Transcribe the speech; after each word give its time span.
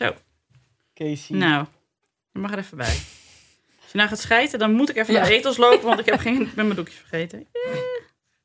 Zo, 0.00 0.14
Casey. 0.94 1.36
nou. 1.36 1.64
Je 2.32 2.38
mag 2.38 2.52
er 2.52 2.58
even 2.58 2.76
bij. 2.76 2.86
Als 3.82 3.90
je 3.92 3.96
nou 3.98 4.08
gaat 4.08 4.18
schijten, 4.20 4.58
dan 4.58 4.72
moet 4.72 4.88
ik 4.90 4.96
even 4.96 5.12
Ja. 5.14 5.20
naar 5.20 5.28
de 5.28 5.34
etels 5.34 5.56
lopen, 5.56 5.86
want 5.86 5.98
ik 6.00 6.06
heb 6.06 6.20
geen, 6.20 6.40
ik 6.40 6.54
ben 6.54 6.64
mijn 6.64 6.76
doekjes 6.76 6.96
vergeten. 6.98 7.46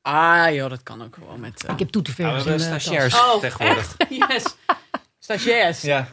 Ah, 0.02 0.54
joh, 0.54 0.70
dat 0.70 0.83
kan 0.83 1.04
ook 1.04 1.13
gewoon 1.15 1.39
met 1.39 1.63
uh, 1.65 1.71
Ik 1.71 1.79
heb 1.79 1.89
toetenverf 1.89 2.28
Ja, 2.28 2.33
we 2.36 2.39
in 2.41 2.47
hebben 2.49 2.68
de 2.68 2.73
tas. 2.73 2.81
stagiairs 2.83 3.13
Oh, 3.15 3.39
tegenwoordig. 3.39 3.96
Yes. 4.29 4.44
stagiairs. 5.20 5.81
Ja. 5.81 6.07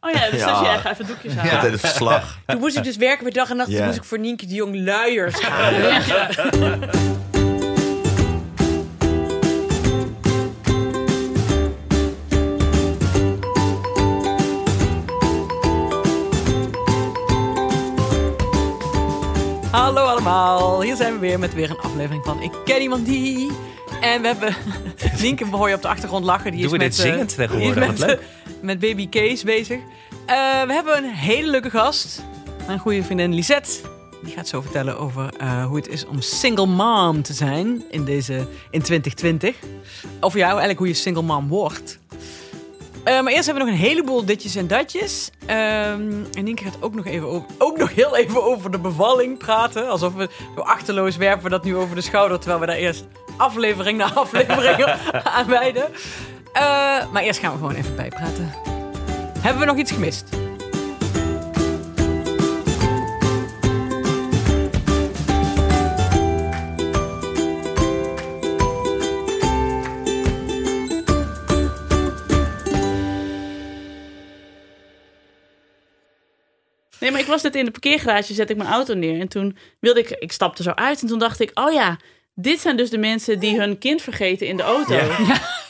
Oh 0.00 0.10
ja, 0.10 0.30
dus 0.30 0.40
Ja. 0.40 0.50
als 0.50 0.80
ga 0.80 0.90
even 0.92 1.06
doekjes 1.06 1.34
halen. 1.34 1.52
Altijd 1.52 1.72
het 1.72 1.80
verslag. 1.80 2.38
Toen 2.46 2.58
moest 2.58 2.76
ik 2.76 2.84
dus 2.84 2.96
werken 2.96 3.22
bij 3.22 3.32
dag 3.32 3.50
en 3.50 3.56
nacht. 3.56 3.70
Ja. 3.70 3.76
Toen 3.76 3.86
moest 3.86 3.98
ik 3.98 4.04
voor 4.04 4.18
Nienke 4.18 4.46
de 4.46 4.54
Jong 4.54 4.76
luiers 4.84 5.40
halen. 5.40 6.88
Hallo 19.88 20.04
allemaal, 20.06 20.82
hier 20.82 20.96
zijn 20.96 21.12
we 21.12 21.18
weer 21.18 21.38
met 21.38 21.54
weer 21.54 21.70
een 21.70 21.78
aflevering 21.78 22.24
van 22.24 22.42
Ik 22.42 22.52
Ken 22.64 22.80
Iemand 22.80 23.06
Die. 23.06 23.50
En 24.00 24.20
we 24.20 24.26
hebben 24.26 24.56
Nienke 25.22 25.46
hoor 25.46 25.68
je 25.68 25.74
op 25.74 25.82
de 25.82 25.88
achtergrond 25.88 26.24
lachen. 26.24 26.50
Die 26.50 26.62
Doen 26.62 26.64
is 26.64 26.70
we 26.70 26.76
met, 26.84 26.96
dit 26.96 27.04
eh, 27.04 27.10
zingend 27.10 27.34
tegenwoordig? 27.34 27.86
Met, 27.86 27.98
leuk. 27.98 28.18
eh, 28.18 28.52
met 28.60 28.78
baby 28.78 29.08
Kees 29.08 29.42
bezig. 29.42 29.78
Eh, 30.26 30.62
we 30.62 30.72
hebben 30.72 30.96
een 30.96 31.10
hele 31.10 31.50
leuke 31.50 31.70
gast. 31.70 32.22
Mijn 32.66 32.78
goede 32.78 33.02
vriendin 33.02 33.34
Lisette. 33.34 33.70
Die 34.22 34.34
gaat 34.34 34.48
zo 34.48 34.60
vertellen 34.60 34.98
over 34.98 35.30
hoe 35.66 35.76
het 35.76 35.88
is 35.88 36.06
om 36.06 36.20
single 36.20 36.66
mom 36.66 37.22
te 37.22 37.32
zijn 37.32 37.82
in, 37.90 38.04
deze, 38.04 38.46
in 38.70 38.82
2020. 38.82 39.56
Of 40.20 40.34
jou, 40.34 40.48
eigenlijk 40.48 40.78
hoe 40.78 40.88
je 40.88 40.94
single 40.94 41.22
mom 41.22 41.48
wordt. 41.48 41.98
Eh, 43.08 43.20
maar 43.20 43.32
eerst 43.32 43.46
hebben 43.46 43.64
we 43.64 43.70
nog 43.70 43.80
een 43.80 43.86
heleboel 43.86 44.24
ditjes 44.24 44.56
en 44.56 44.66
datjes. 44.66 45.30
Ehm 45.46 46.24
en 46.32 46.44
Nienke 46.44 46.64
gaat 46.64 46.76
ook 46.80 46.94
nog, 46.94 47.06
even 47.06 47.28
over, 47.28 47.48
ook 47.58 47.78
nog 47.78 47.94
heel 47.94 48.16
even 48.16 48.44
over 48.44 48.70
de 48.70 48.78
bevalling 48.78 49.38
praten. 49.38 49.88
Alsof 49.88 50.14
we 50.14 50.28
achterloos 50.54 51.16
werpen 51.16 51.44
we 51.44 51.50
dat 51.50 51.64
nu 51.64 51.76
over 51.76 51.94
de 51.94 52.00
schouder. 52.00 52.38
Terwijl 52.38 52.60
we 52.60 52.66
daar 52.66 52.76
eerst 52.76 53.06
aflevering 53.36 53.98
na 53.98 54.12
aflevering 54.14 54.84
aan 55.36 55.46
wijden. 55.46 55.84
Eh, 56.52 56.62
maar 57.12 57.22
eerst 57.22 57.40
gaan 57.40 57.52
we 57.52 57.58
gewoon 57.58 57.74
even 57.74 57.96
bijpraten. 57.96 58.52
Hebben 59.38 59.60
we 59.60 59.66
nog 59.66 59.76
iets 59.76 59.92
gemist? 59.92 60.47
Nee, 77.00 77.10
maar 77.10 77.20
ik 77.20 77.26
was 77.26 77.42
net 77.42 77.54
in 77.54 77.64
de 77.64 77.70
parkeergarage, 77.70 78.34
zet 78.34 78.50
ik 78.50 78.56
mijn 78.56 78.70
auto 78.70 78.94
neer. 78.94 79.20
En 79.20 79.28
toen 79.28 79.56
wilde 79.80 80.00
ik, 80.00 80.10
ik 80.10 80.32
stapte 80.32 80.62
zo 80.62 80.70
uit 80.70 81.00
en 81.02 81.08
toen 81.08 81.18
dacht 81.18 81.40
ik, 81.40 81.50
oh 81.54 81.72
ja, 81.72 81.96
dit 82.34 82.60
zijn 82.60 82.76
dus 82.76 82.90
de 82.90 82.98
mensen 82.98 83.38
die 83.38 83.60
hun 83.60 83.78
kind 83.78 84.02
vergeten 84.02 84.46
in 84.46 84.56
de 84.56 84.62
auto. 84.62 84.98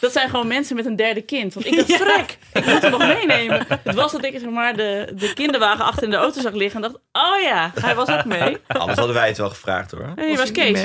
Dat 0.00 0.12
zijn 0.12 0.28
gewoon 0.28 0.46
mensen 0.46 0.76
met 0.76 0.86
een 0.86 0.96
derde 0.96 1.22
kind. 1.22 1.54
Want 1.54 1.66
ik 1.66 1.76
dacht, 1.76 1.92
frek, 2.02 2.38
ik 2.52 2.66
moet 2.66 2.82
hem 2.82 2.90
nog 2.90 3.06
meenemen. 3.06 3.66
Het 3.68 3.94
was 3.94 4.12
dat 4.12 4.24
ik 4.24 4.38
zeg 4.38 4.50
maar 4.50 4.76
de, 4.76 5.12
de 5.14 5.34
kinderwagen 5.34 5.84
achter 5.84 6.02
in 6.02 6.10
de 6.10 6.16
auto 6.16 6.40
zag 6.40 6.52
liggen 6.52 6.82
en 6.84 6.90
dacht, 6.90 7.02
oh 7.12 7.42
ja, 7.42 7.72
hij 7.80 7.94
was 7.94 8.08
ook 8.08 8.24
mee. 8.24 8.56
Anders 8.66 8.98
hadden 8.98 9.16
wij 9.16 9.28
het 9.28 9.38
wel 9.38 9.48
gevraagd 9.48 9.90
hoor. 9.90 10.12
Hey, 10.14 10.36
was 10.36 10.52
Kees. 10.52 10.80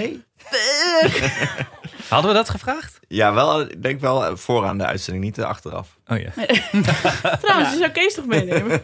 Hadden 2.10 2.32
we 2.32 2.38
dat 2.38 2.50
gevraagd? 2.50 3.00
Ja, 3.08 3.34
wel, 3.34 3.62
ik 3.62 3.84
denk 3.84 4.00
wel 4.00 4.38
vooraan 4.38 4.78
de 4.78 4.86
uitzending, 4.86 5.24
niet 5.26 5.42
achteraf. 5.42 5.98
Oh 6.08 6.18
ja. 6.20 6.32
Trouwens, 7.42 7.72
je 7.72 7.78
zou 7.78 7.90
Kees 7.92 8.14
toch 8.14 8.26
meenemen? 8.26 8.82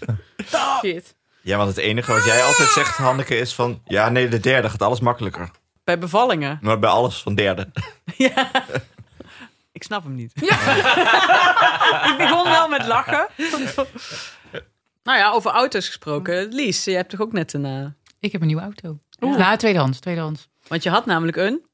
Shit. 0.80 1.16
Ja, 1.42 1.56
want 1.56 1.68
het 1.68 1.78
enige 1.78 2.12
wat 2.12 2.24
jij 2.24 2.42
altijd 2.42 2.68
zegt, 2.68 2.96
Hanneke, 2.96 3.36
is 3.36 3.54
van... 3.54 3.80
Ja, 3.84 4.08
nee, 4.08 4.28
de 4.28 4.40
derde 4.40 4.70
gaat 4.70 4.82
alles 4.82 5.00
makkelijker. 5.00 5.50
Bij 5.84 5.98
bevallingen. 5.98 6.58
Maar 6.62 6.78
bij 6.78 6.90
alles 6.90 7.22
van 7.22 7.34
derde. 7.34 7.68
Ja. 8.16 8.50
Ik 9.72 9.82
snap 9.82 10.02
hem 10.02 10.14
niet. 10.14 10.32
ik 10.34 12.14
begon 12.18 12.44
wel 12.44 12.68
met 12.68 12.86
lachen. 12.86 13.26
nou 15.02 15.18
ja, 15.18 15.30
over 15.30 15.50
auto's 15.50 15.86
gesproken. 15.86 16.48
Lies, 16.48 16.84
je 16.84 16.90
hebt 16.90 17.10
toch 17.10 17.20
ook 17.20 17.32
net 17.32 17.52
een... 17.52 17.64
eh, 17.64 17.86
Ik 18.20 18.32
heb 18.32 18.40
een 18.40 18.46
nieuwe 18.46 18.62
auto. 18.62 18.98
Nou, 19.18 19.56
tweedehands, 19.56 19.98
tweedehands. 20.00 20.48
Want 20.68 20.82
je 20.82 20.90
had 20.90 21.06
namelijk 21.06 21.36
een, 21.36 21.66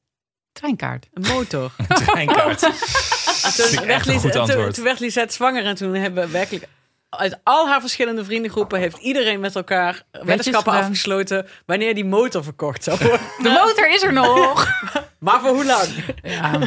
Treinkaart. 0.55 1.07
een 1.13 1.33
motor. 1.33 1.71
Treinkaart. 2.05 2.63
een 2.63 4.19
goed 4.19 4.31
toen, 4.73 4.83
werd 4.83 4.99
Lisette 4.99 5.33
zwanger 5.33 5.65
en 5.65 5.75
toen 5.75 5.93
hebben 5.93 6.25
we 6.25 6.31
werkelijk... 6.31 6.67
Uit 7.09 7.39
al 7.43 7.67
haar 7.67 7.81
verschillende 7.81 8.25
vriendengroepen 8.25 8.79
heeft 8.79 8.97
iedereen 8.97 9.39
met 9.39 9.55
elkaar 9.55 10.03
weddenschappen 10.11 10.73
afgesloten 10.73 11.47
wanneer 11.65 11.95
die 11.95 12.05
motor 12.05 12.43
verkocht 12.43 12.83
zou 12.83 12.97
worden. 12.97 13.19
De 13.41 13.49
motor 13.49 13.91
is 13.91 14.03
er 14.03 14.13
nog. 14.13 14.67
maar 15.25 15.39
voor 15.39 15.49
hoe 15.49 15.65
lang? 15.65 15.87
ja, 16.23 16.59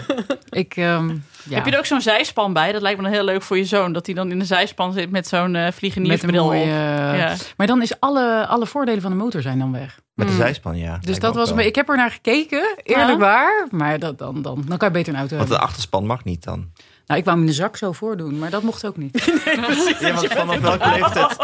ik... 0.51 0.77
ehm, 0.77 1.09
ja. 1.43 1.55
Heb 1.55 1.65
je 1.67 1.73
er 1.73 1.79
ook 1.79 1.87
zo'n 1.87 2.01
zijspan 2.01 2.53
bij? 2.53 2.73
Dat 2.73 2.83
lijkt 2.83 2.97
me 2.99 3.05
dan 3.05 3.13
heel 3.13 3.25
leuk 3.25 3.43
voor 3.43 3.57
je 3.57 3.65
zoon. 3.65 3.93
Dat 3.93 4.07
hij 4.07 4.15
dan 4.15 4.31
in 4.31 4.39
de 4.39 4.45
zijspan 4.45 4.93
zit 4.93 5.11
met 5.11 5.29
zo'n 5.29 5.51
met 5.51 5.65
een 5.67 5.73
vliegeniersbril 5.73 6.45
mooie... 6.45 6.61
op. 6.61 6.67
Ja. 7.17 7.35
Maar 7.57 7.67
dan 7.67 7.83
is 7.83 8.01
alle, 8.01 8.47
alle 8.47 8.67
voordelen 8.67 9.03
van 9.03 9.11
de 9.11 9.17
motor 9.17 9.43
zijn 9.43 9.59
dan 9.59 9.73
weg. 9.73 10.01
Met 10.15 10.27
de 10.27 10.33
Hmm. 10.33 10.43
zijspan, 10.43 10.77
ja. 10.77 10.99
Dus 11.01 11.19
dat 11.19 11.35
was... 11.35 11.49
wel. 11.49 11.57
me- 11.57 11.67
Ik 11.67 11.75
heb 11.75 11.89
er 11.89 11.97
naar 11.97 12.11
gekeken, 12.11 12.77
eerlijk 12.83 13.09
Ja. 13.11 13.17
waar. 13.17 13.67
Maar 13.71 13.99
dat, 13.99 14.19
dan, 14.19 14.43
dan, 14.43 14.63
dan 14.67 14.79
kan 14.79 14.89
je 14.89 14.95
beter 14.95 15.13
een 15.13 15.19
auto 15.19 15.37
Want 15.37 15.49
de 15.49 15.59
achterspan 15.59 16.07
mag 16.07 16.25
niet 16.25 16.45
dan. 16.45 16.73
Nou, 17.09 17.21
ik 17.21 17.27
wou 17.27 17.37
hem 17.39 17.47
in 17.47 17.53
de 17.53 17.59
zak 17.61 17.77
zo 17.77 17.93
voordoen, 17.93 18.39
maar 18.39 18.51
dat 18.51 18.63
mocht 18.63 18.87
ook 18.87 18.97
niet. 18.97 19.17
Ja, 20.01 20.13
want 20.15 20.27
vanaf 20.33 20.59
welke 20.59 20.89
leeftijd, 20.91 21.37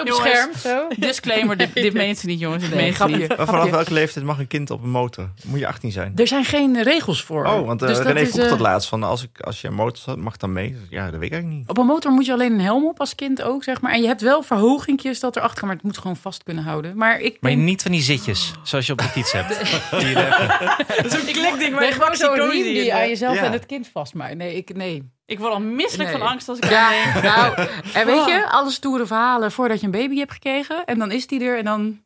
Op 0.00 0.08
scherm, 0.12 0.50
zo. 0.58 0.86
Disclaimer, 0.96 1.56
dit, 1.56 1.74
dit 1.74 1.92
meent 1.92 2.18
ze 2.18 2.26
niet 2.26 2.40
jongens. 2.40 2.62
Dit 2.64 2.74
Nee, 2.74 2.92
grapje. 2.92 3.16
niet. 3.16 3.36
maar 3.36 3.46
vanaf 3.46 3.70
welke 3.70 3.92
leeftijd 3.92 4.24
mag 4.24 4.38
een 4.38 4.46
kind 4.46 4.70
op 4.70 4.82
een 4.82 4.90
motor? 4.90 5.28
Moet 5.44 5.58
je 5.58 5.66
18 5.66 5.92
zijn? 5.92 6.12
Er 6.16 6.26
zijn 6.26 6.44
geen 6.44 6.82
regels 6.82 7.22
voor. 7.22 7.44
Oh, 7.46 7.66
want 7.66 7.82
uh, 7.82 7.88
Dus 7.88 7.96
dat 7.96 8.06
René 8.06 8.20
is, 8.20 8.28
vroeg 8.30 8.42
eh, 8.44 8.48
dat 8.50 8.60
laatst 8.60 8.88
van 8.88 9.02
als, 9.02 9.22
ik, 9.22 9.40
als 9.40 9.60
je 9.60 9.68
een 9.68 9.74
motor 9.74 10.02
had, 10.06 10.16
mag 10.16 10.36
dan 10.36 10.52
mee? 10.52 10.76
Ja, 10.90 11.04
dat 11.10 11.12
weet 11.20 11.22
ik 11.22 11.32
eigenlijk 11.32 11.60
niet. 11.60 11.68
Op 11.68 11.78
een 11.78 11.86
motor 11.86 12.12
moet 12.12 12.26
je 12.26 12.32
alleen 12.32 12.52
een 12.52 12.60
helm 12.60 12.86
op 12.86 13.00
als 13.00 13.14
kind 13.14 13.42
ook, 13.42 13.64
zeg 13.64 13.80
maar. 13.80 13.92
En 13.92 14.00
je 14.00 14.06
hebt 14.06 14.20
wel 14.20 14.42
verhogingjes 14.42 15.20
dat 15.20 15.36
erachter 15.36 15.58
kan, 15.58 15.66
maar 15.68 15.76
het 15.76 15.84
moet 15.86 15.98
gewoon 15.98 16.16
vast 16.16 16.42
kunnen 16.42 16.64
houden. 16.64 16.96
Maar 16.96 17.20
ik 17.20 17.36
Maar 17.40 17.50
denk- 17.50 17.62
niet 17.62 17.82
van 17.82 17.90
die 17.90 18.02
zitjes, 18.02 18.52
zoals 18.62 18.86
je 18.86 18.92
op 18.92 18.98
de 18.98 19.04
fiets 19.04 19.32
hebt. 19.32 19.58
Die 19.98 20.08
je 20.08 20.14
er- 20.14 21.10
Zo'n 21.10 21.20
klikding 21.24 21.58
Nee, 21.58 21.72
waar 21.78 21.92
gewoon 21.92 22.10
je 22.10 22.16
zo'n 22.16 22.50
riem 22.50 22.62
die 22.62 22.94
aan 22.94 23.08
jezelf 23.08 23.34
Ja. 23.34 23.42
en 23.42 23.52
het 23.52 23.66
kind 23.66 23.88
vastmaakt. 23.92 24.34
Nee, 24.36 24.56
ik, 24.56 24.63
nee. 24.72 25.12
Ik 25.26 25.38
word 25.38 25.52
al 25.52 25.60
misselijk 25.60 26.10
Nee. 26.10 26.18
van 26.18 26.28
angst 26.28 26.48
als 26.48 26.58
ik 26.58 26.70
Ja, 26.70 27.12
aan 27.14 27.22
nou, 27.22 27.68
en 27.94 28.06
weet 28.06 28.24
je, 28.24 28.46
alle 28.50 28.70
stoere 28.70 29.06
verhalen 29.06 29.52
voordat 29.52 29.80
je 29.80 29.86
een 29.86 29.92
baby 29.92 30.16
hebt 30.18 30.32
gekregen. 30.32 30.84
En 30.84 30.98
dan 30.98 31.10
is 31.10 31.26
die 31.26 31.44
er 31.44 31.58
en 31.58 31.64
dan... 31.64 32.02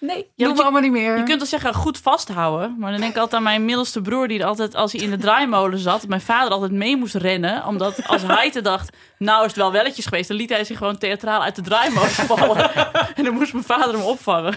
Nee, 0.00 0.30
want 0.36 0.56
we 0.56 0.62
allemaal 0.62 0.80
niet 0.80 0.90
meer. 0.90 1.16
Je 1.16 1.22
kunt 1.22 1.38
wel 1.38 1.46
zeggen 1.46 1.74
goed 1.74 1.98
vasthouden. 1.98 2.76
Maar 2.78 2.90
dan 2.90 3.00
denk 3.00 3.12
ik 3.12 3.18
altijd 3.18 3.36
aan 3.36 3.42
mijn 3.42 3.64
middelste 3.64 4.00
broer... 4.00 4.28
die 4.28 4.44
altijd, 4.44 4.74
als 4.74 4.92
hij 4.92 5.00
in 5.00 5.10
de 5.10 5.16
draaimolen 5.16 5.78
zat... 5.78 6.08
mijn 6.08 6.20
vader 6.20 6.50
altijd 6.50 6.72
mee 6.72 6.96
moest 6.96 7.14
rennen. 7.14 7.66
Omdat 7.66 8.06
als 8.08 8.22
hij 8.22 8.50
te 8.50 8.60
dacht... 8.60 8.96
nou 9.18 9.40
is 9.40 9.46
het 9.46 9.56
wel 9.56 9.72
welletjes 9.72 10.04
geweest... 10.04 10.28
dan 10.28 10.36
liet 10.36 10.50
hij 10.50 10.64
zich 10.64 10.78
gewoon 10.78 10.98
theatraal 10.98 11.42
uit 11.42 11.56
de 11.56 11.62
draaimolen 11.62 12.10
vallen. 12.30 12.70
en 13.14 13.24
dan 13.24 13.34
moest 13.34 13.52
mijn 13.52 13.64
vader 13.64 13.94
hem 13.94 14.02
opvangen. 14.02 14.54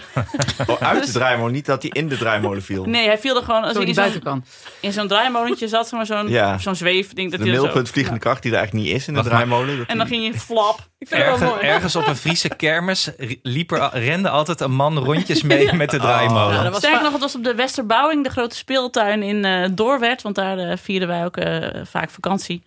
Oh, 0.68 0.82
uit 0.82 1.06
de 1.06 1.12
draaimolen, 1.12 1.54
niet 1.54 1.66
dat 1.66 1.82
hij 1.82 1.92
in 1.94 2.08
de 2.08 2.18
draaimolen 2.18 2.64
viel. 2.64 2.86
Nee, 2.86 3.06
hij 3.08 3.18
viel 3.18 3.36
er 3.36 3.44
gewoon... 3.44 3.64
Als 3.64 3.78
hij 3.78 3.86
in 3.86 3.96
buitenkant. 3.96 4.48
in 4.80 4.92
zo'n 4.92 5.08
draaimolentje 5.08 5.68
zat... 5.68 5.88
zeg 5.88 5.98
maar 5.98 6.06
zo'n 6.06 6.30
Ja. 6.30 6.58
zo'n 6.58 6.76
zweefding. 6.76 7.32
Dat 7.32 7.40
De 7.40 7.46
zo- 7.46 7.52
middelpunt 7.52 7.90
vliegende 7.90 8.20
kracht 8.20 8.42
die 8.42 8.52
er 8.52 8.58
eigenlijk 8.58 8.88
niet 8.88 8.96
is 8.96 9.08
in 9.08 9.14
de 9.14 9.20
Wacht 9.20 9.32
draaimolen. 9.32 9.78
dat 9.78 9.88
En 9.88 9.98
dan 9.98 10.08
ging 10.08 10.26
je 10.26 10.40
flap. 10.40 10.80
Ik 10.98 11.08
vind 11.08 11.22
het 11.22 11.30
wel 11.30 11.40
Ergens, 11.40 11.52
mooi. 11.62 11.74
ergens 11.74 11.96
op 11.96 12.08
een 12.08 12.16
Friese 12.16 12.50
kermis 12.56 13.10
liep 13.44 13.72
er, 13.72 13.90
rende 13.94 14.30
altijd 14.30 14.62
een 14.62 14.72
man 14.72 14.98
rondjes 14.98 15.42
mee 15.42 15.74
met 15.84 15.90
de 15.90 15.98
draaimolen. 15.98 16.64
Ja, 16.64 16.72
Sterker 16.74 17.02
nog, 17.04 17.12
het 17.12 17.22
was 17.22 17.36
op 17.36 17.44
de 17.44 17.56
Westerbouwing, 17.56 18.24
de 18.24 18.30
grote 18.30 18.56
speeltuin 18.56 19.24
in 19.24 19.46
eh 19.46 19.70
Doorwerd. 19.72 20.22
Want 20.22 20.36
daar 20.36 20.58
eh, 20.58 20.78
vierden 20.78 21.08
wij 21.08 21.26
ook 21.26 21.38
eh, 21.38 21.82
vaak 21.84 22.10
vakantie. 22.10 22.64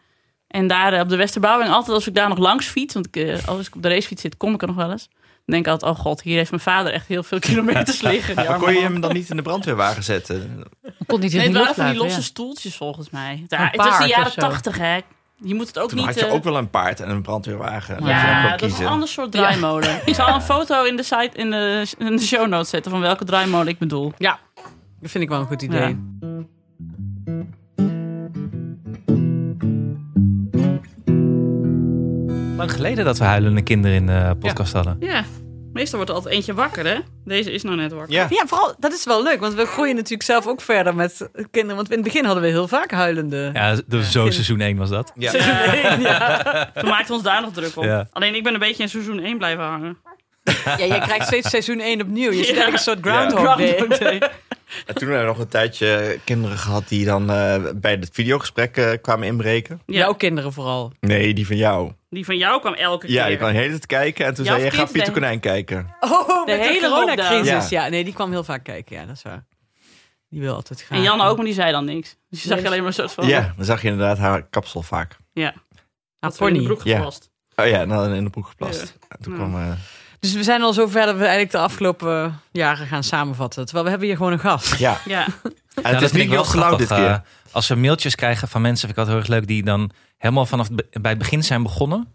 En 0.52 0.66
daar 0.66 0.92
eh, 0.92 1.00
op 1.00 1.08
de 1.08 1.16
Westerbouwing, 1.16 1.70
altijd 1.70 1.96
als 1.96 2.06
ik 2.06 2.14
daar 2.14 2.28
nog 2.28 2.38
langs 2.38 2.66
fiets... 2.66 2.94
want 2.94 3.06
ik, 3.06 3.16
eh, 3.16 3.48
als 3.48 3.66
ik 3.66 3.74
op 3.74 3.82
de 3.82 3.88
racefiets 3.88 4.22
zit, 4.22 4.36
kom 4.36 4.54
ik 4.54 4.60
er 4.60 4.66
nog 4.66 4.76
wel 4.76 4.90
eens... 4.90 5.08
dan 5.08 5.18
denk 5.44 5.66
ik 5.66 5.72
altijd, 5.72 5.92
oh 5.92 5.98
god, 5.98 6.22
hier 6.22 6.36
heeft 6.36 6.50
mijn 6.50 6.62
vader 6.62 6.92
echt 6.92 7.06
heel 7.06 7.22
veel 7.22 7.38
kilometers 7.48 8.00
liggen. 8.00 8.34
Maar 8.34 8.58
kon 8.58 8.72
je 8.72 8.80
hem 8.80 9.00
dan 9.00 9.12
niet 9.12 9.30
in 9.30 9.36
de 9.36 9.42
brandweerwagen 9.42 10.02
zetten? 10.02 10.64
Kon 11.06 11.20
niet 11.20 11.32
Nee, 11.32 11.42
het 11.42 11.56
waren 11.56 11.74
van 11.74 11.90
die 11.90 11.96
losse 11.96 12.22
stoeltjes 12.22 12.76
volgens 12.76 13.10
mij. 13.10 13.44
Ja, 13.48 13.68
het 13.70 13.76
was 13.76 13.98
de 13.98 14.06
jaren 14.06 14.34
tachtig, 14.34 14.78
hè. 14.78 14.98
Je 15.44 15.54
moet 15.54 15.66
het 15.66 15.78
ook 15.78 15.88
Toen 15.88 15.98
niet... 15.98 16.06
had 16.06 16.18
je 16.18 16.26
eh, 16.26 16.32
ook 16.32 16.44
wel 16.44 16.56
een 16.56 16.70
paard 16.70 17.00
en 17.00 17.10
een 17.10 17.22
brandweerwagen. 17.22 18.04
Ja, 18.04 18.56
dat 18.56 18.70
is 18.70 18.78
een 18.78 18.86
ander 18.86 19.08
soort 19.08 19.32
draaimolen. 19.32 20.00
Ik 20.04 20.14
zal 20.14 20.28
een 20.34 20.42
foto 20.42 20.84
in 20.84 20.96
de, 20.96 21.02
site, 21.02 21.30
in 21.32 21.50
de, 21.50 21.86
in 21.98 22.16
de 22.16 22.22
show 22.22 22.48
notes 22.48 22.68
zetten 22.68 22.90
van 22.90 23.00
welke 23.00 23.24
draaimolen 23.24 23.66
ik 23.66 23.78
bedoel. 23.78 24.12
Ja, 24.18 24.38
dat 25.00 25.10
vind 25.10 25.24
ik 25.24 25.30
wel 25.30 25.40
een 25.40 25.46
goed 25.46 25.62
idee. 25.62 25.98
Ja. 26.20 26.44
Lang 32.62 32.74
geleden 32.74 33.04
dat 33.04 33.18
we 33.18 33.24
huilende 33.24 33.62
kinderen 33.62 33.96
in 33.96 34.06
de 34.06 34.36
podcast 34.40 34.72
hadden. 34.72 34.96
Ja, 35.00 35.24
Meestal 35.72 35.96
wordt 35.96 36.10
er 36.10 36.16
altijd 36.16 36.34
eentje 36.34 36.54
wakker, 36.54 36.86
hè? 36.86 36.98
Deze 37.24 37.52
is 37.52 37.62
nou 37.62 37.76
net 37.76 37.92
wakker. 37.92 38.14
Ja. 38.14 38.26
Ja, 38.28 38.46
vooral, 38.46 38.74
dat 38.78 38.92
is 38.92 39.04
wel 39.04 39.22
leuk, 39.22 39.40
want 39.40 39.54
we 39.54 39.66
groeien 39.66 39.94
natuurlijk 39.94 40.22
zelf 40.22 40.46
ook 40.46 40.60
verder 40.60 40.94
met 40.94 41.28
kinderen. 41.50 41.76
Want 41.76 41.90
in 41.90 41.94
het 41.94 42.04
begin 42.04 42.24
hadden 42.24 42.42
we 42.42 42.48
heel 42.48 42.68
vaak 42.68 42.90
huilende. 42.90 43.50
Ja, 43.52 43.76
de, 43.86 44.04
zo 44.04 44.30
seizoen 44.30 44.60
1 44.60 44.76
was 44.76 44.88
dat. 44.88 45.12
Ja. 45.14 45.32
We 46.74 46.86
maakten 46.86 47.14
ons 47.14 47.22
daar 47.22 47.42
nog 47.42 47.52
druk 47.52 47.76
op. 47.76 47.84
Ja. 47.84 48.08
Alleen 48.12 48.34
ik 48.34 48.42
ben 48.42 48.52
een 48.54 48.58
beetje 48.58 48.82
in 48.82 48.88
seizoen 48.88 49.18
1 49.18 49.38
blijven 49.38 49.64
hangen. 49.64 49.96
Ja, 50.64 50.86
jij 50.86 51.00
krijgt 51.00 51.26
steeds 51.26 51.50
seizoen 51.50 51.80
1 51.80 52.00
opnieuw. 52.00 52.30
Je 52.30 52.44
zit 52.44 52.56
eigenlijk 52.56 52.72
een 52.72 52.78
soort 52.78 52.98
Groundhog 53.00 53.40
Groundhog 53.40 53.98
Day. 53.98 54.22
En 54.86 54.94
toen 54.94 55.08
hebben 55.08 55.18
we 55.20 55.32
nog 55.32 55.38
een 55.38 55.48
tijdje 55.48 56.18
kinderen 56.24 56.58
gehad 56.58 56.88
die 56.88 57.04
dan 57.04 57.30
eh, 57.30 57.62
bij 57.74 57.90
het 57.92 58.08
videogesprek 58.12 58.76
eh, 58.76 58.90
kwamen 59.02 59.26
inbreken. 59.26 59.80
Ja, 59.86 59.98
Jouw 59.98 60.12
kinderen 60.14 60.52
vooral. 60.52 60.92
Nee, 61.00 61.34
die 61.34 61.46
van 61.46 61.56
jou. 61.56 61.92
Die 62.10 62.24
van 62.24 62.36
jou 62.36 62.60
kwam 62.60 62.74
elke 62.74 63.06
keer. 63.06 63.14
Ja, 63.14 63.26
die 63.28 63.36
kwam 63.36 63.52
de 63.52 63.58
hele 63.58 63.70
tijd 63.70 63.86
kijken. 63.86 64.26
En 64.26 64.34
toen 64.34 64.44
Jouw 64.44 64.54
zei 64.58 64.64
je, 64.70 64.76
ga 64.76 64.82
Pieter 64.84 64.98
denkt- 65.00 65.12
Konijn 65.12 65.40
kijken. 65.40 65.94
Oh, 66.00 66.28
De 66.46 66.52
met 66.52 66.60
hele 66.60 66.80
de 66.80 66.86
coronacrisis. 66.88 67.30
lockdown. 67.52 67.74
Ja. 67.74 67.88
nee, 67.88 68.04
die 68.04 68.12
kwam 68.14 68.30
heel 68.30 68.44
vaak 68.44 68.64
kijken. 68.64 68.96
Ja, 68.96 69.06
dat 69.06 69.16
is 69.16 69.22
waar. 69.22 69.44
Die 70.28 70.40
wil 70.40 70.54
altijd 70.54 70.80
gaan. 70.80 70.96
En 70.98 71.02
Jan 71.04 71.20
ook, 71.20 71.36
maar 71.36 71.44
die 71.44 71.54
zei 71.54 71.72
dan 71.72 71.84
niks. 71.84 72.16
Dus 72.30 72.42
je 72.42 72.48
zag 72.48 72.60
je 72.60 72.66
alleen 72.66 72.78
maar 72.78 72.86
een 72.88 72.92
soort 72.94 73.12
van... 73.12 73.26
Ja, 73.26 73.52
dan 73.56 73.64
zag 73.64 73.82
je 73.82 73.88
inderdaad 73.88 74.18
haar 74.18 74.42
kapsel 74.42 74.82
vaak. 74.82 75.16
Ja. 75.32 75.54
Had 76.18 76.36
ze 76.36 76.46
in 76.46 76.54
de 76.54 76.62
broek 76.62 76.82
Ja. 76.82 76.94
geplast. 76.96 77.30
Oh 77.56 77.66
ja, 77.66 77.80
en 77.80 77.88
dan 77.88 78.12
in 78.12 78.24
de 78.24 78.30
broek 78.30 78.46
geplast. 78.46 78.96
En 79.08 79.22
toen 79.22 79.32
Ja. 79.32 79.38
kwam... 79.38 79.54
eh, 79.56 79.72
Dus 80.22 80.32
we 80.32 80.42
zijn 80.42 80.62
al 80.62 80.72
zo 80.72 80.86
ver 80.86 81.04
dat 81.06 81.14
we 81.14 81.20
eigenlijk 81.20 81.50
de 81.52 81.58
afgelopen 81.58 82.40
jaren 82.52 82.86
gaan 82.86 83.02
samenvatten. 83.04 83.62
Terwijl 83.64 83.84
we 83.84 83.90
hebben 83.90 84.08
hier 84.08 84.16
gewoon 84.16 84.32
een 84.32 84.38
gast. 84.38 84.74
ja, 84.78 84.98
Ja. 85.04 85.24
en 85.24 85.52
het 85.82 85.92
dat 85.92 86.02
is 86.02 86.12
niet 86.12 86.30
Jos 86.30 86.48
Gelauw 86.50 86.76
dit 86.76 86.88
keer. 86.88 87.06
eh, 87.06 87.18
als 87.50 87.68
we 87.68 87.74
mailtjes 87.74 88.14
krijgen 88.14 88.48
van 88.48 88.60
mensen, 88.60 88.80
vind 88.88 88.92
ik 88.92 88.98
altijd 88.98 89.16
heel 89.16 89.24
erg 89.34 89.40
leuk, 89.40 89.48
die 89.48 89.62
dan 89.64 89.90
helemaal 90.18 90.46
vanaf 90.46 90.68
bij 90.90 91.10
het 91.10 91.18
begin 91.18 91.42
zijn 91.44 91.62
begonnen. 91.62 92.08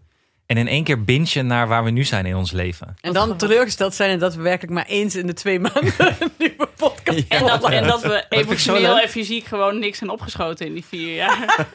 En 0.46 0.56
in 0.56 0.68
één 0.68 0.84
keer 0.84 1.04
bingen 1.04 1.46
naar 1.46 1.68
waar 1.68 1.84
we 1.84 1.90
nu 1.90 2.04
zijn 2.04 2.26
in 2.26 2.36
ons 2.36 2.50
leven. 2.52 2.96
En 3.00 3.12
dan 3.12 3.36
teleurgesteld 3.36 3.94
zijn 3.94 4.18
dat 4.18 4.34
we 4.34 4.42
werkelijk 4.42 4.72
maar 4.72 4.86
eens 4.86 5.16
in 5.16 5.26
de 5.26 5.32
twee 5.34 5.60
maanden 5.70 5.92
een 5.98 6.30
nieuwe 6.38 6.67
podcast 6.78 7.24
En 7.28 7.46
dat, 7.46 7.64
en 7.70 7.86
dat 7.86 8.02
we 8.02 8.24
emotioneel 8.28 8.98
en 8.98 9.08
fysiek 9.08 9.44
gewoon 9.46 9.78
niks 9.78 9.98
zijn 9.98 10.10
opgeschoten 10.10 10.66
in 10.66 10.74
die 10.74 10.84
vier 10.84 11.14
jaar. 11.14 11.66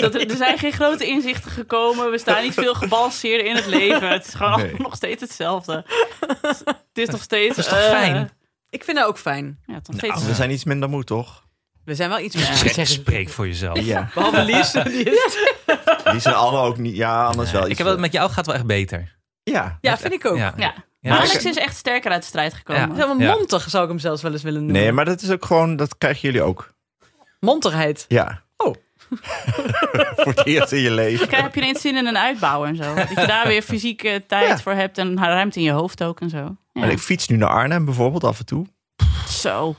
Dat 0.00 0.14
er, 0.14 0.30
er 0.30 0.36
zijn 0.36 0.58
geen 0.58 0.72
grote 0.72 1.06
inzichten 1.06 1.50
gekomen. 1.50 2.10
We 2.10 2.18
staan 2.18 2.42
niet 2.42 2.54
veel 2.54 2.74
gebalanceerder 2.74 3.46
in 3.46 3.56
het 3.56 3.66
leven. 3.66 4.08
Het 4.08 4.26
is 4.26 4.34
gewoon 4.34 4.60
Nee. 4.60 4.74
nog 4.78 4.94
steeds 4.94 5.20
hetzelfde. 5.20 5.84
Het 6.20 6.74
is 6.92 7.08
nog 7.08 7.22
steeds... 7.22 7.56
Dat 7.56 7.64
is 7.64 7.70
toch 7.70 7.78
eh, 7.80 7.88
fijn? 7.90 8.30
Ik 8.70 8.84
vind 8.84 8.96
dat 8.96 9.06
ook 9.06 9.18
fijn. 9.18 9.58
Ja, 9.66 9.74
het 9.74 9.88
nog 9.88 9.96
steeds... 9.96 10.24
We 10.24 10.34
zijn 10.34 10.50
iets 10.50 10.64
minder 10.64 10.88
moe, 10.88 11.04
toch? 11.04 11.46
We 11.84 11.94
zijn 11.94 12.08
wel 12.08 12.18
iets 12.18 12.36
meer. 12.36 12.44
Spreek, 12.44 12.86
spreek 12.86 13.28
voor 13.28 13.46
jezelf. 13.46 13.80
Ja. 13.80 14.10
Behalve 14.14 14.44
Lies. 14.44 14.70
Die 14.72 15.02
is... 15.04 15.38
Die 16.10 16.20
zijn 16.20 16.34
alle 16.34 16.58
ook 16.60 16.76
niet... 16.78 16.96
Ja, 16.96 17.24
anders 17.24 17.50
wel 17.50 17.60
iets... 17.62 17.70
ik 17.70 17.78
heb 17.78 17.86
wel, 17.86 17.98
met 17.98 18.12
jou 18.12 18.26
gaat 18.28 18.36
het 18.36 18.46
wel 18.46 18.54
echt 18.54 18.66
beter. 18.66 19.16
Ja. 19.42 19.78
Ja, 19.80 19.98
vind 19.98 20.12
ik 20.12 20.24
ook. 20.24 20.36
Ja. 20.36 20.54
Ja. 20.56 20.74
Ja, 21.00 21.10
Maar 21.10 21.24
ik- 21.24 21.30
Alex 21.30 21.44
is 21.44 21.56
echt 21.56 21.76
sterker 21.76 22.10
uit 22.10 22.20
de 22.20 22.26
strijd 22.28 22.54
gekomen. 22.54 22.88
Ja. 22.88 22.94
Helemaal 22.94 23.20
Ja. 23.20 23.34
monter 23.34 23.60
zou 23.68 23.82
ik 23.84 23.88
hem 23.90 23.98
zelfs 23.98 24.22
wel 24.22 24.32
eens 24.32 24.42
willen 24.42 24.60
noemen. 24.64 24.80
Nee, 24.82 24.92
maar 24.92 25.04
dat 25.04 25.20
is 25.22 25.30
ook 25.30 25.44
gewoon... 25.44 25.76
Dat 25.76 25.98
krijgen 25.98 26.20
jullie 26.20 26.42
ook. 26.42 26.74
Monterheid. 27.40 28.04
Ja. 28.08 28.42
Oh. 28.56 28.74
Voor 30.16 30.32
het 30.34 30.46
eerst 30.46 30.72
in 30.72 30.80
je 30.80 30.90
leven. 30.90 31.18
Dan 31.18 31.26
krijg- 31.28 31.42
heb 31.42 31.54
je 31.54 31.60
ineens 31.60 31.80
zin 31.80 31.96
in 31.96 32.06
een 32.06 32.18
uitbouw 32.18 32.64
en 32.64 32.76
zo. 32.76 32.94
Dat 32.94 33.08
je 33.08 33.14
daar 33.26 33.46
weer 33.46 33.62
fysieke 33.62 34.24
tijd 34.26 34.48
Ja. 34.48 34.58
voor 34.58 34.72
hebt 34.72 34.98
en 34.98 35.16
ruimte 35.16 35.58
in 35.58 35.64
je 35.64 35.70
hoofd 35.70 36.02
ook 36.02 36.20
en 36.20 36.30
zo. 36.30 36.56
Ja. 36.72 36.82
En 36.82 36.90
ik 36.90 36.98
fiets 36.98 37.28
nu 37.28 37.36
naar 37.36 37.48
Arnhem 37.48 37.84
bijvoorbeeld 37.84 38.24
af 38.24 38.38
en 38.38 38.46
toe. 38.46 38.66
Zo. 39.28 39.76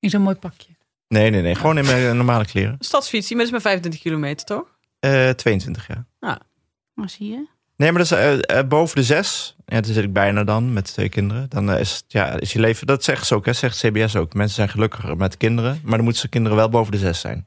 In 0.00 0.10
zo'n 0.10 0.22
mooi 0.22 0.36
pakje. 0.36 0.68
Nee, 1.08 1.30
nee, 1.30 1.42
nee. 1.42 1.54
Gewoon 1.54 1.78
in 1.78 1.84
mijn 1.84 2.16
normale 2.16 2.44
kleren. 2.44 2.76
Stadsfietsie, 2.90 3.36
maar 3.36 3.44
dat 3.44 3.54
is 3.54 3.62
maar 3.62 3.72
25 3.72 4.00
kilometer, 4.00 4.46
toch? 4.46 4.64
Eh 5.00 5.30
22 5.30 5.86
jaar. 5.86 6.04
Maar 6.94 7.08
zie 7.10 7.30
je? 7.30 7.46
Nee, 7.76 7.92
maar 7.92 8.02
dat 8.02 8.12
is 8.12 8.18
eh, 8.18 8.58
eh, 8.58 8.66
boven 8.68 8.96
de 8.96 9.02
zes. 9.02 9.53
Ja, 9.66 9.80
dan 9.80 9.92
zit 9.92 10.04
ik 10.04 10.12
bijna 10.12 10.44
dan 10.44 10.72
met 10.72 10.84
twee 10.84 11.08
kinderen. 11.08 11.46
Dan 11.48 11.70
eh, 11.70 11.80
is, 11.80 11.90
het- 11.92 12.04
ja, 12.08 12.26
is 12.40 12.52
je 12.52 12.60
leven... 12.60 12.86
Dat 12.86 13.04
zegt 13.04 13.26
ze 13.26 13.34
ook, 13.34 13.46
hè. 13.46 13.52
Zegt 13.52 13.78
CBS 13.78 14.16
ook. 14.16 14.34
Mensen 14.34 14.54
zijn 14.56 14.68
gelukkiger 14.68 15.16
met 15.16 15.36
kinderen. 15.36 15.80
Maar 15.82 15.94
dan 15.94 16.04
moeten 16.04 16.22
ze 16.22 16.28
kinderen 16.28 16.56
wel 16.58 16.68
boven 16.68 16.92
de 16.92 16.98
zes 16.98 17.20
zijn. 17.20 17.46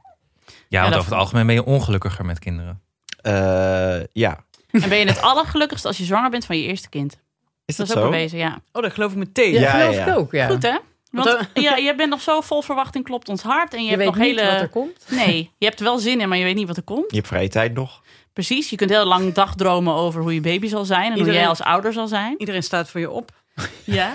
Ja, 0.70 0.80
want 0.82 0.92
dat- 0.94 1.02
over 1.02 1.12
het 1.14 1.22
algemeen 1.22 1.46
ben 1.46 1.56
je 1.56 1.64
ongelukkiger 1.66 2.26
met 2.26 2.40
kinderen. 2.40 2.82
Eh, 3.22 4.00
ja. 4.14 4.46
En 4.72 4.90
ben 4.90 4.98
je 4.98 5.06
het 5.06 5.22
allergelukkigst 5.22 5.86
als 5.86 5.98
je 5.98 6.04
zwanger 6.04 6.30
bent 6.30 6.46
van 6.46 6.58
je 6.58 6.64
eerste 6.68 6.90
kind. 6.90 7.18
Is 7.66 7.76
Dat 7.76 7.88
dat, 7.88 7.96
is 7.96 8.02
ook 8.04 8.08
zo? 8.08 8.10
bewezen, 8.12 8.38
ja. 8.38 8.60
Oh, 8.72 8.82
dat 8.82 8.94
geloof 8.94 9.12
ik 9.12 9.18
meteen. 9.18 9.52
Ja, 9.54 9.60
Ja, 9.60 9.72
geloof 9.80 9.96
ja, 9.96 10.06
ik 10.06 10.18
ook, 10.18 10.32
ja. 10.32 10.48
Goed, 10.48 10.64
hè? 10.64 10.78
Want 11.12 11.28
Want, 11.28 11.50
ja, 11.54 11.76
je 11.76 11.96
bent 11.96 12.10
nog 12.10 12.22
zo 12.22 12.42
vol 12.42 12.62
verwachting, 12.62 13.04
klopt 13.04 13.30
ons 13.30 13.42
hart. 13.42 13.74
En 13.74 13.80
je, 13.80 13.84
Je, 13.84 13.90
hebt 13.90 14.04
weet 14.04 14.14
nog 14.16 14.24
niet 14.26 14.36
hele... 14.40 14.52
wat 14.52 14.62
er 14.62 14.70
komt. 14.70 15.06
Nee, 15.10 15.52
je 15.58 15.66
hebt 15.66 15.80
er 15.80 15.86
wel 15.86 15.98
zin 16.00 16.22
in, 16.22 16.30
maar 16.30 16.38
je 16.38 16.44
weet 16.44 16.56
niet 16.56 16.68
wat 16.68 16.78
er 16.78 16.84
komt. 16.84 17.10
Je 17.12 17.16
hebt 17.16 17.28
vrije 17.28 17.50
tijd 17.50 17.74
nog. 17.74 18.02
Precies, 18.38 18.70
je 18.70 18.76
kunt 18.76 18.90
heel 18.90 19.06
lang 19.06 19.34
dagdromen 19.34 19.94
over 19.94 20.22
hoe 20.22 20.34
je 20.34 20.42
baby 20.42 20.68
zal 20.68 20.86
zijn. 20.86 21.12
En 21.12 21.20
hoe 21.20 21.32
jij 21.32 21.48
als 21.48 21.62
ouder 21.62 21.94
zal 21.94 22.08
zijn. 22.08 22.36
Iedereen 22.38 22.64
staat 22.64 22.90
voor 22.90 23.00
je 23.00 23.12
op. 23.12 23.32
Ja. 23.84 24.14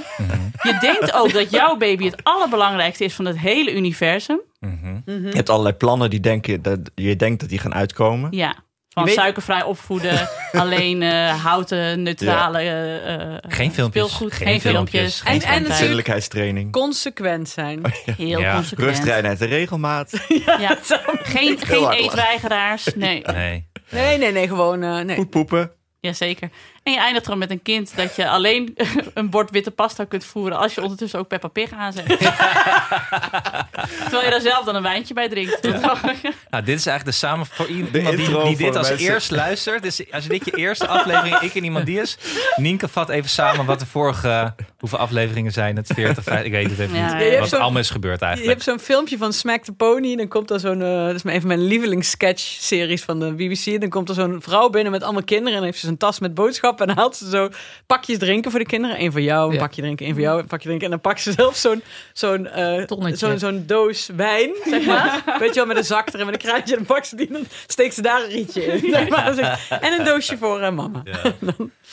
Je 0.63 0.79
denkt 0.81 1.13
ook 1.13 1.33
dat 1.33 1.51
jouw 1.51 1.77
baby 1.77 2.05
het 2.05 2.25
allerbelangrijkste 2.25 3.05
is 3.05 3.15
van 3.15 3.25
het 3.25 3.39
hele 3.39 3.75
universum. 3.75 4.41
Mhm. 4.61 4.99
Je 5.05 5.31
hebt 5.33 5.49
allerlei 5.49 5.75
plannen 5.75 6.11
die 6.11 6.21
denken, 6.21 6.63
dat 6.63 6.79
je 6.95 7.17
denkt 7.17 7.41
dat 7.41 7.49
die 7.49 7.59
gaan 7.59 7.75
uitkomen. 7.75 8.33
Ja. 8.33 8.57
Van 8.93 9.05
weet- 9.05 9.15
suikervrij 9.15 9.63
opvoeden, 9.63 10.29
alleen 10.53 11.03
eh, 11.03 11.45
houten, 11.45 12.03
neutrale 12.03 12.59
eh, 12.59 13.15
eh, 13.15 13.37
Geen 13.49 13.73
filmpjes. 13.73 14.05
speelgoed, 14.07 14.33
Geen 14.33 14.47
geen, 14.47 14.61
filmpjes. 14.61 15.01
filmpjes, 15.01 15.21
En- 15.21 15.27
geen 15.31 15.41
en 15.43 15.49
natuurlijk- 15.49 15.79
Zinnelijkheidstraining. 15.79 16.73
Consequent 16.73 17.49
zijn. 17.49 17.81
heel 18.17 18.41
Ja. 18.41 18.55
consequent. 18.55 18.89
Rustrijden 18.89 19.39
de 19.39 19.45
regelmaat. 19.45 20.11
Ja. 20.59 20.79
Geen, 21.23 21.59
geen 21.61 21.91
eetweigeraars. 21.91 22.85
Nee. 22.95 23.23
Nee. 23.33 23.67
Nee, 23.91 24.19
nee, 24.19 24.33
nee, 24.33 24.49
gewoon... 24.49 24.83
eh, 24.83 24.99
nee. 25.01 25.17
Goed 25.17 25.31
poepen. 25.31 25.71
Jazeker. 26.01 26.51
En 26.83 26.93
je 26.93 26.99
eindigt 26.99 27.27
dan 27.27 27.39
met 27.39 27.51
een 27.51 27.63
kind 27.63 27.97
dat 27.97 28.17
je 28.17 28.29
alleen 28.29 28.75
een 29.15 29.31
bord 29.31 29.51
witte 29.51 29.71
pasta 29.71 30.05
kunt 30.05 30.25
voeren 30.25 30.59
als 30.59 30.75
je 30.75 30.83
ondertussen 30.83 31.19
ook 31.19 31.29
Peppa 31.29 31.49
Pig 31.49 31.73
aanzet. 31.73 32.07
Terwijl 34.03 34.25
je 34.25 34.31
daar 34.31 34.41
zelf 34.41 34.65
dan 34.65 34.75
een 34.75 34.83
wijntje 34.83 35.15
bij 35.15 35.29
drinkt. 35.29 35.63
Nou, 35.63 36.65
dit 36.65 36.79
is 36.79 36.87
eigenlijk 36.87 37.05
de 37.05 37.11
samen 37.13 37.47
voor 37.47 37.67
iemand 37.67 37.93
die, 37.93 38.03
intro 38.03 38.43
die 38.45 38.57
voor 38.57 38.67
dit 38.67 38.77
als 38.77 38.89
mensen. 38.89 39.09
eerst 39.13 39.31
luistert. 39.31 39.83
Dus 39.83 40.13
als 40.13 40.23
je 40.23 40.29
dit 40.29 40.45
je 40.45 40.51
eerste 40.57 40.87
aflevering, 40.87 41.37
ik 41.39 41.55
en 41.55 41.65
iemand 41.65 41.87
die 41.87 42.01
is. 42.01 42.19
Nienke 42.57 42.89
vat 42.89 43.09
even 43.09 43.31
samen 43.31 43.65
wat 43.65 43.79
de 43.79 43.87
vorige, 43.87 44.55
hoeveel 44.79 44.99
afleveringen 44.99 45.53
zijn 45.53 45.77
het? 45.77 45.91
40, 45.95 46.25
50, 46.25 46.45
ik 46.47 46.53
weet 46.53 46.71
het 46.71 46.79
even 46.79 46.97
Ja, 46.97 47.03
niet. 47.03 47.13
ja, 47.13 47.19
ja. 47.19 47.25
Je 47.25 47.31
hebt 47.37 47.51
Wat 47.51 47.61
allemaal 47.61 47.81
is 47.81 47.91
gebeurd 47.91 48.21
Je 48.21 48.27
eigenlijk. 48.27 48.55
hebt 48.55 48.69
zo'n 48.71 48.87
filmpje 48.87 49.17
van 49.19 49.33
Smack 49.33 49.65
the 49.65 49.73
Pony. 49.73 50.17
Dan 50.17 50.29
komt 50.29 50.51
er 50.51 50.61
zo'n... 50.61 50.83
eh, 50.83 51.07
dat 51.07 51.15
is 51.15 51.25
een 51.25 51.39
van 51.41 51.49
mijn 51.49 51.65
lievelingssketch-series 51.67 53.03
van 53.03 53.21
de 53.21 53.33
BBC. 53.33 53.81
Dan 53.81 53.89
komt 53.91 54.09
er 54.09 54.15
zo'n 54.15 54.43
vrouw 54.43 54.69
binnen 54.71 54.93
met 54.93 55.03
allemaal 55.03 55.23
kinderen. 55.25 55.53
En 55.53 55.59
dan 55.59 55.65
heeft 55.67 55.79
ze 55.79 55.87
zo'n 55.87 55.97
tas 55.97 56.19
met 56.19 56.35
boodschappen. 56.35 56.71
En 56.81 56.91
haalt 56.97 57.17
ze 57.17 57.31
zo 57.31 57.49
pakjes 57.87 58.19
drinken 58.19 58.51
voor 58.51 58.61
de 58.61 58.67
kinderen. 58.67 59.01
Eén 59.03 59.13
voor 59.13 59.21
jou, 59.21 59.49
een 59.49 59.55
Ja. 59.55 59.61
pakje 59.61 59.83
drinken. 59.83 60.07
één 60.07 60.15
voor 60.15 60.23
jou, 60.25 60.41
een 60.41 60.47
pakje 60.47 60.65
drinken. 60.67 60.85
En 60.85 60.91
dan 60.93 61.01
pakt 61.01 61.21
ze 61.21 61.33
zelf 61.33 61.57
zo'n 61.57 61.83
zo'n 62.13 62.47
eh, 62.47 62.85
zo'n 63.13 63.39
zo'n 63.39 63.65
doos 63.67 64.11
wijn, 64.17 64.51
zeg 64.71 64.85
maar. 64.87 65.23
Weet 65.39 65.49
je 65.49 65.55
wel, 65.55 65.67
met 65.67 65.77
een 65.77 65.85
zak 65.85 66.13
erin, 66.13 66.27
met 66.27 66.35
een 66.35 66.41
kraantje. 66.41 66.77
En 66.77 66.85
dan 66.87 66.97
pakt 66.97 67.07
ze 67.07 67.17
die 67.17 67.27
en 67.27 67.33
dan 67.33 67.45
steekt 67.67 67.95
ze 67.95 68.03
daar 68.03 68.23
een 68.23 68.31
rietje 68.31 68.63
in. 68.65 68.91
zeg 68.93 69.09
maar. 69.09 69.61
En 69.81 69.93
een 69.99 70.05
doosje 70.05 70.37
voor 70.39 70.61
eh, 70.61 70.71
mama. 70.73 71.03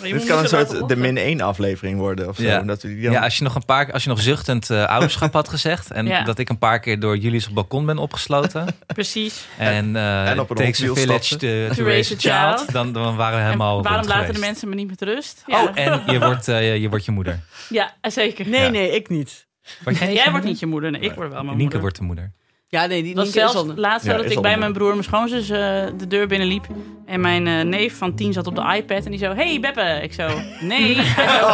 Dit 0.02 0.26
kan 0.26 0.40
een 0.40 0.48
soort 0.48 0.88
de 0.90 0.96
min 0.96 1.18
1 1.18 1.42
aflevering 1.42 2.00
worden 2.00 2.28
of 2.28 2.36
zo. 2.36 2.44
Ja. 2.44 2.62
Dat 2.62 2.82
we 2.82 2.88
die 2.88 3.02
dan... 3.02 3.12
Ja, 3.12 3.22
als 3.24 3.38
je 3.38 3.44
nog 3.44 3.56
een 3.56 3.66
paar, 3.66 3.92
als 3.92 4.04
je 4.04 4.10
nog 4.10 4.22
zuchtend 4.22 4.70
eh, 4.70 4.86
ouderschap 4.86 5.34
had 5.34 5.50
gezegd 5.50 5.92
en 5.92 6.06
Ja. 6.06 6.24
dat 6.24 6.40
ik 6.40 6.50
een 6.50 6.58
paar 6.58 6.80
keer 6.80 7.00
door 7.00 7.18
jullie 7.18 7.46
op 7.50 7.54
balkon 7.54 7.86
ben 7.86 7.98
opgesloten 7.98 8.66
Precies. 8.88 9.46
en, 9.58 9.96
eh 9.96 10.30
en 10.30 10.40
op 10.40 10.50
een 10.50 10.56
takes 10.56 10.84
a 10.84 10.94
village 10.94 11.36
to, 11.36 11.76
to 11.76 11.84
raise 11.84 12.14
a 12.14 12.18
child, 12.18 12.72
dan, 12.72 12.94
dan 12.94 13.16
waren 13.16 13.34
we 13.36 13.40
En 13.40 13.46
helemaal 13.46 13.84
waarom 13.84 14.08
laten 14.08 14.34
de 14.34 14.40
mensen 14.40 14.69
me 14.70 14.76
niet 14.76 14.90
met 14.90 15.02
rust? 15.02 15.44
Ja, 15.46 15.64
Oh, 15.64 15.70
en 15.74 16.02
je 16.08 16.20
wordt, 16.28 16.48
eh, 16.48 16.78
je 16.82 16.90
wordt 16.90 17.06
je 17.06 17.12
moeder. 17.12 17.40
ja 17.70 17.94
zeker. 18.02 18.48
Nee, 18.48 18.62
Ja. 18.62 18.70
nee, 18.70 18.92
ik 18.96 19.10
niet. 19.10 19.48
Word 19.84 19.98
jij, 19.98 20.14
Jij 20.14 20.30
wordt 20.32 20.46
niet 20.46 20.60
je 20.60 20.66
moeder, 20.66 20.92
nee, 20.92 21.02
ik 21.02 21.14
word 21.14 21.32
wel 21.32 21.44
mijn 21.44 21.46
Nienke 21.46 21.62
moeder. 21.62 21.80
wordt 21.82 21.96
de 21.98 22.04
moeder. 22.04 22.32
Ja, 22.68 22.86
nee, 22.86 23.02
die 23.02 23.10
Het 23.12 23.20
was 23.20 23.32
zelfs 23.32 23.56
al- 23.56 23.74
laatst 23.76 24.06
Ja, 24.08 24.16
dat 24.18 24.26
is 24.26 24.32
ik 24.32 24.42
bij 24.42 24.58
mijn 24.58 24.74
broer 24.74 24.88
en 24.88 24.94
mijn 24.94 25.04
schoonzus 25.08 25.50
eh, 25.50 25.58
de 25.98 26.08
deur 26.08 26.28
binnenliep. 26.28 26.68
En 27.06 27.22
mijn 27.22 27.48
eh, 27.48 27.62
neef 27.66 27.98
van 27.98 28.16
tien 28.16 28.34
zat 28.34 28.48
op 28.48 28.56
de 28.56 28.74
iPad 28.76 29.06
en 29.06 29.12
die 29.12 29.20
zo... 29.20 29.34
Hey 29.36 29.60
Beppe. 29.60 30.00
Ik 30.02 30.14
zo... 30.14 30.28
Nee. 30.62 30.96
Hij 31.00 31.40
zo... 31.40 31.48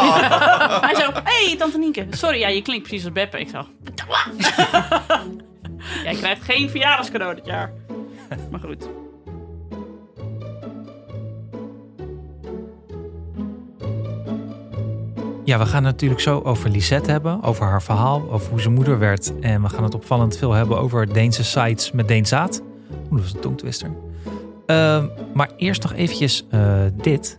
Hij 0.80 0.94
zo 0.94 1.10
hey 1.24 1.54
tante 1.58 1.78
Nienke. 1.78 2.06
Sorry, 2.10 2.38
ja, 2.38 2.48
je 2.48 2.62
klinkt 2.62 2.86
precies 2.86 3.04
als 3.04 3.12
Beppe. 3.14 3.40
Ik 3.40 3.48
zo... 3.48 3.66
Jij 6.04 6.14
krijgt 6.14 6.42
geen 6.42 6.70
verjaardagscadeau 6.70 7.34
dit 7.34 7.46
jaar. 7.46 7.72
Maar 8.50 8.60
goed. 8.60 8.88
Ja, 15.46 15.58
we 15.58 15.66
gaan 15.66 15.84
het 15.84 15.92
natuurlijk 15.92 16.20
zo 16.20 16.40
over 16.44 16.70
Lisette 16.70 17.10
hebben, 17.10 17.42
over 17.42 17.66
haar 17.66 17.82
verhaal, 17.82 18.30
over 18.30 18.50
hoe 18.50 18.60
ze 18.60 18.70
moeder 18.70 18.98
werd. 18.98 19.32
En 19.40 19.62
we 19.62 19.68
gaan 19.68 19.82
het 19.84 19.94
opvallend 19.94 20.36
veel 20.38 20.52
hebben 20.52 20.78
over 20.78 21.12
Deense 21.12 21.44
sites 21.44 21.92
met 21.92 22.08
Deenzaad. 22.08 22.62
Oeh, 22.90 23.10
dat 23.10 23.20
was 23.20 23.32
een 23.32 23.40
tongtwister. 23.40 23.90
Ehm, 24.66 25.06
maar 25.34 25.50
eerst 25.56 25.82
nog 25.82 25.92
eventjes 25.92 26.46
eh, 26.50 26.80
dit. 26.94 27.38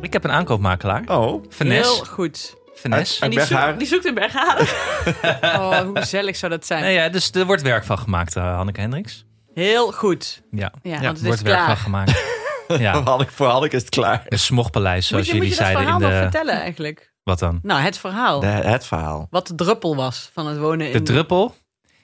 Ik 0.00 0.12
heb 0.12 0.24
een 0.24 0.30
aankoopmakelaar. 0.30 1.02
Oh, 1.06 1.44
Finesse. 1.48 1.92
Heel 1.94 2.04
goed. 2.04 2.54
Finesse. 2.74 3.24
En 3.24 3.30
die, 3.30 3.40
zoekt, 3.40 3.78
die 3.78 3.86
zoekt 3.86 4.06
in 4.06 4.14
Bergharen. 4.14 4.66
Oh, 5.60 5.78
hoe 5.78 5.98
gezellig 5.98 6.36
zou 6.36 6.52
dat 6.52 6.66
zijn. 6.66 6.82
Nee, 6.82 6.94
ja, 6.94 7.08
dus 7.08 7.30
er 7.30 7.46
wordt 7.46 7.62
werk 7.62 7.84
van 7.84 7.98
gemaakt, 7.98 8.36
eh, 8.36 8.54
Hanneke 8.54 8.80
Hendricks. 8.80 9.24
Heel 9.54 9.92
goed. 9.92 10.42
Ja, 10.50 10.72
Ja, 10.82 10.90
Ja, 10.90 10.92
want 10.92 11.02
er 11.02 11.08
het 11.08 11.20
wordt 11.22 11.40
is 11.40 11.46
werk 11.46 11.64
van 11.66 11.76
gemaakt. 11.76 12.10
Ja. 12.68 12.92
Voor 12.94 13.02
Hanneke- 13.02 13.32
Voor 13.32 13.46
Hanneke 13.46 13.76
is 13.76 13.82
het 13.82 13.90
klaar. 13.90 14.22
De 14.28 14.36
smogpaleis, 14.36 15.06
zoals 15.06 15.26
Moet 15.26 15.32
je, 15.32 15.40
moet 15.40 15.50
jullie 15.50 15.66
je 15.66 15.72
dat 15.72 15.82
zeiden 15.82 15.94
in 15.94 16.00
verhaal 16.00 16.20
nog 16.22 16.30
de... 16.32 16.38
vertellen 16.38 16.60
eigenlijk? 16.62 17.12
Wat 17.22 17.38
dan? 17.38 17.58
Nou, 17.62 17.80
het 17.80 17.98
verhaal. 17.98 18.40
De, 18.40 18.46
het 18.46 18.86
verhaal. 18.86 19.26
Wat 19.30 19.46
de 19.46 19.54
druppel 19.54 19.96
was 19.96 20.30
van 20.32 20.46
het 20.46 20.58
wonen 20.58 20.86
in... 20.86 20.92
De 20.92 21.02
druppel? 21.02 21.54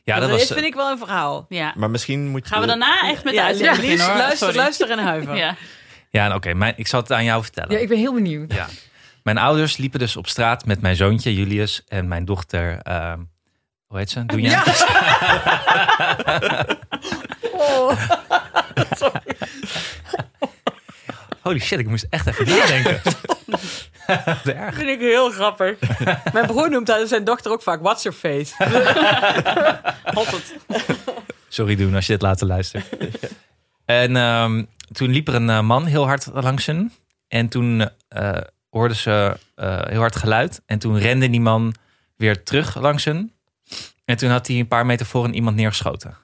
Ja, 0.04 0.18
dat 0.20 0.28
dat 0.28 0.38
was... 0.38 0.48
vind 0.52 0.64
ik 0.66 0.74
wel 0.74 0.90
een 0.90 0.98
verhaal. 0.98 1.46
Ja. 1.48 1.72
Maar 1.76 1.90
misschien 1.90 2.26
moet 2.28 2.44
je... 2.46 2.52
Gaan 2.52 2.60
we 2.60 2.66
daarna 2.66 3.08
echt 3.08 3.24
met 3.24 3.32
de 3.32 3.38
ja, 3.38 3.44
uitzending 3.46 3.76
Lies, 3.76 3.84
beginnen, 3.86 4.06
hoor. 4.06 4.16
luister, 4.16 4.38
Sorry. 4.46 4.56
luister 4.56 4.90
en 4.90 4.98
huiver. 4.98 5.36
Ja. 5.44 5.54
Ja, 6.10 6.34
oké. 6.34 6.54
mijn- 6.54 6.74
ik 6.76 6.86
zal 6.86 7.00
het 7.00 7.12
aan 7.12 7.24
jou 7.24 7.42
vertellen. 7.42 7.70
Ja, 7.70 7.78
ik 7.78 7.88
ben 7.88 7.98
heel 7.98 8.14
benieuwd. 8.14 8.52
Ja. 8.52 8.66
Mijn 9.22 9.38
ouders 9.38 9.76
liepen 9.76 9.98
dus 9.98 10.16
op 10.16 10.26
straat 10.28 10.64
met 10.64 10.80
mijn 10.80 10.96
zoontje 10.96 11.34
Julius 11.34 11.82
en 11.88 12.08
mijn 12.08 12.24
dochter. 12.24 12.78
ehm, 12.82 13.18
hoe 13.86 13.98
heet 13.98 14.10
ze? 14.10 14.24
Doe 14.26 14.40
jij? 14.40 14.62
Oh. 17.52 17.92
Holy 21.48 21.60
shit, 21.60 21.78
ik 21.78 21.88
moest 21.88 22.06
echt 22.10 22.26
even 22.26 22.46
nadenken. 22.48 23.00
Erg. 24.44 24.74
vind 24.74 24.88
ik 24.88 25.00
heel 25.00 25.30
grappig. 25.30 25.78
Mijn 26.32 26.46
broer 26.46 26.70
noemt 26.70 26.88
haar- 26.88 27.06
zijn 27.06 27.24
dochter 27.24 27.52
ook 27.52 27.62
vaak 27.62 27.80
What's 27.82 28.02
Your 28.02 28.18
Face. 28.18 28.54
Sorry 31.48 31.76
doen 31.76 31.94
als 31.94 32.06
je 32.06 32.12
dit 32.12 32.22
later 32.22 32.46
luistert. 32.46 32.84
En 33.84 34.16
ehm, 34.16 34.64
toen 34.92 35.10
liep 35.10 35.28
er 35.28 35.34
een 35.34 35.50
eh, 35.50 35.60
man 35.60 35.86
heel 35.86 36.06
hard 36.06 36.26
langs 36.32 36.66
hen. 36.66 36.92
En 37.28 37.48
toen 37.48 37.90
eh 38.08 38.36
hoorden 38.70 38.96
ze 38.96 39.36
eh, 39.54 39.80
heel 39.84 40.00
hard 40.00 40.16
geluid. 40.16 40.62
En 40.66 40.78
toen 40.78 40.98
rende 40.98 41.30
die 41.30 41.40
man 41.40 41.74
weer 42.16 42.42
terug 42.42 42.80
langs 42.80 43.04
hen. 43.04 43.32
En 44.04 44.16
toen 44.16 44.30
had 44.30 44.46
hij 44.46 44.56
een 44.56 44.68
paar 44.68 44.86
meter 44.86 45.06
voor 45.06 45.24
een 45.24 45.34
iemand 45.34 45.56
neergeschoten. 45.56 46.16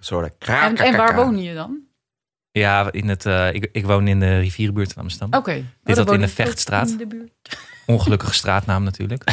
Zo, 0.00 0.20
de 0.20 0.32
En, 0.38 0.76
en 0.76 0.96
waar 0.96 1.14
woon 1.14 1.42
je 1.42 1.54
dan? 1.54 1.90
Ja, 2.52 2.92
in 2.92 3.08
het, 3.08 3.26
eh, 3.26 3.54
ik, 3.54 3.68
ik 3.72 3.84
woon 3.84 4.08
in 4.08 4.20
de 4.20 4.38
rivierenbuurt 4.38 4.90
in 4.90 5.02
Amsterdam. 5.02 5.40
Oké. 5.40 5.50
Oh, 5.50 5.64
Dit 5.84 5.96
had 5.96 6.12
in 6.12 6.20
de 6.20 6.28
Vechtstraat. 6.28 6.90
in 6.90 6.96
de 6.96 7.06
buurt. 7.06 7.30
Ongelukkige 7.86 8.34
straatnaam 8.34 8.82
natuurlijk. 8.82 9.24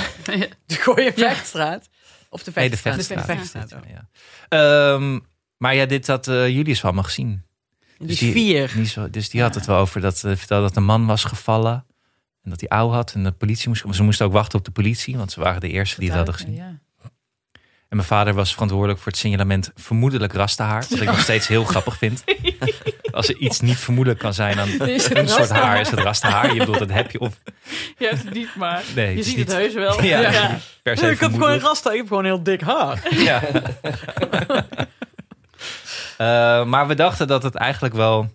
De 0.65 0.75
Gooie 0.75 1.13
Vechtstraat. 1.13 1.89
Of 2.29 2.43
de 2.43 2.51
Nee, 2.55 2.69
de 2.69 2.77
Vechtstraat. 2.77 3.25
Vechtstraat. 3.25 3.69
De 3.69 3.75
Vechtstraat. 3.75 4.07
Ja. 4.49 4.93
Ehm, 4.93 5.19
maar 5.57 5.75
ja, 5.75 5.85
dit 5.85 6.07
had 6.07 6.27
eh 6.27 6.49
Julius 6.49 6.81
wel 6.81 6.91
allemaal 6.91 7.03
gezien. 7.03 7.41
Die 7.97 8.07
Dus 8.07 8.17
vier. 8.17 8.71
Niet 8.75 8.89
zo, 8.89 9.09
dus 9.09 9.29
die 9.29 9.41
had 9.41 9.55
het 9.55 9.65
wel 9.65 9.77
over 9.77 10.01
dat 10.01 10.23
eh, 10.23 10.35
vertelde 10.35 10.63
dat 10.63 10.73
de 10.73 10.79
man 10.79 11.05
was 11.05 11.23
gevallen. 11.23 11.85
En 12.43 12.49
dat 12.49 12.59
hij 12.59 12.69
ouw 12.69 12.89
had. 12.89 13.13
En 13.13 13.23
de 13.23 13.31
politie 13.31 13.67
moest. 13.67 13.83
Ze 13.95 14.03
moesten 14.03 14.25
ook 14.25 14.31
wachten 14.31 14.59
op 14.59 14.65
de 14.65 14.71
politie. 14.71 15.17
Want 15.17 15.31
ze 15.31 15.39
waren 15.39 15.61
de 15.61 15.69
eerste 15.69 15.99
die 15.99 16.07
het 16.07 16.17
hadden 16.17 16.35
gezien. 16.35 16.53
Ja. 16.53 16.79
En 17.89 17.95
mijn 17.95 18.07
vader 18.07 18.33
was 18.33 18.53
verantwoordelijk 18.53 18.99
voor 18.99 19.11
het 19.11 19.21
signalement 19.21 19.71
vermoedelijk 19.75 20.33
rastahaar. 20.33 20.85
Wat 20.89 20.99
ik 20.99 21.05
nog 21.07 21.19
steeds 21.19 21.47
heel 21.47 21.63
grappig 21.63 21.97
vind. 21.97 22.23
Als 23.11 23.29
er 23.29 23.37
iets 23.37 23.59
niet 23.59 23.77
vermoedelijk 23.77 24.21
kan 24.21 24.33
zijn, 24.33 24.55
dan 24.55 24.87
Is 24.87 25.07
het 25.07 25.17
een 25.17 25.27
soort 25.27 25.49
haar 25.49 25.79
is 25.79 25.89
het 25.89 25.99
rastahaar. 25.99 26.53
Je 26.53 26.59
bedoelt, 26.59 26.79
dat 26.79 26.91
heb 26.91 27.11
je 27.11 27.19
of 27.19 27.37
Je 27.97 28.07
hebt 28.07 28.23
het 28.23 28.33
niet, 28.33 28.55
maar 28.55 28.83
nee. 28.95 29.09
je 29.09 29.15
het 29.15 29.25
ziet 29.25 29.37
niet, 29.37 29.47
het 29.47 29.57
heus 29.57 29.73
wel. 29.73 30.03
Ja, 30.03 30.19
Ja. 30.19 30.57
per 30.83 30.97
se 30.97 31.11
Ik 31.11 31.19
heb 31.19 31.31
gewoon 31.31 31.51
een 31.51 31.59
rasta, 31.59 31.91
ik 31.91 31.97
heb 31.97 32.07
gewoon 32.07 32.25
heel 32.25 32.43
dik 32.43 32.61
haar. 32.61 33.13
Ja. 33.13 33.41
Eh, 36.17 36.65
maar 36.65 36.87
we 36.87 36.95
dachten 36.95 37.27
dat 37.27 37.43
het 37.43 37.55
eigenlijk 37.55 37.95
wel. 37.95 38.29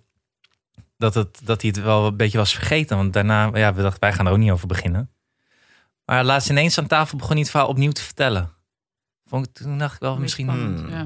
Dat, 0.97 1.15
het, 1.15 1.41
dat 1.43 1.61
hij 1.61 1.71
het 1.75 1.85
wel 1.85 2.07
een 2.07 2.17
beetje 2.17 2.39
was 2.39 2.55
vergeten. 2.55 2.97
Want 2.97 3.13
daarna, 3.13 3.51
ja, 3.55 3.75
we 3.75 3.83
dachten, 3.83 4.01
wij 4.01 4.13
gaan 4.13 4.27
er 4.27 4.33
ook 4.33 4.39
niet 4.39 4.51
over 4.51 4.67
beginnen. 4.67 5.11
Maar 6.05 6.25
laatst 6.25 6.51
ineens 6.51 6.79
aan 6.79 6.87
tafel 6.87 7.17
begon 7.17 7.33
hij 7.33 7.41
het 7.41 7.51
verhaal 7.51 7.69
opnieuw 7.69 7.91
te 7.91 8.03
vertellen. 8.03 8.51
Vond 9.27 9.47
ik, 9.47 9.53
toen 9.55 9.79
dacht 9.79 9.95
ik 9.95 10.01
wel, 10.01 10.17
misschien. 10.19 10.47
Spannend, 10.47 10.81
Hmm. 10.81 10.91
ja. 10.91 11.03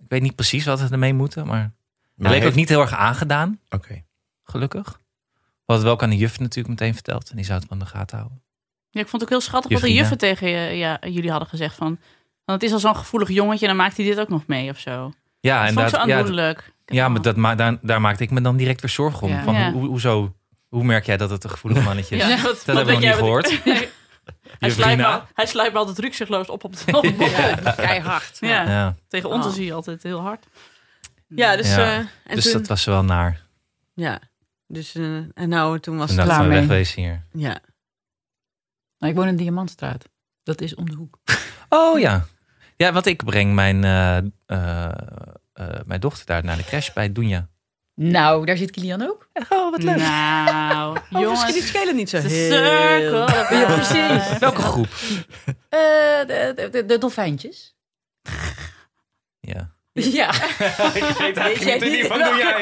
Ik 0.00 0.08
weet 0.08 0.22
niet 0.22 0.34
precies 0.34 0.64
wat 0.64 0.80
we 0.80 0.88
ermee 0.90 1.14
moeten. 1.14 1.46
Maar 1.46 1.58
hij 1.58 1.70
leek 2.16 2.36
ook 2.36 2.42
heeft- 2.42 2.56
niet 2.56 2.68
heel 2.68 2.80
erg 2.80 2.92
aangedaan, 2.94 3.60
Oké. 3.70 4.02
gelukkig. 4.44 5.00
Hadden 5.64 5.84
wel 5.86 5.94
ook 5.94 6.02
aan 6.02 6.10
de 6.10 6.16
juf 6.16 6.38
natuurlijk 6.38 6.68
meteen 6.68 6.94
verteld. 6.94 7.30
En 7.30 7.36
die 7.36 7.44
zou 7.44 7.58
het 7.58 7.68
wel 7.68 7.78
in 7.78 7.84
de 7.84 7.90
gaten 7.90 8.16
houden. 8.18 8.42
Ja, 8.90 9.00
ik 9.00 9.08
vond 9.08 9.22
het 9.22 9.30
ook 9.30 9.38
heel 9.38 9.46
schattig 9.48 9.72
wat 9.72 9.80
de 9.80 9.92
juffen 9.92 10.18
tegen 10.18 10.48
je, 10.48 10.76
ja, 10.76 10.98
jullie 11.00 11.30
hadden 11.30 11.48
gezegd. 11.48 11.74
Van, 11.74 11.86
want 12.44 12.60
het 12.60 12.62
is 12.62 12.72
al 12.72 12.78
zo'n 12.78 12.96
gevoelig 12.96 13.28
jongetje, 13.28 13.66
dan 13.66 13.76
maakt 13.76 13.96
hij 13.96 14.06
dit 14.06 14.20
ook 14.20 14.28
nog 14.28 14.46
mee 14.46 14.70
of 14.70 14.78
zo. 14.78 15.12
Ja, 15.40 15.58
Dat 15.58 15.68
en 15.68 15.74
vond 15.74 15.84
ik 15.86 15.92
zo 15.92 15.96
dat, 15.98 16.06
ja, 16.08 16.54
ja, 16.86 17.08
maar 17.08 17.22
dat, 17.22 17.36
ma- 17.36 17.54
daar, 17.54 17.78
daar 17.82 18.00
maakte 18.00 18.22
ik 18.22 18.30
me 18.30 18.40
dan 18.40 18.56
direct 18.56 18.80
weer 18.80 18.90
zorgen 18.90 19.22
om. 19.26 19.32
Ja. 19.32 19.42
Van, 19.42 19.54
Ja. 19.54 19.72
hoe, 19.72 19.86
hoezo, 19.86 20.34
hoe 20.68 20.84
merk 20.84 21.06
jij 21.06 21.16
dat 21.16 21.30
het 21.30 21.44
een 21.44 21.50
gevoelig 21.50 21.84
mannetje 21.84 22.16
is? 22.16 22.26
Ja, 22.26 22.42
wat, 22.42 22.62
Dat 22.66 22.76
hebben 22.76 22.84
we 22.86 22.92
nog 22.92 23.00
niet 23.00 23.12
gehoord. 23.14 23.60
Hij 24.58 24.68
Je 24.68 24.74
sluit, 24.74 24.96
me, 24.96 25.20
hij 25.34 25.46
sluit 25.46 25.72
me 25.72 25.78
altijd 25.78 25.98
rukzichtloos 25.98 26.48
op 26.48 26.64
op 26.64 26.76
de 26.76 26.84
op 26.96 27.02
de- 27.02 27.72
Keihard. 27.76 28.36
ja. 28.40 28.62
Ja. 28.68 28.94
Tegen 29.08 29.28
ons 29.30 29.44
Oh. 29.46 29.52
is 29.52 29.58
hij 29.58 29.72
altijd 29.74 30.02
heel 30.02 30.20
hard. 30.20 30.46
Ja, 31.28 31.56
dus, 31.56 31.74
Ja. 31.74 31.78
eh, 31.78 31.96
en 31.98 32.08
dus 32.34 32.44
toen, 32.44 32.52
dat 32.52 32.66
was 32.66 32.84
wel 32.84 33.04
naar. 33.04 33.40
ja. 33.94 34.20
Dus, 34.66 34.94
eh, 34.94 35.16
en 35.16 35.48
nou, 35.48 35.80
toen 35.80 35.96
was 35.96 36.10
En 36.10 36.16
het 36.18 36.26
dat 36.26 36.36
klaar 36.36 36.48
mee. 36.48 36.58
wegwezen 36.58 37.02
hier. 37.02 37.24
Ja. 37.32 37.60
Nou, 38.98 39.12
ik 39.12 39.18
woon 39.18 39.28
in 39.28 39.36
Diamantstraat. 39.36 40.08
Dat 40.42 40.60
is 40.60 40.74
om 40.74 40.90
de 40.90 40.94
hoek. 40.96 41.18
Oh 41.68 41.98
ja. 41.98 42.26
Ja, 42.76 42.92
want 42.92 43.06
ik 43.06 43.24
breng 43.24 43.54
mijn, 43.54 43.84
eh, 43.84 44.16
eh, 44.46 44.84
eh, 45.52 45.80
mijn 45.84 46.00
dochter 46.00 46.26
daar 46.26 46.44
naar 46.44 46.56
de 46.56 46.64
crash 46.64 46.90
bij 46.92 47.12
Doenja. 47.12 47.48
Nou, 48.00 48.44
daar 48.46 48.56
zit 48.56 48.70
Kilian 48.70 49.02
ook. 49.08 49.28
Oh, 49.48 49.70
wat 49.70 49.82
Nou, 49.82 49.98
Oh, 50.88 50.92
misschien 50.92 51.20
jongens. 51.20 51.52
die 51.52 51.62
schelen 51.62 51.96
niet 51.96 52.08
zo 52.10 52.20
De 52.20 52.28
heel. 52.28 52.50
circle. 52.52 53.56
Ja, 53.56 53.64
precies. 53.74 54.38
Welke 54.38 54.60
groep? 54.62 54.88
Eh, 55.68 55.78
de, 56.26 56.52
de, 56.56 56.68
de, 56.70 56.84
de 56.86 56.98
dolfijntjes. 56.98 57.76
Ja. 59.40 59.76
Ja. 60.04 60.32
ik 60.94 61.14
weet 61.18 61.36
eigenlijk 61.36 61.84
niet 61.90 62.06
van 62.06 62.18
Doenja 62.18 62.56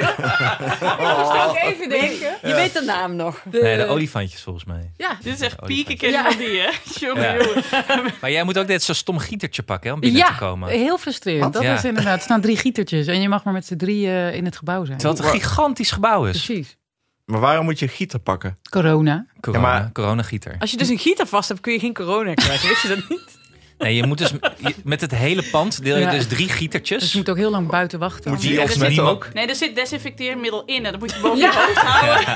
Ook 1.49 1.57
even 1.57 1.89
denken. 1.89 2.37
Je 2.43 2.55
weet 2.55 2.73
de 2.73 2.83
naam 2.87 3.17
nog. 3.17 3.43
De, 3.51 3.61
Nee, 3.63 3.77
de 3.77 3.87
olifantjes 3.87 4.43
volgens 4.43 4.65
mij. 4.65 4.91
Ja. 4.97 5.17
Dit 5.23 5.35
is 5.35 5.41
echt 5.41 5.61
Oh, 5.61 5.67
pieken 5.67 5.97
kennen 5.97 6.23
Ja. 6.23 6.29
van 6.31 6.39
die, 6.39 6.61
hè? 6.61 6.71
Jongen, 7.07 7.23
Ja. 7.23 7.45
jongen. 7.45 8.13
Maar 8.21 8.31
jij 8.31 8.43
moet 8.45 8.59
ook 8.59 8.67
dit 8.67 8.83
zo'n 8.83 8.95
stom 8.95 9.19
gietertje 9.19 9.63
pakken 9.63 9.89
hè, 9.89 9.95
om 9.95 10.01
binnen 10.01 10.21
Ja, 10.21 10.27
te 10.29 10.35
komen. 10.39 10.69
heel 10.69 10.99
frustrerend. 10.99 11.53
Dat 11.53 11.63
Ja. 11.63 11.75
is 11.75 11.85
inderdaad. 11.85 12.17
Er 12.17 12.23
staan 12.23 12.41
drie 12.41 12.57
gietertjes 12.57 13.07
en 13.07 13.21
je 13.21 13.29
mag 13.29 13.45
maar 13.45 13.53
met 13.55 13.67
z'n 13.67 13.77
drieën 13.77 14.33
in 14.33 14.45
het 14.45 14.57
gebouw 14.57 14.85
zijn. 14.85 14.99
Terwijl 14.99 15.19
het 15.23 15.33
een 15.35 15.41
gigantisch 15.41 15.91
gebouw 15.91 16.25
is. 16.27 16.45
Precies. 16.45 16.77
Maar 17.25 17.41
waarom 17.41 17.65
moet 17.65 17.79
je 17.79 17.85
een 17.87 17.93
gieter 17.93 18.19
pakken? 18.19 18.59
Corona. 18.71 19.27
Corona, 19.41 19.67
Ja, 19.69 19.73
maar- 19.79 19.93
coronagieter. 19.93 20.57
Als 20.59 20.71
je 20.71 20.77
dus 20.77 20.89
een 20.89 20.99
gieter 20.99 21.27
vast 21.27 21.49
hebt, 21.49 21.61
kun 21.61 21.73
je 21.73 21.79
geen 21.79 21.95
corona 21.95 22.35
krijgen. 22.35 22.69
Wist 22.69 22.83
je 22.83 22.89
dat 22.89 23.09
niet? 23.09 23.36
Nee, 23.79 23.95
je 23.95 24.07
moet 24.07 24.19
dus 24.19 24.31
je- 24.57 24.75
met 24.85 25.01
het 25.01 25.11
hele 25.15 25.43
pand 25.51 25.83
deel 25.85 25.97
je 25.97 26.03
Ja. 26.03 26.11
dus 26.11 26.27
drie 26.27 26.47
Dus 26.47 26.57
gietertjes. 26.57 27.13
je 27.13 27.19
moet 27.19 27.31
ook 27.31 27.37
heel 27.37 27.51
lang 27.51 27.69
buiten 27.69 27.99
wachten. 27.99 28.31
Moet 28.31 28.43
je 28.43 28.49
Ja, 28.53 28.67
die 28.67 28.79
dus 28.79 28.89
ik- 28.97 29.01
ook? 29.01 29.29
Nee, 29.33 29.47
er 29.47 29.55
zit 29.55 29.75
desinfecteermiddel 29.75 30.63
in 30.65 30.85
en 30.87 30.91
dat 30.93 31.01
moet 31.01 31.15
je 31.15 31.21
boven 31.21 31.39
je 31.39 31.47
hoofd 31.47 31.77
houden. 31.79 32.27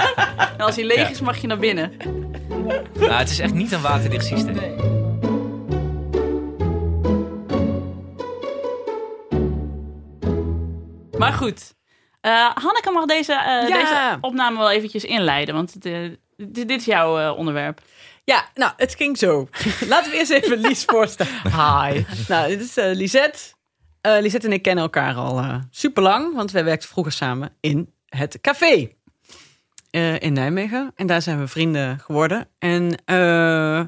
En 0.59 0.65
als 0.65 0.75
hij 0.77 0.85
leeg 0.85 0.97
Ja. 0.97 1.09
is, 1.09 1.21
mag 1.21 1.41
je 1.41 1.47
naar 1.47 1.59
binnen. 1.59 1.93
Nou, 2.99 3.13
het 3.13 3.31
is 3.31 3.39
echt 3.39 3.53
niet 3.55 3.73
een 3.73 3.81
waterdicht 3.81 4.25
systeem. 4.27 4.77
Maar 11.19 11.33
goed. 11.33 11.75
Eh, 12.21 12.51
Hanneke 12.55 12.91
mag 12.91 13.05
deze, 13.05 13.33
eh, 13.33 13.69
Ja. 13.69 13.75
deze 13.83 14.19
opname 14.21 14.59
wel 14.59 14.71
eventjes 14.71 15.05
inleiden, 15.05 15.55
want 15.55 15.73
het, 15.75 15.85
eh, 15.85 15.99
dit, 16.37 16.69
dit 16.69 16.71
is 16.81 16.85
jouw 16.85 17.19
eh, 17.19 17.39
onderwerp. 17.39 17.81
Ja, 18.25 18.49
nou, 18.55 18.73
het 18.77 18.95
ging 18.95 19.19
zo. 19.19 19.49
Laten 19.89 20.11
we 20.11 20.17
eerst 20.17 20.31
even 20.31 20.59
Lies 20.59 20.85
voorstellen. 20.95 21.33
Hi. 21.43 22.05
Nou, 22.29 22.49
dit 22.49 22.61
is 22.61 22.77
eh 22.77 22.95
Lisette. 22.95 23.39
Eh, 24.01 24.21
Lisette 24.21 24.47
en 24.47 24.53
ik 24.53 24.63
kennen 24.63 24.85
elkaar 24.85 25.15
al 25.15 25.39
eh, 25.39 25.59
super 25.71 26.03
lang, 26.03 26.35
want 26.35 26.51
wij 26.51 26.65
werkten 26.65 26.89
vroeger 26.89 27.13
samen 27.13 27.53
in 27.61 27.93
het 28.07 28.41
café 28.41 28.89
in 30.19 30.33
Nijmegen. 30.33 30.93
En 30.95 31.07
daar 31.07 31.23
zijn 31.23 31.41
we 31.41 31.49
vrienden 31.49 31.99
geworden. 31.99 32.49
En, 32.59 33.03
eh, 33.05 33.79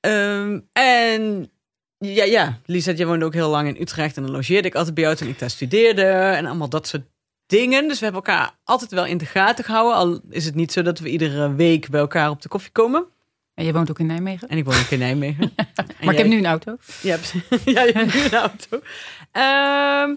ehm, 0.00 0.60
en 0.72 1.50
ja, 1.98 2.24
ja, 2.24 2.58
Lisette, 2.66 2.98
jij 2.98 3.06
woonde 3.06 3.24
ook 3.24 3.34
heel 3.34 3.50
lang 3.50 3.68
in 3.68 3.80
Utrecht 3.80 4.16
en 4.16 4.22
dan 4.22 4.32
logeerde 4.32 4.68
ik 4.68 4.74
altijd 4.74 4.94
bij 4.94 5.04
jou 5.04 5.16
toen 5.16 5.28
ik 5.28 5.38
daar 5.38 5.50
studeerde 5.50 6.04
en 6.12 6.46
allemaal 6.46 6.68
dat 6.68 6.86
soort 6.86 7.11
dingen. 7.52 7.88
Dus 7.88 7.98
we 7.98 8.04
hebben 8.04 8.22
elkaar 8.24 8.54
altijd 8.64 8.90
wel 8.90 9.06
in 9.06 9.18
de 9.18 9.26
gaten 9.26 9.64
gehouden. 9.64 9.94
Al 9.96 10.20
is 10.30 10.44
het 10.44 10.54
niet 10.54 10.72
zo 10.72 10.82
dat 10.82 10.98
we 10.98 11.08
iedere 11.08 11.54
week 11.54 11.88
bij 11.90 12.00
elkaar 12.00 12.30
op 12.30 12.42
de 12.42 12.48
koffie 12.48 12.72
komen. 12.72 13.04
En 13.54 13.64
je 13.64 13.72
woont 13.72 13.90
ook 13.90 13.98
in 13.98 14.06
Nijmegen. 14.06 14.48
En 14.48 14.56
ik 14.58 14.64
woon 14.64 14.74
ook 14.74 14.90
in 14.90 14.98
Nijmegen. 14.98 15.52
En 15.74 15.86
Maar 16.04 16.12
ik 16.14 16.18
heb 16.20 16.26
nu 16.28 16.38
een 16.38 16.46
auto. 16.46 16.76
Ja, 17.02 17.16
ja, 17.64 17.82
je 17.82 17.92
hebt 17.92 18.14
nu 18.14 18.20
een 18.20 18.34
auto. 18.34 18.80
Ehm, 19.32 20.14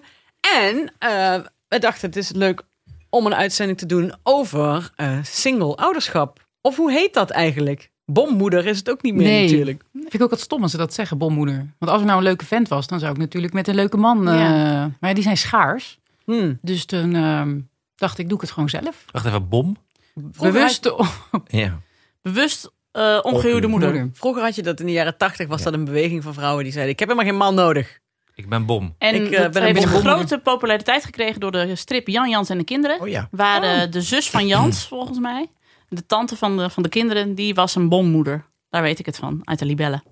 en 0.64 0.94
eh, 1.00 1.40
we 1.68 1.80
dachten, 1.80 2.08
het 2.08 2.16
is 2.18 2.32
leuk 2.32 2.62
om 3.10 3.26
een 3.26 3.36
uitzending 3.36 3.78
te 3.78 3.86
doen 3.86 4.14
over 4.24 4.92
eh, 4.96 5.18
single 5.24 5.76
ouderschap. 5.76 6.46
Of 6.62 6.76
hoe 6.76 6.92
heet 6.92 7.14
dat 7.14 7.30
eigenlijk? 7.30 7.90
Bommoeder 8.06 8.66
is 8.66 8.78
het 8.78 8.90
ook 8.90 9.02
niet 9.02 9.14
meer 9.16 9.28
Nee. 9.28 9.44
natuurlijk. 9.44 9.84
Vind 9.94 10.14
ik 10.14 10.22
ook 10.22 10.30
wat 10.30 10.40
stom 10.40 10.62
als 10.62 10.72
ze 10.72 10.78
dat 10.78 10.94
zeggen, 10.94 11.18
bommoeder. 11.18 11.56
Want 11.80 11.92
als 11.92 12.00
er 12.02 12.06
nou 12.08 12.18
een 12.18 12.24
leuke 12.24 12.46
vent 12.46 12.68
was, 12.68 12.88
dan 12.88 13.00
zou 13.00 13.12
ik 13.12 13.18
natuurlijk 13.18 13.54
met 13.54 13.68
een 13.68 13.76
leuke 13.76 13.98
man... 13.98 14.18
eh, 14.18 14.34
maar 14.34 15.10
ja, 15.10 15.14
die 15.14 15.24
zijn 15.24 15.38
schaars. 15.38 16.00
Hmm. 16.26 16.60
Dus 16.62 16.86
toen 16.86 17.16
ehm, 17.16 17.60
dacht 17.96 18.18
ik, 18.18 18.28
doe 18.28 18.36
ik 18.36 18.42
het 18.42 18.52
gewoon 18.52 18.70
zelf. 18.70 19.06
Wacht 19.12 19.26
even, 19.26 19.50
bom? 19.50 19.78
Bewust 20.14 20.92
oh, 20.92 21.10
Ja. 21.48 21.80
Bewust 22.22 22.72
eh 22.92 23.20
ongehuwde 23.22 23.68
moeder. 23.68 23.90
moeder. 23.94 24.10
Vroeger 24.14 24.44
had 24.44 24.56
je 24.56 24.64
dat 24.64 24.80
in 24.80 24.86
de 24.86 24.92
jaren 24.92 25.18
tachtig 25.18 25.48
was 25.48 25.64
dat 25.64 25.74
een 25.74 25.86
beweging 25.86 26.24
van 26.24 26.34
vrouwen 26.34 26.64
die 26.64 26.74
zeiden: 26.74 26.94
Ik 26.94 27.00
heb 27.00 27.10
helemaal 27.10 27.32
geen 27.32 27.40
man 27.40 27.56
nodig. 27.56 28.00
Ik 28.36 28.50
ben 28.50 28.66
bom. 28.66 28.96
En 28.98 29.16
Ik, 29.16 29.32
eh, 29.32 29.50
ben 29.50 29.56
een 29.56 29.64
heeft 29.64 29.82
bommoeder. 29.82 30.12
grote 30.14 30.38
populariteit 30.38 31.06
gekregen 31.06 31.40
door 31.40 31.52
de 31.52 31.76
strip 31.76 32.08
Jan 32.08 32.30
Jans 32.30 32.50
en 32.50 32.58
de 32.58 32.64
kinderen. 32.64 33.02
Oh 33.02 33.08
ja. 33.08 33.28
Waar 33.32 33.64
eh, 33.64 33.92
de 33.92 34.02
zus 34.02 34.30
van 34.30 34.48
Jans, 34.48 34.88
volgens 34.88 35.20
mij, 35.20 35.48
de 35.90 36.06
tante 36.06 36.36
van 36.36 36.58
de, 36.58 36.70
van 36.70 36.84
de 36.84 36.90
kinderen, 36.90 37.36
die 37.36 37.54
was 37.56 37.76
een 37.76 37.90
bommoeder. 37.90 38.46
Daar 38.70 38.82
weet 38.82 39.00
ik 39.00 39.06
het 39.06 39.18
van, 39.18 39.42
uit 39.44 39.60
de 39.60 39.66
libellen. 39.66 40.04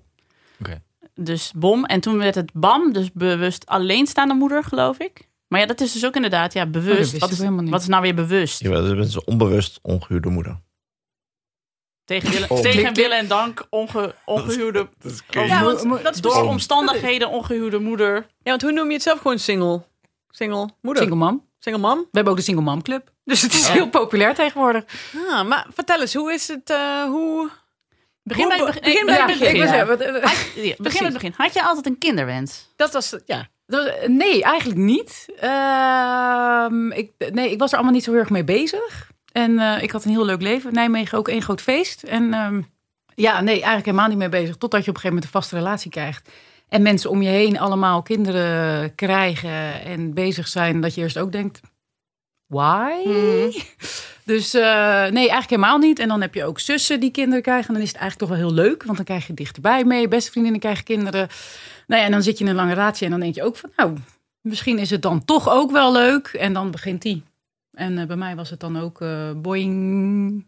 Oké. 0.60 0.82
Dus 1.14 1.52
bom. 1.56 1.84
En 1.84 2.00
toen 2.00 2.18
werd 2.18 2.34
het 2.34 2.52
BAM, 2.52 2.92
dus 2.92 3.12
bewust 3.12 3.66
alleenstaande 3.66 4.34
moeder, 4.34 4.64
geloof 4.64 4.98
ik. 4.98 5.28
Maar 5.54 5.62
ja, 5.62 5.68
dat 5.68 5.80
is 5.80 5.92
dus 5.92 6.04
ook 6.06 6.14
inderdaad, 6.14 6.52
ja, 6.52 6.64
Oh, 6.64 6.72
dat 6.72 6.82
bewust. 6.82 6.98
wist 7.10 7.12
wat, 7.12 7.22
ik 7.28 7.30
is, 7.34 7.38
helemaal 7.38 7.62
niet. 7.62 7.70
wat 7.72 7.80
is 7.80 7.86
nou 7.86 8.02
weer 8.02 8.14
bewust? 8.14 8.60
Ja, 8.60 8.70
dat 8.70 8.98
is 8.98 9.14
een 9.14 9.22
onbewust 9.24 9.78
ongehuwde 9.82 10.28
moeder. 10.28 10.60
Tegen, 12.04 12.30
willen, 12.30 12.50
Oh. 12.50 12.60
tegen 12.60 12.82
Klik- 12.82 12.96
willen 12.96 13.18
en 13.18 13.28
dank 13.28 13.66
onge, 13.70 14.14
ongehuwde... 14.24 14.88
Dat 14.98 15.12
is 15.12 15.20
Ja, 15.30 15.64
want 15.64 15.84
Mo- 15.84 16.02
dat 16.02 16.14
is 16.14 16.20
Door- 16.20 16.42
omstandigheden 16.42 17.28
ongehuwde 17.28 17.78
moeder. 17.78 18.14
Ja, 18.14 18.50
want 18.50 18.62
hoe 18.62 18.72
noem 18.72 18.86
je 18.88 18.92
het 18.92 19.02
zelf 19.02 19.18
gewoon 19.20 19.38
single? 19.38 19.82
Single 20.30 20.68
moeder? 20.80 21.02
Single 21.02 21.18
mom. 21.18 21.48
Single 21.58 21.80
mom? 21.82 21.98
We 21.98 22.06
hebben 22.10 22.32
ook 22.32 22.38
de 22.38 22.44
Single 22.44 22.64
Mom 22.64 22.82
Club. 22.82 23.12
Dus 23.24 23.42
het 23.42 23.52
is 23.54 23.68
heel 23.68 23.88
populair 23.88 24.34
tegenwoordig. 24.34 24.84
Ah, 25.30 25.46
maar 25.46 25.66
vertel 25.74 26.00
eens, 26.00 26.14
hoe 26.14 26.32
is 26.32 26.48
het, 26.48 26.70
eh, 26.70 27.04
hoe... 27.04 27.50
Begin 28.22 28.48
bij 28.48 28.56
het 28.56 28.66
be- 28.66 28.72
begin. 28.80 29.06
Begin 29.06 29.06
bij 30.76 31.04
het 31.04 31.12
begin. 31.12 31.34
Had 31.36 31.54
je 31.54 31.62
altijd 31.62 31.86
een 31.86 31.98
kinderwens? 31.98 32.72
Dat 32.76 32.92
was, 32.92 33.16
ja. 33.26 33.48
Nee, 34.06 34.42
eigenlijk 34.42 34.80
niet. 34.80 35.28
Ehm, 35.40 36.90
ik, 36.90 37.10
nee, 37.32 37.50
ik 37.50 37.58
was 37.58 37.70
er 37.70 37.76
allemaal 37.76 37.94
niet 37.94 38.04
zo 38.04 38.10
heel 38.10 38.20
erg 38.20 38.30
mee 38.30 38.44
bezig. 38.44 39.10
En 39.32 39.58
eh, 39.58 39.82
ik 39.82 39.90
had 39.90 40.04
een 40.04 40.10
heel 40.10 40.24
leuk 40.24 40.42
leven. 40.42 40.72
Nijmegen 40.72 41.18
ook 41.18 41.28
één 41.28 41.42
groot 41.42 41.60
feest. 41.60 42.02
En 42.02 42.34
ehm, 42.34 42.60
ja, 43.14 43.40
nee, 43.40 43.54
eigenlijk 43.54 43.84
helemaal 43.84 44.08
niet 44.08 44.18
mee 44.18 44.28
bezig. 44.28 44.56
Totdat 44.56 44.84
je 44.84 44.90
op 44.90 44.96
een 44.96 45.00
gegeven 45.00 45.08
moment 45.08 45.24
een 45.24 45.40
vaste 45.40 45.56
relatie 45.56 45.90
krijgt. 45.90 46.30
En 46.68 46.82
mensen 46.82 47.10
om 47.10 47.22
je 47.22 47.28
heen 47.28 47.58
allemaal 47.58 48.02
kinderen 48.02 48.94
krijgen 48.94 49.84
en 49.84 50.14
bezig 50.14 50.48
zijn. 50.48 50.80
Dat 50.80 50.94
je 50.94 51.00
eerst 51.00 51.18
ook 51.18 51.32
denkt, 51.32 51.60
why? 52.46 52.92
Mhm. 53.04 53.50
Dus 54.24 54.54
eh, 54.54 54.62
nee, 55.00 55.28
eigenlijk 55.28 55.50
helemaal 55.50 55.78
niet. 55.78 55.98
En 55.98 56.08
dan 56.08 56.20
heb 56.20 56.34
je 56.34 56.44
ook 56.44 56.60
zussen 56.60 57.00
die 57.00 57.10
kinderen 57.10 57.42
krijgen. 57.42 57.68
En 57.68 57.74
dan 57.74 57.82
is 57.82 57.88
het 57.88 58.00
eigenlijk 58.00 58.30
toch 58.30 58.38
wel 58.38 58.48
heel 58.48 58.64
leuk. 58.64 58.82
Want 58.82 58.96
dan 58.96 59.06
krijg 59.06 59.26
je 59.26 59.34
dichterbij 59.34 59.84
mee. 59.84 60.08
Beste 60.08 60.30
vriendinnen 60.30 60.60
krijgen 60.60 60.84
kinderen. 60.84 61.28
Nou 61.86 62.00
ja, 62.00 62.06
en 62.06 62.12
dan 62.12 62.22
zit 62.22 62.38
je 62.38 62.44
in 62.44 62.50
een 62.50 62.56
lange 62.56 62.74
relatie. 62.74 63.04
En 63.04 63.10
dan 63.10 63.20
denk 63.20 63.34
je 63.34 63.42
ook 63.42 63.56
van, 63.56 63.70
nou, 63.76 63.96
misschien 64.40 64.78
is 64.78 64.90
het 64.90 65.02
dan 65.02 65.24
toch 65.24 65.48
ook 65.48 65.70
wel 65.70 65.92
leuk. 65.92 66.26
En 66.26 66.52
dan 66.52 66.70
begint 66.70 67.02
die. 67.02 67.22
En 67.72 67.98
eh, 67.98 68.06
bij 68.06 68.16
mij 68.16 68.36
was 68.36 68.50
het 68.50 68.60
dan 68.60 68.80
ook 68.80 69.00
eh 69.00 69.30
boing. 69.36 70.46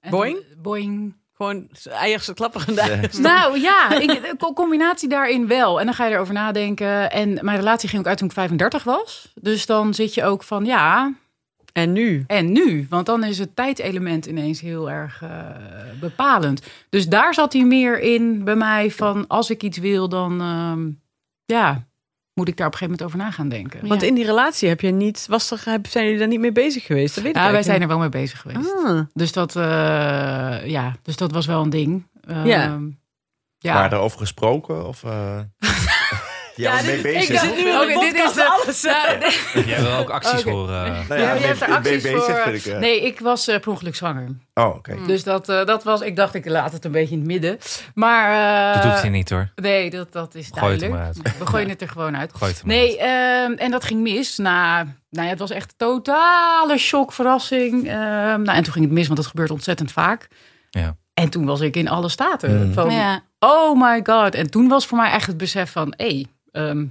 En 0.00 0.10
Boing? 0.10 0.34
dan- 0.48 0.62
boing. 0.62 1.14
Gewoon 1.36 1.68
eiers 1.90 2.30
klapperende 2.34 2.80
Ja. 2.80 2.88
eiers. 2.88 3.16
Nou 3.28 3.60
ja, 3.60 3.90
ik, 4.00 4.34
combinatie 4.54 5.08
daarin 5.08 5.46
wel. 5.46 5.78
En 5.80 5.84
dan 5.86 5.94
ga 5.94 6.06
je 6.06 6.14
erover 6.14 6.34
nadenken. 6.34 7.10
En 7.10 7.38
mijn 7.44 7.56
relatie 7.56 7.88
ging 7.88 8.00
ook 8.02 8.08
uit 8.08 8.18
toen 8.18 8.26
ik 8.26 8.32
35 8.34 8.84
was. 8.84 9.32
Dus 9.40 9.66
dan 9.66 9.94
zit 9.94 10.14
je 10.14 10.24
ook 10.24 10.42
van, 10.42 10.64
ja, 10.64 11.12
En 11.72 11.92
nu? 11.92 12.24
en 12.26 12.52
nu? 12.52 12.86
Want 12.90 13.06
dan 13.06 13.24
is 13.24 13.38
het 13.38 13.56
tijdelement 13.56 14.26
ineens 14.26 14.60
heel 14.60 14.90
erg 14.90 15.22
eh, 15.22 15.30
bepalend. 16.00 16.62
Dus 16.88 17.08
daar 17.08 17.34
zat 17.34 17.52
hij 17.52 17.64
meer 17.64 18.00
in 18.00 18.44
bij 18.44 18.56
mij 18.56 18.90
van 18.90 19.26
als 19.26 19.50
ik 19.50 19.62
iets 19.62 19.78
wil, 19.78 20.08
dan 20.08 20.40
ehm, 20.40 20.90
ja, 21.44 21.86
moet 22.34 22.48
ik 22.48 22.56
daar 22.56 22.66
op 22.66 22.72
een 22.72 22.78
gegeven 22.78 22.98
moment 23.00 23.02
over 23.02 23.18
na 23.18 23.30
gaan 23.30 23.48
denken. 23.48 23.80
Ja. 23.82 23.88
Want 23.88 24.02
in 24.02 24.14
die 24.14 24.24
relatie 24.24 24.68
heb 24.68 24.80
je 24.80 24.90
niet, 24.90 25.26
was 25.28 25.50
er, 25.50 25.60
heb- 25.64 25.86
zijn 25.86 26.04
jullie 26.04 26.18
daar 26.18 26.28
niet 26.28 26.40
mee 26.40 26.52
bezig 26.52 26.86
geweest? 26.86 27.14
Dat 27.14 27.24
weet 27.24 27.36
ik 27.36 27.42
Ja, 27.42 27.50
wij 27.52 27.62
zijn 27.62 27.82
er 27.82 27.88
wel 27.88 27.98
mee 27.98 28.08
bezig 28.08 28.40
geweest. 28.40 28.74
Ah. 28.84 29.00
Dus, 29.14 29.32
dat, 29.32 29.56
eh, 29.56 29.62
ja, 30.66 30.96
dus 31.02 31.16
dat 31.16 31.32
was 31.32 31.46
wel 31.46 31.62
een 31.62 31.70
ding. 31.70 32.06
Ehm, 32.26 32.46
Ja. 32.46 32.78
ja. 33.58 33.74
Maar 33.74 33.90
daarover 33.90 34.18
gesproken? 34.18 34.86
Of, 34.86 35.04
eh 35.04 35.38
ja, 36.56 36.76
dit- 36.76 36.84
mee 36.86 36.96
ik 36.96 37.02
bezig? 37.02 37.40
zit 37.40 37.56
nu 37.56 37.68
in 37.70 37.76
Oké, 37.76 37.86
de 37.86 37.98
dit 38.12 38.24
is 38.24 38.32
de- 38.32 38.44
alles. 38.48 38.80
Ja, 38.82 39.16
nee. 39.54 39.64
Jij 39.66 39.80
wil 39.82 39.92
ook 39.96 40.10
acties 40.10 40.40
Oké. 40.40 40.50
horen. 40.50 40.92
Nou 41.08 41.20
Ja, 41.20 41.26
ja, 41.26 41.34
je 41.34 41.46
hebt 41.46 41.60
er 41.62 41.68
acties 41.72 42.02
bezig 42.02 42.24
voor. 42.24 42.34
vind 42.44 42.66
ik. 42.66 42.72
eh. 42.72 42.78
Nee, 42.78 43.00
ik 43.06 43.20
was 43.20 43.48
eh 43.48 43.60
per 43.60 43.70
ongeluk 43.70 43.94
zwanger. 43.96 44.26
Oh, 44.54 44.66
oké. 44.74 44.96
Dus 45.06 45.22
dat, 45.24 45.48
eh, 45.48 45.64
dat 45.64 45.84
was, 45.84 46.00
ik 46.00 46.16
dacht, 46.16 46.34
ik 46.34 46.46
laat 46.48 46.72
het 46.72 46.84
een 46.84 46.90
beetje 46.92 47.12
in 47.14 47.18
het 47.18 47.26
midden. 47.28 47.58
Maar 47.94 48.30
eh, 48.74 48.82
Dat 48.82 48.82
doet 48.92 49.00
hij 49.00 49.10
niet 49.10 49.30
hoor. 49.30 49.48
nee, 49.54 49.90
dat, 49.90 50.12
dat 50.12 50.34
is 50.34 50.48
Gooi 50.52 50.70
het 50.72 50.80
duidelijk. 50.80 50.92
maar 50.92 51.26
uit. 51.26 51.38
We 51.38 51.46
gooien 51.46 51.68
het 51.68 51.80
er 51.82 51.88
gewoon 51.88 52.16
uit. 52.16 52.30
Gooi 52.34 52.52
het 52.52 52.64
maar 52.64 52.74
Nee, 52.76 52.98
ehm, 52.98 53.52
en 53.52 53.70
dat 53.70 53.84
ging 53.84 54.00
mis. 54.00 54.36
Na, 54.36 54.76
nou 55.10 55.24
ja, 55.24 55.30
het 55.30 55.38
was 55.38 55.50
echt 55.50 55.74
totale 55.76 56.78
shock, 56.78 57.12
verrassing. 57.12 57.88
Ehm, 57.88 58.42
nou, 58.42 58.56
en 58.56 58.62
toen 58.62 58.72
ging 58.72 58.84
het 58.84 58.94
mis, 58.94 59.06
want 59.06 59.18
dat 59.18 59.26
gebeurt 59.28 59.50
ontzettend 59.50 59.92
vaak. 59.92 60.28
Ja. 60.70 60.96
En 61.14 61.28
toen 61.28 61.44
was 61.44 61.60
ik 61.60 61.76
in 61.76 61.88
alle 61.88 62.08
staten. 62.08 62.66
Mm. 62.66 62.72
Van, 62.72 62.90
Ja. 62.90 63.22
oh 63.38 63.80
my 63.80 64.00
god. 64.04 64.34
En 64.34 64.50
toen 64.50 64.68
was 64.68 64.86
voor 64.86 64.98
mij 64.98 65.10
echt 65.10 65.26
het 65.26 65.36
besef 65.36 65.70
van, 65.70 65.94
hé, 65.96 66.06
hey, 66.06 66.26
ehm, 66.52 66.86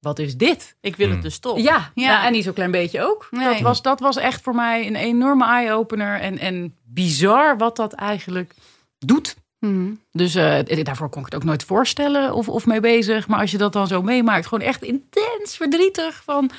wat 0.00 0.18
is 0.18 0.36
dit? 0.36 0.76
Ik 0.80 0.96
wil 0.96 1.06
Hmm. 1.06 1.14
het 1.14 1.24
dus 1.24 1.38
toch. 1.38 1.58
Ja, 1.58 1.90
ja. 1.94 2.10
Ja. 2.10 2.26
en 2.26 2.32
niet 2.32 2.44
zo'n 2.44 2.52
klein 2.52 2.70
beetje 2.70 3.02
ook. 3.02 3.28
Nee. 3.30 3.44
Dat, 3.52 3.60
was, 3.60 3.82
dat 3.82 4.00
was 4.00 4.16
echt 4.16 4.42
voor 4.42 4.54
mij 4.54 4.86
een 4.86 4.96
enorme 4.96 5.44
eye-opener. 5.44 6.20
En, 6.20 6.38
en 6.38 6.76
bizar 6.84 7.58
wat 7.58 7.76
dat 7.76 7.92
eigenlijk 7.92 8.54
doet. 8.98 9.36
Mhm. 9.58 9.90
Dus 10.10 10.34
eh, 10.34 10.84
daarvoor 10.84 11.08
kon 11.08 11.18
ik 11.20 11.26
het 11.26 11.34
ook 11.34 11.44
nooit 11.44 11.64
voorstellen 11.64 12.32
of, 12.34 12.48
of 12.48 12.66
mee 12.66 12.80
bezig. 12.80 13.28
Maar 13.28 13.40
als 13.40 13.50
je 13.50 13.58
dat 13.58 13.72
dan 13.72 13.86
zo 13.86 14.02
meemaakt, 14.02 14.46
gewoon 14.46 14.66
echt 14.66 14.82
intens 14.82 15.56
verdrietig 15.56 16.22
van... 16.24 16.50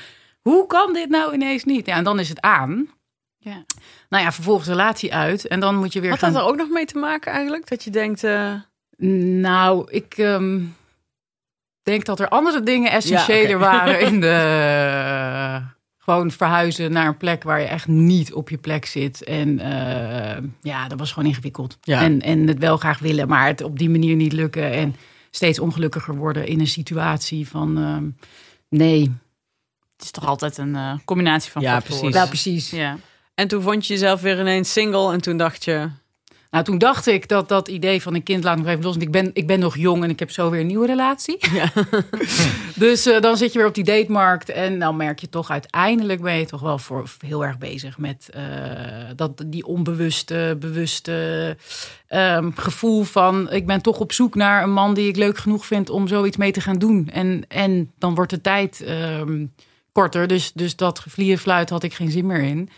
Hoe 0.41 0.67
kan 0.67 0.93
dit 0.93 1.09
nou 1.09 1.33
ineens 1.33 1.63
niet? 1.63 1.85
Ja, 1.85 1.95
en 1.95 2.03
dan 2.03 2.19
is 2.19 2.29
het 2.29 2.41
aan. 2.41 2.89
Ja. 3.37 3.63
Nou 4.09 4.23
ja, 4.23 4.31
vervolgens 4.31 4.67
relatie 4.67 5.13
uit. 5.13 5.47
En 5.47 5.59
dan 5.59 5.75
moet 5.75 5.93
je 5.93 6.01
weer 6.01 6.09
Had 6.09 6.19
gaan... 6.19 6.33
dat 6.33 6.41
er 6.41 6.47
ook 6.47 6.55
nog 6.55 6.69
mee 6.69 6.85
te 6.85 6.97
maken 6.97 7.31
eigenlijk? 7.31 7.69
Dat 7.69 7.83
je 7.83 7.89
denkt, 7.89 8.23
eh, 8.23 8.53
Nou, 8.97 9.91
ik 9.91 10.13
ehm, 10.17 10.61
denk 11.83 12.05
dat 12.05 12.19
er 12.19 12.27
andere 12.29 12.63
dingen 12.63 12.91
essentiëler 12.91 13.49
Ja, 13.49 13.57
waren 13.57 13.99
in 14.01 14.21
de... 14.21 15.61
gewoon 16.03 16.31
verhuizen 16.31 16.91
naar 16.91 17.07
een 17.07 17.17
plek 17.17 17.43
waar 17.43 17.59
je 17.59 17.65
echt 17.65 17.87
niet 17.87 18.33
op 18.33 18.49
je 18.49 18.57
plek 18.57 18.85
zit. 18.85 19.23
En 19.23 19.59
eh, 19.59 20.43
ja, 20.61 20.87
dat 20.87 20.99
was 20.99 21.11
gewoon 21.11 21.29
ingewikkeld. 21.29 21.77
Ja. 21.81 22.01
En, 22.01 22.21
en 22.21 22.47
het 22.47 22.59
wel 22.59 22.77
graag 22.77 22.99
willen, 22.99 23.27
maar 23.27 23.47
het 23.47 23.61
op 23.63 23.79
die 23.79 23.89
manier 23.89 24.15
niet 24.15 24.33
lukken. 24.33 24.71
En 24.71 24.95
steeds 25.31 25.59
ongelukkiger 25.59 26.15
worden 26.15 26.47
in 26.47 26.59
een 26.59 26.67
situatie 26.67 27.47
van... 27.47 27.77
ehm, 27.77 28.09
nee, 28.69 29.01
Het 29.95 30.03
is 30.03 30.11
toch 30.11 30.25
altijd 30.27 30.57
een 30.57 30.75
eh, 30.75 30.93
combinatie 31.05 31.51
van 31.51 31.61
Ja, 31.61 31.71
factoren. 31.73 31.99
precies. 31.99 32.15
nou 32.15 32.27
precies. 32.27 32.69
Ja. 32.69 32.97
en 33.35 33.47
toen 33.47 33.61
vond 33.61 33.87
je 33.87 33.93
jezelf 33.93 34.21
weer 34.21 34.39
ineens 34.39 34.71
single 34.73 35.13
en 35.13 35.21
toen 35.21 35.37
dacht 35.37 35.63
je, 35.63 35.89
Nou, 36.51 36.63
toen 36.63 36.77
dacht 36.77 37.07
ik 37.07 37.27
dat 37.27 37.49
dat 37.49 37.67
idee 37.67 38.01
van 38.01 38.15
een 38.15 38.23
kind 38.23 38.43
laat 38.43 38.57
nog 38.57 38.67
even 38.67 38.83
los. 38.83 38.91
Want 38.91 39.01
ik 39.01 39.11
ben, 39.11 39.29
ik 39.33 39.47
ben 39.47 39.59
nog 39.59 39.77
jong 39.77 40.03
en 40.03 40.09
ik 40.09 40.19
heb 40.19 40.31
zo 40.31 40.49
weer 40.49 40.59
een 40.59 40.67
nieuwe 40.67 40.85
relatie. 40.85 41.37
dus 42.75 43.05
eh, 43.05 43.21
dan 43.21 43.37
zit 43.37 43.53
je 43.53 43.59
weer 43.59 43.67
op 43.67 43.75
die 43.75 43.83
datemarkt. 43.83 44.49
En 44.49 44.79
dan 44.79 44.95
merk 44.95 45.19
je 45.19 45.29
toch 45.29 45.49
uiteindelijk 45.49 46.21
ben 46.21 46.37
je 46.37 46.45
toch 46.45 46.61
wel 46.61 46.77
voor 46.77 47.09
heel 47.25 47.45
erg 47.45 47.57
bezig 47.57 47.97
met 47.97 48.29
eh, 48.33 48.43
dat, 49.15 49.43
die 49.45 49.65
onbewuste, 49.65 50.57
bewuste 50.59 51.57
ehm, 52.07 52.51
gevoel 52.55 53.03
van 53.03 53.51
ik 53.51 53.65
ben 53.65 53.81
toch 53.81 53.99
op 53.99 54.11
zoek 54.11 54.35
naar 54.35 54.63
een 54.63 54.73
man 54.73 54.93
die 54.93 55.07
ik 55.07 55.15
leuk 55.15 55.37
genoeg 55.37 55.65
vind 55.65 55.89
om 55.89 56.07
zoiets 56.07 56.37
mee 56.37 56.51
te 56.51 56.61
gaan 56.61 56.79
doen. 56.79 57.09
En, 57.13 57.45
en 57.47 57.91
dan 57.97 58.15
wordt 58.15 58.31
de 58.31 58.41
tijd 58.41 58.81
ehm, 58.81 59.45
korter. 59.91 60.27
Dus, 60.27 60.51
dus 60.53 60.75
dat 60.75 60.99
gevlieren 60.99 61.39
fluit 61.39 61.69
had 61.69 61.83
ik 61.83 61.93
geen 61.93 62.11
zin 62.11 62.25
meer 62.25 62.43
in. 62.43 62.69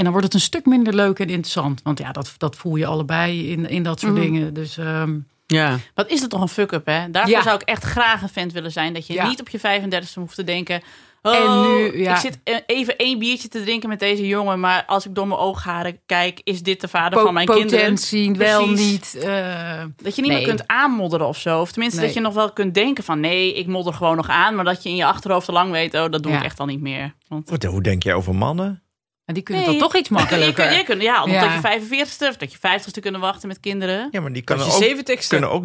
En 0.00 0.06
dan 0.06 0.12
wordt 0.14 0.26
het 0.26 0.34
een 0.42 0.46
stuk 0.48 0.66
minder 0.66 0.94
leuk 0.94 1.18
en 1.18 1.28
interessant. 1.28 1.80
Want 1.82 1.98
ja, 1.98 2.12
dat, 2.12 2.34
dat 2.36 2.56
voel 2.56 2.76
je 2.76 2.86
allebei 2.86 3.50
in, 3.50 3.68
in 3.68 3.82
dat 3.82 4.00
soort 4.00 4.12
Mhm. 4.12 4.20
dingen. 4.22 4.54
Dus 4.54 4.78
ehm, 4.78 5.18
ja, 5.46 5.76
Wat 5.94 6.10
is 6.10 6.20
het 6.20 6.30
toch 6.30 6.40
een 6.40 6.48
fuck-up, 6.48 6.86
hè? 6.86 7.10
Daarvoor 7.10 7.32
Ja. 7.32 7.42
zou 7.42 7.54
ik 7.54 7.62
echt 7.62 7.84
graag 7.84 8.22
een 8.22 8.28
vent 8.28 8.52
willen 8.52 8.72
zijn. 8.72 8.94
Dat 8.94 9.06
je 9.06 9.12
Ja. 9.12 9.28
niet 9.28 9.40
op 9.40 9.48
je 9.48 9.58
35e 9.58 10.20
hoeft 10.20 10.34
te 10.34 10.44
denken... 10.44 10.82
Oh, 11.22 11.34
En 11.34 11.62
nu, 11.62 11.98
ja. 12.02 12.10
ik 12.14 12.20
zit 12.20 12.38
eh, 12.44 12.56
even 12.66 12.96
één 12.96 13.18
biertje 13.18 13.48
te 13.48 13.62
drinken 13.62 13.88
met 13.88 13.98
deze 13.98 14.26
jongen... 14.26 14.60
maar 14.60 14.84
als 14.86 15.06
ik 15.06 15.14
door 15.14 15.26
mijn 15.26 15.40
oogharen 15.40 15.98
kijk... 16.06 16.40
is 16.44 16.62
dit 16.62 16.80
de 16.80 16.88
vader 16.88 17.18
po- 17.18 17.24
van 17.24 17.34
mijn 17.34 17.46
kinderen? 17.46 17.78
potentie 17.80 18.32
wel 18.32 18.68
niet. 18.68 19.14
eh, 19.22 19.82
Dat 19.96 20.14
je 20.16 20.22
niet 20.22 20.30
Nee. 20.30 20.38
meer 20.38 20.48
kunt 20.48 20.66
aanmodderen 20.68 21.26
of 21.26 21.38
zo. 21.38 21.60
Of 21.60 21.70
tenminste 21.72 21.98
Nee. 21.98 22.06
dat 22.08 22.16
je 22.16 22.22
nog 22.22 22.34
wel 22.34 22.52
kunt 22.52 22.74
denken 22.74 23.04
van... 23.04 23.20
nee, 23.20 23.54
ik 23.54 23.66
modder 23.66 23.94
gewoon 23.94 24.16
nog 24.16 24.28
aan. 24.28 24.54
Maar 24.54 24.64
dat 24.64 24.82
je 24.82 24.88
in 24.88 24.96
je 24.96 25.04
achterhoofd 25.04 25.48
al 25.48 25.54
lang 25.54 25.70
weet... 25.70 25.94
oh, 25.94 26.10
dat 26.10 26.22
doe 26.22 26.32
Ja. 26.32 26.38
ik 26.38 26.44
echt 26.44 26.60
al 26.60 26.66
niet 26.66 26.80
meer. 26.80 27.14
Want 27.28 27.50
Wat, 27.50 27.62
hoe 27.62 27.82
denk 27.82 28.02
jij 28.02 28.14
over 28.14 28.34
mannen? 28.34 28.82
En 29.30 29.34
die 29.36 29.42
kunnen 29.44 29.64
Nee. 29.64 29.78
dan 29.78 29.88
toch 29.88 29.96
iets 29.96 30.08
makkelijker. 30.20 30.72
je 30.72 30.84
kunt, 30.84 31.02
ja, 31.02 31.22
omdat 31.24 31.40
Ja. 31.42 31.54
je 31.54 31.80
45ste 31.80 32.28
of 32.28 32.36
dat 32.36 32.52
je 32.52 32.58
50ste 32.58 33.00
kunnen 33.00 33.20
wachten 33.20 33.48
met 33.48 33.60
kinderen. 33.60 34.08
Ja, 34.10 34.20
maar 34.20 34.32
die 34.32 34.42
kunnen 34.42 34.66
ook, 34.66 35.28
kunnen 35.28 35.50
ook... 35.50 35.64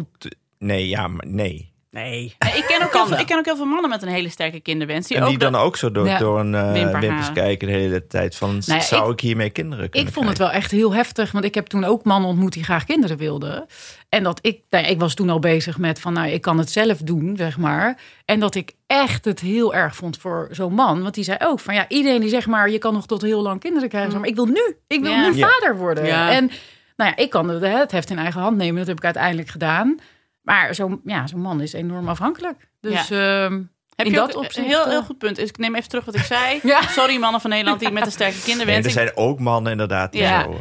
Nee, 0.58 0.88
ja, 0.88 1.08
maar 1.08 1.26
nee. 1.26 1.72
Nee. 1.96 2.34
Nee, 2.38 2.52
ik, 2.56 2.64
ken 2.66 2.82
ook 2.82 2.92
heel 2.92 3.06
veel, 3.06 3.18
ik 3.18 3.26
ken 3.26 3.38
ook 3.38 3.44
heel 3.44 3.56
veel 3.56 3.64
mannen 3.64 3.90
met 3.90 4.02
een 4.02 4.08
hele 4.08 4.28
sterke 4.28 4.60
kinderwens. 4.60 5.06
Die 5.08 5.16
En 5.16 5.22
ook 5.22 5.28
die 5.28 5.38
dat- 5.38 5.52
dan 5.52 5.60
ook 5.60 5.76
zo 5.76 5.90
door, 5.92 6.06
Ja. 6.06 6.18
door 6.18 6.40
een 6.40 6.54
eh, 6.54 6.72
Wimperharen. 6.72 7.00
wimpers 7.08 7.32
kijken 7.32 7.68
de 7.68 7.74
hele 7.74 8.06
tijd. 8.06 8.36
Van, 8.36 8.50
Nou 8.50 8.62
ja, 8.80 8.80
zou 8.80 9.12
ik, 9.12 9.20
hiermee 9.20 9.50
kinderen 9.50 9.90
kunnen 9.90 10.08
Ik 10.08 10.14
vond 10.14 10.28
het 10.28 10.38
wel 10.38 10.50
echt 10.50 10.70
heel 10.70 10.94
heftig, 10.94 11.32
want 11.32 11.44
ik 11.44 11.54
heb 11.54 11.66
toen 11.66 11.84
ook 11.84 12.04
mannen 12.04 12.30
ontmoet 12.30 12.52
die 12.52 12.64
graag 12.64 12.84
kinderen 12.84 13.16
wilden. 13.16 13.66
En 14.08 14.22
dat 14.22 14.38
ik, 14.42 14.60
nou, 14.70 14.84
ja, 14.84 14.90
ik 14.90 15.00
was 15.00 15.14
toen 15.14 15.30
al 15.30 15.38
bezig 15.38 15.78
met 15.78 16.00
van, 16.00 16.12
nou, 16.12 16.28
ik 16.28 16.40
kan 16.40 16.58
het 16.58 16.70
zelf 16.70 16.98
doen, 16.98 17.34
zeg 17.36 17.58
maar. 17.58 17.98
En 18.24 18.40
dat 18.40 18.54
ik 18.54 18.72
echt 18.86 19.24
het 19.24 19.40
heel 19.40 19.74
erg 19.74 19.96
vond 19.96 20.18
voor 20.18 20.48
zo'n 20.50 20.74
man, 20.74 21.02
want 21.02 21.14
die 21.14 21.24
zei 21.24 21.38
ook 21.42 21.60
van, 21.60 21.74
ja, 21.74 21.84
iedereen 21.88 22.20
die 22.20 22.30
zegt 22.30 22.46
maar, 22.46 22.70
je 22.70 22.78
kan 22.78 22.92
nog 22.94 23.06
tot 23.06 23.22
heel 23.22 23.42
lang 23.42 23.60
kinderen 23.60 23.88
krijgen, 23.88 24.20
maar 24.20 24.28
ik 24.28 24.34
wil 24.34 24.46
nu, 24.46 24.76
ik 24.86 25.00
wil 25.02 25.10
Ja. 25.12 25.28
nu 25.28 25.38
vader 25.40 25.76
worden. 25.76 26.06
Ja. 26.06 26.30
En 26.30 26.50
nou 26.96 27.10
ja, 27.10 27.16
ik 27.22 27.30
kan 27.30 27.48
het, 27.48 27.62
hè, 27.62 27.68
het 27.78 27.92
heft 27.92 28.10
in 28.10 28.18
eigen 28.18 28.40
hand 28.40 28.56
nemen, 28.56 28.76
dat 28.78 28.86
heb 28.86 28.96
ik 28.96 29.04
uiteindelijk 29.04 29.48
gedaan. 29.48 29.98
Maar 30.46 30.74
zo'n 30.74 31.00
ja, 31.04 31.26
zo'n 31.26 31.40
man 31.40 31.60
is 31.60 31.72
enorm 31.72 32.08
afhankelijk. 32.08 32.68
Dus 32.80 33.10
ehm, 33.10 33.62
Heb 33.96 34.06
In 34.06 34.12
je 34.12 34.18
dat 34.18 34.34
opzicht, 34.34 34.56
een 34.56 34.64
heel, 34.64 34.82
eh, 34.84 34.88
heel 34.90 35.02
goed 35.02 35.18
punt. 35.18 35.36
Dus 35.36 35.48
ik 35.48 35.58
neem 35.58 35.74
even 35.74 35.88
terug 35.88 36.04
wat 36.04 36.14
ik 36.14 36.22
zei. 36.22 36.60
Ja. 36.72 36.82
Sorry 36.82 37.16
mannen 37.18 37.40
van 37.40 37.50
Nederland 37.50 37.80
die 37.80 37.90
met 37.90 38.06
een 38.06 38.12
sterke 38.12 38.34
Nee, 38.34 38.42
kinderwens. 38.44 38.78
er 38.78 38.86
Ik- 38.86 38.90
zijn 38.92 39.10
ook 39.14 39.38
mannen 39.40 39.72
inderdaad 39.72 40.12
die 40.12 40.20
Ja. 40.20 40.42
zo... 40.42 40.60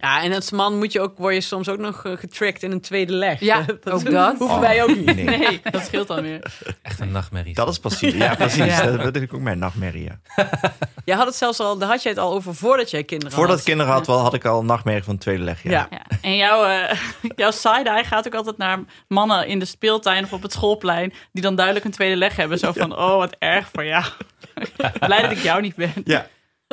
Ja, 0.00 0.22
en 0.22 0.32
als 0.32 0.50
man 0.50 0.78
moet 0.78 0.92
je 0.92 1.00
ook, 1.00 1.18
word 1.18 1.34
je 1.34 1.40
soms 1.40 1.68
ook 1.68 1.78
nog 1.78 2.04
eh, 2.04 2.12
getracked 2.16 2.62
in 2.62 2.70
een 2.70 2.80
tweede 2.80 3.12
leg. 3.12 3.40
Ja, 3.40 3.64
ook 3.84 4.10
dat. 4.10 4.36
hoeven 4.38 4.60
wij 4.60 4.82
ook 4.82 4.96
niet. 4.96 5.14
nee. 5.14 5.24
Nee, 5.24 5.60
dat 5.70 5.84
scheelt 5.84 6.08
dan 6.08 6.22
weer. 6.22 6.52
Echt 6.82 7.00
een 7.00 7.10
nachtmerrie. 7.12 7.54
Dat 7.54 7.68
is 7.68 7.78
precies. 7.78 8.14
Ja, 8.14 8.34
precies. 8.34 8.64
Ja. 8.64 8.82
Dat, 8.82 9.02
dat 9.02 9.16
is 9.16 9.30
ook 9.30 9.40
mijn 9.40 9.58
nachtmerrie. 9.58 10.04
Ja. 10.04 10.50
Jij 11.04 11.16
had 11.16 11.26
het 11.26 11.36
zelfs 11.36 11.60
al, 11.60 11.78
daar 11.78 11.88
had 11.88 12.02
jij 12.02 12.12
het 12.12 12.20
al 12.20 12.32
over 12.32 12.54
voordat 12.54 12.90
jij 12.90 13.04
kinderen 13.04 13.34
Voordat 13.34 13.50
had. 13.50 13.60
ik 13.60 13.66
kinderen 13.66 13.92
had, 13.92 14.06
wel, 14.06 14.18
had 14.18 14.34
ik 14.34 14.44
al 14.44 14.60
een 14.60 14.66
nachtmerrie 14.66 15.02
van 15.04 15.12
het 15.12 15.22
tweede 15.22 15.42
leg. 15.42 15.62
Ja. 15.62 15.70
Ja. 15.70 15.86
Ja. 15.90 16.02
En 16.20 16.36
jouw, 16.36 16.64
eh 16.64 16.98
jouw 17.36 17.50
side-eye 17.50 18.04
gaat 18.04 18.26
ook 18.26 18.34
altijd 18.34 18.56
naar 18.56 18.78
mannen 19.08 19.46
in 19.46 19.58
de 19.58 19.64
speeltuin 19.64 20.24
of 20.24 20.32
op 20.32 20.42
het 20.42 20.52
schoolplein... 20.52 21.12
die 21.32 21.42
dan 21.42 21.54
duidelijk 21.54 21.84
een 21.84 21.90
tweede 21.92 22.16
leg 22.16 22.36
hebben. 22.36 22.58
Zo 22.58 22.72
van, 22.72 22.96
oh, 22.98 23.16
wat 23.16 23.36
erg 23.38 23.68
voor 23.72 23.84
jou. 23.84 24.04
Blij 25.00 25.22
dat 25.22 25.30
ik 25.30 25.38
jou 25.42 25.60
niet 25.60 25.74
ben. 25.76 25.92
Ja. 26.04 26.26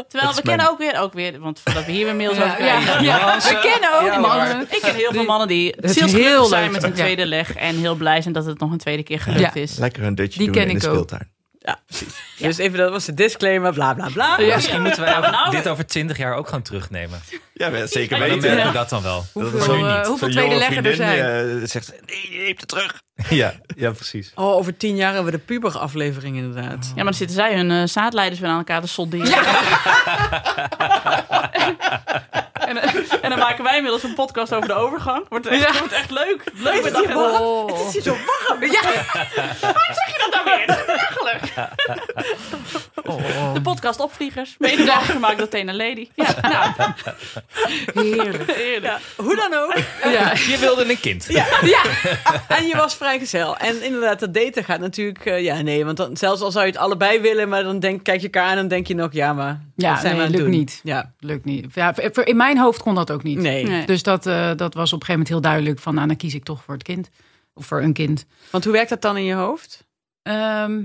Terwijl 0.08 0.34
we 0.36 0.42
kennen 0.42 0.70
ook 0.70 0.78
weer, 0.78 1.00
ook 1.00 1.14
weer, 1.14 1.40
want 1.40 1.60
voordat 1.60 1.86
we 1.86 1.92
hier 1.92 2.06
weer 2.06 2.16
mails 2.16 2.32
over 2.38 2.48
Ja, 2.48 2.56
krijgen. 2.56 3.04
ja, 3.04 3.38
we 3.38 3.60
kennen 3.72 4.00
ook 4.02 4.06
Ja, 4.14 4.20
mannen. 4.20 4.62
Ik 4.62 4.80
ken 4.82 4.96
heel 4.96 5.12
veel 5.12 5.24
mannen 5.24 5.48
die 5.48 5.76
heel 5.80 6.46
zijn 6.46 6.72
met 6.72 6.84
een 6.84 6.90
Ja. 6.90 6.96
tweede 6.96 7.26
leg 7.26 7.56
en 7.56 7.76
heel 7.78 7.96
blij 7.96 8.22
zijn 8.22 8.34
dat 8.34 8.46
het 8.46 8.60
nog 8.60 8.72
een 8.72 8.78
tweede 8.78 9.04
keer 9.04 9.20
gelukt 9.20 9.54
Ja. 9.54 9.62
is. 9.62 9.78
Lekker 9.78 10.04
een 10.04 10.16
dutje 10.16 10.40
doen 10.44 10.52
ken 10.54 10.68
in 10.70 10.74
de 10.78 10.82
speeltuin. 10.84 11.32
Ja, 11.68 11.80
precies. 11.88 12.14
Dus 12.38 12.58
even, 12.58 12.78
dat 12.80 12.92
was 12.92 13.06
de 13.06 13.14
disclaimer, 13.14 13.74
bla 13.74 13.94
bla 13.94 14.10
bla. 14.14 14.40
Ja. 14.40 14.56
Misschien 14.56 14.82
moeten 14.82 15.02
wij 15.04 15.18
over- 15.18 15.32
Nou, 15.32 15.52
dit 15.52 15.68
over 15.68 15.86
twintig 15.88 16.18
jaar 16.18 16.34
ook 16.36 16.48
gaan 16.48 16.62
terugnemen. 16.62 17.22
Ja, 17.54 17.86
zeker 17.88 18.18
Ja, 18.18 18.26
Dan 18.26 18.34
weten. 18.36 18.50
merken 18.56 18.68
we 18.72 18.78
dat 18.78 18.90
dan 18.90 19.04
wel. 19.04 19.26
Dat 19.34 19.44
Hoeveel, 19.44 19.60
is 19.60 19.68
nu 19.68 19.74
eh, 19.88 19.98
niet. 19.98 20.06
hoeveel 20.08 20.18
Zo'n 20.18 20.38
tweede 20.38 20.56
leggen 20.56 20.86
er 20.86 20.96
zijn? 20.96 21.20
eh, 21.62 21.68
zegt 21.68 21.86
ze, 21.86 21.94
nee, 22.06 22.28
je 22.32 22.38
neemt 22.44 22.60
het 22.60 22.70
terug. 22.70 23.02
Ja, 23.30 23.54
ja 23.76 23.92
precies. 23.92 24.32
Oh, 24.36 24.46
over 24.56 24.78
tien 24.78 24.96
jaar 24.96 25.14
hebben 25.14 25.32
we 25.32 25.38
de 25.38 25.44
puber-aflevering 25.44 26.36
inderdaad. 26.38 26.86
Ja, 26.88 26.94
maar 26.96 27.04
dan 27.04 27.14
zitten 27.14 27.36
zij 27.36 27.56
hun 27.56 27.72
eh, 27.72 27.82
zaadleiders 27.86 28.40
weer 28.42 28.50
aan 28.50 28.58
elkaar 28.58 28.82
te 28.82 28.88
solderen. 28.88 29.34
en, 32.68 32.78
eh, 32.82 32.94
en 33.22 33.30
dan 33.30 33.40
maken 33.40 33.64
wij 33.64 33.76
inmiddels 33.76 34.04
een 34.04 34.14
podcast 34.14 34.54
over 34.54 34.68
de 34.68 34.74
overgang. 34.74 35.26
Wordt 35.30 35.48
echt, 35.48 35.62
Ja. 35.74 35.80
wordt 35.80 35.94
echt 35.94 36.12
leuk. 36.12 36.42
Leuk 36.54 36.84
met 36.84 36.94
dat. 36.94 37.06
Het 37.70 37.88
is 37.88 37.94
hier 37.94 38.02
zo 38.02 38.18
warm. 38.48 38.64
Ja. 38.64 38.82
dat 40.18 40.32
dan 40.32 40.44
weer? 40.46 40.68
Dat 40.68 40.78
is 40.88 41.07
belachelijk. 41.58 43.54
De 43.54 43.62
podcast 43.62 44.00
Opvliegers. 44.00 44.56
Mede 44.60 44.78
mogelijk 44.78 45.04
gemaakt 45.04 45.38
door 45.38 45.48
Tena 45.48 45.74
Lady. 45.74 46.08
Ja, 46.16 46.36
nou, 46.42 46.92
Heerlijk. 47.94 48.52
heerlijk. 48.52 49.00
Hoe 49.18 49.36
dan 49.36 49.54
ook. 49.54 49.76
Ja. 50.04 50.32
Je 50.32 50.58
wilde 50.60 50.90
een 50.90 51.00
kind. 51.00 51.26
Ja. 51.30 51.46
En 52.48 52.68
je 52.68 52.74
was 52.76 52.96
vrijgezel. 52.96 53.58
En 53.58 53.84
inderdaad, 53.84 54.20
dat 54.20 54.34
daten 54.34 54.64
gaat 54.64 54.80
natuurlijk... 54.80 55.26
eh, 55.26 55.44
ja, 55.44 55.62
nee, 55.62 55.86
want 55.86 55.98
dan, 55.98 56.18
zelfs 56.18 56.42
al 56.42 56.52
zou 56.52 56.66
je 56.66 56.72
het 56.72 56.80
allebei 56.80 57.20
willen... 57.20 57.50
maar 57.50 57.64
dan 57.64 57.80
denk, 57.80 58.04
kijk 58.04 58.18
je 58.22 58.24
elkaar 58.30 58.44
aan 58.44 58.50
en 58.52 58.58
dan 58.58 58.68
denk 58.68 58.88
je 58.88 58.96
nog... 58.96 59.14
ja, 59.14 59.34
maar 59.34 59.62
Ja, 59.76 59.92
wat 59.92 60.00
zijn 60.02 60.16
we 60.16 60.20
aan 60.22 60.28
het 60.28 60.36
lukt 60.36 60.44
doen? 60.50 60.58
niet. 60.58 60.80
Ja, 60.84 61.14
Lukt 61.20 61.46
niet. 61.46 61.66
Ja, 61.74 61.96
in 62.24 62.38
mijn 62.38 62.58
hoofd 62.58 62.82
kon 62.82 62.96
dat 62.96 63.12
ook 63.12 63.24
niet. 63.24 63.38
nee. 63.40 63.64
Nee. 63.66 63.86
Dus 63.86 64.04
dat, 64.04 64.26
eh, 64.26 64.52
dat 64.56 64.74
was 64.74 64.94
op 64.94 65.00
een 65.00 65.06
gegeven 65.06 65.12
moment 65.12 65.28
heel 65.30 65.42
duidelijk 65.42 65.80
van, 65.80 65.96
nou, 65.96 66.08
dan 66.08 66.16
kies 66.18 66.34
ik 66.34 66.44
toch 66.44 66.64
voor 66.64 66.74
het 66.74 66.84
kind. 66.84 67.10
Of 67.54 67.66
voor 67.66 67.82
een 67.82 67.94
kind. 67.94 68.26
Want 68.50 68.64
hoe 68.64 68.74
werkt 68.74 68.90
dat 68.90 69.02
dan 69.02 69.18
in 69.18 69.24
je 69.24 69.34
hoofd? 69.34 69.86
Ehm, 70.24 70.82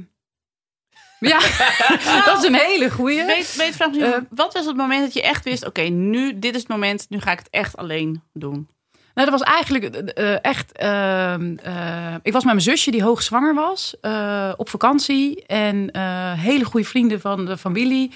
ja, 1.29 1.39
dat 2.27 2.39
is 2.39 2.45
een 2.49 2.55
hele 2.55 2.91
goeie. 2.91 3.25
Weet, 3.25 3.55
weet 3.57 3.77
vraag 3.77 3.91
me, 3.91 4.05
Eh. 4.05 4.19
wat 4.31 4.53
was 4.55 4.67
het 4.67 4.77
moment 4.77 5.03
dat 5.03 5.13
je 5.15 5.23
echt 5.23 5.45
wist... 5.45 5.67
oké, 5.67 5.81
nu, 5.83 6.39
dit 6.39 6.55
is 6.55 6.61
het 6.61 6.71
moment, 6.71 7.07
nu 7.09 7.21
ga 7.21 7.33
ik 7.33 7.39
het 7.39 7.51
echt 7.51 7.77
alleen 7.77 8.23
doen. 8.33 8.69
Nou, 9.15 9.31
dat 9.31 9.39
was 9.41 9.49
eigenlijk 9.49 9.85
eh, 9.85 10.45
echt. 10.45 10.73
ehm, 10.73 11.57
eh, 11.63 12.15
ik 12.23 12.33
was 12.33 12.45
met 12.45 12.53
mijn 12.53 12.61
zusje 12.61 12.91
die 12.91 13.03
hoogzwanger 13.03 13.55
was 13.55 13.95
eh, 14.01 14.53
op 14.57 14.69
vakantie. 14.69 15.47
En 15.47 15.91
eh, 15.91 16.33
hele 16.33 16.65
goede 16.65 16.87
vrienden 16.87 17.21
van 17.21 17.45
de 17.47 17.57
familie. 17.57 18.11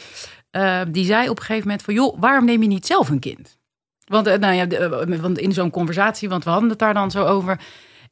eh, 0.51 0.81
die 0.88 1.05
zei 1.05 1.29
op 1.29 1.37
een 1.38 1.42
gegeven 1.45 1.62
moment 1.69 1.85
van... 1.85 1.95
joh, 1.95 2.16
waarom 2.21 2.45
neem 2.45 2.62
je 2.62 2.69
niet 2.69 2.87
zelf 2.87 3.09
een 3.09 3.19
kind? 3.19 3.57
Want, 4.05 4.27
eh, 4.27 4.38
nou 4.38 4.55
ja, 4.55 4.66
eh, 4.69 5.19
want 5.21 5.38
in 5.38 5.53
zo'n 5.53 5.71
conversatie, 5.71 6.29
want 6.29 6.45
we 6.45 6.51
hadden 6.51 6.69
het 6.71 6.79
daar 6.79 6.95
dan 6.95 7.11
zo 7.11 7.25
over... 7.25 7.61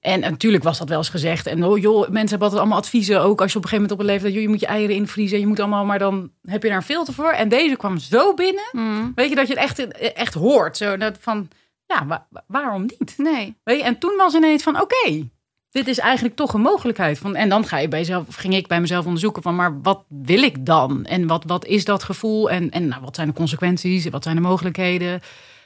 En 0.04 0.20
natuurlijk 0.20 0.64
was 0.64 0.78
dat 0.78 0.88
wel 0.88 0.98
eens 0.98 1.08
gezegd. 1.08 1.46
En 1.46 1.64
oh, 1.64 1.78
joh, 1.78 2.00
mensen 2.00 2.18
hebben 2.28 2.40
altijd 2.40 2.60
allemaal 2.60 2.78
adviezen. 2.78 3.20
Ook 3.22 3.40
als 3.40 3.52
je 3.52 3.58
op 3.58 3.64
een 3.64 3.68
gegeven 3.70 3.74
moment 3.74 3.92
op 3.92 3.98
een 3.98 4.04
leeftijd... 4.06 4.32
Joh, 4.32 4.42
je 4.42 4.48
moet 4.48 4.60
je 4.60 4.66
eieren 4.66 4.96
invriezen. 4.96 5.38
Je 5.40 5.46
moet 5.46 5.60
allemaal, 5.60 5.84
maar 5.84 5.98
dan 5.98 6.30
heb 6.42 6.62
je 6.62 6.68
daar 6.68 6.76
een 6.76 6.82
filter 6.82 7.14
voor. 7.14 7.30
En 7.30 7.48
deze 7.48 7.76
kwam 7.76 7.98
zo 7.98 8.34
binnen. 8.34 9.12
Weet 9.14 9.28
je, 9.28 9.34
dat 9.34 9.46
je 9.48 9.54
het 9.58 9.62
echt, 9.62 10.12
echt 10.14 10.34
hoort. 10.34 10.76
Zo, 10.76 10.96
dat 10.96 11.16
van, 11.20 11.48
ja, 11.86 12.06
wa- 12.06 12.26
wa- 12.30 12.44
waarom 12.46 12.82
niet? 12.82 13.14
Nee. 13.16 13.54
Weet 13.64 13.78
je, 13.78 13.84
en 13.84 13.98
toen 13.98 14.16
was 14.16 14.34
ineens 14.34 14.62
van, 14.62 14.80
oké, 14.80 15.28
dit 15.70 15.88
is 15.88 15.98
eigenlijk 15.98 16.36
toch 16.36 16.54
een 16.54 16.60
mogelijkheid. 16.60 17.18
Van, 17.18 17.34
en 17.36 17.48
dan 17.48 17.64
ga 17.66 17.78
je 17.78 17.88
bij 17.88 17.98
jezelf, 17.98 18.26
of 18.28 18.34
ging 18.34 18.54
ik 18.54 18.66
bij 18.66 18.80
mezelf 18.80 19.04
onderzoeken 19.04 19.42
van, 19.42 19.54
maar 19.56 19.80
wat 19.82 20.04
wil 20.08 20.42
ik 20.42 20.66
dan? 20.66 21.04
En 21.04 21.26
wat, 21.26 21.44
wat 21.46 21.64
is 21.66 21.84
dat 21.84 22.02
gevoel? 22.02 22.50
En, 22.50 22.70
en 22.70 22.88
nou, 22.88 23.02
wat 23.02 23.14
zijn 23.14 23.28
de 23.28 23.34
consequenties? 23.34 24.08
Wat 24.08 24.22
zijn 24.22 24.36
de 24.36 24.42
mogelijkheden? 24.42 25.20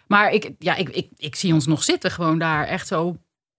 Maar 0.07 0.31
ik, 0.33 0.51
ja, 0.59 0.75
ik, 0.75 0.89
ik, 0.89 1.09
ik 1.17 1.35
zie 1.35 1.53
ons 1.55 1.67
nog 1.67 1.83
zitten 1.85 2.11
gewoon 2.11 2.39
daar 2.39 2.67
echt 2.67 2.87
zo, 2.87 3.17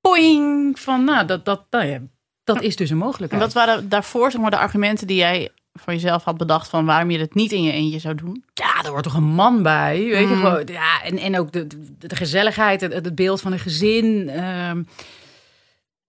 poing, 0.09 0.79
van, 0.79 1.03
nou, 1.03 1.25
dat, 1.25 1.45
dat, 1.45 1.61
nou 1.69 1.85
ja, 1.85 1.99
dat 2.43 2.61
is 2.61 2.75
dus 2.75 2.89
een 2.89 2.97
En 2.99 3.03
mogelijkheid. 3.05 3.43
wat 3.43 3.53
waren 3.53 3.89
daarvoor 3.89 4.31
zeg 4.31 4.41
maar, 4.41 4.51
de 4.51 4.57
argumenten 4.57 5.07
die 5.07 5.17
jij 5.17 5.49
voor 5.73 5.93
jezelf 5.93 6.23
had 6.23 6.37
bedacht... 6.37 6.69
van 6.69 6.85
waarom 6.85 7.11
je 7.11 7.19
het 7.19 7.33
niet 7.33 7.51
in 7.51 7.63
je 7.63 7.71
eentje 7.71 7.99
zou 7.99 8.15
doen? 8.15 8.43
Ja, 8.53 8.83
er 8.83 8.89
hoort 8.89 9.03
toch 9.03 9.13
een 9.15 9.23
man 9.23 9.63
bij, 9.63 9.97
weet 9.97 10.29
je 10.29 10.35
Mm. 10.35 10.41
gewoon. 10.41 10.65
Ja, 10.65 11.03
en, 11.03 11.17
en 11.17 11.39
ook 11.39 11.51
de, 11.51 11.67
de, 11.67 12.07
de 12.07 12.15
gezelligheid, 12.15 12.81
het, 12.81 12.93
het 12.93 13.15
beeld 13.15 13.41
van 13.41 13.51
een 13.51 13.59
gezin. 13.59 14.29
ehm, 14.29 14.83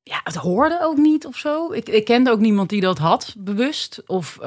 ja, 0.03 0.21
het 0.25 0.35
hoorde 0.35 0.79
ook 0.83 0.97
niet 0.97 1.27
of 1.27 1.37
zo. 1.37 1.73
Ik, 1.73 1.89
ik 1.89 2.05
kende 2.05 2.31
ook 2.31 2.41
niemand 2.41 2.69
die 2.69 2.81
dat 2.81 2.99
had, 2.99 3.35
bewust. 3.39 4.03
Of 4.07 4.39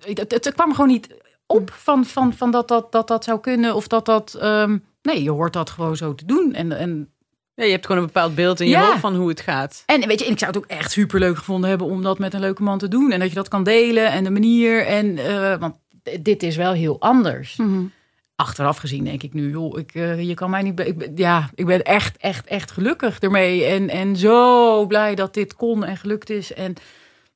het, 0.00 0.18
het, 0.18 0.30
het 0.32 0.54
kwam 0.54 0.70
gewoon 0.74 0.88
niet 0.90 1.08
op 1.46 1.70
van, 1.72 2.04
van, 2.04 2.32
van 2.34 2.50
dat, 2.50 2.68
dat, 2.68 2.92
dat 2.92 3.08
dat 3.08 3.24
zou 3.24 3.40
kunnen. 3.40 3.74
Of 3.74 3.86
dat 3.88 4.06
dat... 4.06 4.34
ehm, 4.34 4.78
nee, 5.02 5.22
je 5.22 5.30
hoort 5.30 5.52
dat 5.52 5.70
gewoon 5.70 5.96
zo 5.96 6.14
te 6.14 6.24
doen. 6.24 6.52
En, 6.54 6.72
en, 6.78 7.12
Ja, 7.58 7.64
je 7.64 7.70
hebt 7.70 7.86
gewoon 7.86 8.00
een 8.00 8.06
bepaald 8.06 8.34
beeld 8.34 8.60
in 8.60 8.66
je 8.66 8.72
Ja. 8.72 8.86
hoofd 8.86 9.00
van 9.00 9.16
hoe 9.16 9.28
het 9.28 9.40
gaat. 9.40 9.82
en 9.86 10.06
weet 10.08 10.20
je, 10.20 10.26
ik 10.26 10.38
zou 10.38 10.50
het 10.52 10.60
ook 10.62 10.70
echt 10.70 10.90
superleuk 10.90 11.36
gevonden 11.36 11.68
hebben... 11.70 11.86
om 11.86 12.02
dat 12.02 12.18
met 12.18 12.34
een 12.34 12.40
leuke 12.40 12.62
man 12.62 12.78
te 12.78 12.88
doen. 12.88 13.12
En 13.12 13.18
dat 13.18 13.28
je 13.28 13.34
dat 13.34 13.48
kan 13.48 13.62
delen 13.62 14.10
en 14.10 14.24
de 14.24 14.30
manier. 14.30 14.86
En, 14.86 15.18
eh, 15.18 15.58
want 15.58 15.76
dit 16.20 16.42
is 16.42 16.56
wel 16.56 16.72
heel 16.72 17.00
anders 17.00 17.56
achteraf 18.36 18.76
gezien 18.76 19.04
denk 19.04 19.22
ik 19.22 19.32
nu, 19.32 19.50
joh, 19.50 19.78
ik, 19.78 19.94
eh, 19.94 20.20
je 20.28 20.34
kan 20.34 20.50
mij 20.50 20.62
niet. 20.62 20.80
Ik, 20.80 21.08
ja, 21.14 21.50
ik 21.54 21.66
ben 21.66 21.82
echt, 21.82 22.16
echt, 22.16 22.46
echt 22.46 22.70
gelukkig 22.70 23.18
ermee. 23.18 23.64
En, 23.64 23.88
en 23.88 24.16
zo 24.16 24.86
blij 24.86 25.14
dat 25.14 25.34
dit 25.34 25.54
kon 25.54 25.84
en 25.84 25.96
gelukt 25.96 26.30
is. 26.30 26.52
En 26.52 26.74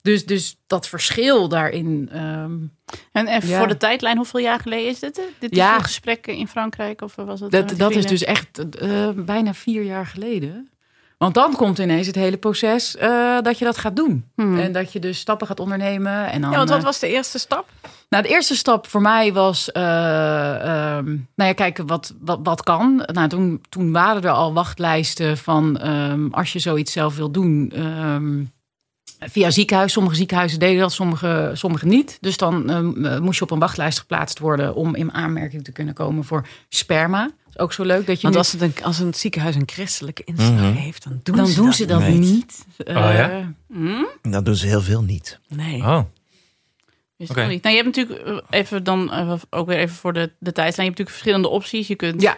dus, 0.03 0.27
dus 0.27 0.57
dat 0.67 0.89
verschil 0.89 1.49
daarin. 1.49 2.09
ehm, 2.13 2.53
En, 3.13 3.27
Ja. 3.27 3.59
voor 3.59 3.69
de 3.69 3.77
tijdlijn, 3.77 4.17
hoeveel 4.17 4.41
jaar 4.41 4.61
geleden 4.61 4.89
is 4.91 4.99
dit? 4.99 5.21
Dit 5.39 5.51
is 5.51 5.57
Ja. 5.57 5.75
een 5.77 5.83
gesprek 5.85 6.27
in 6.27 6.49
Frankrijk 6.49 7.01
of 7.03 7.15
was 7.15 7.41
het? 7.41 7.51
dat 7.51 7.75
dat 7.77 7.95
is 7.95 8.07
dus 8.07 8.25
echt 8.25 8.69
eh, 8.79 9.09
bijna 9.17 9.55
vier 9.55 9.83
jaar 9.83 10.07
geleden. 10.07 10.67
Want 11.19 11.35
dan 11.35 11.57
komt 11.57 11.79
ineens 11.79 12.07
het 12.07 12.17
hele 12.17 12.37
proces 12.37 12.97
eh, 12.97 13.41
dat 13.41 13.59
je 13.59 13.65
dat 13.65 13.79
gaat 13.79 13.97
doen. 13.97 14.25
Hmm. 14.35 14.59
En 14.59 14.73
dat 14.73 14.93
je 14.93 14.99
dus 14.99 15.19
stappen 15.19 15.47
gaat 15.47 15.61
ondernemen. 15.61 16.31
En 16.31 16.41
dan, 16.41 16.51
Ja, 16.51 16.57
want 16.57 16.69
wat 16.69 16.79
eh, 16.79 16.85
was 16.85 16.99
de 16.99 17.09
eerste 17.09 17.39
stap? 17.39 17.69
Nou, 18.09 18.23
de 18.23 18.29
eerste 18.29 18.57
stap 18.57 18.87
voor 18.87 19.01
mij 19.01 19.33
was, 19.33 19.73
eh, 19.73 20.55
ehm, 20.55 21.05
nou 21.07 21.49
ja, 21.49 21.53
kijken 21.53 21.87
wat, 21.87 22.15
wat, 22.21 22.39
wat 22.43 22.63
kan. 22.63 23.09
Nou, 23.13 23.29
toen, 23.29 23.61
toen 23.69 23.93
waren 23.93 24.23
er 24.23 24.31
al 24.31 24.53
wachtlijsten 24.53 25.39
van 25.39 25.79
ehm, 25.79 26.27
als 26.31 26.53
je 26.53 26.59
zoiets 26.59 26.93
zelf 26.93 27.17
wil 27.17 27.31
doen. 27.31 27.73
Via 29.31 29.51
ziekenhuis. 29.51 29.93
Sommige 29.93 30.17
ziekenhuizen 30.17 30.59
deden 30.59 30.81
dat, 30.81 30.93
sommige, 30.93 31.51
sommige 31.55 31.87
niet. 31.87 32.19
Dus 32.21 32.37
dan 32.37 32.71
ehm, 32.71 33.05
eh, 33.05 33.19
moest 33.19 33.39
je 33.39 33.45
op 33.45 33.51
een 33.51 33.59
wachtlijst 33.59 33.99
geplaatst 33.99 34.39
worden 34.39 34.75
om 34.75 34.95
in 34.95 35.13
aanmerking 35.13 35.65
te 35.65 35.73
kunnen 35.73 35.95
komen 35.95 36.25
voor 36.25 36.47
sperma. 36.69 37.23
Dat 37.23 37.33
is 37.55 37.59
ook 37.59 37.73
zo 37.73 37.85
leuk 37.85 38.07
dat 38.07 38.17
je 38.17 38.23
Want 38.23 38.35
nu- 38.35 38.39
als, 38.41 38.53
het 38.53 38.61
een, 38.61 38.75
als 38.85 38.99
een 38.99 39.15
ziekenhuis 39.15 39.55
een 39.55 39.69
christelijke 39.69 40.23
inslag 40.25 40.51
Mhm. 40.51 40.73
heeft, 40.73 41.05
dan 41.05 41.21
doen 41.23 41.37
dan 41.37 41.47
ze 41.47 41.55
doen 41.55 41.65
dat 41.67 41.75
ze 41.75 41.85
dat 41.87 42.09
niet. 42.09 42.21
niet. 42.21 42.65
Oh, 42.79 42.95
ja? 42.95 43.31
Eh, 43.31 43.47
Hmm? 43.73 44.09
Dat 44.23 44.45
doen 44.45 44.57
ze 44.57 44.67
heel 44.67 44.83
veel 44.83 45.03
niet. 45.03 45.39
Nee. 45.49 45.83
Oh, 45.83 46.01
ik 47.17 47.35
nog 47.37 47.49
niet. 47.49 47.63
Nou, 47.63 47.77
je 47.77 47.83
hebt 47.83 47.97
natuurlijk 47.97 48.27
eh, 48.27 48.59
even 48.59 48.85
dan 48.85 49.11
ook 49.51 49.67
weer 49.67 49.79
even 49.79 49.97
voor 49.97 50.13
de, 50.13 50.21
de 50.39 50.53
tijdslijn. 50.53 50.89
Je 50.91 50.95
hebt 50.95 50.99
natuurlijk 50.99 51.11
verschillende 51.11 51.49
opties. 51.49 51.87
Je 51.89 51.95
kunt 51.97 52.23
ja, 52.23 52.37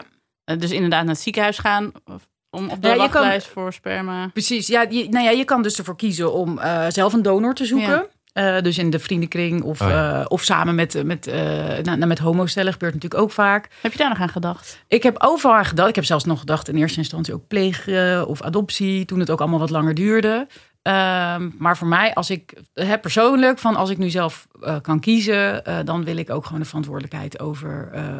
dus 0.59 0.71
inderdaad 0.71 1.05
naar 1.05 1.15
het 1.15 1.23
ziekenhuis 1.23 1.59
gaan 1.59 1.93
of 2.05 2.29
om 2.55 2.69
op 2.69 2.83
de 2.83 2.89
Ja, 2.89 2.93
je 2.95 2.99
kan- 3.01 3.11
wachtlijst 3.13 3.47
voor 3.47 3.73
sperma. 3.73 4.29
Precies, 4.33 4.67
ja, 4.67 4.87
je, 4.89 5.09
nou 5.09 5.25
ja, 5.25 5.31
je 5.31 5.45
kan 5.45 5.63
dus 5.63 5.79
ervoor 5.79 5.97
kiezen 5.97 6.33
om 6.33 6.59
eh, 6.59 6.85
zelf 6.89 7.13
een 7.13 7.23
donor 7.23 7.55
te 7.55 7.65
zoeken. 7.65 8.07
Eh, 8.33 8.61
dus 8.61 8.79
in 8.79 8.91
de 8.91 8.99
vriendenkring 8.99 9.63
of, 9.63 9.81
Oh 9.81 9.89
ja. 9.89 10.21
eh, 10.21 10.25
of 10.29 10.43
samen 10.43 10.75
met, 10.75 11.05
met, 11.05 11.27
eh 11.27 11.43
nou, 11.59 11.83
nou, 11.83 12.07
met 12.07 12.19
homostellen 12.19 12.73
gebeurt 12.73 12.95
natuurlijk 12.95 13.23
ook 13.23 13.31
vaak. 13.33 13.69
Heb 13.81 13.93
je 13.93 13.99
daar 13.99 14.09
nog 14.09 14.21
aan 14.21 14.29
gedacht? 14.29 14.79
Ik 14.89 15.03
heb 15.03 15.17
overal 15.23 15.57
aan 15.57 15.65
gedacht. 15.65 15.89
Ik 15.89 15.95
heb 15.95 16.05
zelfs 16.05 16.25
nog 16.25 16.39
gedacht 16.39 16.69
in 16.69 16.77
eerste 16.77 16.99
instantie 16.99 17.35
ook 17.35 17.47
plegen 17.49 18.27
of 18.27 18.43
adoptie. 18.43 19.05
Toen 19.05 19.21
het 19.21 19.31
ook 19.31 19.41
allemaal 19.41 19.59
wat 19.59 19.71
langer 19.71 19.95
duurde. 19.95 20.47
Ehm, 20.83 21.51
maar 21.59 21.77
voor 21.77 21.87
mij, 21.87 22.15
als 22.15 22.31
ik 22.31 22.53
heb 22.75 23.01
persoonlijk, 23.03 23.59
van 23.59 23.77
als 23.77 23.91
ik 23.91 23.99
nu 23.99 24.11
zelf 24.11 24.47
eh, 24.63 24.77
kan 24.83 25.01
kiezen, 25.01 25.65
eh, 25.65 25.77
dan 25.85 26.05
wil 26.05 26.17
ik 26.17 26.31
ook 26.31 26.45
gewoon 26.47 26.61
de 26.61 26.67
verantwoordelijkheid 26.67 27.41
over, 27.41 27.89
eh, 27.93 28.11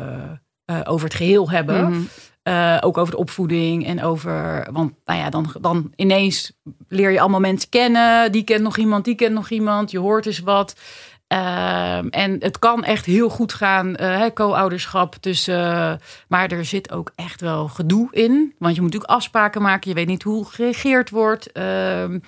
eh, 0.65 0.81
over 0.85 1.07
het 1.07 1.17
geheel 1.17 1.51
hebben. 1.51 1.91
Mhm. 1.91 2.01
Eh, 2.45 2.77
ook 2.81 2.99
over 2.99 3.13
de 3.13 3.21
opvoeding 3.21 3.87
en 3.87 4.03
over. 4.03 4.69
Want 4.73 4.93
nou 5.05 5.19
ja, 5.19 5.31
dan, 5.31 5.55
dan 5.61 5.93
ineens 5.97 6.53
leer 6.89 7.11
je 7.11 7.21
allemaal 7.21 7.41
mensen 7.41 7.69
kennen. 7.69 8.33
Die 8.33 8.45
kent 8.45 8.63
nog 8.63 8.77
iemand, 8.77 9.05
die 9.05 9.15
kent 9.15 9.35
nog 9.35 9.51
iemand. 9.51 9.91
Je 9.91 9.99
hoort 9.99 10.27
eens 10.27 10.39
wat. 10.39 10.77
Ehm, 11.27 12.09
en 12.09 12.37
het 12.39 12.59
kan 12.59 12.85
echt 12.85 13.05
heel 13.05 13.29
goed 13.29 13.53
gaan, 13.53 13.95
hè, 13.97 14.33
co-ouderschap. 14.33 15.17
Dus, 15.21 15.49
eh, 15.49 15.93
maar 16.29 16.51
er 16.51 16.65
zit 16.65 16.93
ook 16.93 17.13
echt 17.15 17.41
wel 17.41 17.69
gedoe 17.69 18.09
in. 18.11 18.55
Want 18.59 18.75
je 18.75 18.81
moet 18.81 18.91
natuurlijk 18.93 19.13
afspraken 19.13 19.63
maken. 19.63 19.89
Je 19.89 19.97
weet 19.97 20.07
niet 20.07 20.23
hoe 20.23 20.45
gereageerd 20.45 21.11
wordt. 21.11 21.53
Ehm, 21.53 22.19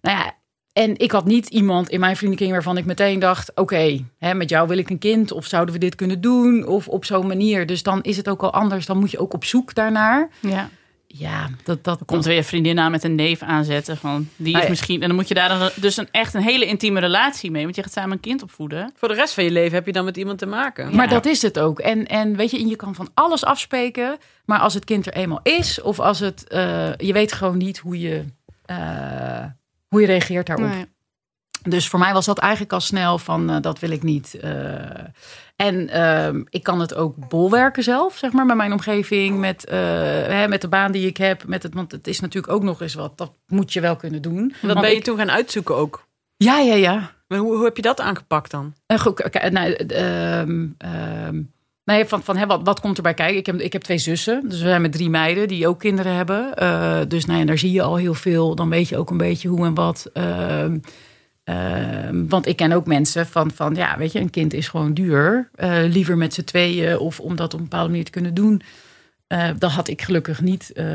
nou 0.00 0.18
ja, 0.18 0.34
en 0.72 0.98
ik 0.98 1.10
had 1.10 1.24
niet 1.24 1.48
iemand 1.48 1.88
in 1.88 2.00
mijn 2.00 2.16
vriendenkring 2.16 2.52
waarvan 2.52 2.76
ik 2.76 2.84
meteen 2.84 3.18
dacht: 3.18 3.52
oké, 3.54 4.04
hè, 4.18 4.34
met 4.34 4.48
jou 4.48 4.68
wil 4.68 4.78
ik 4.78 4.90
een 4.90 4.98
kind. 4.98 5.32
Of 5.32 5.46
zouden 5.46 5.74
we 5.74 5.80
dit 5.80 5.94
kunnen 5.94 6.20
doen? 6.20 6.66
Of 6.66 6.88
op 6.88 7.04
zo'n 7.04 7.26
manier. 7.26 7.66
Dus 7.66 7.82
dan 7.82 8.02
is 8.02 8.16
het 8.16 8.28
ook 8.28 8.42
al 8.42 8.52
anders. 8.52 8.86
Dan 8.86 8.98
moet 8.98 9.10
je 9.10 9.18
ook 9.18 9.34
op 9.34 9.44
zoek 9.44 9.74
daarnaar. 9.74 10.28
Ja. 10.40 10.68
Ja, 11.14 11.48
dat, 11.64 11.84
dat 11.84 12.00
Komt 12.06 12.22
er 12.24 12.28
weer 12.28 12.38
een 12.38 12.44
vriendin 12.44 12.78
aan 12.78 12.90
met 12.90 13.04
een 13.04 13.14
neef 13.14 13.42
aanzetten. 13.42 13.96
Van, 13.96 14.28
die 14.36 14.48
is 14.52 14.56
Ah, 14.56 14.62
ja. 14.62 14.68
misschien, 14.68 15.00
en 15.02 15.06
dan 15.06 15.16
moet 15.16 15.28
je 15.28 15.34
daar 15.34 15.72
dus 15.74 15.96
een, 15.96 16.08
echt 16.10 16.34
een 16.34 16.42
hele 16.42 16.66
intieme 16.66 17.00
relatie 17.00 17.50
mee. 17.50 17.62
Want 17.64 17.76
je 17.76 17.82
gaat 17.82 17.92
samen 17.92 18.12
een 18.12 18.20
kind 18.20 18.42
opvoeden. 18.42 18.92
Voor 18.96 19.08
de 19.08 19.14
rest 19.14 19.34
van 19.34 19.44
je 19.44 19.50
leven 19.50 19.74
heb 19.74 19.86
je 19.86 19.92
dan 19.92 20.04
met 20.04 20.16
iemand 20.16 20.38
te 20.38 20.46
maken. 20.46 20.96
Maar 20.96 21.08
dat 21.08 21.26
is 21.26 21.42
het 21.42 21.58
ook. 21.58 21.78
En, 21.78 22.06
en 22.06 22.36
weet 22.36 22.50
je, 22.50 22.58
en 22.58 22.68
je 22.68 22.76
kan 22.76 22.94
van 22.94 23.08
alles 23.14 23.44
afspreken. 23.44 24.16
Maar 24.44 24.58
als 24.58 24.74
het 24.74 24.84
kind 24.84 25.06
er 25.06 25.12
eenmaal 25.12 25.40
is, 25.42 25.80
of 25.80 26.00
als 26.00 26.18
het. 26.20 26.48
eh, 26.48 26.96
je 26.96 27.12
weet 27.12 27.32
gewoon 27.32 27.58
niet 27.58 27.78
hoe 27.78 28.00
je, 28.00 28.24
eh, 28.64 29.44
hoe 29.92 30.00
je 30.00 30.06
reageert 30.06 30.46
daarop. 30.46 30.66
Nee. 30.68 30.86
Dus 31.62 31.88
voor 31.88 31.98
mij 31.98 32.12
was 32.12 32.26
dat 32.26 32.38
eigenlijk 32.38 32.72
al 32.72 32.80
snel 32.80 33.18
van 33.18 33.50
eh, 33.50 33.56
dat 33.60 33.78
wil 33.78 33.90
ik 33.90 34.02
niet. 34.02 34.34
eh. 34.34 34.50
en 35.56 35.88
ehm, 35.88 36.42
ik 36.48 36.62
kan 36.62 36.80
het 36.80 36.94
ook 36.94 37.28
bolwerken 37.28 37.82
zelf, 37.82 38.16
zeg 38.16 38.32
maar, 38.32 38.46
met 38.46 38.56
mijn 38.56 38.72
omgeving, 38.72 39.38
met, 39.38 39.64
eh, 39.64 39.78
hè, 40.26 40.48
met 40.48 40.60
de 40.60 40.68
baan 40.68 40.92
die 40.92 41.06
ik 41.06 41.16
heb. 41.16 41.44
Met 41.46 41.62
het, 41.62 41.74
want 41.74 41.92
het 41.92 42.06
is 42.06 42.20
natuurlijk 42.20 42.52
ook 42.52 42.62
nog 42.62 42.80
eens 42.82 42.94
wat. 42.94 43.18
Dat 43.18 43.32
moet 43.46 43.72
je 43.72 43.80
wel 43.80 43.96
kunnen 43.96 44.22
doen. 44.22 44.48
Wat 44.48 44.70
Want 44.70 44.80
ben 44.80 44.90
je 44.90 44.96
ik- 44.96 45.04
toen 45.04 45.16
gaan 45.16 45.30
uitzoeken 45.30 45.76
ook? 45.76 46.06
Ja, 46.36 46.58
ja, 46.58 46.74
ja. 46.74 47.10
Maar 47.28 47.38
hoe, 47.38 47.54
hoe 47.54 47.64
heb 47.64 47.76
je 47.76 47.82
dat 47.82 48.00
aangepakt 48.00 48.50
dan? 48.50 48.74
En 48.86 49.00
goed, 49.00 49.28
nou, 49.50 49.72
ehm, 49.72 50.66
ehm, 50.78 51.42
nee, 51.84 52.04
van, 52.04 52.22
van 52.22 52.36
hè, 52.36 52.46
wat, 52.46 52.60
wat 52.64 52.80
komt 52.80 52.96
erbij 52.96 53.14
kijken? 53.14 53.36
Ik 53.36 53.46
heb, 53.46 53.60
ik 53.60 53.72
heb 53.72 53.82
twee 53.82 53.98
zussen, 53.98 54.42
dus 54.48 54.60
we 54.60 54.68
zijn 54.68 54.82
met 54.82 54.92
drie 54.92 55.10
meiden 55.10 55.48
die 55.48 55.68
ook 55.68 55.78
kinderen 55.78 56.14
hebben. 56.14 56.54
Eh, 56.54 57.00
dus 57.08 57.24
nou 57.24 57.38
ja, 57.38 57.44
daar 57.44 57.58
zie 57.58 57.72
je 57.72 57.82
al 57.82 57.96
heel 57.96 58.14
veel. 58.14 58.54
Dan 58.54 58.68
weet 58.68 58.88
je 58.88 58.96
ook 58.96 59.10
een 59.10 59.16
beetje 59.16 59.48
hoe 59.48 59.66
en 59.66 59.74
wat. 59.74 60.10
Ehm, 60.12 60.78
ehm, 61.44 62.26
want 62.28 62.46
ik 62.46 62.56
ken 62.56 62.72
ook 62.72 62.86
mensen 62.86 63.26
van, 63.26 63.50
van, 63.50 63.74
ja, 63.74 63.98
weet 63.98 64.12
je, 64.12 64.20
een 64.20 64.30
kind 64.30 64.54
is 64.54 64.68
gewoon 64.68 64.94
duur. 64.94 65.50
Eh, 65.54 65.82
liever 65.88 66.16
met 66.16 66.34
z'n 66.34 66.44
tweeën 66.44 66.98
of 66.98 67.20
om 67.20 67.36
dat 67.36 67.54
op 67.54 67.58
een 67.58 67.68
bepaalde 67.68 67.90
manier 67.90 68.04
te 68.04 68.10
kunnen 68.10 68.34
doen. 68.34 68.62
Eh, 69.32 69.48
dat 69.58 69.70
had 69.70 69.88
ik 69.88 70.02
gelukkig 70.02 70.40
niet, 70.40 70.72
eh, 70.72 70.86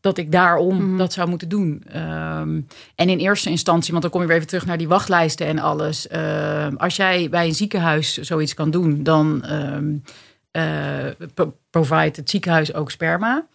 dat 0.00 0.18
ik 0.18 0.32
daarom 0.32 0.86
Mhm. 0.86 0.96
dat 0.96 1.12
zou 1.12 1.28
moeten 1.28 1.48
doen. 1.48 1.82
Ehm, 1.92 2.60
en 2.94 3.08
in 3.08 3.18
eerste 3.18 3.50
instantie, 3.50 3.90
want 3.90 4.02
dan 4.02 4.12
kom 4.12 4.20
je 4.20 4.26
weer 4.26 4.36
even 4.36 4.48
terug 4.48 4.66
naar 4.66 4.78
die 4.78 4.88
wachtlijsten 4.88 5.46
en 5.46 5.58
alles. 5.58 6.08
Ehm, 6.08 6.74
als 6.76 6.96
jij 6.96 7.28
bij 7.28 7.46
een 7.46 7.54
ziekenhuis 7.54 8.16
zoiets 8.18 8.54
kan 8.54 8.70
doen, 8.70 9.02
dan 9.02 9.44
provide 11.70 12.12
het 12.20 12.30
ziekenhuis 12.30 12.74
ook 12.74 12.90
sperma. 12.90 13.46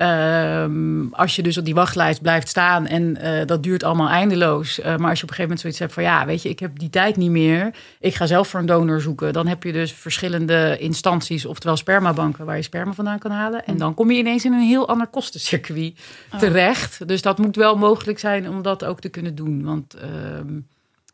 Ehm, 0.00 1.06
als 1.10 1.36
je 1.36 1.42
dus 1.42 1.58
op 1.58 1.64
die 1.64 1.74
wachtlijst 1.74 2.22
blijft 2.22 2.48
staan 2.48 2.86
en 2.86 3.16
eh, 3.16 3.46
dat 3.46 3.62
duurt 3.62 3.82
allemaal 3.82 4.08
eindeloos. 4.08 4.80
Eh, 4.80 4.96
maar 4.96 5.10
als 5.10 5.18
je 5.18 5.24
op 5.24 5.30
een 5.30 5.36
gegeven 5.36 5.42
moment 5.42 5.60
zoiets 5.60 5.78
hebt 5.78 5.92
van 5.92 6.02
ja, 6.02 6.26
weet 6.26 6.42
je, 6.42 6.48
ik 6.48 6.58
heb 6.58 6.78
die 6.78 6.90
tijd 6.90 7.16
niet 7.16 7.30
meer. 7.30 7.70
Ik 7.98 8.14
ga 8.14 8.26
zelf 8.26 8.48
voor 8.48 8.60
een 8.60 8.66
donor 8.66 9.00
zoeken. 9.00 9.32
Dan 9.32 9.46
heb 9.46 9.62
je 9.62 9.72
dus 9.72 9.92
verschillende 9.92 10.76
instanties, 10.78 11.46
oftewel 11.46 11.76
spermabanken, 11.76 12.44
waar 12.44 12.56
je 12.56 12.62
sperma 12.62 12.92
vandaan 12.92 13.18
kan 13.18 13.30
halen. 13.30 13.64
En 13.64 13.76
dan 13.76 13.94
kom 13.94 14.10
je 14.10 14.18
ineens 14.18 14.44
in 14.44 14.52
een 14.52 14.60
heel 14.66 14.88
ander 14.88 15.06
kostencircuit 15.06 15.98
terecht. 16.38 17.08
Dus 17.08 17.22
dat 17.22 17.38
moet 17.38 17.56
wel 17.56 17.76
mogelijk 17.76 18.18
zijn 18.18 18.48
om 18.48 18.62
dat 18.62 18.84
ook 18.84 19.00
te 19.00 19.08
kunnen 19.08 19.34
doen. 19.34 19.64
Want 19.64 19.94
ehm, 19.94 20.52